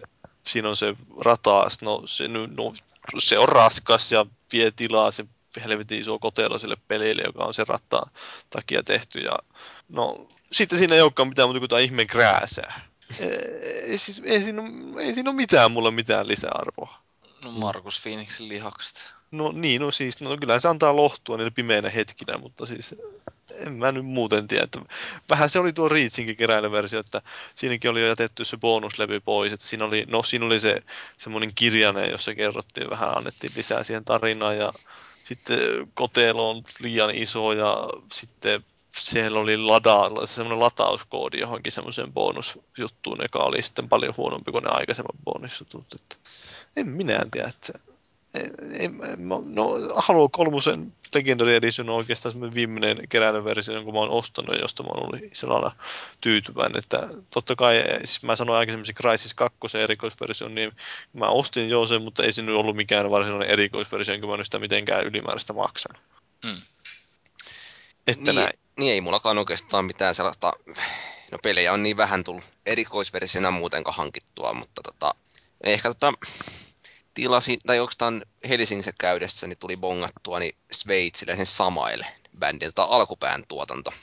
[0.47, 2.73] siinä on se rataas, no se, no,
[3.19, 5.25] se on raskas ja vie tilaa se
[5.63, 8.11] helvetin iso kotelo sille pelille, joka on se rattaan
[8.49, 9.19] takia tehty.
[9.19, 9.39] Ja,
[9.89, 12.81] no, sitten siinä ei olekaan mitään muuta kuin tämä ihmeen krääsää.
[13.19, 14.61] Ei, siis, ei, siinä,
[14.99, 17.01] ei siinä ole mitään mulla mitään lisäarvoa.
[17.43, 19.13] No Markus Phoenixin lihakset.
[19.31, 22.95] No niin, no siis, no kyllä se antaa lohtua niillä pimeinä hetkinä, mutta siis
[23.53, 24.63] en mä nyt muuten tiedä.
[24.63, 24.79] Että
[25.29, 27.21] vähän se oli tuo Reachinkin keräilyversio, että
[27.55, 29.53] siinäkin oli jo jätetty se bonuslevy pois.
[29.53, 30.83] Että siinä oli, no siinä oli se
[31.17, 34.73] semmoinen kirjainen, jossa kerrottiin vähän, annettiin lisää siihen tarinaan ja
[35.23, 35.59] sitten
[35.93, 38.63] kotelo on liian iso ja sitten
[38.97, 44.69] siellä oli lada, semmoinen latauskoodi johonkin semmoiseen bonusjuttuun, joka oli sitten paljon huonompi kuin ne
[44.69, 45.85] aikaisemmat bonusjutut.
[45.95, 46.15] Että
[46.75, 47.79] en minä tiedä, että
[48.73, 48.89] ei,
[49.45, 54.83] no, Halo kolmosen Legendary Edition on oikeastaan semmoinen viimeinen keräilyversio, jonka mä oon ostanut josta
[54.83, 55.71] mä oon ollut sellainen
[56.21, 60.71] tyytyväinen, että totta kai, siis mä sanoin aikaisemmin se Crysis 2 erikoisversio, niin
[61.13, 64.59] mä ostin jo sen, mutta ei nyt ollut mikään varsinainen erikoisversio, enkä mä nyt sitä
[64.59, 66.01] mitenkään ylimääräistä maksanut.
[66.45, 66.61] Mm.
[68.07, 68.60] Että niin, näin.
[68.77, 70.53] Niin ei mullakaan oikeastaan mitään sellaista,
[71.31, 75.15] no pelejä on niin vähän tullut erikoisversiona muutenkaan hankittua, mutta tota,
[75.63, 76.13] ehkä tota,
[77.13, 82.07] tilasin, tai oikeastaan Helsingissä käydessä, niin tuli bongattua niin Sveitsille sen Samaille
[82.39, 83.93] bändin tota, alkupään tuotanto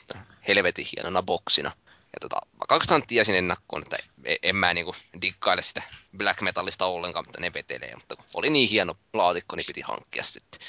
[0.47, 1.71] helvetin hienona boksina.
[2.13, 5.81] Ja tota, vaikka oikeastaan tiesin ennakkoon, että e- en mä niinku diggaile sitä
[6.17, 7.95] black metallista ollenkaan, mutta ne vetelee.
[7.95, 10.59] Mutta kun oli niin hieno laatikko, niin piti hankkia sitten.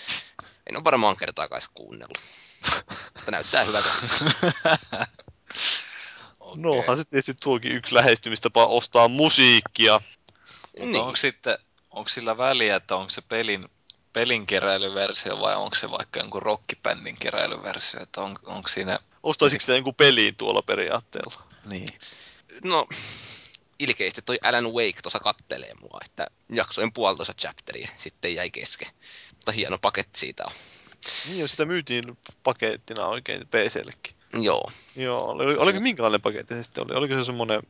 [0.67, 2.19] En ole varmaan kertaakaan kuunnellut.
[2.89, 3.89] Mutta näyttää hyvältä.
[6.51, 6.63] Okay.
[6.63, 10.01] No onhan se tietysti tuokin yksi lähestymistapa ostaa musiikkia.
[10.79, 11.01] Mutta niin.
[11.01, 11.59] onko sitten,
[11.91, 13.69] onko sillä väliä, että onko se pelin,
[14.13, 18.99] pelin keräilyversio vai onko se vaikka jonkun rockibändin keräilyversio, että on, onko siinä...
[19.23, 21.43] Ostaisitko se jonkun peliin tuolla periaatteella?
[21.65, 21.89] Niin.
[22.65, 22.89] No,
[23.79, 28.89] ilkeisesti toi Alan Wake tuossa kattelee mua, että jaksoin puolitoista chapteria, sitten jäi kesken.
[29.31, 30.53] Mutta hieno paketti siitä on.
[31.29, 32.05] Niin, sitä myytiin
[32.43, 34.15] pakettina oikein PCllekin.
[34.33, 34.71] Joo.
[34.97, 36.95] Joo, oli, oliko minkälainen paketti se sitten oli?
[36.95, 37.63] Oliko se semmoinen,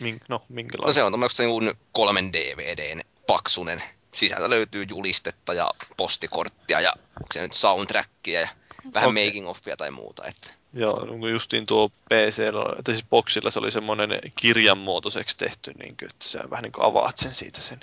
[0.00, 0.88] mink, no minkälainen?
[0.88, 3.82] No se on tämmöinen kolmen DVDn paksunen.
[4.14, 8.48] Sisältä löytyy julistetta ja postikorttia ja onko se nyt soundtrackia ja
[8.94, 9.24] vähän okay.
[9.24, 10.26] making offia tai muuta.
[10.26, 10.50] Että.
[10.72, 12.52] Joo, niin justiin tuo PC,
[12.84, 16.72] tai siis boxilla se oli semmoinen kirjan muotoiseksi tehty, niin kuin, että sä vähän niin
[16.72, 17.80] kuin avaat sen siitä sen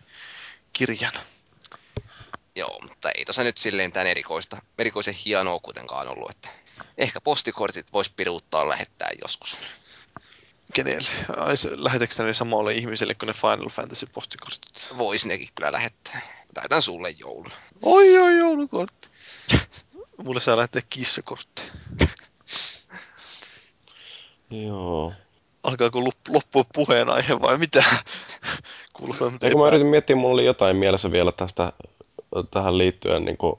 [0.74, 1.14] kirjan.
[2.56, 6.50] Joo, mutta ei tuossa nyt silleen tämän erikoista, erikoisen hienoa kuitenkaan ollut, että
[6.98, 9.58] ehkä postikortit voisi piruuttaa lähettää joskus.
[10.74, 11.09] Kenelle?
[11.38, 14.93] Ai se, lähetätkö ne samalle ihmiselle kuin ne Final Fantasy postikortit?
[14.98, 16.22] Vois nekin kyllä lähettää.
[16.56, 17.51] Lähetän sulle joulun.
[17.82, 19.09] Oi oi joulukortti.
[20.25, 21.61] Mulle saa lähteä kissakortti.
[24.67, 25.14] Joo.
[25.64, 27.84] Alkaako loppua puheenaihe vai mitä?
[28.93, 31.74] Kuulostaa mitä kun mä yritin miettiä, mulla oli jotain mielessä vielä tästä
[32.51, 33.25] tähän liittyen.
[33.25, 33.55] Niin kuin,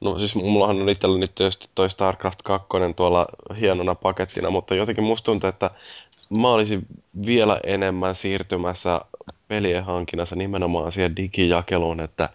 [0.00, 3.26] no siis mullahan on itsellä nyt tietysti toi StarCraft 2 tuolla
[3.60, 5.70] hienona pakettina, mutta jotenkin musta tuntuu, että
[6.30, 6.86] mä olisin
[7.26, 9.00] vielä enemmän siirtymässä
[9.48, 12.28] pelien hankinnassa nimenomaan siihen digijakeluun, että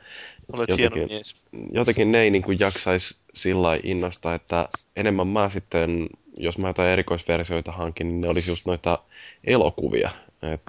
[0.53, 1.35] Olet jotenkin, mies.
[1.71, 6.89] jotenkin ne ei niin kuin jaksaisi sillä innosta, että enemmän mä sitten, jos mä jotain
[6.89, 8.99] erikoisversioita hankin, niin ne olisi just noita
[9.43, 10.09] elokuvia.
[10.41, 10.61] Et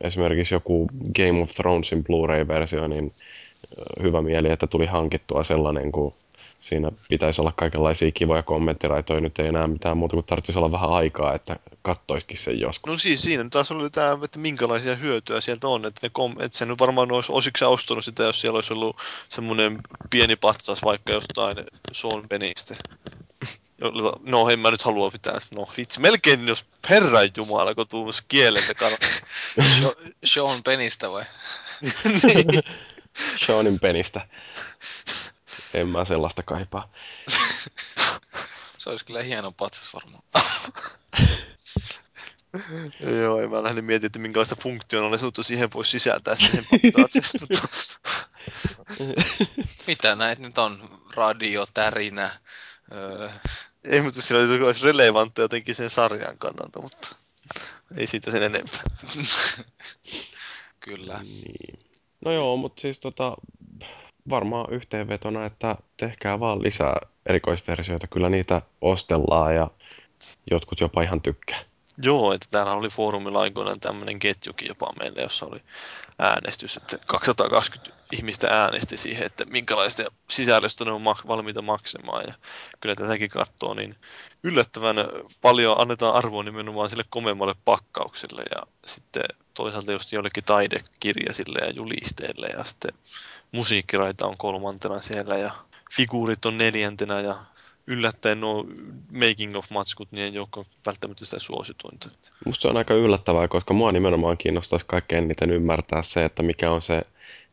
[0.00, 0.86] esimerkiksi joku
[1.16, 3.12] Game of Thronesin Blu-ray-versio, niin
[4.02, 6.14] hyvä mieli, että tuli hankittua sellainen, kun
[6.60, 9.20] siinä pitäisi olla kaikenlaisia kivoja kommenttiraitoja.
[9.20, 12.90] Nyt ei enää mitään muuta kuin tarvitsisi olla vähän aikaa, että kattoisikin sen joskus.
[12.90, 15.86] No siis siinä taas oli tämä, että minkälaisia hyötyjä sieltä on.
[15.86, 18.96] Että, ne kom- että sen varmaan olisi osiksi ostanut sitä, jos siellä olisi ollut
[19.28, 19.78] semmoinen
[20.10, 21.56] pieni patsas vaikka jostain
[21.92, 22.76] Sean Benistä.
[24.26, 28.74] No en mä nyt halua pitää, no vitsi, melkein jos herran jumala, kun tuus kieleltä
[30.24, 31.24] Sean Penistä vai?
[32.04, 32.62] niin.
[33.46, 34.28] Seanin penistä.
[35.74, 36.92] En mä sellaista kaipaa.
[38.78, 40.22] Se olisi kyllä hieno patsas varmaan.
[43.20, 46.66] Joo, mä lähdin miettimään, että minkälaista funktionaalisuutta siihen voisi sisältää siihen
[49.86, 51.00] Mitä näitä nyt on?
[51.14, 52.38] Radio, tärinä.
[52.92, 53.30] Öö...
[53.84, 57.16] Ei, mutta sillä olisi relevantteja jotenkin sen sarjan kannalta, mutta
[57.96, 58.80] ei siitä sen enempää.
[60.80, 61.20] Kyllä.
[61.22, 61.79] Niin.
[62.24, 63.36] No joo, mutta siis tota,
[64.30, 68.06] varmaan yhteenvetona, että tehkää vaan lisää erikoisversioita.
[68.06, 69.70] Kyllä niitä ostellaan ja
[70.50, 71.58] jotkut jopa ihan tykkää.
[72.02, 75.60] Joo, että täällä oli foorumilla aikoinaan tämmöinen ketjukin jopa meille, jossa oli
[76.18, 82.24] äänestys, että 220 ihmistä äänesti siihen, että minkälaista sisällöstä ne on valmiita maksamaan.
[82.26, 82.34] Ja
[82.80, 83.96] kyllä tätäkin katsoo, niin
[84.42, 84.96] yllättävän
[85.40, 89.24] paljon annetaan arvoa nimenomaan sille komemmalle pakkaukselle ja sitten
[89.60, 92.94] toisaalta just jollekin taidekirjasille ja julisteille ja sitten
[93.52, 95.50] musiikkiraita on kolmantena siellä ja
[95.92, 97.36] figuurit on neljäntenä ja
[97.86, 98.66] yllättäen nuo
[99.12, 102.08] making of matskut, niin ei ole välttämättä sitä suosituinta.
[102.46, 106.70] Musta se on aika yllättävää, koska mua nimenomaan kiinnostaisi kaikkein eniten ymmärtää se, että mikä
[106.70, 107.02] on se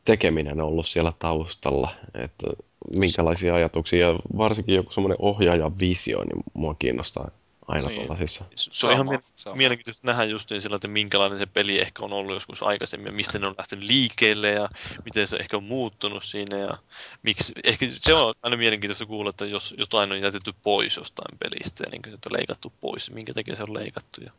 [0.05, 2.47] tekeminen ollut siellä taustalla, että
[2.95, 7.31] minkälaisia ajatuksia, ja varsinkin joku semmoinen ohjaajan visio, niin mua kiinnostaa
[7.67, 7.99] aina niin.
[7.99, 8.45] tuollaisissa.
[8.55, 12.13] Se on ihan mie- mielenkiintoista nähdä just niin sillä, että minkälainen se peli ehkä on
[12.13, 14.69] ollut joskus aikaisemmin, ja mistä ne on lähtenyt liikkeelle, ja
[15.05, 16.77] miten se ehkä on muuttunut siinä, ja
[17.23, 21.83] miksi, ehkä se on aina mielenkiintoista kuulla, että jos jotain on jätetty pois jostain pelistä,
[21.83, 24.31] ja niin kuin, että on leikattu pois, minkä takia se on leikattu, ja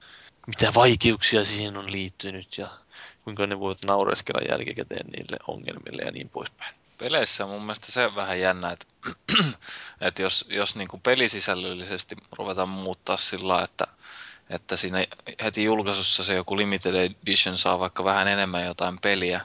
[0.46, 2.68] mitä vaikeuksia siihen on liittynyt, ja
[3.24, 8.14] kuinka ne voivat naureskella jälkikäteen niille ongelmille, ja niin poispäin peleissä on mun mielestä se
[8.14, 8.86] vähän jännä, että,
[10.00, 13.86] että jos, jos niin kuin pelisisällöllisesti ruvetaan muuttaa sillä että,
[14.50, 15.06] että siinä
[15.44, 19.40] heti julkaisussa se joku limited edition saa vaikka vähän enemmän jotain peliä,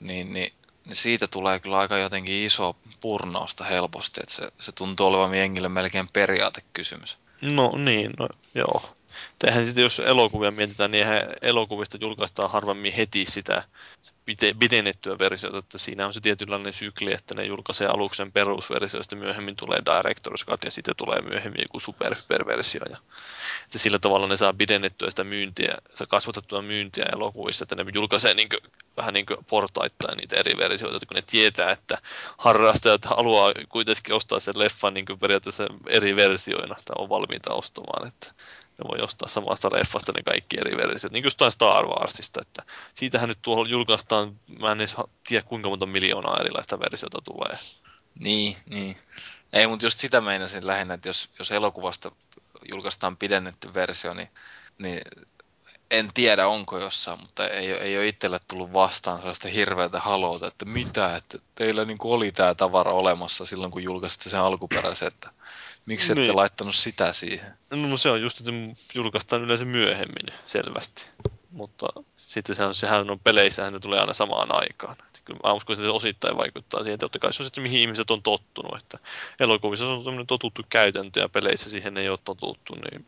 [0.00, 0.52] niin, niin,
[0.84, 5.68] niin siitä tulee kyllä aika jotenkin iso purnausta helposti, että se, se tuntuu olevan jengille
[5.68, 7.18] melkein periaatekysymys.
[7.42, 8.96] No niin, no joo.
[9.44, 13.62] Eihän sitten, jos elokuvia mietitään, niin eihän elokuvista julkaistaan harvemmin heti sitä
[14.58, 19.56] pidennettyä versiota, että siinä on se tietynlainen sykli, että ne julkaisee aluksen perusversio, sitten myöhemmin
[19.56, 22.80] tulee Director's Cut ja sitten tulee myöhemmin joku super, superversio.
[22.90, 22.96] Ja,
[23.64, 28.34] että sillä tavalla ne saa pidennettyä sitä myyntiä, saa kasvatettua myyntiä elokuvissa, että ne julkaisee
[28.34, 31.98] niin kuin, vähän niin kuin portaittain niitä eri versioita, kun ne tietää, että
[32.38, 38.08] harrastajat haluaa kuitenkin ostaa sen leffan niin kuin periaatteessa eri versioina, tai on valmiita ostamaan,
[38.08, 38.32] että
[38.78, 42.62] ne voi ostaa samasta leffasta ne kaikki eri versiot, niin kuin Star Warsista, että
[42.94, 44.96] siitähän nyt tuolla julkaistaan, mä en edes
[45.28, 47.58] tiedä kuinka monta miljoonaa erilaista versiota tulee.
[48.18, 48.96] Niin, niin.
[49.52, 52.12] Ei, mutta just sitä meinasin lähinnä, että jos, jos elokuvasta
[52.72, 54.28] julkaistaan pidennetty versio, niin,
[54.78, 55.00] niin
[55.90, 60.64] en tiedä onko jossain, mutta ei, ei ole itselle tullut vastaan sellaista hirveätä haluta, että
[60.64, 65.30] mitä, että teillä niin oli tämä tavara olemassa silloin, kun julkaisitte sen alkuperäisen, että
[65.86, 66.36] Miksi ette niin.
[66.36, 67.52] laittanut sitä siihen?
[67.70, 68.52] No se on just, että
[68.94, 71.06] julkaistaan yleensä myöhemmin selvästi.
[71.50, 74.96] Mutta sitten sehän, sehän on peleissä, ne tulee aina samaan aikaan.
[75.06, 76.98] Että kyllä mä uskon, että se osittain vaikuttaa siihen.
[76.98, 78.82] Totta kai se on sitten, mihin ihmiset on tottunut.
[78.82, 78.98] Että
[79.40, 83.06] elokuvissa on tämmöinen totuttu käytäntö ja peleissä siihen ei ole totuttu, niin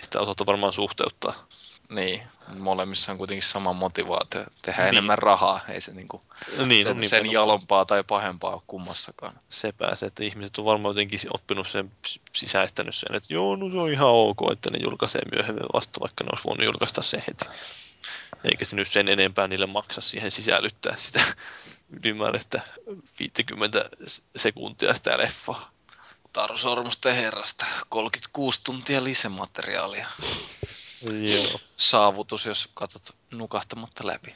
[0.00, 1.46] sitä osata varmaan suhteuttaa.
[1.90, 2.22] Niin,
[2.58, 4.88] molemmissa on kuitenkin sama motivaatio, tehdä niin.
[4.88, 6.20] enemmän rahaa, ei se niinku
[6.66, 9.32] niin, sen, no, sen niin, jalompaa tai pahempaa ole kummassakaan.
[9.48, 11.92] Se pääsee, että ihmiset on varmaan jotenkin oppinut sen,
[12.32, 16.24] sisäistänyt sen, että joo, no se on ihan ok, että ne julkaisee myöhemmin vasta, vaikka
[16.24, 17.44] ne olisi voinut julkaista sen heti.
[18.44, 21.20] Eikä se nyt sen enempää niille maksa siihen sisällyttää sitä
[22.04, 22.60] ylimääräistä
[23.18, 23.90] 50
[24.36, 25.70] sekuntia sitä leffaa.
[26.32, 30.06] Taru Sormusten herrasta, 36 tuntia lisämateriaalia.
[31.02, 31.60] Joo.
[31.76, 34.34] saavutus, jos katsot nukahtamatta läpi.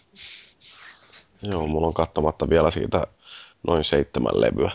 [1.43, 3.07] Joo, mulla on katsomatta vielä siitä
[3.63, 4.71] noin seitsemän levyä.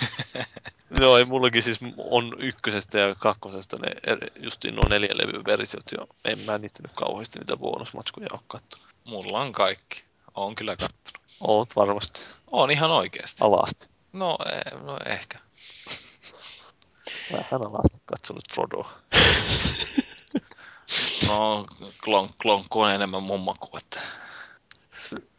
[1.00, 6.06] Joo, ei mullakin siis on ykkösestä ja kakkosesta ne justiin nuo neljä levyn versiot jo.
[6.24, 8.86] En mä niistä nyt kauheasti niitä bonusmatskuja ole kattonut.
[9.04, 10.04] Mulla on kaikki.
[10.34, 11.18] Oon kyllä kattonut.
[11.40, 12.20] Oot varmasti.
[12.46, 13.44] On ihan oikeasti.
[13.44, 13.90] Alasti.
[14.12, 15.38] No, e- no ehkä.
[17.32, 18.92] Vähän alasti katsonut Frodoa.
[21.28, 21.66] No,
[22.04, 24.00] klonk, klonkku on enemmän mun maku, että...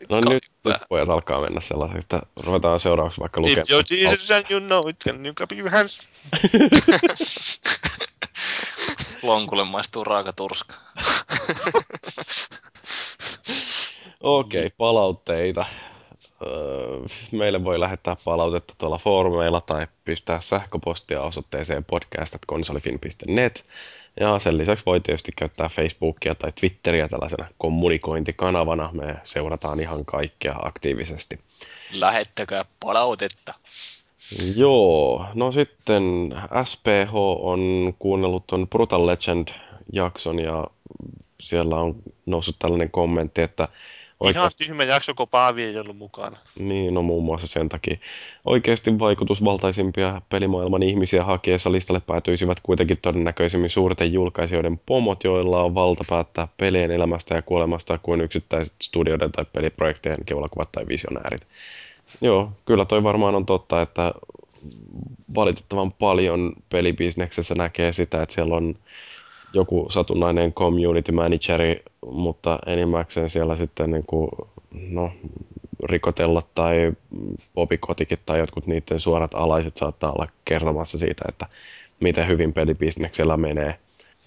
[0.10, 2.26] No nyt, nyt pojat alkaa mennä sellaisesta.
[2.44, 3.66] Ruvetaan seuraavaksi vaikka lukemaan.
[3.70, 6.08] If you're Jesus and you know it, can you clap your hands?
[9.24, 10.76] Lonkulle maistuu raaka turska.
[14.20, 15.66] Okei, okay, palautteita.
[16.42, 17.00] Öö,
[17.32, 23.66] meille voi lähettää palautetta tuolla foorumeilla tai pistää sähköpostia osoitteeseen podcast.konsolifin.net.
[24.20, 28.90] Ja sen lisäksi voi tietysti käyttää Facebookia tai Twitteriä tällaisena kommunikointikanavana.
[28.94, 31.40] Me seurataan ihan kaikkea aktiivisesti.
[31.92, 33.54] Lähettäkää palautetta.
[34.56, 36.04] Joo, no sitten
[36.64, 40.68] SPH on kuunnellut tuon Brutal Legend-jakson ja
[41.40, 43.68] siellä on noussut tällainen kommentti, että
[44.24, 44.64] Oikeasti...
[44.64, 46.38] Ihan tyhmä jakso, kun Paavi ei ollut mukana.
[46.60, 47.98] Niin, no muun muassa sen takia.
[48.46, 56.04] Oikeasti vaikutusvaltaisimpia pelimaailman ihmisiä hakiessa listalle päätyisivät kuitenkin todennäköisemmin suurten julkaisijoiden pomot, joilla on valta
[56.10, 61.48] päättää pelien elämästä ja kuolemasta kuin yksittäiset studioiden tai peliprojektien keulakuvat tai visionäärit.
[62.22, 64.14] Joo, kyllä toi varmaan on totta, että
[65.36, 68.76] valitettavan paljon pelibisneksessä näkee sitä, että siellä on
[69.54, 74.30] joku satunnainen community manageri, mutta enimmäkseen siellä sitten niin kuin,
[74.90, 75.12] no,
[75.84, 76.94] rikotella tai
[77.54, 81.46] popikotikin tai jotkut niiden suorat alaiset saattaa olla kertomassa siitä, että
[82.00, 83.80] miten hyvin pelibisneksellä menee.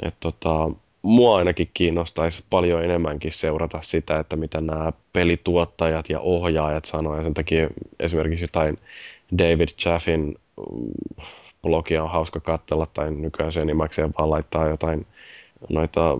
[0.02, 0.70] Et tota,
[1.02, 7.22] mua ainakin kiinnostaisi paljon enemmänkin seurata sitä, että mitä nämä pelituottajat ja ohjaajat sanoo, ja
[7.22, 7.68] sen takia
[8.00, 8.78] esimerkiksi jotain
[9.38, 10.38] David Chaffin
[11.66, 15.06] blogia on hauska katsella, tai nykyään se enimmäkseen vaan laittaa jotain
[15.68, 16.18] noita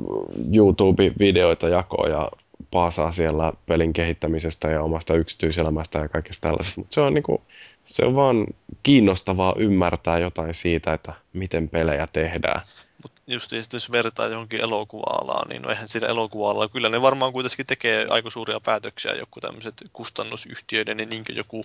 [0.52, 2.30] YouTube-videoita jakoa ja
[2.70, 6.80] paasaa siellä pelin kehittämisestä ja omasta yksityiselämästä ja kaikesta tällaisesta.
[6.80, 7.42] Mutta se on niinku,
[7.84, 8.46] se on vaan
[8.82, 12.60] kiinnostavaa ymmärtää jotain siitä, että miten pelejä tehdään.
[13.02, 17.66] Mutta just jos vertaa johonkin elokuva-alaan, niin no eihän sillä elokuva kyllä ne varmaan kuitenkin
[17.66, 21.64] tekee aika suuria päätöksiä, joku tämmöiset kustannusyhtiöiden niin joku,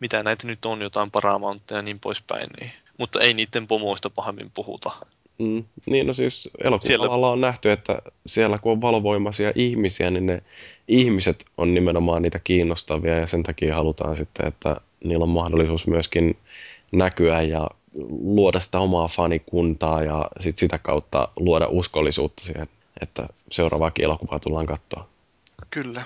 [0.00, 2.72] mitä näitä nyt on, jotain Paramountteja ja niin poispäin, niin.
[3.00, 4.90] Mutta ei niiden pomoista pahemmin puhuta.
[5.38, 7.28] Mm, niin no siis elokuvalla siellä...
[7.28, 10.42] on nähty, että siellä kun on valovoimaisia ihmisiä, niin ne
[10.88, 16.36] ihmiset on nimenomaan niitä kiinnostavia ja sen takia halutaan sitten, että niillä on mahdollisuus myöskin
[16.92, 17.70] näkyä ja
[18.22, 22.68] luoda sitä omaa fanikuntaa ja sit sitä kautta luoda uskollisuutta siihen,
[23.00, 25.08] että seuraavaakin elokuvaa tullaan katsoa.
[25.70, 26.02] Kyllä.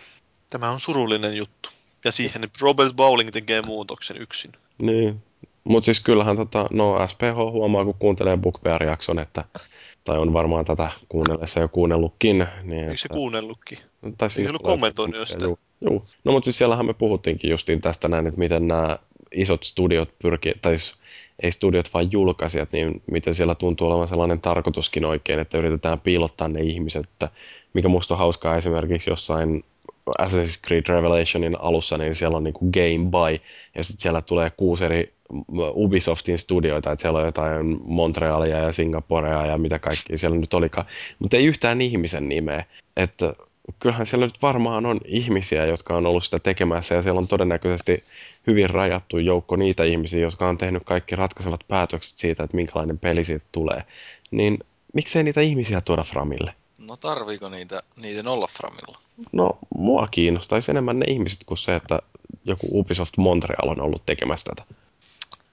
[0.50, 1.70] Tämä on surullinen juttu.
[2.04, 4.52] Ja siihen Robert Bowling tekee muutoksen yksin.
[4.78, 5.22] Niin,
[5.64, 9.44] mutta siis kyllähän tota, no SPH huomaa, kun kuuntelee BookBear-jakson, että
[10.04, 12.46] tai on varmaan tätä kuunnellessa jo kuunnellutkin.
[12.62, 13.78] Niin Eikö se kuunnellutkin?
[14.00, 15.44] Tai Eikö se ollut kommentoinut jo sitä?
[15.44, 16.04] Juu, juu.
[16.24, 18.98] No mutta siis siellähän me puhuttiinkin justiin tästä näin, että miten nämä
[19.32, 20.94] isot studiot pyrkii, tai siis
[21.42, 26.48] ei studiot vaan julkaisijat, niin miten siellä tuntuu olevan sellainen tarkoituskin oikein, että yritetään piilottaa
[26.48, 27.28] ne ihmiset, että
[27.74, 29.64] mikä musta on hauskaa esimerkiksi jossain
[30.18, 33.44] Assassin's Creed Revelationin alussa, niin siellä on niinku Game By,
[33.74, 35.13] ja sitten siellä tulee kuusi eri
[35.74, 40.86] Ubisoftin studioita, että siellä on jotain Montrealia ja Singaporea ja mitä kaikki siellä nyt olikaan,
[41.18, 42.64] mutta ei yhtään ihmisen nimeä,
[42.96, 43.34] että
[43.78, 48.04] kyllähän siellä nyt varmaan on ihmisiä, jotka on ollut sitä tekemässä ja siellä on todennäköisesti
[48.46, 53.24] hyvin rajattu joukko niitä ihmisiä, jotka on tehnyt kaikki ratkaisevat päätökset siitä, että minkälainen peli
[53.24, 53.84] siitä tulee.
[54.30, 54.58] Niin
[54.94, 56.54] miksei niitä ihmisiä tuoda Framille?
[56.78, 58.98] No tarviiko niitä, niiden olla Framilla?
[59.32, 61.98] No, mua kiinnostaisi enemmän ne ihmiset kuin se, että
[62.44, 64.83] joku Ubisoft Montreal on ollut tekemässä tätä.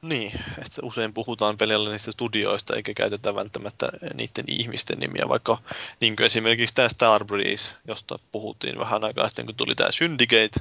[0.01, 5.57] Niin, että usein puhutaan pelillä niistä studioista eikä käytetä välttämättä niiden ihmisten nimiä, vaikka
[5.99, 10.59] niin kuin esimerkiksi tämä Starbreeze, josta puhuttiin vähän aikaa sitten, kun tuli tämä Syndicate,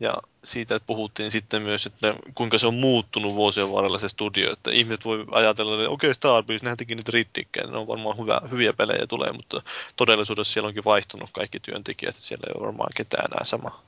[0.00, 4.70] ja siitä puhuttiin sitten myös, että kuinka se on muuttunut vuosien varrella se studio, että
[4.70, 8.72] ihmiset voi ajatella, että okei okay, Starbreeze, nehän teki riddikkejä, ne on varmaan hyvä, hyviä
[8.72, 9.62] pelejä tulee, mutta
[9.96, 13.82] todellisuudessa siellä onkin vaihtunut kaikki työntekijät, että siellä ei ole varmaan ketään enää sama.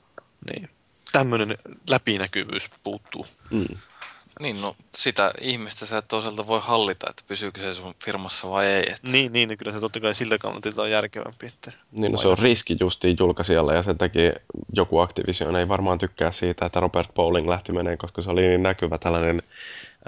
[0.53, 0.69] Niin.
[1.11, 1.57] Tämmöinen
[1.89, 3.27] läpinäkyvyys puuttuu.
[3.49, 3.77] Mm.
[4.39, 8.65] Niin, no sitä ihmistä sä et toisaalta voi hallita, että pysyykö se sun firmassa vai
[8.65, 8.81] ei.
[8.81, 9.11] Että...
[9.11, 11.47] Niin, niin, niin kyllä se totta kai siltä kannalta on järkevämpi.
[11.47, 14.33] Että niin, no se on riski justiin julkaisijalle ja sen takia
[14.73, 18.63] joku Activision ei varmaan tykkää siitä, että Robert Bowling lähti meneen, koska se oli niin
[18.63, 19.43] näkyvä tällainen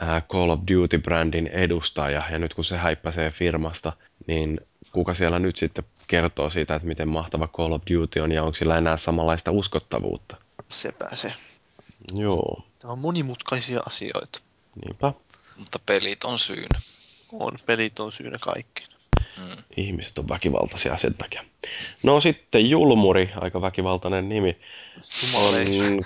[0.03, 3.93] äh, Call of Duty-brändin edustaja ja nyt kun se häippäsee firmasta,
[4.27, 4.59] niin
[4.91, 8.55] kuka siellä nyt sitten kertoo siitä, että miten mahtava Call of Duty on ja onko
[8.55, 10.37] sillä enää samanlaista uskottavuutta?
[10.69, 11.33] Se pääsee.
[12.13, 12.63] Joo.
[12.79, 14.39] Tämä on monimutkaisia asioita.
[14.85, 15.13] Niinpä.
[15.57, 16.79] Mutta pelit on syynä.
[17.31, 18.87] On, pelit on syynä kaikkiin.
[19.37, 19.63] Mm.
[19.77, 21.43] Ihmiset on väkivaltaisia sen takia.
[22.03, 24.57] No sitten Julmuri, aika väkivaltainen nimi,
[25.35, 25.53] on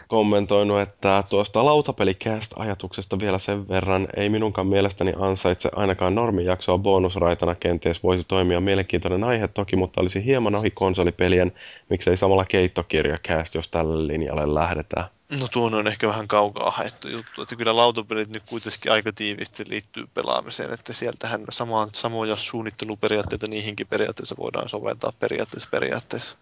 [0.08, 8.04] kommentoinut, että tuosta lautapelikäst-ajatuksesta vielä sen verran ei minunkaan mielestäni ansaitse ainakaan normijaksoa bonusraitana kenties
[8.04, 11.52] voisi toimia mielenkiintoinen aihe toki, mutta olisi hieman ohi konsolipelien,
[11.90, 15.06] miksei samalla keittokirjakäst, jos tälle linjalle lähdetään.
[15.30, 19.70] No tuon on ehkä vähän kaukaa haettu juttu, että kyllä lautapelit nyt kuitenkin aika tiivisti
[19.70, 26.36] liittyy pelaamiseen, että sieltähän samaan, samoja suunnitteluperiaatteita niihinkin periaatteessa voidaan soveltaa periaatteessa periaatteessa.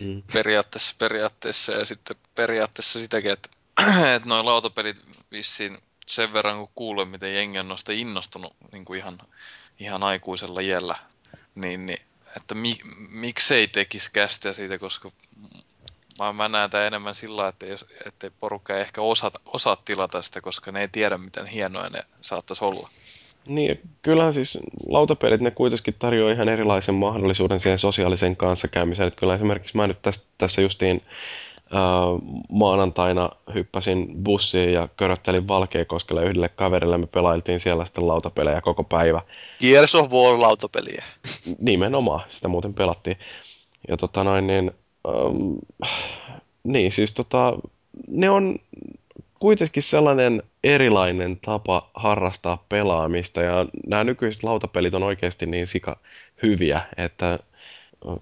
[0.00, 0.22] Mm.
[0.32, 3.48] Periaatteessa periaatteessa ja sitten periaatteessa sitäkin, että,
[4.16, 5.00] että noin lautapelit
[5.32, 9.18] vissiin sen verran kun kuulen, miten jengi on noista innostunut niin kuin ihan,
[9.80, 10.96] ihan aikuisella iällä,
[11.54, 12.00] niin, niin
[12.36, 12.76] että mi,
[13.08, 15.10] miksei tekisi kästiä siitä, koska
[16.18, 20.22] Mä, mä näen tämän enemmän sillä että jos, ettei porukka ei ehkä osaa, osaa tilata
[20.22, 22.88] sitä, koska ne ei tiedä, miten hienoja ne saattaisi olla.
[23.46, 29.06] Niin, kyllähän siis lautapelit, ne kuitenkin tarjoaa ihan erilaisen mahdollisuuden siihen sosiaaliseen kanssakäymiseen.
[29.06, 31.02] Että kyllä esimerkiksi mä nyt tässä, tässä justiin
[31.56, 31.80] äh,
[32.48, 36.98] maanantaina hyppäsin bussiin ja köröttelin Valkeakoskelle yhdelle kaverille.
[36.98, 39.22] Me pelailtiin siellä sitten lautapelejä koko päivä.
[39.60, 41.04] Gears of War lautapeliä.
[41.60, 43.16] Nimenomaan, sitä muuten pelattiin.
[43.88, 44.70] Ja tota noin, niin
[45.08, 45.58] Um,
[46.64, 47.58] niin, siis tota,
[48.08, 48.58] ne on
[49.38, 55.96] kuitenkin sellainen erilainen tapa harrastaa pelaamista ja nämä nykyiset lautapelit on oikeasti niin sika
[56.42, 57.38] hyviä, että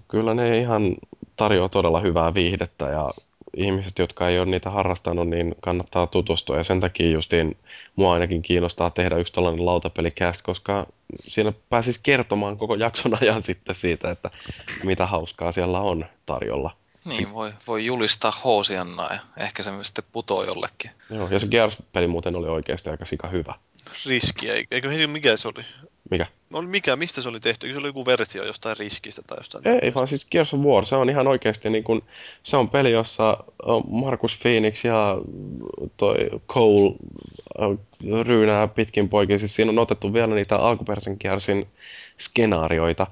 [0.07, 0.95] kyllä ne ihan
[1.35, 3.11] tarjoaa todella hyvää viihdettä ja
[3.57, 6.57] ihmiset, jotka ei ole niitä harrastanut, niin kannattaa tutustua.
[6.57, 7.57] Ja sen takia justiin
[7.95, 10.87] mua ainakin kiinnostaa tehdä yksi tällainen lautapelikäst, koska
[11.19, 14.29] siinä pääsisi kertomaan koko jakson ajan sitten siitä, että
[14.83, 16.75] mitä hauskaa siellä on tarjolla.
[17.07, 20.91] Niin, voi, voi julistaa Hoosiannaa ja ehkä se sitten putoo jollekin.
[21.09, 23.53] Joo, ja se Gears-peli muuten oli oikeasti aika sika hyvä.
[24.05, 25.65] Riski, eikö mikä se oli?
[26.13, 26.25] Mikä?
[26.53, 27.73] Oli mikä, mistä se oli tehty?
[27.73, 29.67] Se oli joku versio jostain riskistä tai jostain?
[29.67, 32.01] Ei, ei vaan siis Gears of War, se on ihan oikeasti niin kuin,
[32.43, 33.37] se on peli, jossa
[33.89, 35.17] Markus Phoenix ja
[35.97, 36.15] toi
[36.47, 36.95] Cole
[38.23, 39.39] ryynää pitkin poikin.
[39.39, 41.67] Siis siinä on otettu vielä niitä alkuperäisen Gearsin
[42.19, 43.07] skenaarioita.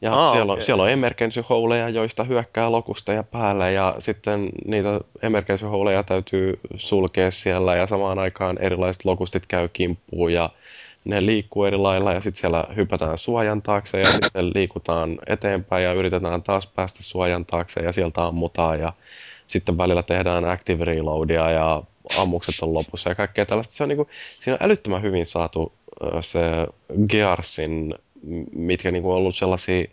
[0.00, 0.64] Ja Aa, siellä, on, okay.
[0.64, 6.58] siellä on emergency holeja, joista hyökkää lokusta ja päälle ja sitten niitä emergency holeja täytyy
[6.76, 10.50] sulkea siellä ja samaan aikaan erilaiset lokustit käy kimppuun ja
[11.04, 15.92] ne liikkuu eri lailla ja sitten siellä hypätään suojan taakse ja sitten liikutaan eteenpäin ja
[15.92, 18.92] yritetään taas päästä suojan taakse ja sieltä ammutaan ja
[19.46, 21.82] sitten välillä tehdään active reloadia ja
[22.18, 23.74] ammukset on lopussa ja kaikkea tällaista.
[23.74, 24.08] Se on, niin kuin,
[24.40, 25.72] siinä on älyttömän hyvin saatu
[26.20, 26.40] se
[27.08, 27.94] Gearsin,
[28.52, 29.84] mitkä niin kuin on ollut sellaisia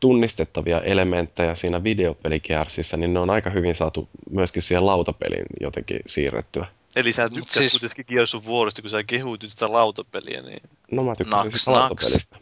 [0.00, 6.66] tunnistettavia elementtejä siinä videopelikäärsissä, niin ne on aika hyvin saatu myöskin siihen lautapeliin jotenkin siirrettyä.
[6.96, 7.72] Eli sä tykkäät siis...
[7.72, 10.62] kuitenkin Gears of Warista, kun sä kehuit sitä lautapeliä, niin...
[10.90, 12.38] No mä tykkäsin sitä lautapelistä.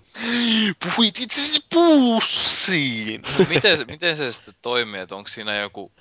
[0.85, 3.23] Puhuit itsesi puussiin!
[3.49, 5.93] miten, se- miten se sitten toimii, että onko siinä joku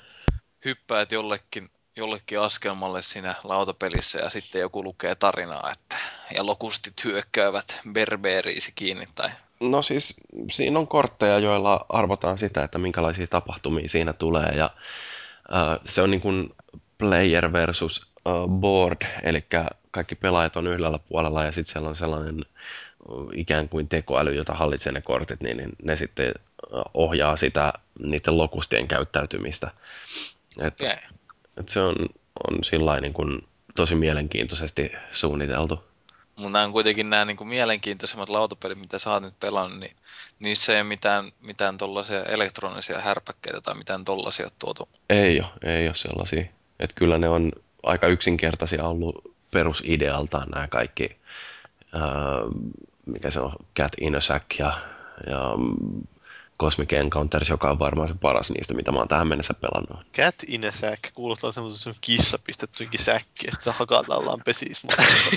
[0.65, 5.97] hyppäät jollekin, jollekin askelmalle siinä lautapelissä ja sitten joku lukee tarinaa, että
[6.35, 10.15] ja lokustit hyökkäävät berbeeriisi kiinni tai No siis
[10.51, 14.69] siinä on kortteja, joilla arvotaan sitä, että minkälaisia tapahtumia siinä tulee ja
[15.53, 16.49] äh, se on niin kuin
[16.97, 18.06] player versus
[18.47, 19.45] board, eli
[19.91, 22.45] kaikki pelaajat on yhdellä puolella ja sitten siellä on sellainen
[23.33, 26.33] ikään kuin tekoäly, jota hallitsee ne kortit, niin, niin ne sitten
[26.93, 27.73] ohjaa sitä
[28.03, 29.71] niiden lokustien käyttäytymistä.
[30.59, 30.95] Et, okay.
[31.57, 31.95] et se on,
[32.47, 35.83] on sillä niin kuin tosi mielenkiintoisesti suunniteltu.
[36.35, 39.95] Mutta nämä on kuitenkin nämä niin kuin mielenkiintoisemmat lautapelit, mitä sä oot nyt pelannut, niin
[40.39, 44.89] niissä ei ole mitään, mitään tollaisia elektronisia härpäkkeitä tai mitään tollaisia tuotu.
[45.09, 46.45] Ei ole, ei ole sellaisia.
[46.79, 47.51] Et kyllä ne on
[47.83, 51.17] aika yksinkertaisia ollut perusidealtaan nämä kaikki,
[51.93, 52.03] ää,
[53.05, 54.81] mikä se on, Cat in a Sack ja,
[55.27, 55.51] ja
[56.59, 60.05] Cosmic Encounters, joka on varmaan se paras niistä, mitä mä oon tähän mennessä pelannut.
[60.13, 64.89] Cat in a sack kuulostaa semmoisen sun kissa pistettyinkin säkki, että hakataan pesismo.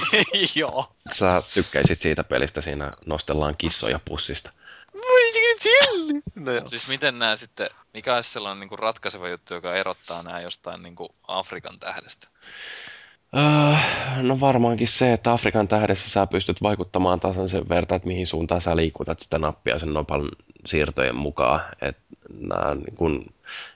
[0.54, 0.92] Joo.
[1.12, 4.50] Sä tykkäisit siitä pelistä, siinä nostellaan kissoja pussista.
[6.34, 6.68] No joo.
[6.68, 10.82] Siis miten nämä sitten, mikä olisi sellainen niin kuin ratkaiseva juttu, joka erottaa nämä jostain
[10.82, 12.28] niin kuin Afrikan tähdestä?
[13.36, 18.26] Öö, no varmaankin se, että Afrikan tähdessä sä pystyt vaikuttamaan tasan sen verran, että mihin
[18.26, 20.28] suuntaan sä liikutat sitä nappia sen nopan
[20.66, 21.60] siirtojen mukaan.
[21.82, 23.26] Että nää, niin kun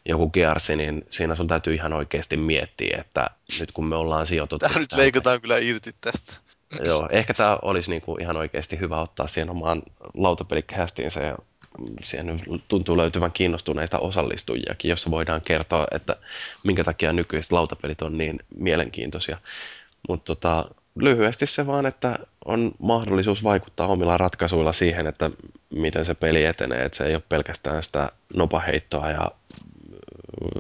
[0.05, 3.31] joku Gearsi, niin siinä sun täytyy ihan oikeasti miettiä, että
[3.61, 4.69] nyt kun me ollaan sijoituttu...
[4.69, 6.33] Tää nyt tänne- leikataan kyllä irti tästä.
[6.85, 9.83] Joo, ehkä tämä olisi niinku ihan oikeasti hyvä ottaa siihen omaan
[10.15, 11.37] lautapelikästiinsä ja
[12.03, 16.17] siihen tuntuu löytyvän kiinnostuneita osallistujiakin, jossa voidaan kertoa, että
[16.65, 19.39] minkä takia nykyiset lautapelit on niin mielenkiintoisia.
[20.09, 20.65] Mutta tota,
[20.97, 25.31] lyhyesti se vaan, että on mahdollisuus vaikuttaa omilla ratkaisuilla siihen, että
[25.71, 29.31] miten se peli etenee, että se ei ole pelkästään sitä nopaheittoa ja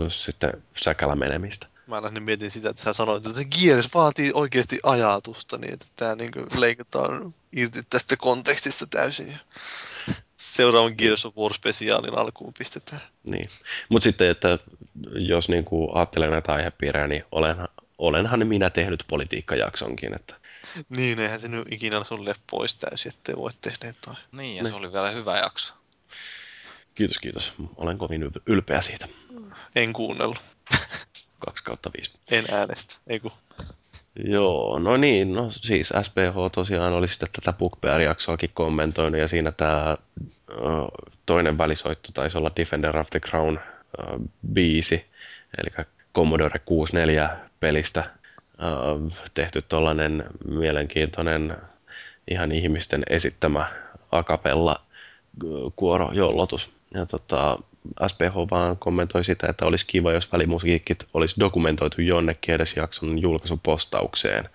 [0.08, 1.66] sitten säkällä menemistä.
[1.86, 6.14] Mä lähdin mietin sitä, että sä sanoit, että Gears vaatii oikeasti ajatusta, niin että tää
[6.14, 9.34] niinku leikataan irti tästä kontekstista täysin.
[10.55, 13.02] Seuraavan Gears of War-spesiaalin alkuun pistetään.
[13.24, 13.49] Niin.
[13.89, 14.58] Mutta sitten, että
[15.15, 17.68] jos niinku ajattelee näitä aihepiirejä, niin olenhan,
[17.99, 20.15] olenhan minä tehnyt politiikkajaksonkin.
[20.15, 20.34] Että,
[20.89, 24.16] Niin, eihän se nyt ikinä sulle pois täysin, ettei voi tehdä jotain.
[24.33, 24.68] Niin, ja Ne.
[24.68, 25.74] se oli vielä hyvä jakso.
[26.94, 27.52] kiitos, kiitos.
[27.76, 29.08] Olen kovin yl- ylpeä siitä.
[29.76, 30.39] En kuunnellut,
[31.39, 32.10] 2 kautta 5.
[32.31, 33.33] en äänestä, ei kun.
[34.24, 39.97] Joo, no niin, no siis SPH tosiaan oli sitten tätä Bookbear-jaksoakin kommentoinut ja siinä tämä
[41.26, 43.58] toinen välisoitto taisi olla Defender of the Crown
[44.52, 45.05] biisi,
[45.58, 48.05] eli Commodore 64 pelistä
[49.34, 51.56] tehty tollainen mielenkiintoinen
[52.31, 53.73] ihan ihmisten esittämä
[54.12, 54.81] akapella
[55.44, 56.70] ö, kuorojollotus.
[56.94, 57.58] Ja tota,
[58.06, 64.48] SPH vaan kommentoi sitä, että olisi kiva, jos välimusiikit olisi dokumentoitu jonnekin edes jakson julkaisupostaukseen.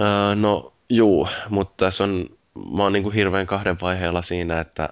[0.00, 4.88] Öö, no juu, mutta tässä on, mä oon niinku hirveän kahden vaiheella siinä, että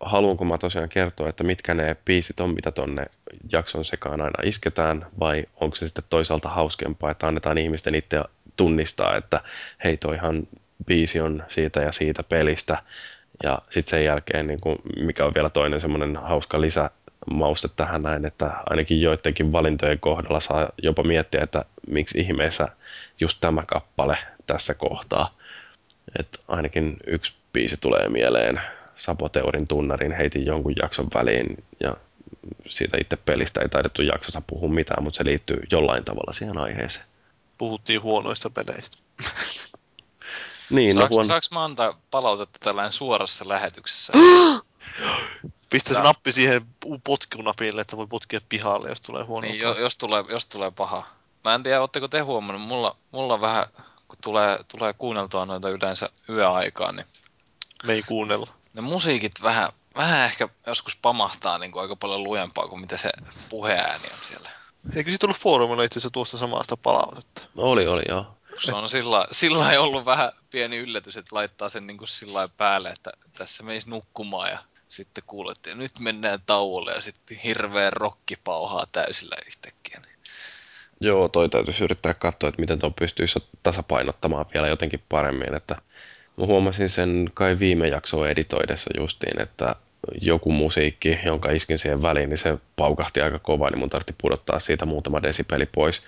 [0.00, 3.06] haluanko mä tosiaan kertoa, että mitkä ne biisit on, mitä tonne
[3.52, 8.22] jakson sekaan aina isketään, vai onko se sitten toisaalta hauskempaa, että annetaan ihmisten itse
[8.56, 9.40] tunnistaa, että
[9.84, 10.48] hei toihan
[10.86, 12.82] biisi on siitä ja siitä pelistä,
[13.42, 18.24] ja sitten sen jälkeen, niin kuin, mikä on vielä toinen semmoinen hauska lisämauste tähän näin,
[18.24, 22.68] että ainakin joidenkin valintojen kohdalla saa jopa miettiä, että miksi ihmeessä
[23.20, 25.34] just tämä kappale tässä kohtaa.
[26.18, 28.60] Et ainakin yksi biisi tulee mieleen.
[28.96, 31.96] Sapoteurin tunnarin heitin jonkun jakson väliin ja
[32.68, 37.04] siitä itse pelistä ei taidettu jaksossa puhua mitään, mutta se liittyy jollain tavalla siihen aiheeseen.
[37.58, 38.98] Puhuttiin huonoista peleistä.
[40.70, 41.26] Niin, no Saanko, huon...
[41.26, 44.12] saanko mä antaa palautetta tällainen suorassa lähetyksessä?
[45.70, 46.62] Pistä se nappi siihen
[47.04, 49.46] potkunapille, että voi potkia pihalle, jos tulee huono.
[49.46, 51.06] niin, jo, jos, tulee, jos tulee paha.
[51.44, 53.84] Mä en tiedä, ootteko te huomannut, mulla, mulla vähän, kun
[54.24, 57.06] tulee, tulee kuunneltua noita yleensä yöaikaan, niin
[57.84, 58.46] Me ei kuunnella.
[58.74, 63.10] ne musiikit vähän, vähän ehkä joskus pamahtaa niin kuin aika paljon lujempaa kuin mitä se
[63.48, 64.50] puheääni on siellä.
[64.94, 67.42] Eikö siitä ollut foorumilla itse asiassa tuosta samasta palautetta?
[67.56, 68.36] Oli, oli, joo.
[68.58, 72.48] Se on sillä, sillä ei ollut vähän pieni yllätys, että laittaa sen niin kuin sillä
[72.56, 78.36] päälle, että tässä meisi nukkumaan ja sitten kuulettiin, nyt mennään tauolle ja sitten hirveä rokki
[78.44, 79.81] pauhaa täysillä yhtäkkiä.
[81.02, 85.54] Joo, toi täytyisi yrittää katsoa, että miten tuo pystyisi tasapainottamaan vielä jotenkin paremmin.
[85.54, 85.76] Että
[86.36, 89.76] mä huomasin sen kai viime jaksoa editoidessa justiin, että
[90.20, 94.58] joku musiikki, jonka iskin siihen väliin, niin se paukahti aika kovaa, niin mun tarvitsi pudottaa
[94.58, 96.02] siitä muutama desibeli pois.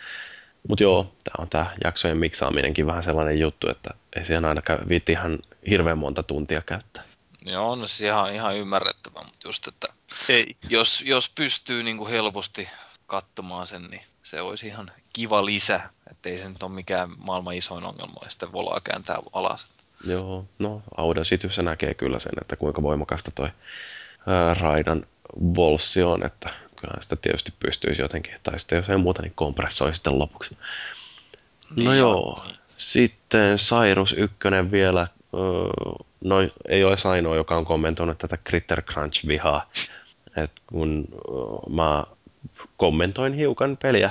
[0.68, 5.12] Mutta joo, tämä on tämä jaksojen miksaaminenkin vähän sellainen juttu, että ei siihen aina viitti
[5.12, 5.38] ihan
[5.70, 7.02] hirveän monta tuntia käyttää.
[7.44, 9.88] Joo, no se ihan, ihan ymmärrettävä, mutta just, että
[10.28, 10.56] Ei.
[10.68, 12.68] jos, jos pystyy niin kuin helposti
[13.06, 15.80] katsomaan sen, niin se olisi ihan kiva lisä,
[16.10, 19.66] ettei se nyt ole mikään maailman isoin ongelma, ja sitten volaa kääntää alas.
[20.06, 23.48] Joo, no Audacityssä näkee kyllä sen, että kuinka voimakasta toi
[24.26, 25.06] ää, raidan
[25.56, 29.94] volssi on, että kyllä sitä tietysti pystyisi jotenkin, tai sitten jos ei muuta, niin kompressoi
[29.94, 30.54] sitten lopuksi.
[30.54, 32.56] No Niin joo, on, niin.
[32.78, 34.36] sitten Cyrus 1
[34.70, 35.40] vielä, öö,
[36.20, 36.36] no
[36.68, 39.70] ei ole ainoa, joka on kommentoinut tätä Critter Crunch-vihaa.
[40.36, 42.04] Et kun öö, mä
[42.76, 44.10] kommentoin hiukan peliä,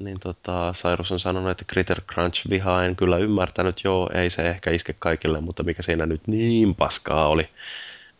[0.00, 3.84] niin tota, Cyrus on sanonut, että Critter Crunch-vihaa en kyllä ymmärtänyt.
[3.84, 7.48] Joo, ei se ehkä iske kaikille, mutta mikä siinä nyt niin paskaa oli.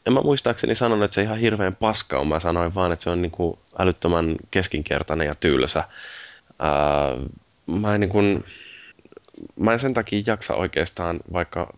[0.06, 2.28] En mä muistaakseni sanonut, että se ihan hirveän paska on.
[2.28, 5.84] Mä sanoin vaan, että se on niinku älyttömän keskinkertainen ja tylsä.
[6.58, 7.16] Ää,
[7.66, 8.44] mä en niin kuin,
[9.56, 11.76] mä en sen takia jaksa oikeastaan, vaikka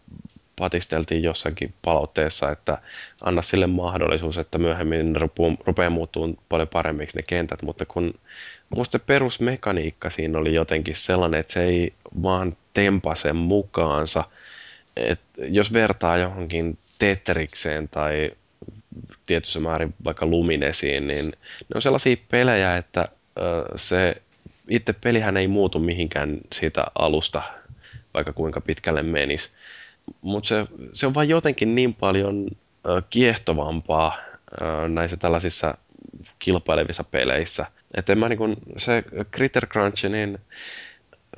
[0.58, 2.78] patisteltiin jossakin palautteessa, että
[3.22, 8.14] anna sille mahdollisuus, että myöhemmin rupu, rupeaa muuttumaan paljon paremmiksi ne kentät, mutta kun
[8.76, 14.24] musta se perusmekaniikka siinä oli jotenkin sellainen, että se ei vaan tempase mukaansa.
[14.96, 18.30] Et jos vertaa johonkin Tetrikseen tai
[19.26, 23.08] tietyssä määrin vaikka Luminesiin, niin ne on sellaisia pelejä, että
[23.76, 24.22] se
[24.68, 27.42] itse pelihän ei muutu mihinkään siitä alusta,
[28.14, 29.50] vaikka kuinka pitkälle menisi.
[30.20, 32.48] Mutta se, se on vain jotenkin niin paljon
[33.10, 34.16] kiehtovampaa
[34.88, 35.78] näissä tällaisissa
[36.38, 37.66] kilpailevissa peleissä.
[37.94, 39.04] Että mä niin kun, se
[39.34, 40.38] Critter Crunch, niin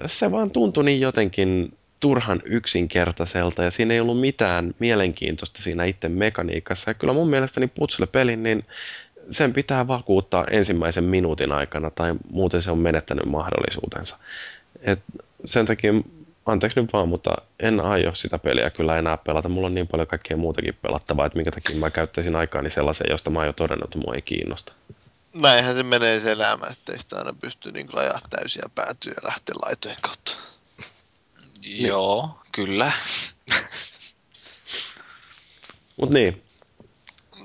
[0.06, 6.08] se vaan tuntui niin jotenkin turhan yksinkertaiselta ja siinä ei ollut mitään mielenkiintoista siinä itse
[6.08, 6.90] mekaniikassa.
[6.90, 8.64] Ja kyllä mun mielestäni putsle-pelin, niin
[9.30, 14.16] sen pitää vakuuttaa ensimmäisen minuutin aikana tai muuten se on menettänyt mahdollisuutensa.
[14.80, 14.98] Et
[15.44, 15.92] sen takia,
[16.52, 19.48] anteeksi nyt vaan, mutta en aio sitä peliä kyllä enää pelata.
[19.48, 23.30] Mulla on niin paljon kaikkea muutakin pelattavaa, että minkä takia mä käyttäisin aikaani sellaiseen, josta
[23.30, 24.72] mä oon jo todennut, että mua ei kiinnosta.
[25.34, 29.54] Näinhän se menee se elämä, ettei sitä aina pysty niin ajaa täysiä päätyä ja lähteä
[29.62, 30.32] laitojen kautta.
[31.62, 32.92] Joo, kyllä.
[36.00, 36.42] Mutta niin,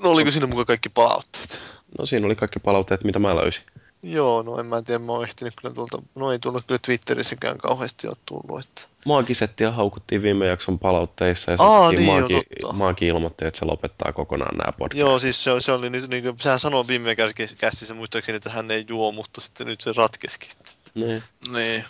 [0.03, 1.61] No oliko siinä mukaan kaikki palautteet?
[1.99, 3.64] no siinä oli kaikki palautteet, mitä mä löysin.
[4.03, 7.57] Joo, no en mä tiedä, mä oon ehtinyt kyllä tuolta, no ei tullut kyllä Twitterissäkään
[7.57, 8.82] kauheasti ole tullut, että...
[9.06, 12.73] Maagisettia haukuttiin viime jakson palautteissa ja Aa, niin joo, Maagi, totta.
[12.73, 14.99] Maagi ilmoitti, että se lopettaa kokonaan nämä podcastit.
[14.99, 17.15] Joo, siis se, se oli nyt, niin kuin, sehän sanoi viime
[17.59, 20.49] kästissä muistaakseni, että hän ei juo, mutta sitten nyt se ratkesikin.
[20.93, 21.23] Niin.
[21.51, 21.85] Niin.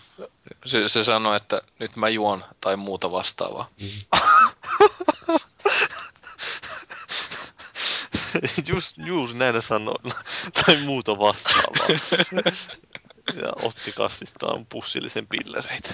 [0.66, 3.68] Se, se sanoi, että nyt mä juon tai muuta vastaavaa.
[8.70, 10.24] Just, juuri näillä sanoilla,
[10.66, 11.88] tai muuta vastaavaa.
[13.42, 15.94] ja otti kassistaan pussillisen pillereitä.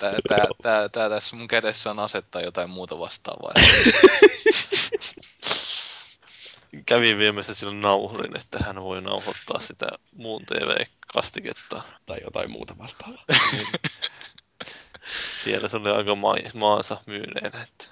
[0.00, 3.52] Tää, tää, tää, tää tässä mun kädessä on asettaa jotain muuta vastaavaa.
[6.86, 11.82] Kävin viemässä sille nauhurin, että hän voi nauhoittaa sitä muun TV-kastiketta.
[12.06, 13.24] Tai jotain muuta vastaavaa.
[15.42, 17.84] Siellä se oli aika ma- maansa myyneenä, että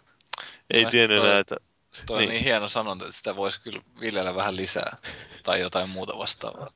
[0.71, 1.57] ei tiennyt enää, että
[1.93, 2.29] Se toi niin.
[2.31, 2.45] Niin.
[2.45, 4.97] hieno sanonta, että sitä voisi kyllä viljellä vähän lisää.
[5.43, 6.71] Tai jotain muuta vastaavaa.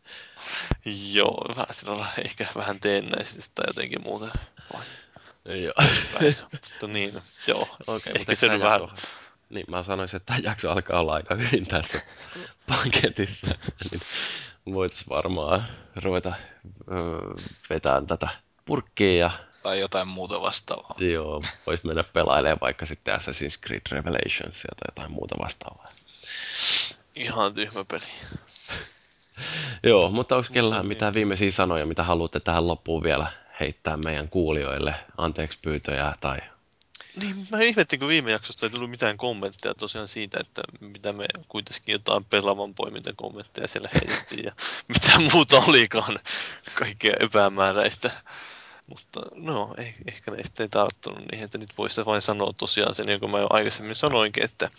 [1.12, 4.38] joo, vähän sillä lailla ehkä vähän teennäisesti tai jotenkin muuta.
[5.44, 5.72] Joo.
[6.52, 7.76] Mutta niin, joo.
[7.86, 9.06] Okei, Ehkä mutta se nyt vähän- jakso-
[9.50, 12.00] Niin, mä sanoisin, että tämä jakso alkaa olla aika hyvin tässä
[12.66, 13.46] paketissa.
[13.90, 14.00] Niin
[14.74, 15.66] voitaisiin varmaan
[16.02, 16.32] ruveta
[16.90, 18.28] öö, vetämään tätä
[18.64, 19.30] purkkiä ja
[19.66, 20.96] Tai jotain muuta vastaavaa.
[20.98, 25.88] joo, voisi mennä pelailemaan vaikka sitten Assassin's Creed Revelationsia tai jotain muuta vastaavaa.
[27.16, 28.02] Ihan tyhmä peli.
[29.90, 30.88] Joo, mutta onko kellään niin.
[30.88, 34.94] mitään viimeisiä sanoja, mitä haluatte tähän loppuun vielä heittää meidän kuulijoille?
[35.16, 36.38] Anteeksi pyytöjä tai...
[37.16, 41.26] Niin, mä ihmettin, kun viime jaksosta ei tullut mitään kommentteja tosiaan siitä, että mitä me
[41.48, 44.52] kuitenkin jotain pelaavan poiminta kommentteja siellä heitettiin ja
[44.88, 46.18] mitä muuta olikaan
[46.74, 48.10] kaikkea epämääräistä.
[48.86, 52.94] Mutta no, ei, ehkä ne sitten ei tarttunut niihin, että nyt voisi vain sanoa tosiaan
[52.94, 54.70] sen, jonka mä jo aikaisemmin sanoinkin, että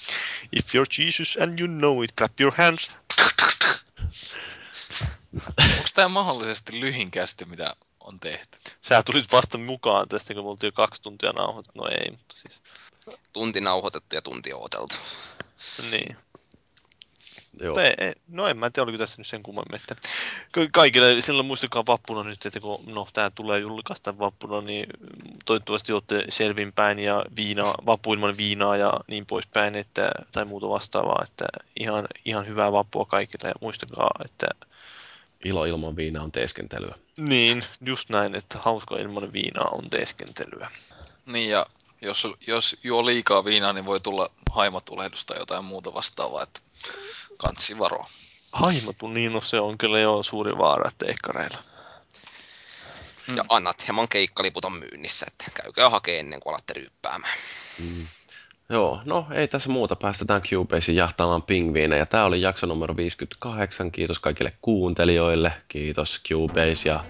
[0.51, 2.91] If you're Jesus and you know it, clap your hands.
[5.59, 8.57] Onko tämä mahdollisesti lyhin kästi, mitä on tehty?
[8.81, 11.81] Sä tulit vasta mukaan tästä, kun me oltiin jo kaksi tuntia nauhoitettu.
[11.81, 12.61] No ei, mutta siis,
[13.33, 14.95] Tunti nauhoitettu ja tunti ooteltu.
[15.91, 16.17] niin.
[17.59, 19.75] Joo, Mutta ei, ei, no en mä tiedä, oliko tässä nyt sen kummemmin.
[19.75, 19.95] Että
[20.51, 24.85] ka- kaikille, silloin muistakaa vappuna nyt, että kun no, tämä tulee julkaista vappuna, niin
[25.45, 31.23] toivottavasti olette selvinpäin ja viina, vappu ilman viinaa ja niin poispäin, että, tai muuta vastaavaa,
[31.23, 31.45] että
[31.79, 34.47] ihan, ihan hyvää vappua kaikille ja muistakaa, että
[35.45, 36.95] ilo ilman viinaa on teeskentelyä.
[37.17, 40.71] niin, just näin, että hauska ilman viinaa on teeskentelyä.
[41.25, 41.65] Niin ja
[42.01, 46.59] Jos, jos juo liikaa viinaa, niin voi tulla haimatulehdus tai jotain muuta vastaavaa, että
[47.37, 48.09] kansi varoa.
[48.51, 51.57] Haimatu, niin no se on kyllä jo suuri vaara teikkareilla.
[53.35, 57.37] Ja annat hieman keikkaliput on myynnissä, että käykää hakee ennen kuin alatte ryyppäämään.
[58.69, 59.95] Joo, no ei tässä muuta.
[59.95, 62.05] Päästetään Cubasein jahtaamaan pingviinejä.
[62.05, 63.91] Tämä oli jakso numero 58.
[63.91, 65.53] Kiitos kaikille kuuntelijoille.
[65.67, 67.03] Kiitos Cubase ja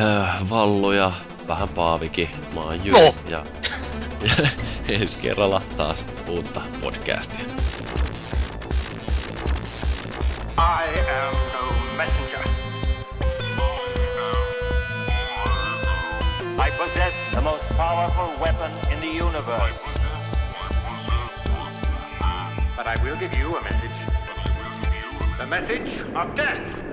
[0.00, 1.12] äh, Vallu ja
[1.48, 2.28] vähän Paavikin.
[2.54, 3.46] Mä oon Jyri ja,
[4.20, 4.48] ja
[5.00, 7.44] ensi kerralla taas uutta podcastia.
[10.60, 12.42] I am no messenger.
[16.58, 19.78] I possess the most powerful weapon in the universe.
[22.76, 23.92] But I will give you a message.
[25.38, 26.87] The message of death.